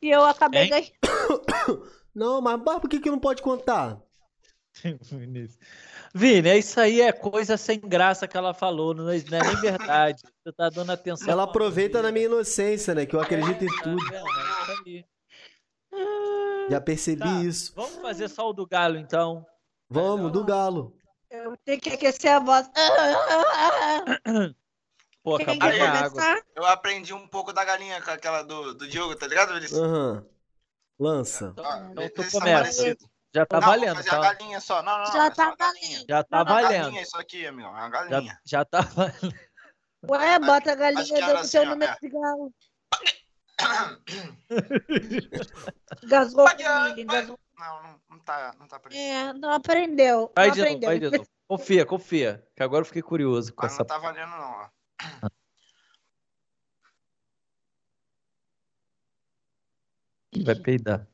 e 0.00 0.10
eu 0.10 0.24
acabei 0.24 0.68
ganhando. 0.68 0.92
Não, 2.14 2.42
mas, 2.42 2.60
mas 2.62 2.78
por 2.78 2.90
que 2.90 3.00
que 3.00 3.10
não 3.10 3.18
pode 3.18 3.40
contar? 3.40 3.98
Vini, 6.14 6.58
isso 6.58 6.80
aí 6.80 7.00
é 7.00 7.12
coisa 7.12 7.56
sem 7.56 7.78
graça 7.78 8.26
que 8.26 8.36
ela 8.36 8.54
falou, 8.54 8.94
não 8.94 9.08
é, 9.10 9.22
não 9.30 9.38
é 9.38 9.42
nem 9.42 9.56
verdade. 9.60 10.22
Você 10.42 10.52
tá 10.52 10.68
dando 10.70 10.90
atenção. 10.92 11.28
Ela 11.30 11.42
aproveita 11.44 12.02
na 12.02 12.10
minha 12.10 12.26
inocência, 12.26 12.94
né? 12.94 13.04
Que 13.06 13.14
eu 13.14 13.20
acredito 13.20 13.64
em 13.64 13.68
Tá 13.68 13.82
tudo. 13.82 14.02
vendo? 14.04 14.26
É 14.26 14.42
isso 14.62 14.82
aí. 14.86 15.04
Já 16.70 16.80
percebi 16.80 17.22
Tá. 17.22 17.42
isso. 17.42 17.72
Vamos 17.76 17.96
fazer 17.96 18.28
só 18.28 18.48
o 18.48 18.52
do 18.52 18.66
Galo, 18.66 18.96
então. 18.96 19.44
Vamos, 19.88 20.32
do 20.32 20.42
galo. 20.42 20.96
Eu 21.30 21.54
tenho 21.64 21.80
que 21.80 21.90
aquecer 21.90 22.32
a 22.32 22.38
voz. 22.38 22.66
Pô, 25.22 25.36
Quem 25.36 25.46
acabou 25.46 25.68
minha 25.70 25.90
água. 25.90 26.22
Eu 26.56 26.64
aprendi 26.64 27.12
um 27.14 27.28
pouco 27.28 27.52
da 27.52 27.64
galinha 27.64 28.00
com 28.02 28.10
aquela 28.10 28.42
do, 28.42 28.74
do 28.74 28.88
Diogo, 28.88 29.14
tá 29.16 29.26
ligado, 29.26 29.52
Vinícius? 29.54 29.78
Aham. 29.80 30.26
Lança. 30.98 31.50
Então, 31.52 31.64
Ah, 31.64 31.88
então 31.90 32.08
tu 32.08 32.22
tá 32.22 32.30
começa. 32.30 32.82
parecido. 32.82 33.11
Já 33.34 33.46
tá 33.46 33.60
não, 33.60 33.66
vou 33.66 33.74
valendo, 33.74 33.96
fazer 33.96 34.08
a 34.10 34.12
tá? 34.12 34.20
galinha 34.20 34.60
só. 34.60 34.82
Não, 34.82 34.98
não. 34.98 35.06
Já 35.06 35.24
é 35.26 35.30
tá 35.30 35.34
só 35.34 35.42
a 35.52 35.56
galinha. 35.56 36.04
Já 36.08 36.22
tá 36.24 36.36
Não, 36.36 36.40
A 36.40 36.44
valendo. 36.62 36.82
galinha, 36.82 37.02
isso 37.02 37.16
aqui, 37.16 37.46
amigo. 37.46 37.68
É 37.68 37.70
uma 37.70 37.80
Já, 37.80 37.88
galinha. 37.88 38.40
já 38.44 38.64
tá 38.64 38.80
valendo. 38.82 39.34
Ué, 40.10 40.38
bota 40.38 40.72
a 40.72 40.74
galinha 40.74 41.04
dentro 41.04 41.26
do 41.28 41.36
assim, 41.38 41.58
ó, 41.58 41.64
número 41.64 41.92
é. 41.92 41.96
de 42.00 42.08
galo. 42.08 42.54
Gasgou 46.08 46.48
comigo, 46.50 47.00
engasgou. 47.00 47.38
Não, 47.58 47.82
não, 47.82 48.00
não 48.10 48.18
tá, 48.18 48.54
não 48.58 48.66
tá 48.66 48.80
parecendo. 48.80 49.06
É, 49.06 49.32
não 49.34 49.52
aprendeu. 49.52 50.32
Vai 50.34 50.48
não 50.48 50.54
de 50.54 50.60
novo, 50.60 50.70
aprendeu. 50.72 50.88
vai 50.88 50.98
de 50.98 51.10
novo. 51.18 51.28
Confia, 51.48 51.86
confia. 51.86 52.46
Que 52.56 52.62
agora 52.62 52.80
eu 52.82 52.86
fiquei 52.86 53.02
curioso 53.02 53.52
com 53.54 53.62
Mas 53.62 53.72
essa. 53.72 53.82
não 53.82 53.86
tá 53.86 53.98
valendo, 53.98 54.30
não, 54.30 54.50
ó. 54.50 54.68
Vai 60.44 60.54
peidar. 60.56 61.06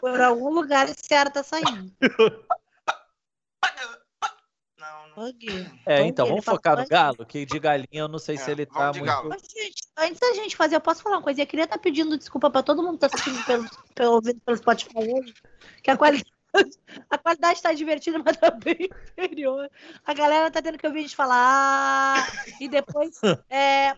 Por 0.00 0.20
algum 0.20 0.50
lugar 0.50 0.88
esse 0.88 1.14
ar 1.14 1.30
tá 1.30 1.42
saindo. 1.42 1.92
Não, 4.78 5.08
não. 5.16 5.34
É, 5.84 6.02
então, 6.02 6.26
vamos 6.26 6.44
fala 6.44 6.56
focar 6.56 6.78
no. 6.78 6.86
Galo, 6.86 7.26
que 7.26 7.44
de 7.44 7.58
galinha 7.58 8.02
eu 8.02 8.08
não 8.08 8.18
sei 8.18 8.36
se 8.36 8.48
É, 8.48 8.52
ele 8.52 8.66
tá 8.66 8.92
muito. 8.92 9.28
Mas, 9.28 9.42
gente, 9.42 9.82
antes 9.96 10.20
da 10.20 10.34
gente 10.34 10.56
fazer, 10.56 10.76
eu 10.76 10.80
posso 10.80 11.02
falar 11.02 11.16
uma 11.16 11.22
coisa? 11.22 11.42
Eu 11.42 11.46
queria 11.46 11.64
estar 11.64 11.78
pedindo 11.78 12.16
desculpa 12.16 12.50
pra 12.50 12.62
todo 12.62 12.82
mundo 12.82 12.94
que 12.94 13.00
tá 13.00 13.06
assistindo 13.06 13.44
pelo, 13.44 13.68
pelo, 13.94 14.12
ouvindo 14.12 14.40
pelo 14.40 14.56
Spotify 14.56 14.98
hoje, 14.98 15.34
que 15.82 15.90
a 15.90 15.96
qualidade 15.96 16.30
A 17.10 17.18
qualidade 17.18 17.62
tá 17.62 17.72
divertida, 17.72 18.18
mas 18.18 18.36
tá 18.36 18.50
bem 18.50 18.88
inferior. 19.18 19.70
A 20.04 20.14
galera 20.14 20.50
tá 20.50 20.62
tendo 20.62 20.78
que 20.78 20.86
ouvir 20.86 21.00
a 21.00 21.02
gente 21.02 21.16
falar. 21.16 22.26
E 22.60 22.68
depois. 22.68 23.20
É. 23.50 23.94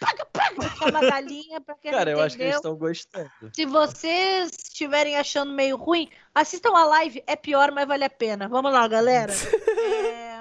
Paga, 0.00 0.24
paga. 0.32 0.68
Chama 0.78 1.00
galinha 1.00 1.60
pra 1.60 1.74
quem 1.76 1.90
Cara, 1.92 2.10
eu 2.10 2.20
acho 2.20 2.36
que 2.36 2.42
eles 2.42 2.56
entendeu. 2.56 2.72
estão 2.72 2.76
gostando. 2.76 3.30
Se 3.54 3.66
vocês 3.66 4.50
estiverem 4.52 5.16
achando 5.16 5.52
meio 5.52 5.76
ruim, 5.76 6.10
assistam 6.34 6.70
a 6.74 6.84
live. 6.86 7.22
É 7.26 7.36
pior, 7.36 7.70
mas 7.70 7.86
vale 7.86 8.04
a 8.04 8.10
pena. 8.10 8.48
Vamos 8.48 8.72
lá, 8.72 8.86
galera. 8.88 9.32
É, 10.10 10.38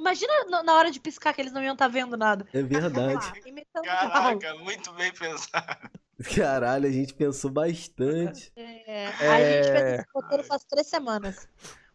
Imagina 0.00 0.32
na 0.64 0.74
hora 0.74 0.90
de 0.90 0.98
piscar 0.98 1.32
que 1.32 1.40
eles 1.40 1.52
não 1.52 1.62
iam 1.62 1.74
estar 1.74 1.86
vendo 1.86 2.16
nada. 2.16 2.44
É 2.52 2.60
verdade. 2.60 3.24
lá, 3.24 3.32
o 3.76 3.82
galo. 3.84 4.10
Caraca, 4.10 4.54
muito 4.56 4.92
bem 4.94 5.12
pensado. 5.12 5.90
Caralho, 6.34 6.88
a 6.88 6.90
gente 6.90 7.14
pensou 7.14 7.50
bastante. 7.50 8.52
É, 8.56 9.06
A 9.06 9.38
gente 9.38 9.68
fez 9.68 9.82
É. 9.82 9.94
esse 9.96 10.06
roteiro 10.12 10.42
faz 10.44 10.64
três 10.64 10.88
semanas. 10.88 11.48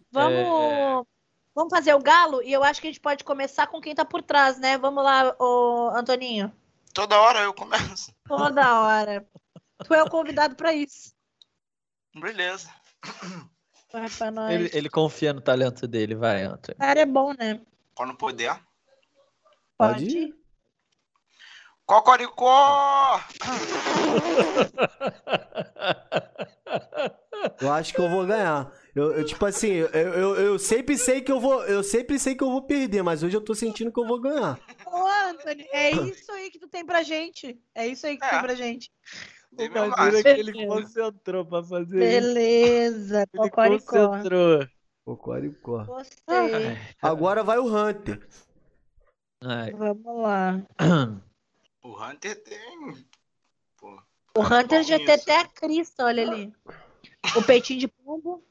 Vamos, 0.09 1.05
vamos 1.53 1.69
fazer 1.71 1.93
o 1.95 1.99
galo 2.01 2.41
e 2.41 2.53
eu 2.53 2.63
acho 2.63 2.79
que 2.79 2.87
a 2.87 2.91
gente 2.91 3.01
pode 3.01 3.23
começar 3.25 3.67
com 3.67 3.81
quem 3.81 3.93
tá 3.93 4.05
por 4.05 4.21
trás, 4.23 4.57
né? 4.57 4.77
Vamos 4.77 5.03
lá, 5.03 5.35
ô 5.37 5.91
Antoninho. 5.93 6.51
Toda 6.97 7.21
hora 7.21 7.41
eu 7.41 7.53
começo. 7.53 8.11
Toda 8.27 8.81
hora. 8.81 9.23
Tu 9.85 9.93
é 9.93 10.01
o 10.01 10.09
convidado 10.09 10.55
pra 10.55 10.73
isso. 10.73 11.13
Beleza. 12.15 12.71
Vai 13.93 14.09
pra 14.09 14.31
nós. 14.31 14.51
Ele, 14.51 14.71
ele 14.73 14.89
confia 14.89 15.31
no 15.31 15.39
talento 15.39 15.87
dele, 15.87 16.15
vai, 16.15 16.41
Antônio. 16.41 16.75
O 16.75 16.79
cara 16.79 16.99
é 16.99 17.05
bom, 17.05 17.35
né? 17.37 17.61
Quando 17.93 18.15
puder. 18.15 18.59
Pode 19.77 20.05
ir. 20.05 20.35
Cocoricó! 21.85 23.21
Eu 27.61 27.71
acho 27.73 27.93
que 27.93 28.01
eu 28.01 28.09
vou 28.09 28.25
ganhar. 28.25 28.73
Eu, 28.95 29.13
eu, 29.13 29.23
tipo 29.23 29.45
assim, 29.45 29.67
eu, 29.67 29.87
eu, 29.89 30.35
eu 30.35 30.57
sempre 30.57 30.97
sei 30.97 31.21
que 31.21 31.31
eu 31.31 31.39
vou. 31.39 31.63
Eu 31.65 31.83
sempre 31.83 32.17
sei 32.17 32.33
que 32.33 32.43
eu 32.43 32.49
vou 32.49 32.63
perder, 32.63 33.03
mas 33.03 33.21
hoje 33.21 33.37
eu 33.37 33.45
tô 33.45 33.53
sentindo 33.53 33.91
que 33.91 33.99
eu 33.99 34.07
vou 34.07 34.19
ganhar. 34.19 34.59
Ô, 35.01 35.07
Anthony, 35.29 35.67
é 35.71 35.91
isso 35.91 36.31
aí 36.31 36.49
que 36.49 36.59
tu 36.59 36.67
tem 36.67 36.85
pra 36.85 37.03
gente. 37.03 37.59
É 37.75 37.87
isso 37.87 38.05
aí 38.07 38.15
que 38.17 38.21
tu 38.21 38.25
É. 38.25 38.29
tem 38.29 38.41
pra 38.41 38.55
gente. 38.55 38.91
O 39.51 39.55
bagulho 39.69 40.17
é 40.17 40.23
que 40.23 40.29
ele 40.29 40.67
concentrou 40.67 41.45
pra 41.45 41.63
fazer 41.63 41.97
isso. 41.97 42.21
Beleza, 42.33 43.19
Ele 43.19 43.27
cocoricó. 43.49 44.07
concentrou. 44.07 44.67
Cocoricó. 45.05 45.83
Gostei. 45.85 46.77
Agora 47.01 47.43
vai 47.43 47.57
o 47.57 47.65
Hunter. 47.65 48.27
Ai. 49.43 49.71
Vamos 49.71 50.21
lá. 50.21 50.61
O 51.81 52.03
Hunter 52.03 52.43
tem. 52.43 53.05
Pô. 53.77 54.01
O 54.35 54.41
Hunter 54.41 54.83
já 54.83 54.97
tem 54.97 55.11
até 55.11 55.39
a 55.39 55.47
crista, 55.47 56.03
olha 56.05 56.23
ali. 56.29 56.53
O 57.35 57.41
peitinho 57.43 57.79
de 57.79 57.87
pombo. 57.87 58.43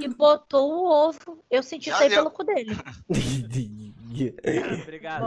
E 0.04 0.08
botou 0.08 0.70
o 0.70 1.08
ovo. 1.08 1.42
Eu 1.50 1.62
senti 1.62 1.88
isso 1.88 1.98
aí 2.02 2.10
pelo 2.10 2.30
cu 2.30 2.44
dele. 2.44 2.76
Obrigado. 4.82 5.24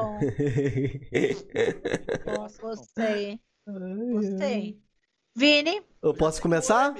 Bom, 2.26 2.48
gostei. 2.62 3.40
Gostei. 3.68 4.80
Vini, 5.36 5.82
Eu 6.02 6.14
posso 6.14 6.42
começar? 6.42 6.96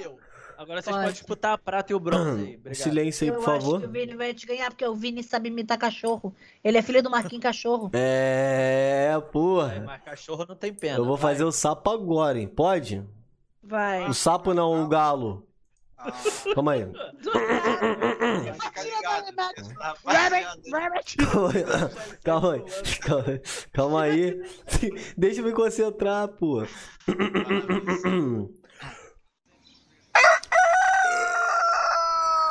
Agora 0.56 0.82
vocês 0.82 0.92
Pode. 0.94 1.06
podem 1.06 1.12
disputar 1.12 1.52
a 1.52 1.58
prata 1.58 1.92
e 1.92 1.94
o 1.94 2.00
bronze 2.00 2.42
aí. 2.42 2.56
Obrigado. 2.58 2.74
Silêncio 2.74 3.24
aí, 3.24 3.28
eu 3.28 3.40
por 3.40 3.50
acho 3.50 3.60
que 3.60 3.66
o 3.68 3.80
favor. 3.80 3.90
Vini 3.92 4.16
vai 4.16 4.34
te 4.34 4.44
ganhar, 4.44 4.70
porque 4.70 4.84
o 4.84 4.94
Vini 4.94 5.22
sabe 5.22 5.48
imitar 5.48 5.78
cachorro. 5.78 6.34
Ele 6.64 6.78
é 6.78 6.82
filho 6.82 7.00
do 7.02 7.08
Marquinhos 7.10 7.42
Cachorro. 7.42 7.90
É, 7.94 9.10
Vai, 9.12 9.30
porra. 9.30 9.82
Mas 9.86 10.02
cachorro 10.02 10.44
não 10.48 10.56
tem 10.56 10.74
pena. 10.74 10.98
Eu 10.98 11.04
vou 11.04 11.16
vai. 11.16 11.32
fazer 11.32 11.44
o 11.44 11.52
sapo 11.52 11.90
agora, 11.90 12.38
hein? 12.40 12.48
Pode? 12.48 13.04
Vai. 13.62 14.08
O 14.08 14.14
sapo 14.14 14.52
não, 14.52 14.84
o 14.84 14.88
galo. 14.88 15.47
Ah, 15.98 16.12
Calma 16.54 16.72
aí. 16.72 16.86
Calma 21.16 21.50
aí. 21.52 21.64
Calma 22.22 22.52
aí. 22.52 23.40
Calma 23.72 24.02
aí. 24.02 24.42
Deixa 25.16 25.40
eu 25.40 25.44
me 25.44 25.52
concentrar, 25.52 26.28
pô. 26.28 26.62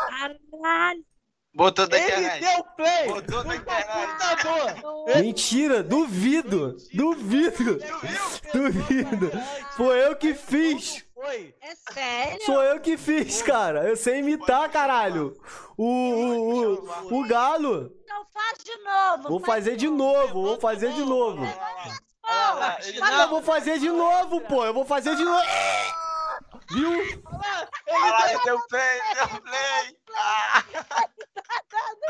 Caralho. 0.09 1.05
Botou 1.53 1.87
da 1.87 1.97
Ele 1.97 2.05
internet. 2.07 2.39
deu 2.39 2.63
play! 2.75 3.07
Botou 3.07 3.43
da 3.43 3.55
internet. 3.55 3.87
Computador! 3.87 5.15
Mentira, 5.21 5.81
duvido. 5.83 6.77
Duvido. 6.93 7.79
Duvido. 8.53 9.31
Foi 9.75 10.05
eu 10.05 10.15
que 10.15 10.35
fiz. 10.35 11.06
Foi! 11.19 11.55
É 11.61 11.73
sério? 11.93 12.45
Sou 12.45 12.63
eu 12.63 12.79
que 12.79 12.95
fiz, 12.95 13.41
cara. 13.41 13.87
Eu 13.89 13.97
sei 13.97 14.19
imitar, 14.19 14.69
caralho. 14.69 15.35
O, 15.75 15.83
o, 15.83 16.73
o, 16.75 17.19
o 17.19 17.27
galo. 17.27 17.91
Então 18.03 18.23
faz 18.31 18.63
de 18.63 18.77
novo. 18.83 19.29
Vou 19.29 19.39
faz 19.39 19.63
fazer 19.63 19.77
de 19.77 19.89
novo, 19.89 20.43
vou 20.43 20.59
fazer 20.59 20.93
de 20.93 21.03
novo. 21.03 21.41
Olha 21.41 22.53
lá, 22.53 22.77
ele 22.83 22.99
Mas 22.99 23.19
eu 23.19 23.29
vou 23.29 23.41
fazer 23.41 23.79
de 23.79 23.89
novo, 23.89 24.41
pô. 24.41 24.63
Eu 24.63 24.75
vou 24.75 24.85
fazer 24.85 25.15
de 25.15 25.25
novo. 25.25 25.43
Viu? 26.69 27.23
Caralho, 27.87 28.43
deu 28.43 28.59
play, 28.67 29.01
deu 29.15 29.41
play. 29.41 29.97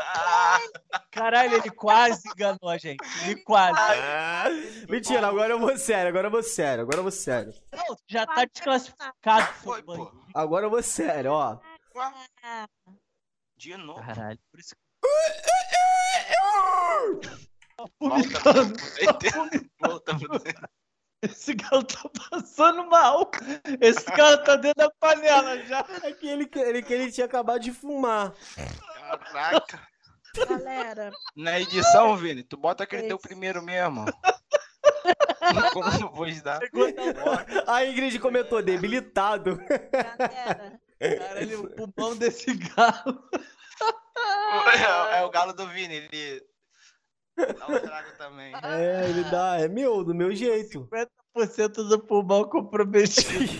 Caralho, 1.10 1.54
ele 1.54 1.70
quase 1.70 2.28
enganou 2.28 2.68
a 2.68 2.78
gente. 2.78 3.04
Ele 3.24 3.36
quase. 3.42 3.78
Mentira, 4.88 5.26
agora 5.26 5.52
eu 5.52 5.58
vou 5.58 5.76
sério, 5.76 6.08
agora 6.08 6.26
eu 6.28 6.30
vou 6.30 6.42
sério, 6.42 6.82
agora 6.82 6.98
eu 6.98 7.02
vou 7.02 7.12
sério. 7.12 7.52
Não, 7.72 7.96
já 8.06 8.26
tá 8.26 8.44
desclassificado. 8.44 9.46
Foi, 9.62 9.82
pô. 9.82 10.12
Agora 10.34 10.66
eu 10.66 10.70
vou 10.70 10.82
sério, 10.82 11.32
ó. 11.32 11.58
De 13.56 13.76
novo. 13.76 14.00
Caralho, 14.00 14.38
por 14.50 14.60
isso 14.60 14.74
que. 14.74 14.78
Volta 19.80 20.18
pro. 20.18 20.40
Esse 21.20 21.52
galo 21.54 21.82
tá 21.82 22.08
passando 22.30 22.88
mal. 22.88 23.28
Esse 23.80 24.04
cara 24.04 24.38
tá 24.38 24.54
dentro 24.54 24.84
da 24.84 24.90
panela 25.00 25.58
já. 25.64 25.84
É 26.04 26.12
que 26.12 26.28
ele, 26.28 26.48
ele, 26.54 26.82
que 26.82 26.94
ele 26.94 27.10
tinha 27.10 27.26
acabado 27.26 27.60
de 27.60 27.72
fumar. 27.72 28.32
Caraca. 29.32 29.88
Galera, 30.46 31.10
Na 31.36 31.58
edição, 31.60 32.16
Vini, 32.16 32.42
tu 32.42 32.56
bota 32.56 32.86
que 32.86 32.96
ele 32.96 33.08
deu 33.08 33.18
primeiro 33.18 33.62
mesmo. 33.62 34.04
Como 35.72 35.90
não 35.98 36.12
vou 36.12 36.26
dar? 36.42 36.60
A 37.66 37.84
Ingrid 37.84 38.18
comentou, 38.18 38.62
debilitado. 38.62 39.56
galera. 39.56 40.80
Caralho, 41.00 41.62
o 41.64 41.88
pulmão 41.88 42.16
desse 42.16 42.52
galo. 42.54 43.22
É, 45.12 45.20
é 45.20 45.24
o 45.24 45.30
galo 45.30 45.52
do 45.52 45.66
Vini, 45.68 45.94
ele 46.12 46.42
dá 47.36 47.66
um 47.68 47.78
trago 47.78 48.08
também. 48.18 48.52
É, 48.62 49.08
ele 49.08 49.24
dá, 49.30 49.58
é 49.60 49.68
meu, 49.68 50.02
do 50.04 50.14
meu 50.14 50.34
jeito. 50.34 50.88
50% 51.36 51.88
do 51.88 51.98
pulmão 52.00 52.44
comprometido. 52.48 53.52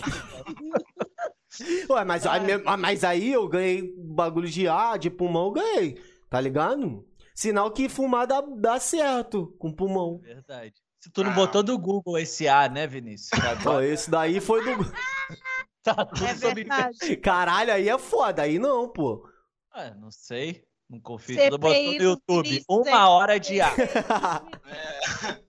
Ué, 1.89 2.03
mas, 2.05 2.25
aí- 2.27 2.57
mas 2.77 3.03
aí 3.03 3.31
eu 3.33 3.47
ganhei 3.47 3.93
bagulho 3.97 4.47
de 4.49 4.67
ar, 4.67 4.99
de 4.99 5.09
pulmão, 5.09 5.45
eu 5.47 5.51
ganhei. 5.51 6.01
Tá 6.29 6.39
ligado? 6.39 7.07
Sinal 7.33 7.71
que 7.71 7.87
fumar 7.89 8.27
dá, 8.27 8.41
dá 8.41 8.79
certo 8.79 9.55
com 9.57 9.73
pulmão. 9.73 10.19
Verdade. 10.19 10.73
Se 10.99 11.09
tu 11.09 11.23
não 11.23 11.33
botou 11.33 11.63
do 11.63 11.79
Google 11.79 12.17
esse 12.17 12.47
A, 12.47 12.67
né, 12.67 12.85
Vinícius? 12.85 13.31
Ó, 13.41 13.47
Agora 13.47 13.85
esse 13.87 14.11
daí 14.11 14.41
foi 14.41 14.63
do. 14.63 14.71
tá 15.81 16.05
tudo 16.05 16.25
É 16.25 16.35
sob 16.35 16.55
verdade. 16.55 17.17
Caralho, 17.17 17.71
aí 17.73 17.87
é 17.87 17.97
foda, 17.97 18.41
aí 18.41 18.59
não, 18.59 18.89
pô. 18.89 19.25
Ah, 19.71 19.91
não 19.91 20.11
sei. 20.11 20.65
Não 20.89 20.99
confio. 20.99 21.35
CPI 21.35 21.49
Tu 21.49 21.57
botou 21.57 21.83
no 21.83 21.97
do 21.97 22.03
YouTube. 22.03 22.63
Uma 22.67 23.09
hora 23.09 23.39
de 23.39 23.61
A. 23.61 23.69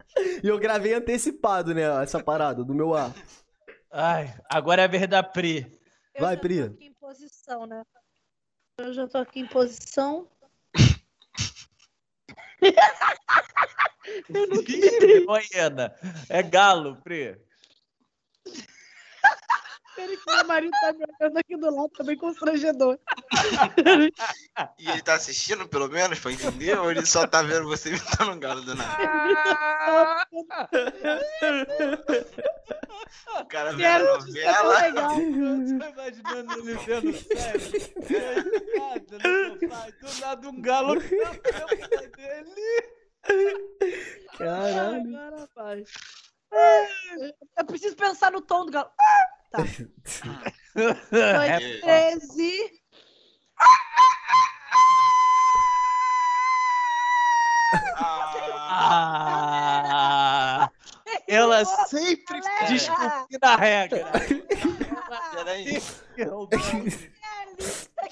E 0.43 0.47
eu 0.47 0.59
gravei 0.59 0.93
antecipado, 0.93 1.73
né, 1.73 1.83
essa 2.03 2.23
parada 2.23 2.65
do 2.65 2.75
meu 2.75 2.95
ar. 2.95 3.15
Ai, 3.91 4.35
agora 4.51 4.83
é 4.83 4.85
a 4.85 4.89
vez 4.89 5.09
da 5.09 5.23
Pri. 5.23 5.67
Eu 6.15 6.23
Vai, 6.23 6.35
já 6.35 6.41
Pri. 6.41 6.59
tô 6.59 6.75
aqui 6.75 6.85
em 6.85 6.95
posição, 6.95 7.67
né? 7.67 7.83
Eu 8.79 8.93
já 8.93 9.07
tô 9.07 9.19
aqui 9.19 9.41
em 9.41 9.47
posição. 9.47 10.29
Eu 14.35 14.47
não 14.47 14.63
Ih, 14.63 15.25
Moiana. 15.25 15.95
É 16.29 16.43
galo, 16.43 16.97
Pri. 17.03 17.37
Peraí 20.01 20.17
que 20.17 20.33
meu 20.35 20.45
marido 20.47 20.73
tá 20.81 20.93
me 20.95 21.05
olhando 21.21 21.37
aqui 21.37 21.57
do 21.57 21.75
lado, 21.75 21.89
também 21.91 22.17
constrangedor. 22.17 22.99
E 24.79 24.89
ele 24.89 25.03
tá 25.03 25.15
assistindo, 25.15 25.69
pelo 25.69 25.89
menos, 25.89 26.19
pra 26.19 26.33
entender? 26.33 26.79
Ou 26.79 26.91
ele 26.91 27.05
só 27.05 27.27
tá 27.27 27.43
vendo 27.43 27.69
você 27.69 27.91
imitando 27.91 28.33
um 28.33 28.41
galo 28.41 28.63
do 28.63 28.75
nada? 28.75 30.27
O 33.41 33.45
cara 33.47 33.73
vê 33.75 33.85
a 33.85 33.99
novela. 33.99 34.81
legal. 34.81 35.21
Eu 35.21 35.79
tô 35.79 35.87
imaginando 35.87 36.53
ele 36.53 36.75
vendo 36.79 37.13
sério. 37.19 37.71
Do 40.01 40.21
nada 40.21 40.49
um 40.49 40.63
galo 40.63 41.01
pai 41.01 42.09
dele. 42.17 42.91
Caralho. 44.39 45.17
Agora 45.17 45.49
vai. 45.55 45.85
Eu 47.59 47.65
preciso 47.67 47.95
pensar 47.97 48.33
no 48.33 48.41
tom 48.41 48.65
do 48.65 48.73
galo. 48.73 48.91
Tá. 49.51 49.65
É, 51.13 51.59
Dois, 51.59 51.81
treze. 51.81 52.71
Ah, 59.03 60.71
ela 61.29 61.65
sempre 61.65 62.41
galera. 62.41 62.67
desconfia 62.67 63.39
da 63.41 63.57
regra. 63.57 64.11
peraí. 65.35 65.81
Que 66.15 66.23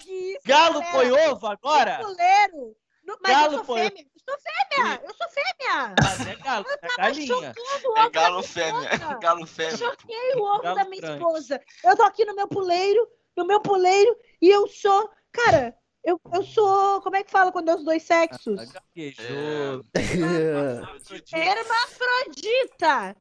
isso, 0.05 0.39
Galo 0.45 0.83
põe 0.93 1.11
ovo 1.11 1.47
agora? 1.47 1.99
Goleiro. 2.03 2.77
Mas 3.23 3.33
Galo 3.33 3.47
eu 3.53 3.57
sou 3.57 3.65
foi- 3.65 3.81
fêmea. 3.89 4.05
Eu 4.05 4.35
sou 4.35 4.39
fêmea. 4.43 5.01
Eu 5.05 5.15
sou 5.15 5.29
fêmea. 5.31 5.95
Mas 6.03 6.27
é 6.27 6.37
galo, 6.37 6.67
é 6.69 6.77
Tava 6.77 6.97
galinha. 6.99 7.27
chocando 7.27 7.55
o 7.59 7.59
É 7.59 7.75
ovo 7.75 7.95
da 7.95 8.09
galo 8.11 8.43
fêmea. 8.43 8.99
Galo 9.21 9.47
fêmea. 9.47 9.73
pô. 9.79 9.85
Choquei 9.85 10.33
o 10.35 10.43
ovo 10.43 10.63
Galo 10.63 10.77
da 10.77 10.85
minha 10.85 11.01
grande. 11.01 11.17
esposa. 11.23 11.61
Eu 11.85 11.97
tô 11.97 12.03
aqui 12.03 12.25
no 12.25 12.35
meu 12.35 12.47
puleiro, 12.49 13.09
no 13.37 13.47
meu 13.47 13.61
puleiro, 13.61 14.17
e 14.43 14.49
eu 14.51 14.67
sou. 14.69 15.11
Cara, 15.33 15.75
eu, 16.05 16.21
eu 16.33 16.43
sou. 16.43 17.01
Como 17.03 17.17
é 17.17 17.23
que 17.25 17.31
fala 17.31 17.51
quando 17.53 17.71
é 17.71 17.75
os 17.75 17.85
dois 17.85 18.03
sexos? 18.03 18.71
Gaguejou. 18.73 19.85
Hermafrodita. 21.33 23.17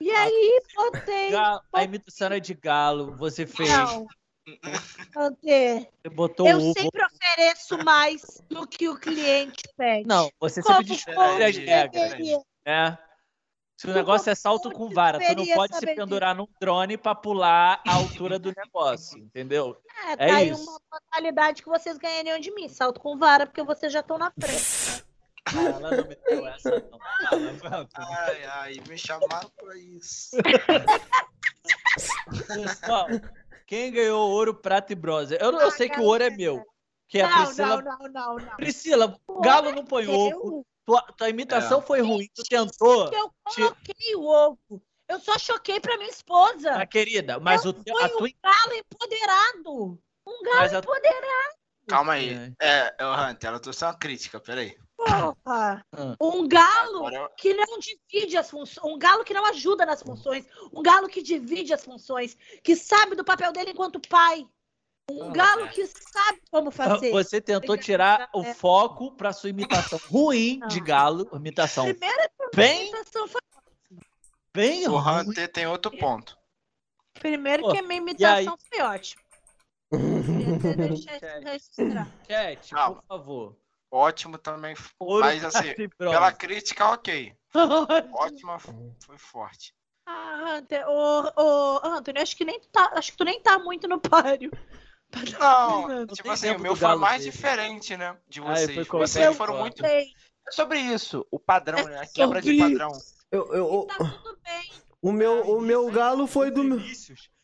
E 0.00 0.10
aí, 0.10 0.62
botei. 0.76 1.30
Ga- 1.30 1.60
A 1.72 1.82
imitação 1.84 2.26
era 2.26 2.40
de 2.40 2.54
galo, 2.54 3.16
você 3.16 3.46
fez. 3.46 3.68
Não. 3.70 4.06
Ante, 5.16 5.90
Você 6.02 6.08
botou 6.10 6.48
eu 6.48 6.56
ovo. 6.58 6.72
sempre 6.72 7.02
ofereço 7.32 7.78
mais 7.84 8.22
do 8.48 8.66
que 8.66 8.88
o 8.88 8.98
cliente 8.98 9.62
pede. 9.76 10.06
Não, 10.06 10.30
você 10.40 10.62
Como 10.62 10.76
sempre 10.76 10.94
descumpre 10.94 11.44
as 11.44 11.56
regras, 11.56 12.12
né? 12.66 12.98
Se 13.76 13.86
o 13.88 13.94
negócio 13.94 14.28
é 14.28 14.34
salto 14.34 14.72
com 14.72 14.88
vara, 14.90 15.20
tu 15.20 15.36
não 15.36 15.46
pode 15.54 15.76
se 15.76 15.86
pendurar 15.94 16.34
num 16.34 16.48
drone 16.60 16.96
pra 16.98 17.14
pular 17.14 17.80
a 17.86 17.94
altura 17.94 18.36
do 18.36 18.52
negócio, 18.56 19.16
entendeu? 19.18 19.80
É, 20.08 20.16
tá 20.16 20.24
É 20.24 20.30
aí 20.32 20.48
isso. 20.50 20.62
uma 20.64 20.80
modalidade 20.92 21.62
que 21.62 21.68
vocês 21.68 21.96
ganhariam 21.96 22.40
de 22.40 22.50
mim. 22.52 22.68
Salto 22.68 22.98
com 22.98 23.16
vara, 23.16 23.46
porque 23.46 23.62
vocês 23.62 23.92
já 23.92 24.00
estão 24.00 24.18
na 24.18 24.32
frente. 24.32 25.04
Ah, 25.46 25.64
Ela 25.64 25.90
não 25.96 26.08
me 26.08 26.16
deu 26.28 26.46
essa, 26.48 26.70
não. 26.90 27.88
Ai, 27.94 28.44
ai, 28.44 28.76
me 28.88 28.98
chamaram 28.98 29.48
pra 29.56 29.76
isso. 29.78 30.36
Pessoal, 32.48 33.06
quem 33.64 33.92
ganhou 33.92 34.28
ouro, 34.28 34.54
prata 34.54 34.92
e 34.92 34.96
bronze? 34.96 35.36
Eu, 35.40 35.52
eu 35.52 35.68
Ah, 35.68 35.70
sei 35.70 35.88
que 35.88 36.00
o 36.00 36.04
ouro 36.04 36.24
é 36.24 36.30
meu. 36.30 36.66
Que 37.08 37.20
a 37.20 37.28
Não, 37.28 37.44
Priscila. 37.46 37.82
não, 37.82 37.98
não, 37.98 38.08
não, 38.08 38.36
não. 38.36 38.56
Priscila, 38.56 39.20
O 39.26 39.40
Galo 39.40 39.72
não 39.72 39.84
põe 39.84 40.04
é 40.04 40.08
ovo. 40.08 40.64
Tua, 40.84 41.02
tua 41.16 41.28
imitação 41.28 41.82
foi 41.82 42.00
ruim. 42.00 42.28
Tu 42.34 42.42
tentou. 42.44 43.10
Eu 43.12 43.30
Te- 43.50 43.60
coloquei 43.62 44.14
o 44.16 44.24
ovo. 44.24 44.82
Eu 45.08 45.18
só 45.20 45.38
choquei 45.38 45.80
pra 45.80 45.96
minha 45.96 46.10
esposa. 46.10 46.70
Tá, 46.72 46.86
querida, 46.86 47.40
mas 47.40 47.64
eu 47.64 47.70
o, 47.70 47.74
fui 47.74 48.02
a 48.02 48.08
tua. 48.10 48.26
um 48.26 48.30
galo 48.42 48.74
empoderado. 48.74 50.00
Um 50.26 50.42
galo 50.42 50.60
a, 50.76 50.78
empoderado, 50.78 51.58
Calma 51.88 52.12
aí. 52.12 52.52
É, 52.60 52.94
é, 52.98 53.06
o 53.06 53.14
Hunter, 53.14 53.48
ela 53.48 53.58
trouxe 53.58 53.82
uma 53.84 53.94
crítica, 53.94 54.38
peraí. 54.38 54.76
porra. 54.94 55.34
Ah. 55.46 56.16
Um 56.20 56.46
galo 56.46 57.06
Agora, 57.06 57.30
que 57.38 57.54
não 57.54 57.78
divide 57.78 58.36
as 58.36 58.50
funções. 58.50 58.84
Um 58.84 58.98
galo 58.98 59.24
que 59.24 59.32
não 59.32 59.46
ajuda 59.46 59.86
nas 59.86 60.02
funções. 60.02 60.44
Um 60.70 60.82
galo 60.82 61.08
que 61.08 61.22
divide 61.22 61.72
as 61.72 61.82
funções. 61.82 62.36
Que 62.62 62.76
sabe 62.76 63.16
do 63.16 63.24
papel 63.24 63.50
dele 63.52 63.70
enquanto 63.70 63.98
pai. 64.06 64.46
Um 65.10 65.30
Ah, 65.30 65.32
galo 65.32 65.68
que 65.68 65.86
sabe 65.86 66.40
como 66.50 66.70
fazer. 66.70 67.10
Você 67.10 67.40
tentou 67.40 67.76
tirar 67.76 68.28
o 68.34 68.44
foco 68.44 69.12
pra 69.12 69.32
sua 69.32 69.50
imitação 69.50 69.98
ruim 70.04 70.60
de 70.68 70.78
Não. 70.78 70.84
galo. 70.84 71.30
Imitação 71.34 71.84
Primeira 71.84 72.30
bem, 72.54 72.88
imitação 72.88 73.26
foi. 73.28 73.40
bem 74.54 74.86
o 74.88 74.96
ruim. 74.96 75.20
Hunter 75.20 75.50
tem 75.50 75.66
outro 75.66 75.90
ponto. 75.96 76.36
Primeiro 77.14 77.70
que 77.70 77.78
a 77.78 77.82
minha 77.82 77.98
imitação 77.98 78.56
foi 78.68 78.80
ótima. 78.82 79.22
Chat. 82.28 82.74
por 82.94 83.02
favor. 83.08 83.56
Ótimo 83.90 84.36
também. 84.36 84.76
Ouro, 84.98 85.24
Mas 85.24 85.42
assim, 85.42 85.72
pela 85.98 86.30
crítica, 86.30 86.90
ok. 86.90 87.34
Ótima, 88.12 88.58
foi 88.58 89.16
forte. 89.16 89.74
Ah, 90.04 90.58
Hunter, 90.58 90.86
ô, 90.88 91.32
ô, 91.36 91.80
Antônio, 91.86 92.22
acho 92.22 92.36
que 92.36 92.44
nem 92.44 92.60
tu 92.60 92.68
tá, 92.68 92.90
acho 92.94 93.12
que 93.12 93.18
tu 93.18 93.24
nem 93.24 93.40
tá 93.42 93.58
muito 93.58 93.88
no 93.88 93.98
páreo. 93.98 94.50
Não, 95.40 95.88
Não 95.88 96.06
tipo 96.06 96.30
assim, 96.30 96.50
o 96.50 96.58
meu 96.60 96.76
foi 96.76 96.88
galo 96.88 97.00
mais 97.00 97.20
dele. 97.22 97.30
diferente, 97.32 97.96
né? 97.96 98.16
De 98.28 98.40
Ah, 98.40 98.44
vocês. 98.44 98.74
foi 98.74 98.84
colocado 98.84 99.08
vocês 99.08 99.36
foram 99.36 99.52
fora. 99.54 99.62
muito. 99.64 99.80
Sei, 99.80 100.06
É 100.46 100.52
sobre 100.52 100.78
isso, 100.80 101.26
o 101.30 101.38
padrão, 101.38 101.82
né? 101.84 102.00
A 102.00 102.06
quebra 102.06 102.40
de 102.42 102.56
padrão. 102.58 102.92
Eu, 103.30 103.52
eu, 103.54 103.86
tá 103.88 103.96
tudo 103.96 104.38
bem. 104.42 104.70
o, 105.02 105.12
meu, 105.12 105.42
o 105.56 105.60
meu 105.60 105.90
galo 105.90 106.26
foi 106.26 106.50
do 106.50 106.62
meu. 106.64 106.80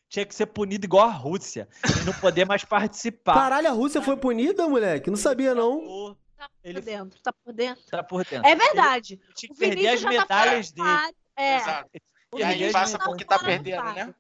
Tinha 0.09 0.25
que 0.25 0.35
ser 0.35 0.47
punido 0.47 0.87
igual 0.87 1.09
a 1.09 1.13
Rússia. 1.13 1.69
E 2.01 2.05
não 2.05 2.13
poder 2.15 2.45
mais 2.47 2.65
participar. 2.65 3.35
Caralho, 3.35 3.69
a 3.69 3.73
Rússia 3.73 4.01
foi 4.01 4.17
punida, 4.17 4.69
moleque? 4.69 5.11
Não 5.11 5.17
sabia, 5.17 5.55
não. 5.55 6.15
Tá 6.37 6.49
por 6.49 6.69
Ele 6.69 6.81
dentro, 6.81 7.21
tá 7.23 7.33
por 7.33 7.53
dentro. 7.53 7.85
tá 7.91 8.03
por 8.03 8.25
dentro. 8.25 8.47
É 8.49 8.55
verdade. 8.55 9.15
Ele 9.15 9.33
tinha 9.35 9.51
O 9.53 9.55
que 9.55 9.61
perder 9.61 9.89
as 9.89 10.03
tá 10.03 10.09
medalhas 10.09 10.71
do 10.73 10.85
dele. 10.85 11.15
É. 11.37 11.57
Exato. 11.57 11.91
E 12.37 12.43
aí 12.43 12.73
passa 12.73 12.99
tá 12.99 13.05
porque 13.05 13.25
tá 13.25 13.39
perdendo, 13.39 13.83
né? 13.93 14.15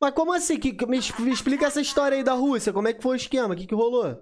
Mas 0.00 0.14
como 0.14 0.32
assim? 0.32 0.58
Que, 0.58 0.72
que- 0.72 0.86
me, 0.86 0.98
me 1.18 1.30
explica 1.32 1.66
essa 1.66 1.80
história 1.80 2.16
aí 2.16 2.24
da 2.24 2.32
Rússia. 2.32 2.72
Como 2.72 2.88
é 2.88 2.92
que 2.94 3.02
foi 3.02 3.12
o 3.12 3.16
esquema? 3.16 3.54
O 3.54 3.56
que, 3.56 3.66
que 3.66 3.74
rolou? 3.74 4.12
O 4.12 4.18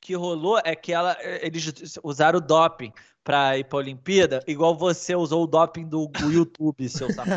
que 0.00 0.14
rolou 0.14 0.60
é 0.64 0.74
que 0.74 0.92
ela, 0.92 1.16
eles 1.22 1.72
usaram 2.02 2.38
o 2.38 2.42
doping 2.42 2.92
pra 3.22 3.56
ir 3.56 3.62
pra 3.64 3.78
Olimpíada, 3.78 4.42
igual 4.48 4.74
você 4.76 5.14
usou 5.14 5.44
o 5.44 5.46
doping 5.46 5.86
do, 5.86 6.10
YouTube, 6.28 6.88
seu 6.88 7.08
safado. 7.12 7.30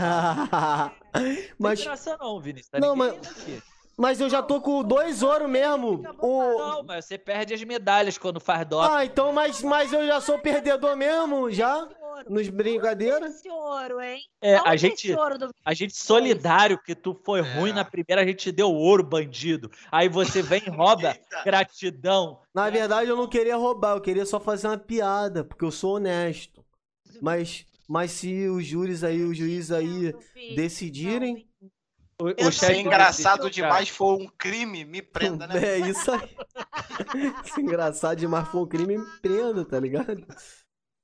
mas, 1.59 1.59
Não 1.59 1.75
tem 1.75 1.85
graça 1.85 2.17
não, 2.17 2.39
Vinícius. 2.41 2.69
Tá 2.71 2.79
Não, 2.79 2.95
mas- 2.95 3.13
aqui. 3.13 3.61
Mas 3.97 4.19
eu 4.19 4.29
já 4.29 4.41
tô 4.41 4.59
com 4.61 4.83
dois 4.83 5.23
ouro 5.23 5.47
mesmo. 5.47 6.03
O... 6.19 6.57
Não, 6.57 6.83
mas 6.83 7.05
você 7.05 7.17
perde 7.17 7.53
as 7.53 7.63
medalhas 7.63 8.17
quando 8.17 8.39
faz 8.39 8.67
doping. 8.67 8.93
Ah, 8.93 9.05
então, 9.05 9.31
mas, 9.31 9.61
mas 9.61 9.93
eu 9.93 10.05
já 10.05 10.19
sou 10.19 10.37
perdedor 10.39 10.95
mesmo, 10.95 11.49
já? 11.49 11.87
Nos 12.29 12.47
brincadeiras? 12.49 13.35
Esse 13.35 13.49
ouro, 13.49 13.99
hein? 14.01 14.21
É, 14.41 14.55
a 14.57 14.75
gente, 14.75 15.13
a 15.65 15.73
gente 15.73 15.95
solidário 15.95 16.81
que 16.81 16.95
tu 16.95 17.13
foi 17.25 17.41
ruim 17.41 17.71
É. 17.71 17.73
na 17.73 17.85
primeira, 17.85 18.21
a 18.21 18.25
gente 18.25 18.37
te 18.37 18.51
deu 18.51 18.71
ouro, 18.71 19.03
bandido. 19.03 19.69
Aí 19.91 20.07
você 20.07 20.41
vem 20.41 20.63
e 20.65 20.69
rouba 20.69 21.17
gratidão. 21.45 22.39
Na 22.53 22.69
verdade, 22.69 23.09
eu 23.09 23.17
não 23.17 23.27
queria 23.27 23.57
roubar, 23.57 23.95
eu 23.97 24.01
queria 24.01 24.25
só 24.25 24.39
fazer 24.39 24.67
uma 24.67 24.77
piada, 24.77 25.43
porque 25.43 25.65
eu 25.65 25.71
sou 25.71 25.95
honesto. 25.95 26.63
Mas, 27.21 27.65
mas 27.87 28.11
se 28.11 28.47
os 28.47 28.65
júris 28.65 29.03
aí, 29.03 29.21
os 29.21 29.37
juízes 29.37 29.71
aí 29.71 30.13
decidirem, 30.55 31.45
O, 32.21 32.27
o 32.27 32.31
é 32.71 32.79
engraçado 32.79 33.39
cara, 33.39 33.49
demais 33.49 33.89
for 33.89 34.17
um 34.19 34.27
crime, 34.27 34.85
me 34.85 35.01
prenda, 35.01 35.47
né? 35.47 35.61
é 35.63 35.79
isso 35.79 36.11
aí. 36.11 36.29
Se 37.53 37.59
engraçado 37.61 38.17
demais 38.17 38.47
for 38.47 38.63
um 38.63 38.67
crime, 38.67 38.97
me 38.97 39.05
prenda, 39.21 39.65
tá 39.65 39.79
ligado? 39.79 40.25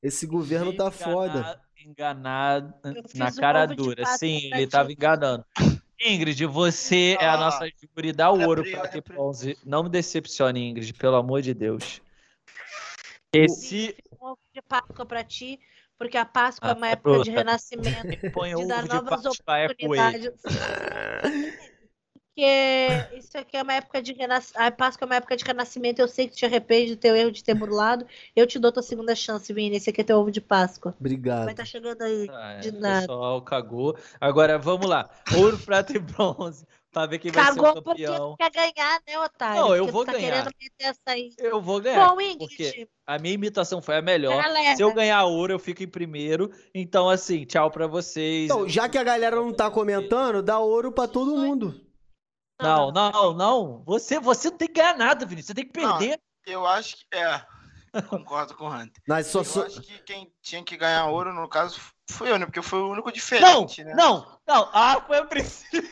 Esse 0.02 0.26
governo 0.26 0.74
tá 0.76 0.90
foda. 0.90 1.62
Enganado 1.86 2.74
Eu 2.84 3.04
fiz 3.04 3.16
na 3.16 3.28
um 3.28 3.36
cara 3.36 3.66
dura. 3.66 4.06
Sim, 4.18 4.52
ele 4.54 4.68
tava 4.68 4.92
enganando. 4.92 5.44
Ingrid, 6.00 6.46
você 6.46 7.18
é 7.20 7.26
a 7.26 7.34
Ah, 7.34 7.38
nossa 7.38 7.66
júri, 7.68 8.12
dá 8.14 8.32
o 8.32 8.40
ouro 8.48 8.64
pra- 8.64 8.88
ter 8.88 9.02
pra- 9.02 9.16
bronze. 9.16 9.58
Não 9.66 9.84
me 9.84 9.90
decepcione, 9.90 10.70
Ingrid, 10.70 10.94
pelo 10.94 11.16
amor 11.18 11.42
de 11.42 11.54
Deus. 11.54 12.02
Esse 13.34 13.96
Um 14.22 14.28
ovo 14.28 14.40
de 14.54 14.62
Páscoa 14.62 15.06
pra 15.06 15.24
ti, 15.24 15.60
porque 16.02 16.18
a 16.18 16.26
Páscoa 16.26 16.72
é 16.72 16.74
uma 16.74 16.88
Ah, 16.88 16.92
época 16.92 17.20
de 17.20 17.30
renascimento, 17.30 18.08
de 18.10 18.56
ovo 18.56 18.68
dar 18.68 18.82
de 18.82 18.90
novas 18.90 19.22
Páscoa 19.24 19.58
é 19.60 19.66
oportunidades. 19.66 20.32
Porque 22.34 23.18
isso 23.18 23.38
aqui 23.38 23.56
é 23.56 23.62
uma 23.62 23.74
época 23.74 24.02
de 24.02 24.14
renascimento. 24.14 24.60
A 24.66 24.72
Páscoa 24.72 25.06
é 25.06 25.08
uma 25.08 25.16
época 25.18 25.38
de 25.38 25.44
renascimento. 25.44 26.02
Eu 26.02 26.08
sei 26.08 26.28
que 26.28 26.36
te 26.36 26.44
arrepende 26.44 26.96
do 26.96 27.00
teu 27.00 27.16
erro 27.16 27.32
de 27.32 27.44
ter 27.44 27.54
burlado. 27.54 28.08
Eu 28.36 28.48
te 28.48 28.58
dou 28.58 28.72
tua 28.72 28.82
segunda 28.82 29.14
chance, 29.14 29.54
Vini. 29.54 29.76
Esse 29.76 29.92
aqui 29.92 30.02
é 30.02 30.04
teu 30.04 30.18
ovo 30.18 30.32
de 30.32 30.42
Páscoa. 30.42 30.92
Vai 30.92 31.00
Obrigado. 31.00 31.50
estar 31.52 31.66
chegando 31.66 32.02
aí. 32.02 32.28
Ah, 32.32 32.54
é, 32.54 32.60
De 32.62 32.70
o 32.70 32.80
nada. 32.80 33.02
pessoal 33.02 33.42
cagou. 33.44 33.96
Agora 34.20 34.58
vamos 34.58 34.88
lá. 34.90 35.08
Ouro, 35.38 35.60
prata 35.60 35.96
e 35.96 36.00
bronze. 36.00 36.66
Pra 36.92 37.06
ver 37.06 37.20
quem 37.20 37.32
vai 37.32 37.46
ser 37.46 37.52
o 37.52 37.56
Cagou 37.56 37.82
porque 37.82 38.04
campeão. 38.06 38.36
quer 38.38 38.52
ganhar, 38.52 39.02
né, 39.08 39.18
otário? 39.20 39.62
Não, 39.62 39.74
eu 39.76 39.88
vou 39.88 40.04
tá 40.06 40.12
ganhar. 40.12 40.30
querendo 40.30 40.52
meter 40.62 40.86
essa 40.86 41.00
aí. 41.08 41.34
Eu 41.38 41.62
vou 41.62 41.80
ganhar. 41.80 42.10
Bom, 42.10 42.20
Ingrid, 42.20 42.38
porque 42.40 42.90
a 43.08 43.18
minha 43.18 43.34
imitação 43.34 43.82
foi 43.82 43.96
a 43.96 44.02
melhor. 44.02 44.42
galera, 44.44 44.76
Se 44.76 44.84
eu 44.84 44.94
ganhar 44.94 45.24
ouro, 45.24 45.54
eu 45.54 45.60
fico 45.60 45.82
em 45.82 45.88
primeiro. 45.88 46.52
Então, 46.76 47.10
assim, 47.10 47.46
tchau 47.46 47.72
pra 47.72 47.88
vocês. 47.88 48.46
Então, 48.52 48.68
já 48.68 48.90
que 48.90 48.98
a 48.98 49.04
galera 49.04 49.38
não 49.38 49.54
tá 49.54 49.72
comentando, 49.72 50.44
dá 50.44 50.60
ouro 50.60 50.92
pra 50.92 51.08
todo 51.08 51.38
mundo. 51.38 51.80
Não, 52.62 52.92
não, 52.92 53.34
não. 53.34 53.84
Você, 53.86 54.20
você 54.20 54.50
não 54.50 54.58
tem 54.58 54.68
que 54.68 54.74
ganhar 54.76 54.98
nada, 54.98 55.26
Vinícius. 55.26 55.48
Você 55.48 55.54
tem 55.54 55.68
que 55.68 55.80
Não, 55.82 55.98
perder. 55.98 56.20
Eu 56.46 56.68
acho 56.68 56.98
que. 56.98 57.06
É. 57.16 57.42
Concordo 58.10 58.56
com 58.56 58.66
o 58.66 58.70
Hunter. 58.70 59.02
Mas 59.08 59.28
só, 59.28 59.40
Eu 59.40 59.44
só- 59.46 59.66
acho 59.66 59.82
que 59.82 59.98
quem 60.04 60.32
tinha 60.42 60.64
que 60.64 60.78
ganhar 60.78 61.08
ouro, 61.08 61.34
no 61.34 61.48
caso, 61.48 61.80
fui 62.12 62.30
eu, 62.30 62.38
né? 62.38 62.46
Porque 62.46 62.60
eu 62.60 62.64
fui 62.64 62.80
o 62.80 62.92
único 62.92 63.08
Não, 63.08 63.14
diferente, 63.14 63.84
né? 63.84 63.94
não, 63.96 64.26
não. 64.48 64.70
Ah, 64.74 65.02
foi 65.08 65.18
a 65.18 65.26
Priscila. 65.26 65.88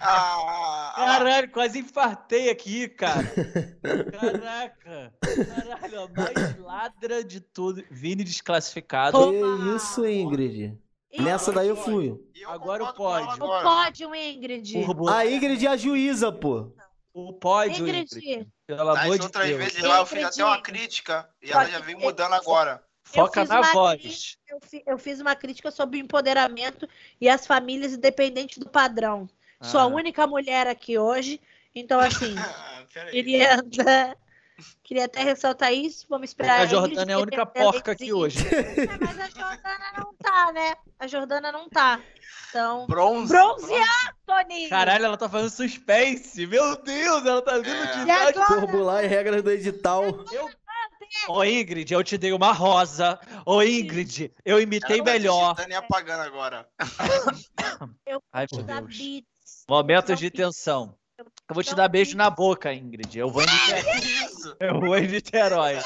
Ah, 0.00 0.92
ah, 0.96 1.06
Caralho, 1.18 1.50
quase 1.50 1.78
infartei 1.78 2.50
aqui, 2.50 2.88
cara. 2.88 3.22
Caraca. 4.10 5.12
Caralho, 5.20 6.00
a 6.02 6.08
mais 6.08 6.58
ladra 6.58 7.22
de 7.24 7.40
tudo. 7.40 7.82
Vini 7.90 8.24
desclassificado. 8.24 9.18
Que 9.30 9.76
isso, 9.76 10.06
Ingrid? 10.06 10.76
Ih, 11.12 11.22
Nessa 11.22 11.52
daí 11.52 11.68
eu 11.68 11.76
fui. 11.76 12.08
eu 12.34 12.50
Agora 12.50 12.84
o 12.84 12.94
pódio. 12.94 13.44
O 13.44 13.62
pódio, 13.62 14.14
Ingrid. 14.14 14.74
A 15.08 15.26
Ingrid 15.26 15.66
é 15.66 15.70
a 15.70 15.76
juíza, 15.76 16.32
pô. 16.32 16.72
O 17.14 17.34
pódio, 17.34 17.86
Ingrid. 17.86 18.08
Ingrid. 18.16 18.48
Pelo 18.66 18.84
Nas 18.94 19.04
amor 19.04 19.18
de 19.18 19.24
outras 19.24 19.46
Deus. 19.46 19.58
vezes 19.58 19.82
lá 19.82 19.98
eu 19.98 20.06
fiz 20.06 20.18
Ingrid. 20.18 20.32
até 20.40 20.44
uma 20.44 20.62
crítica 20.62 21.28
e 21.42 21.50
ela 21.52 21.66
já 21.66 21.78
vem 21.80 21.94
eu- 21.94 22.00
mudando 22.00 22.32
agora. 22.32 22.82
Foca 23.04 23.44
na 23.44 23.60
voz. 23.72 24.36
Eu, 24.48 24.60
fi- 24.60 24.82
eu 24.86 24.98
fiz 24.98 25.20
uma 25.20 25.34
crítica 25.34 25.70
sobre 25.70 25.98
o 25.98 26.00
empoderamento 26.00 26.88
e 27.20 27.28
as 27.28 27.46
famílias 27.46 27.92
independentes 27.92 28.58
do 28.58 28.68
padrão. 28.68 29.28
Sou 29.60 29.78
a 29.80 29.84
Ah. 29.84 29.86
única 29.86 30.26
mulher 30.26 30.66
aqui 30.66 30.98
hoje, 30.98 31.40
então 31.74 32.00
assim, 32.00 32.34
Ah, 32.38 32.84
peraí. 32.92 33.10
queria, 33.12 33.62
queria 34.82 35.04
até 35.04 35.22
ressaltar 35.22 35.72
isso. 35.72 36.06
Vamos 36.08 36.30
esperar. 36.30 36.60
A 36.60 36.66
Jordana 36.66 37.10
é 37.12 37.14
a 37.14 37.18
única 37.18 37.42
a 37.42 37.46
porca 37.46 37.92
aqui 37.92 38.12
hoje. 38.12 38.38
É, 38.48 38.86
mas 38.98 39.20
a 39.20 39.28
Jordana 39.28 39.92
não 39.98 40.14
tá, 40.14 40.52
né? 40.52 40.74
A 40.98 41.06
Jordana 41.06 41.52
não 41.52 41.68
tá. 41.68 42.00
Então. 42.50 42.86
Bronze. 42.86 43.28
Bronze 43.32 43.72
Tony! 44.26 44.68
Caralho, 44.68 45.06
ela 45.06 45.16
tá 45.16 45.26
fazendo 45.28 45.48
suspense. 45.50 46.46
Meu 46.46 46.76
Deus, 46.82 47.24
ela 47.24 47.40
tá 47.40 47.56
vindo 47.58 47.70
É. 47.74 47.92
de 48.04 48.06
E 48.06 48.10
agora? 48.10 48.46
Formular 48.46 49.04
e 49.04 49.06
regras 49.06 49.42
do 49.42 49.50
edital. 49.50 50.04
Eu... 50.30 50.50
Ô 51.28 51.44
Ingrid, 51.44 51.92
eu 51.92 52.02
te 52.02 52.16
dei 52.18 52.32
uma 52.32 52.52
rosa. 52.52 53.18
Ô 53.46 53.62
Ingrid, 53.62 54.32
eu 54.44 54.60
imitei 54.60 54.98
tá 54.98 55.04
melhor. 55.04 55.54
digitando 55.54 55.72
e 55.72 55.76
apagando 55.76 56.20
agora. 56.22 56.68
Eu 58.06 58.22
Ai, 58.32 58.46
vou 58.50 58.58
meu 58.58 58.66
te 58.66 58.68
dar 58.68 58.80
Deus. 58.82 58.96
beats. 58.96 59.64
Momentos 59.68 60.18
de 60.18 60.30
tensão. 60.30 60.96
Eu 61.18 61.26
vou 61.54 61.62
te 61.62 61.74
dar 61.74 61.88
beijo 61.88 62.16
na 62.16 62.30
boca, 62.30 62.72
Ingrid. 62.72 63.18
Eu 63.18 63.28
vou 63.30 63.42
em 63.42 63.46
Niterói. 63.46 63.98
Isso. 64.00 64.56
Eu 64.60 64.80
vou 64.80 64.96
em 64.98 65.06
Niterói. 65.08 65.78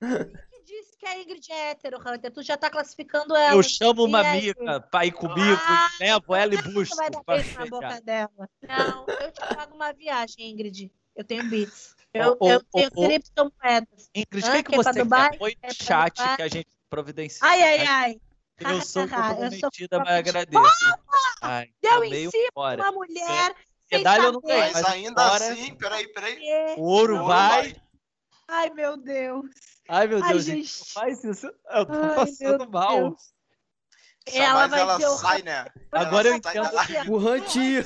Quem 0.00 0.64
disse 0.64 0.96
que 0.98 1.06
a 1.06 1.20
Ingrid 1.20 1.52
é 1.52 1.70
hétero, 1.70 1.98
Hunter? 1.98 2.30
Tu 2.32 2.42
já 2.42 2.56
tá 2.56 2.70
classificando 2.70 3.34
ela. 3.36 3.54
Eu 3.54 3.62
chamo 3.62 4.04
uma 4.04 4.20
aí? 4.20 4.50
amiga 4.50 4.80
pra 4.80 5.04
ir 5.06 5.12
comigo, 5.12 5.60
Ah, 5.66 5.90
levo 6.00 6.34
ela 6.34 6.54
e 6.54 6.62
Tu 6.62 6.70
busco. 6.72 6.96
vai 6.96 7.10
dar 7.10 7.22
beijo 7.26 7.58
na 7.58 7.66
boca 7.66 8.00
dela. 8.00 8.48
Não, 8.66 9.06
eu 9.20 9.30
te 9.32 9.40
pago 9.54 9.74
uma 9.74 9.92
viagem, 9.92 10.50
Ingrid. 10.50 10.90
Eu 11.14 11.24
tenho 11.24 11.44
beats. 11.48 11.94
Eu, 12.12 12.36
ô, 12.40 12.50
eu 12.50 12.62
tenho 12.72 12.90
ô. 12.94 13.06
criptomoedas. 13.06 14.10
Ingrid, 14.14 14.44
Ah, 14.44 14.50
o 14.50 14.52
que, 14.56 14.62
que 14.64 14.68
que 14.70 14.74
é 14.74 14.78
você 14.78 14.92
quer? 15.06 15.38
Põe 15.38 15.56
É 15.62 15.72
chat 15.72 16.16
Dubai? 16.16 16.36
que 16.36 16.42
a 16.42 16.48
gente 16.48 16.68
providencia. 16.88 17.38
Ai, 17.42 17.62
ai, 17.62 17.86
ai. 17.86 18.20
Eu 18.60 18.82
sou 18.82 19.02
Eu 19.04 19.08
comprometida, 19.08 19.98
mas 20.00 20.08
agradeço. 20.28 20.94
Ai, 21.40 21.70
Deu 21.80 21.92
tomei 21.94 22.24
em 22.26 22.30
cima 22.30 22.48
fora. 22.52 22.82
Uma 22.82 22.92
mulher 22.92 23.54
sem 23.88 23.98
Medalha 23.98 24.22
eu 24.24 24.32
não 24.32 24.40
ganhei, 24.40 24.72
Mas 24.72 24.84
ainda 24.84 25.28
fora- 25.30 25.52
assim, 25.52 25.74
peraí, 25.76 26.08
peraí. 26.08 26.38
O 26.76 26.82
ouro 26.82 27.14
Ouro 27.14 27.26
vai. 27.26 27.76
Ai, 28.48 28.70
meu 28.70 28.96
Deus. 28.96 29.46
Ai, 29.88 30.06
meu 30.08 30.22
Ai, 30.22 30.32
Deus, 30.32 30.44
gente. 30.44 30.66
gente, 30.66 30.78
não 30.80 30.86
faz 30.86 31.24
isso. 31.24 31.46
Eu 31.46 31.86
tô 31.86 31.92
Ai, 31.92 32.14
passando 32.16 32.70
mal. 32.70 32.96
Deus. 33.10 33.32
Ela 34.26 34.66
vai 34.66 34.80
ela 34.80 34.98
ter 34.98 35.06
o- 35.06 35.16
sai, 35.16 35.42
né? 35.42 35.66
Agora 35.92 36.28
eu 36.28 36.34
Ela 36.34 36.42
sai 36.42 36.56
entendo. 36.84 37.12
O 37.12 37.18
Rantinho. 37.18 37.82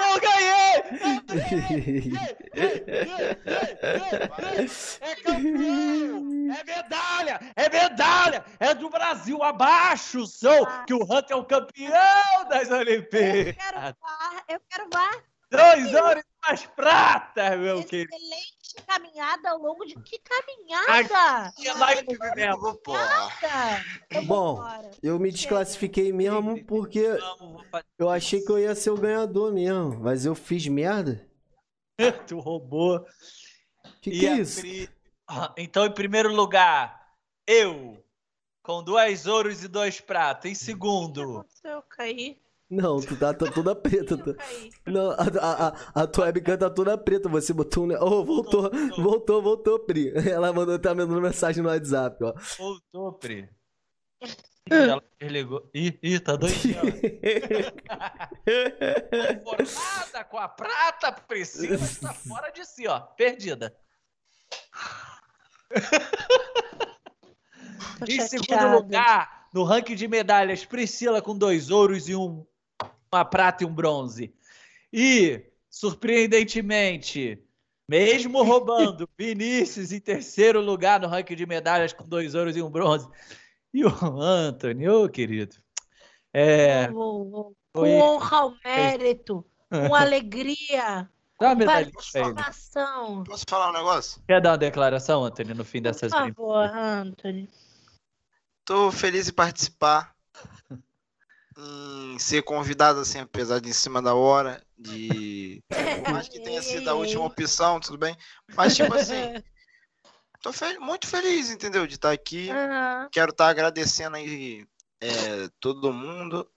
Eu 0.00 0.20
ganhei! 0.20 0.82
É 5.00 5.14
campeão! 5.16 6.50
É 6.50 6.64
medalha! 6.64 7.40
É 7.56 7.68
medalha! 7.68 8.44
É 8.58 8.74
do 8.74 8.88
Brasil 8.90 9.42
abaixo! 9.42 10.26
Sou 10.26 10.66
que 10.86 10.94
o 10.94 11.02
Hunter 11.02 11.30
é 11.30 11.36
o 11.36 11.44
campeão 11.44 12.48
das 12.48 12.68
Eu 12.68 12.78
Olimpíadas! 12.78 13.56
quero 13.56 13.80
VAR, 14.00 14.44
eu 14.48 14.60
quero 14.68 14.88
VAR. 14.92 15.22
Dois 15.50 15.94
ouros 15.94 16.22
e 16.22 16.48
mais 16.48 16.66
pratas, 16.66 17.58
meu 17.58 17.82
querido! 17.84 18.14
Excelente 18.14 18.59
caminhada 18.86 19.50
ao 19.50 19.58
longo 19.58 19.84
de 19.84 19.94
que 20.00 20.18
caminhada? 20.18 21.52
Que 21.56 21.70
live 21.72 22.06
mesmo, 22.36 22.74
Pô. 22.76 22.92
Eu 24.10 24.24
Bom. 24.24 24.60
Eu 25.02 25.18
me 25.18 25.30
desclassifiquei 25.30 26.12
mesmo 26.12 26.64
porque 26.64 27.04
eu 27.98 28.08
achei 28.08 28.40
que 28.42 28.50
eu 28.50 28.58
ia 28.58 28.74
ser 28.74 28.90
o 28.90 28.96
ganhador 28.98 29.52
mesmo. 29.52 30.00
Mas 30.00 30.24
eu 30.24 30.34
fiz 30.34 30.66
merda. 30.66 31.26
Tu 32.26 32.38
roubou. 32.38 33.04
Que 34.00 34.10
E 34.10 34.20
que 34.20 34.26
é 34.26 34.34
isso? 34.36 34.60
Pri- 34.60 34.90
Ah, 35.28 35.52
Então, 35.56 35.84
em 35.86 35.92
primeiro 35.92 36.32
lugar, 36.34 37.14
eu, 37.46 38.02
com 38.62 38.82
dois 38.82 39.26
ouros 39.26 39.62
e 39.62 39.68
dois 39.68 40.00
pratos. 40.00 40.50
Em 40.50 40.54
segundo, 40.54 41.44
Eu 41.62 41.82
caí. 41.82 42.40
Não, 42.70 43.00
tu 43.00 43.16
tá, 43.16 43.34
tá 43.34 43.50
toda 43.50 43.74
preta. 43.74 44.16
Tá-. 44.16 44.34
Não, 44.86 45.10
a, 45.10 45.16
a, 45.40 45.68
a, 45.68 45.74
a 46.02 46.06
tua 46.06 46.26
webcam 46.26 46.56
tá 46.56 46.70
toda 46.70 46.96
preta. 46.96 47.28
Você 47.28 47.52
botou 47.52 47.84
um. 47.84 47.90
Oh, 48.00 48.24
voltou, 48.24 48.70
Voltou. 48.70 49.02
voltou, 49.02 49.42
voltou, 49.42 49.78
Pri. 49.80 50.12
Ela 50.28 50.52
mandou, 50.52 50.78
tá 50.78 50.94
mandando 50.94 51.20
mensagem 51.20 51.62
no 51.62 51.68
WhatsApp, 51.68 52.22
ó. 52.22 52.32
voltou, 52.58 53.12
Pri. 53.14 53.48
Ela 54.70 55.02
desligou. 55.18 55.68
Ih, 55.74 55.98
ih, 56.00 56.20
tá 56.20 56.36
doidinha. 56.36 56.80
ó. 56.80 56.84
Conformada 59.56 60.24
com 60.24 60.38
a 60.38 60.48
prata, 60.48 61.10
Priscila 61.12 61.74
está 61.74 62.12
fora 62.28 62.50
de 62.50 62.64
si, 62.64 62.86
ó. 62.86 63.00
Perdida. 63.00 63.76
Em 68.08 68.20
segundo 68.20 68.68
lugar, 68.76 69.48
no 69.52 69.64
ranking 69.64 69.94
de 69.96 70.06
medalhas, 70.08 70.64
Priscila 70.64 71.20
com 71.20 71.36
dois 71.36 71.70
ouros 71.70 72.08
e 72.08 72.14
um, 72.14 72.46
uma 73.12 73.24
prata 73.24 73.64
e 73.64 73.66
um 73.66 73.74
bronze. 73.74 74.32
E, 74.92 75.44
surpreendentemente, 75.68 77.42
mesmo 77.88 78.42
roubando, 78.42 79.08
Vinícius 79.18 79.92
em 79.92 80.00
terceiro 80.00 80.60
lugar 80.60 81.00
no 81.00 81.08
ranking 81.08 81.34
de 81.34 81.46
medalhas 81.46 81.92
com 81.92 82.04
dois 82.08 82.34
ouros 82.34 82.56
e 82.56 82.62
um 82.62 82.70
bronze. 82.70 83.08
E 83.74 83.84
o 83.84 83.90
Anthony, 84.20 84.88
ô 84.88 85.08
querido. 85.08 85.56
É, 86.32 86.86
Com 86.88 87.52
foi. 87.74 87.90
honra 87.90 88.36
ao 88.38 88.54
mérito, 88.64 89.44
com 89.68 89.94
alegria, 89.94 91.08
Dá 91.40 91.52
uma 91.52 91.62
ele. 91.62 91.90
participação. 91.90 93.24
posso 93.24 93.44
falar 93.48 93.70
um 93.70 93.72
negócio? 93.72 94.22
Quer 94.28 94.40
dar 94.40 94.50
uma 94.50 94.58
declaração, 94.58 95.24
Anthony, 95.24 95.54
no 95.54 95.64
fim 95.64 95.78
Por 95.78 95.84
dessas 95.84 96.12
favor, 96.12 96.64
Anthony. 96.68 97.48
Tô 98.64 98.92
feliz 98.92 99.28
em 99.28 99.32
participar. 99.32 100.14
Em 101.62 102.18
ser 102.18 102.42
convidado, 102.42 103.00
assim, 103.00 103.18
apesar 103.20 103.60
de 103.60 103.68
em 103.68 103.72
cima 103.72 104.00
da 104.00 104.14
hora. 104.14 104.62
De. 104.78 105.62
Por 106.04 106.12
mais 106.12 106.28
que 106.28 106.40
tenha 106.40 106.62
sido 106.62 106.88
a 106.88 106.94
última 106.94 107.24
opção, 107.24 107.78
tudo 107.78 107.98
bem. 107.98 108.16
Mas, 108.56 108.74
tipo 108.76 108.92
assim, 108.94 109.14
tô 110.42 110.52
fe- 110.52 110.78
muito 110.78 111.06
feliz, 111.06 111.50
entendeu? 111.50 111.86
De 111.86 111.94
estar 111.94 112.12
aqui. 112.12 112.50
Aham. 112.50 113.08
Quero 113.12 113.30
estar 113.32 113.48
agradecendo 113.48 114.16
aí 114.16 114.66
é, 115.00 115.48
todo 115.60 115.92
mundo 115.92 116.50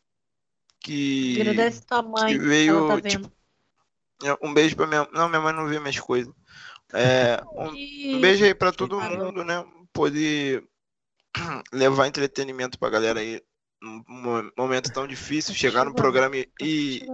que. 0.79 1.41
Agradece 1.41 1.85
tua 1.85 2.01
mãe. 2.01 2.27
que 2.27 2.37
veio, 2.37 2.87
tá 2.87 3.01
tipo, 3.01 3.31
vendo. 4.21 4.37
Um 4.41 4.53
beijo 4.53 4.75
pra 4.75 4.87
minha. 4.87 5.07
Não, 5.11 5.27
minha 5.27 5.41
mãe 5.41 5.53
não 5.53 5.67
vê 5.67 5.79
minhas 5.79 5.99
coisas. 5.99 6.33
É, 6.93 7.41
um, 7.51 8.15
um 8.15 8.21
beijo 8.21 8.45
aí 8.45 8.53
pra 8.53 8.71
todo 8.71 8.99
Tá 8.99 9.09
mundo, 9.09 9.43
né? 9.43 9.65
Poder 9.91 10.63
levar 11.73 12.07
entretenimento 12.07 12.77
pra 12.79 12.89
galera 12.89 13.19
aí 13.19 13.41
num 13.83 14.01
mo- 14.07 14.51
momento 14.57 14.91
tão 14.93 15.05
difícil, 15.05 15.53
chegar 15.53 15.83
no 15.85 15.93
programa 15.93 16.37
e, 16.37 16.49
e 16.61 17.05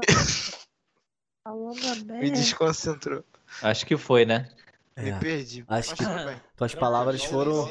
me 2.21 2.29
desconcentrou. 2.29 3.23
Acho 3.63 3.85
que 3.85 3.97
foi, 3.97 4.23
né? 4.25 4.47
Me 4.95 5.09
É, 5.09 5.17
perdi. 5.19 5.65
acho 5.67 5.95
que- 5.95 6.03
tuas 6.55 6.75
palavras 6.75 7.23
foram. 7.23 7.67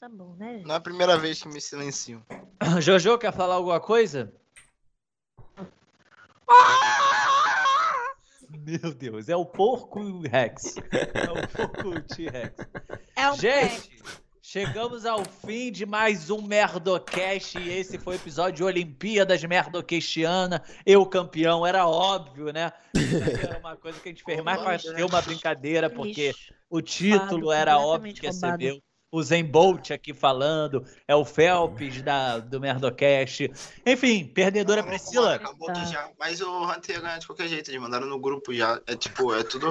Tá 0.00 0.08
bom, 0.08 0.34
né? 0.36 0.62
Não 0.66 0.74
é 0.74 0.78
a 0.78 0.80
primeira 0.80 1.16
vez 1.16 1.40
que 1.40 1.48
me 1.48 1.60
silenciam. 1.60 2.24
Jojo, 2.80 3.16
quer 3.18 3.32
falar 3.32 3.54
alguma 3.54 3.78
coisa? 3.80 4.32
Meu 8.50 8.92
Deus, 8.92 9.28
é 9.28 9.36
o 9.36 9.44
porco 9.46 10.20
Rex. 10.22 10.74
É 11.14 11.30
o 11.30 11.46
porco 11.48 12.00
T-Rex. 12.02 12.54
É 13.14 13.30
um 13.30 13.36
Gente, 13.36 14.02
chegamos 14.50 15.06
ao 15.06 15.24
fim 15.24 15.70
de 15.70 15.86
mais 15.86 16.28
um 16.28 16.42
Merdocast. 16.42 17.56
E 17.56 17.70
esse 17.70 17.98
foi 18.00 18.14
o 18.14 18.16
episódio 18.16 18.56
de 18.56 18.64
Olimpíadas 18.64 19.44
Merdocastiana. 19.44 20.60
Eu 20.84 21.06
campeão, 21.06 21.64
era 21.64 21.86
óbvio, 21.86 22.52
né? 22.52 22.72
Era 23.40 23.60
uma 23.60 23.76
coisa 23.76 24.00
que 24.00 24.08
a 24.08 24.12
gente 24.12 24.24
fez 24.24 24.42
mais 24.42 24.60
para 24.60 24.76
ter 24.76 25.04
uma 25.04 25.22
brincadeira, 25.22 25.88
porque 25.88 26.32
o 26.68 26.82
título 26.82 27.52
era 27.52 27.78
óbvio 27.78 28.12
que 28.12 28.26
ia 28.26 28.32
ser 28.32 28.58
meu. 28.58 28.80
O 29.12 29.22
Zen 29.22 29.44
Bolt 29.44 29.92
aqui 29.92 30.12
falando, 30.12 30.84
é 31.06 31.14
o 31.14 31.24
Phelps 31.24 32.02
da, 32.02 32.38
do 32.38 32.60
Merdocast. 32.60 33.50
Enfim, 33.86 34.24
perdedora 34.24 34.82
Priscila. 34.82 35.36
Acabou 35.36 35.68
Tá. 35.68 35.84
já. 35.84 36.10
Mas 36.18 36.40
o 36.40 36.64
Hunter 36.64 36.96
ia 36.96 37.00
ganhar 37.00 37.18
de 37.18 37.26
qualquer 37.26 37.46
jeito. 37.46 37.70
Eles 37.70 37.80
mandaram 37.80 38.08
no 38.08 38.18
grupo 38.18 38.52
já. 38.52 38.80
É 38.86 38.96
tipo, 38.96 39.32
é 39.32 39.44
tudo 39.44 39.70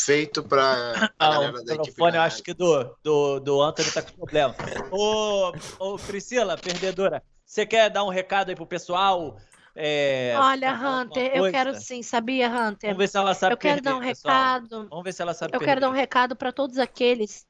feito 0.00 0.42
pra 0.42 0.62
a 0.62 1.10
Ah, 1.18 1.30
galera 1.32 1.58
o 1.60 1.64
da 1.64 2.16
eu 2.16 2.22
acho 2.22 2.42
que 2.42 2.54
do, 2.54 2.96
do, 3.02 3.40
do 3.40 3.62
Anthony 3.62 3.90
tá 3.90 4.02
com 4.02 4.12
problema. 4.12 4.54
Ô, 4.90 5.52
ô, 5.78 5.98
Priscila, 5.98 6.56
perdedora, 6.56 7.22
você 7.44 7.66
quer 7.66 7.90
dar 7.90 8.04
um 8.04 8.08
recado 8.08 8.50
aí 8.50 8.56
pro 8.56 8.66
pessoal? 8.66 9.36
é, 9.74 10.34
Olha, 10.38 10.72
Hunter, 10.74 11.30
eu 11.34 11.50
quero 11.50 11.74
sim, 11.80 12.02
sabia, 12.02 12.48
Hunter? 12.48 12.90
Vamos 12.90 12.98
ver 12.98 13.08
se 13.08 13.16
ela 13.16 13.34
sabe 13.34 13.52
Eu 13.54 13.58
quero 13.58 13.74
perder, 13.82 13.90
dar 13.90 13.96
um 13.96 14.00
pessoal. 14.00 14.34
recado. 14.34 14.88
Vamos 14.88 15.04
ver 15.04 15.12
se 15.12 15.22
ela 15.22 15.34
sabe 15.34 15.54
Eu 15.56 15.60
quero 15.60 15.80
dar 15.80 15.88
um 15.88 15.90
perder. 15.92 16.00
recado 16.02 16.36
pra 16.36 16.52
todos 16.52 16.78
aqueles. 16.78 17.46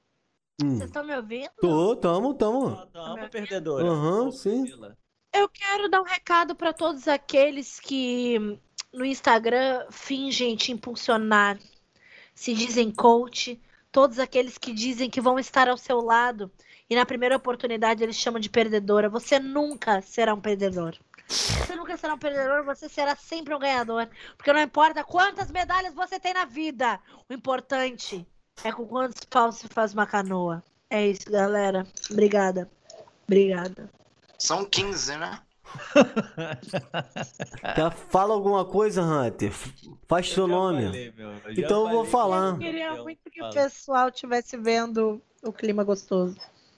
Hum. 0.63 0.71
Vocês 0.77 0.89
estão 0.91 1.05
me 1.05 1.15
ouvindo? 1.17 1.51
Tô, 1.61 1.95
tamo, 1.97 2.35
tamo. 2.35 2.71
Não, 2.71 2.87
Tamo, 2.89 3.31
perdedora. 3.31 3.87
Aham, 3.87 4.27
Ô, 4.29 4.33
sim. 4.33 4.63
Priscila. 4.63 4.97
Eu 5.33 5.49
quero 5.49 5.89
dar 5.89 6.01
um 6.01 6.05
recado 6.05 6.55
pra 6.57 6.73
todos 6.73 7.07
aqueles 7.07 7.79
que 7.79 8.59
no 8.93 9.05
Instagram 9.05 9.87
fingem 9.91 10.57
te 10.57 10.73
impulsionar, 10.73 11.59
se 12.39 12.55
dizem 12.55 12.93
coach, 12.93 13.61
todos 13.91 14.21
aqueles 14.21 14.57
que 14.57 14.73
dizem 14.73 15.11
que 15.11 15.21
vão 15.21 15.41
estar 15.41 15.69
ao 15.69 15.77
seu 15.77 16.01
lado 16.01 16.49
e 16.89 16.95
na 16.95 17.05
primeira 17.05 17.35
oportunidade 17.35 18.01
eles 18.01 18.15
chamam 18.15 18.39
de 18.39 18.49
perdedora. 18.49 19.09
Você 19.09 19.41
nunca 19.41 20.01
será 20.03 20.33
um 20.33 20.41
perdedor. 20.41 20.97
Você 21.27 21.75
nunca 21.75 21.97
será 21.97 22.15
um 22.15 22.19
perdedor, 22.19 22.65
você 22.65 22.89
será 22.89 23.17
sempre 23.17 23.53
um 23.53 23.59
ganhador. 23.59 24.09
Porque 24.37 24.53
não 24.53 24.63
importa 24.63 25.03
quantas 25.03 25.51
medalhas 25.51 25.93
você 25.95 26.21
tem 26.21 26.33
na 26.33 26.45
vida, 26.45 27.01
o 27.29 27.35
importante 27.35 28.25
é 28.63 28.71
com 28.71 28.87
quantos 28.87 29.25
paus 29.25 29.57
se 29.57 29.67
faz 29.67 29.93
uma 29.93 30.07
canoa. 30.07 30.63
É 30.89 31.09
isso, 31.09 31.29
galera. 31.29 31.85
Obrigada. 32.09 32.71
Obrigada. 33.27 33.91
São 34.39 34.65
15, 34.65 35.17
né? 35.17 35.43
Tá, 37.75 37.91
fala 37.91 38.35
alguma 38.35 38.65
coisa, 38.65 39.03
Hunter. 39.03 39.53
Faz 40.07 40.31
seu 40.33 40.45
Eu 40.45 40.49
já 40.49 40.55
nome. 40.55 40.85
falei, 40.87 41.13
meu, 41.17 41.33
já 41.35 41.53
Então 41.53 41.85
eu 41.85 41.91
vou 41.91 42.05
falar. 42.05 42.53
Eu 42.53 42.59
queria 42.59 43.03
muito 43.03 43.31
que 43.31 43.39
fala. 43.41 43.51
o 43.51 43.55
pessoal 43.55 44.09
estivesse 44.09 44.57
vendo 44.57 45.21
o 45.43 45.53
clima 45.53 45.85
gostoso. 45.85 46.37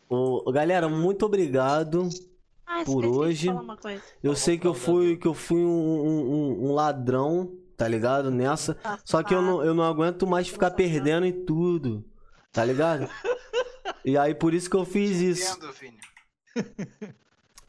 Ô, 0.09 0.51
galera, 0.53 0.89
muito 0.89 1.25
obrigado. 1.27 2.09
Ah, 2.67 2.83
Por 2.85 3.05
hoje. 3.05 3.47
falar 3.49 3.61
uma 3.63 3.77
coisa. 3.77 4.03
Eu 4.23 4.35
sei 4.37 4.59
que 4.59 4.67
eu 4.67 4.75
fui, 4.75 5.17
que 5.17 5.27
eu 5.27 5.35
fui 5.35 5.59
um, 5.61 5.69
um- 5.69 6.67
um- 6.69 6.73
ladrão, 6.73 7.53
tá 7.77 7.87
ligado? 7.89 8.31
Nessa. 8.31 8.77
Só 9.05 9.23
que 9.23 9.35
eu 9.35 9.43
não, 9.43 9.65
eu 9.65 9.75
não 9.75 9.85
aguento 9.85 10.27
mais 10.27 10.49
ficar 10.49 10.71
perdendo 10.71 11.27
em 11.27 11.45
tudo. 11.45 12.05
Tá 12.53 12.65
ligado? 12.65 13.09
E 14.03 14.17
aí 14.17 14.35
por 14.35 14.55
isso 14.55 14.71
que 14.71 14.77
eu 14.77 14.85
fiz 14.87 15.21
isso. 15.21 15.59
Entendo, 15.59 15.73
Vini. 15.75 15.99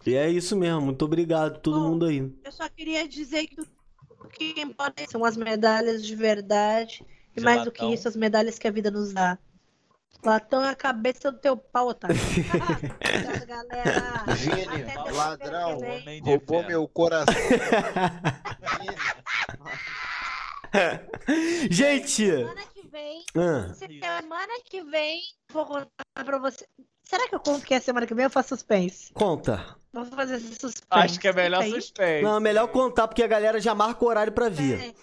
E 0.06 0.15
é 0.15 0.30
isso 0.30 0.56
mesmo. 0.56 0.82
Muito 0.82 1.03
obrigado 1.06 1.60
todo 1.60 1.80
Bom. 1.80 1.90
mundo 1.90 2.06
aí. 2.06 2.32
Eu 2.44 2.52
só 2.52 2.68
queria 2.69 3.07
dizer 3.07 3.48
que 3.48 3.61
o 3.61 4.28
que 4.30 4.60
importa 4.61 5.03
são 5.10 5.23
as 5.26 5.36
medalhas 5.38 6.06
de 6.06 6.15
verdade. 6.15 7.03
E 7.36 7.40
De 7.40 7.45
mais 7.45 7.64
do 7.64 7.72
que 7.72 7.82
latão. 7.82 7.94
isso, 7.94 8.07
as 8.07 8.15
medalhas 8.15 8.60
que 8.60 8.68
a 8.68 8.72
vida 8.72 8.91
nos 8.91 9.14
dá. 9.14 9.38
Latão 10.23 10.64
é 10.64 10.69
a 10.69 10.76
cabeça 10.76 11.32
do 11.32 11.40
teu 11.40 11.57
pau, 11.57 11.88
otário. 11.90 12.15
Obrigada, 13.02 13.45
galera. 13.45 14.23
Terça-feira 14.26 15.11
ladrão. 15.14 15.80
Roubou 16.23 16.64
meu 16.68 16.88
coração. 16.88 17.34
Gente! 21.69 22.26
Semana 22.26 22.61
que 22.73 22.88
vem, 22.88 23.23
Ah, 23.36 23.73
semana 23.73 24.53
que 24.65 24.82
vem, 24.84 25.22
vou 25.52 25.65
contar 25.65 25.90
pra 26.26 26.38
você. 26.38 26.65
Será 27.12 27.28
que 27.28 27.36
eu 27.36 27.42
conto 27.42 27.66
que 27.66 27.74
é 27.74 27.80
semana 27.82 28.08
que 28.08 28.14
vem 28.14 28.24
ou 28.24 28.32
faço 28.32 28.56
suspense? 28.56 29.12
conta. 29.14 29.76
Vou 29.92 30.06
fazer 30.06 30.36
esse 30.38 30.56
suspense. 30.56 30.86
Acho 30.90 31.20
que 31.20 31.28
é 31.28 31.34
melhor 31.34 31.62
Fica 31.62 31.76
aí. 31.76 31.82
suspense. 31.82 32.24
Não, 32.24 32.38
é 32.38 32.40
melhor 32.40 32.68
contar 32.70 33.06
porque 33.06 33.22
a 33.22 33.28
galera 33.28 33.60
já 33.60 33.76
marca 33.76 34.06
o 34.06 34.08
horário 34.08 34.32
pra 34.32 34.48
vir. 34.48 34.80
É. 34.80 34.94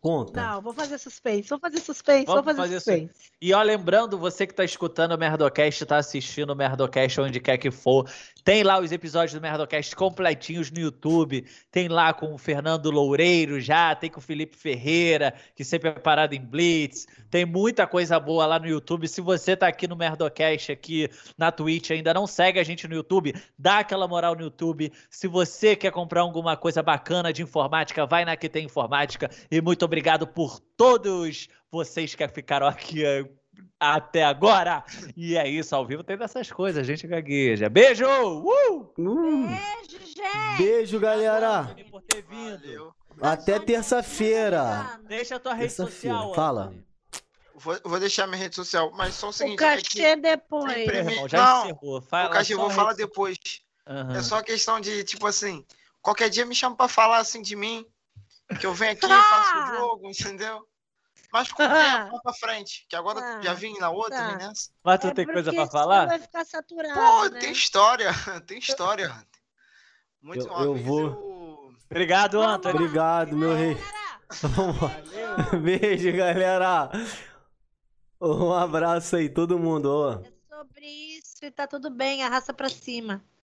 Conta. 0.00 0.40
Não, 0.40 0.62
vou 0.62 0.72
fazer 0.72 0.98
suspense. 0.98 1.48
Vou 1.48 1.58
fazer 1.58 1.80
suspense. 1.80 2.26
Vamos 2.26 2.44
vou 2.44 2.54
fazer, 2.54 2.74
fazer 2.78 2.80
suspense. 2.80 3.32
E 3.42 3.52
ó, 3.52 3.60
lembrando, 3.60 4.16
você 4.16 4.46
que 4.46 4.54
tá 4.54 4.64
escutando 4.64 5.10
o 5.16 5.18
Merdocast, 5.18 5.84
tá 5.84 5.96
assistindo 5.96 6.50
o 6.50 6.54
Merdocast 6.54 7.20
onde 7.20 7.40
quer 7.40 7.58
que 7.58 7.72
for, 7.72 8.08
tem 8.46 8.62
lá 8.62 8.78
os 8.78 8.92
episódios 8.92 9.32
do 9.32 9.40
Merdocast 9.40 9.96
completinhos 9.96 10.70
no 10.70 10.78
YouTube, 10.78 11.44
tem 11.68 11.88
lá 11.88 12.14
com 12.14 12.32
o 12.32 12.38
Fernando 12.38 12.92
Loureiro 12.92 13.60
já, 13.60 13.92
tem 13.92 14.08
com 14.08 14.20
o 14.20 14.22
Felipe 14.22 14.56
Ferreira, 14.56 15.34
que 15.56 15.64
sempre 15.64 15.88
é 15.88 15.92
parado 15.92 16.32
em 16.32 16.40
Blitz, 16.40 17.08
tem 17.28 17.44
muita 17.44 17.88
coisa 17.88 18.20
boa 18.20 18.46
lá 18.46 18.60
no 18.60 18.68
YouTube. 18.68 19.08
Se 19.08 19.20
você 19.20 19.56
tá 19.56 19.66
aqui 19.66 19.88
no 19.88 19.96
Merdocast, 19.96 20.70
aqui 20.70 21.10
na 21.36 21.50
Twitch, 21.50 21.90
ainda 21.90 22.14
não 22.14 22.24
segue 22.24 22.60
a 22.60 22.62
gente 22.62 22.86
no 22.86 22.94
YouTube, 22.94 23.34
dá 23.58 23.80
aquela 23.80 24.06
moral 24.06 24.36
no 24.36 24.42
YouTube. 24.42 24.92
Se 25.10 25.26
você 25.26 25.74
quer 25.74 25.90
comprar 25.90 26.20
alguma 26.20 26.56
coisa 26.56 26.84
bacana 26.84 27.32
de 27.32 27.42
informática, 27.42 28.06
vai 28.06 28.24
na 28.24 28.36
que 28.36 28.48
tem 28.48 28.66
informática. 28.66 29.28
E 29.50 29.60
muito 29.60 29.84
obrigado 29.84 30.24
por 30.24 30.60
todos 30.60 31.48
vocês 31.68 32.14
que 32.14 32.28
ficaram 32.28 32.68
aqui 32.68 33.02
até 33.78 34.24
agora. 34.24 34.84
E 35.16 35.36
é 35.36 35.48
isso, 35.48 35.74
ao 35.74 35.86
vivo 35.86 36.02
tem 36.02 36.16
dessas 36.16 36.50
coisas, 36.50 36.80
a 36.80 36.84
gente 36.86 37.06
gagueja. 37.06 37.68
Beijo! 37.68 38.06
Uh! 38.06 38.92
Uh, 38.98 39.46
Beijo, 39.46 40.06
gente. 40.06 40.56
beijo, 40.58 41.00
galera. 41.00 41.74
Por 41.90 42.02
ter 42.02 42.22
vindo. 42.22 42.58
valeu. 42.60 42.94
Até 43.20 43.58
terça-feira. 43.58 44.98
Deixa 45.06 45.36
a 45.36 45.40
tua 45.40 45.54
rede 45.54 45.72
social, 45.72 46.34
fala. 46.34 46.74
Vou, 47.54 47.78
vou 47.84 47.98
deixar 47.98 48.26
minha 48.26 48.38
rede 48.38 48.54
social, 48.54 48.92
mas 48.94 49.14
só 49.14 49.28
o 49.28 49.30
O 49.30 49.32
seguinte. 49.32 49.62
é 49.64 49.76
que- 49.78 49.82
cachê 49.82 50.16
depois. 50.16 50.72
Sempre- 50.74 51.02
Meu 51.02 51.12
irmão, 51.12 51.28
já 51.28 51.38
Não, 51.44 51.64
encerrou. 51.64 52.02
Fala 52.02 52.28
o 52.28 52.32
cachê 52.32 52.52
eu 52.54 52.58
vou 52.58 52.70
falar 52.70 52.90
rede- 52.90 53.02
depois. 53.02 53.38
Aham. 53.86 54.16
É 54.16 54.22
só 54.22 54.42
questão 54.42 54.78
de, 54.78 55.02
tipo 55.04 55.26
assim, 55.26 55.64
qualquer 56.02 56.28
dia 56.28 56.44
me 56.44 56.54
chama 56.54 56.76
pra 56.76 56.88
falar 56.88 57.16
assim 57.18 57.40
de 57.40 57.56
mim, 57.56 57.86
que 58.60 58.66
eu 58.66 58.74
venho 58.74 58.92
aqui 58.92 59.06
e 59.06 59.08
faço 59.08 59.56
o 59.58 59.76
jogo, 59.76 60.08
entendeu? 60.10 60.66
Mas 61.36 61.52
com 61.52 61.62
Ah! 61.64 62.04
tempo 62.04 62.22
pra 62.22 62.32
frente, 62.32 62.86
que 62.88 62.96
agora 62.96 63.20
Ah, 63.20 63.42
já 63.42 63.52
vim 63.52 63.78
na 63.78 63.90
outra, 63.90 64.16
tá. 64.16 64.36
né, 64.38 64.48
nessa. 64.48 64.70
Mas 64.82 65.00
tu 65.00 65.08
É 65.08 65.10
tem 65.14 65.26
coisa 65.26 65.52
pra 65.52 65.66
falar? 65.66 66.06
Vai 66.06 66.18
ficar 66.18 66.46
saturado, 66.46 66.94
Pô, 66.98 67.24
né? 67.28 67.40
tem 67.40 67.52
história, 67.52 68.10
tem 68.46 68.58
história. 68.58 69.14
Muito 70.22 70.46
Eu- 70.46 70.64
eu 70.64 70.74
vou- 70.76 71.00
eu- 71.02 71.72
Obrigado, 71.90 72.38
lá. 72.38 72.54
Obrigado, 72.56 73.36
meu 73.36 73.54
rei. 73.54 73.76
Beijo, 75.62 76.16
galera. 76.16 76.90
Um 78.20 78.52
abraço 78.52 79.16
aí, 79.16 79.28
todo 79.28 79.58
mundo. 79.58 79.86
ó. 79.92 80.12
É 80.26 80.32
sobre 80.56 80.86
isso 81.18 81.44
e 81.44 81.50
tá 81.50 81.66
tudo 81.66 81.90
bem, 81.90 82.22
arrasta 82.24 82.54
pra 82.54 82.68
cima. 82.70 83.22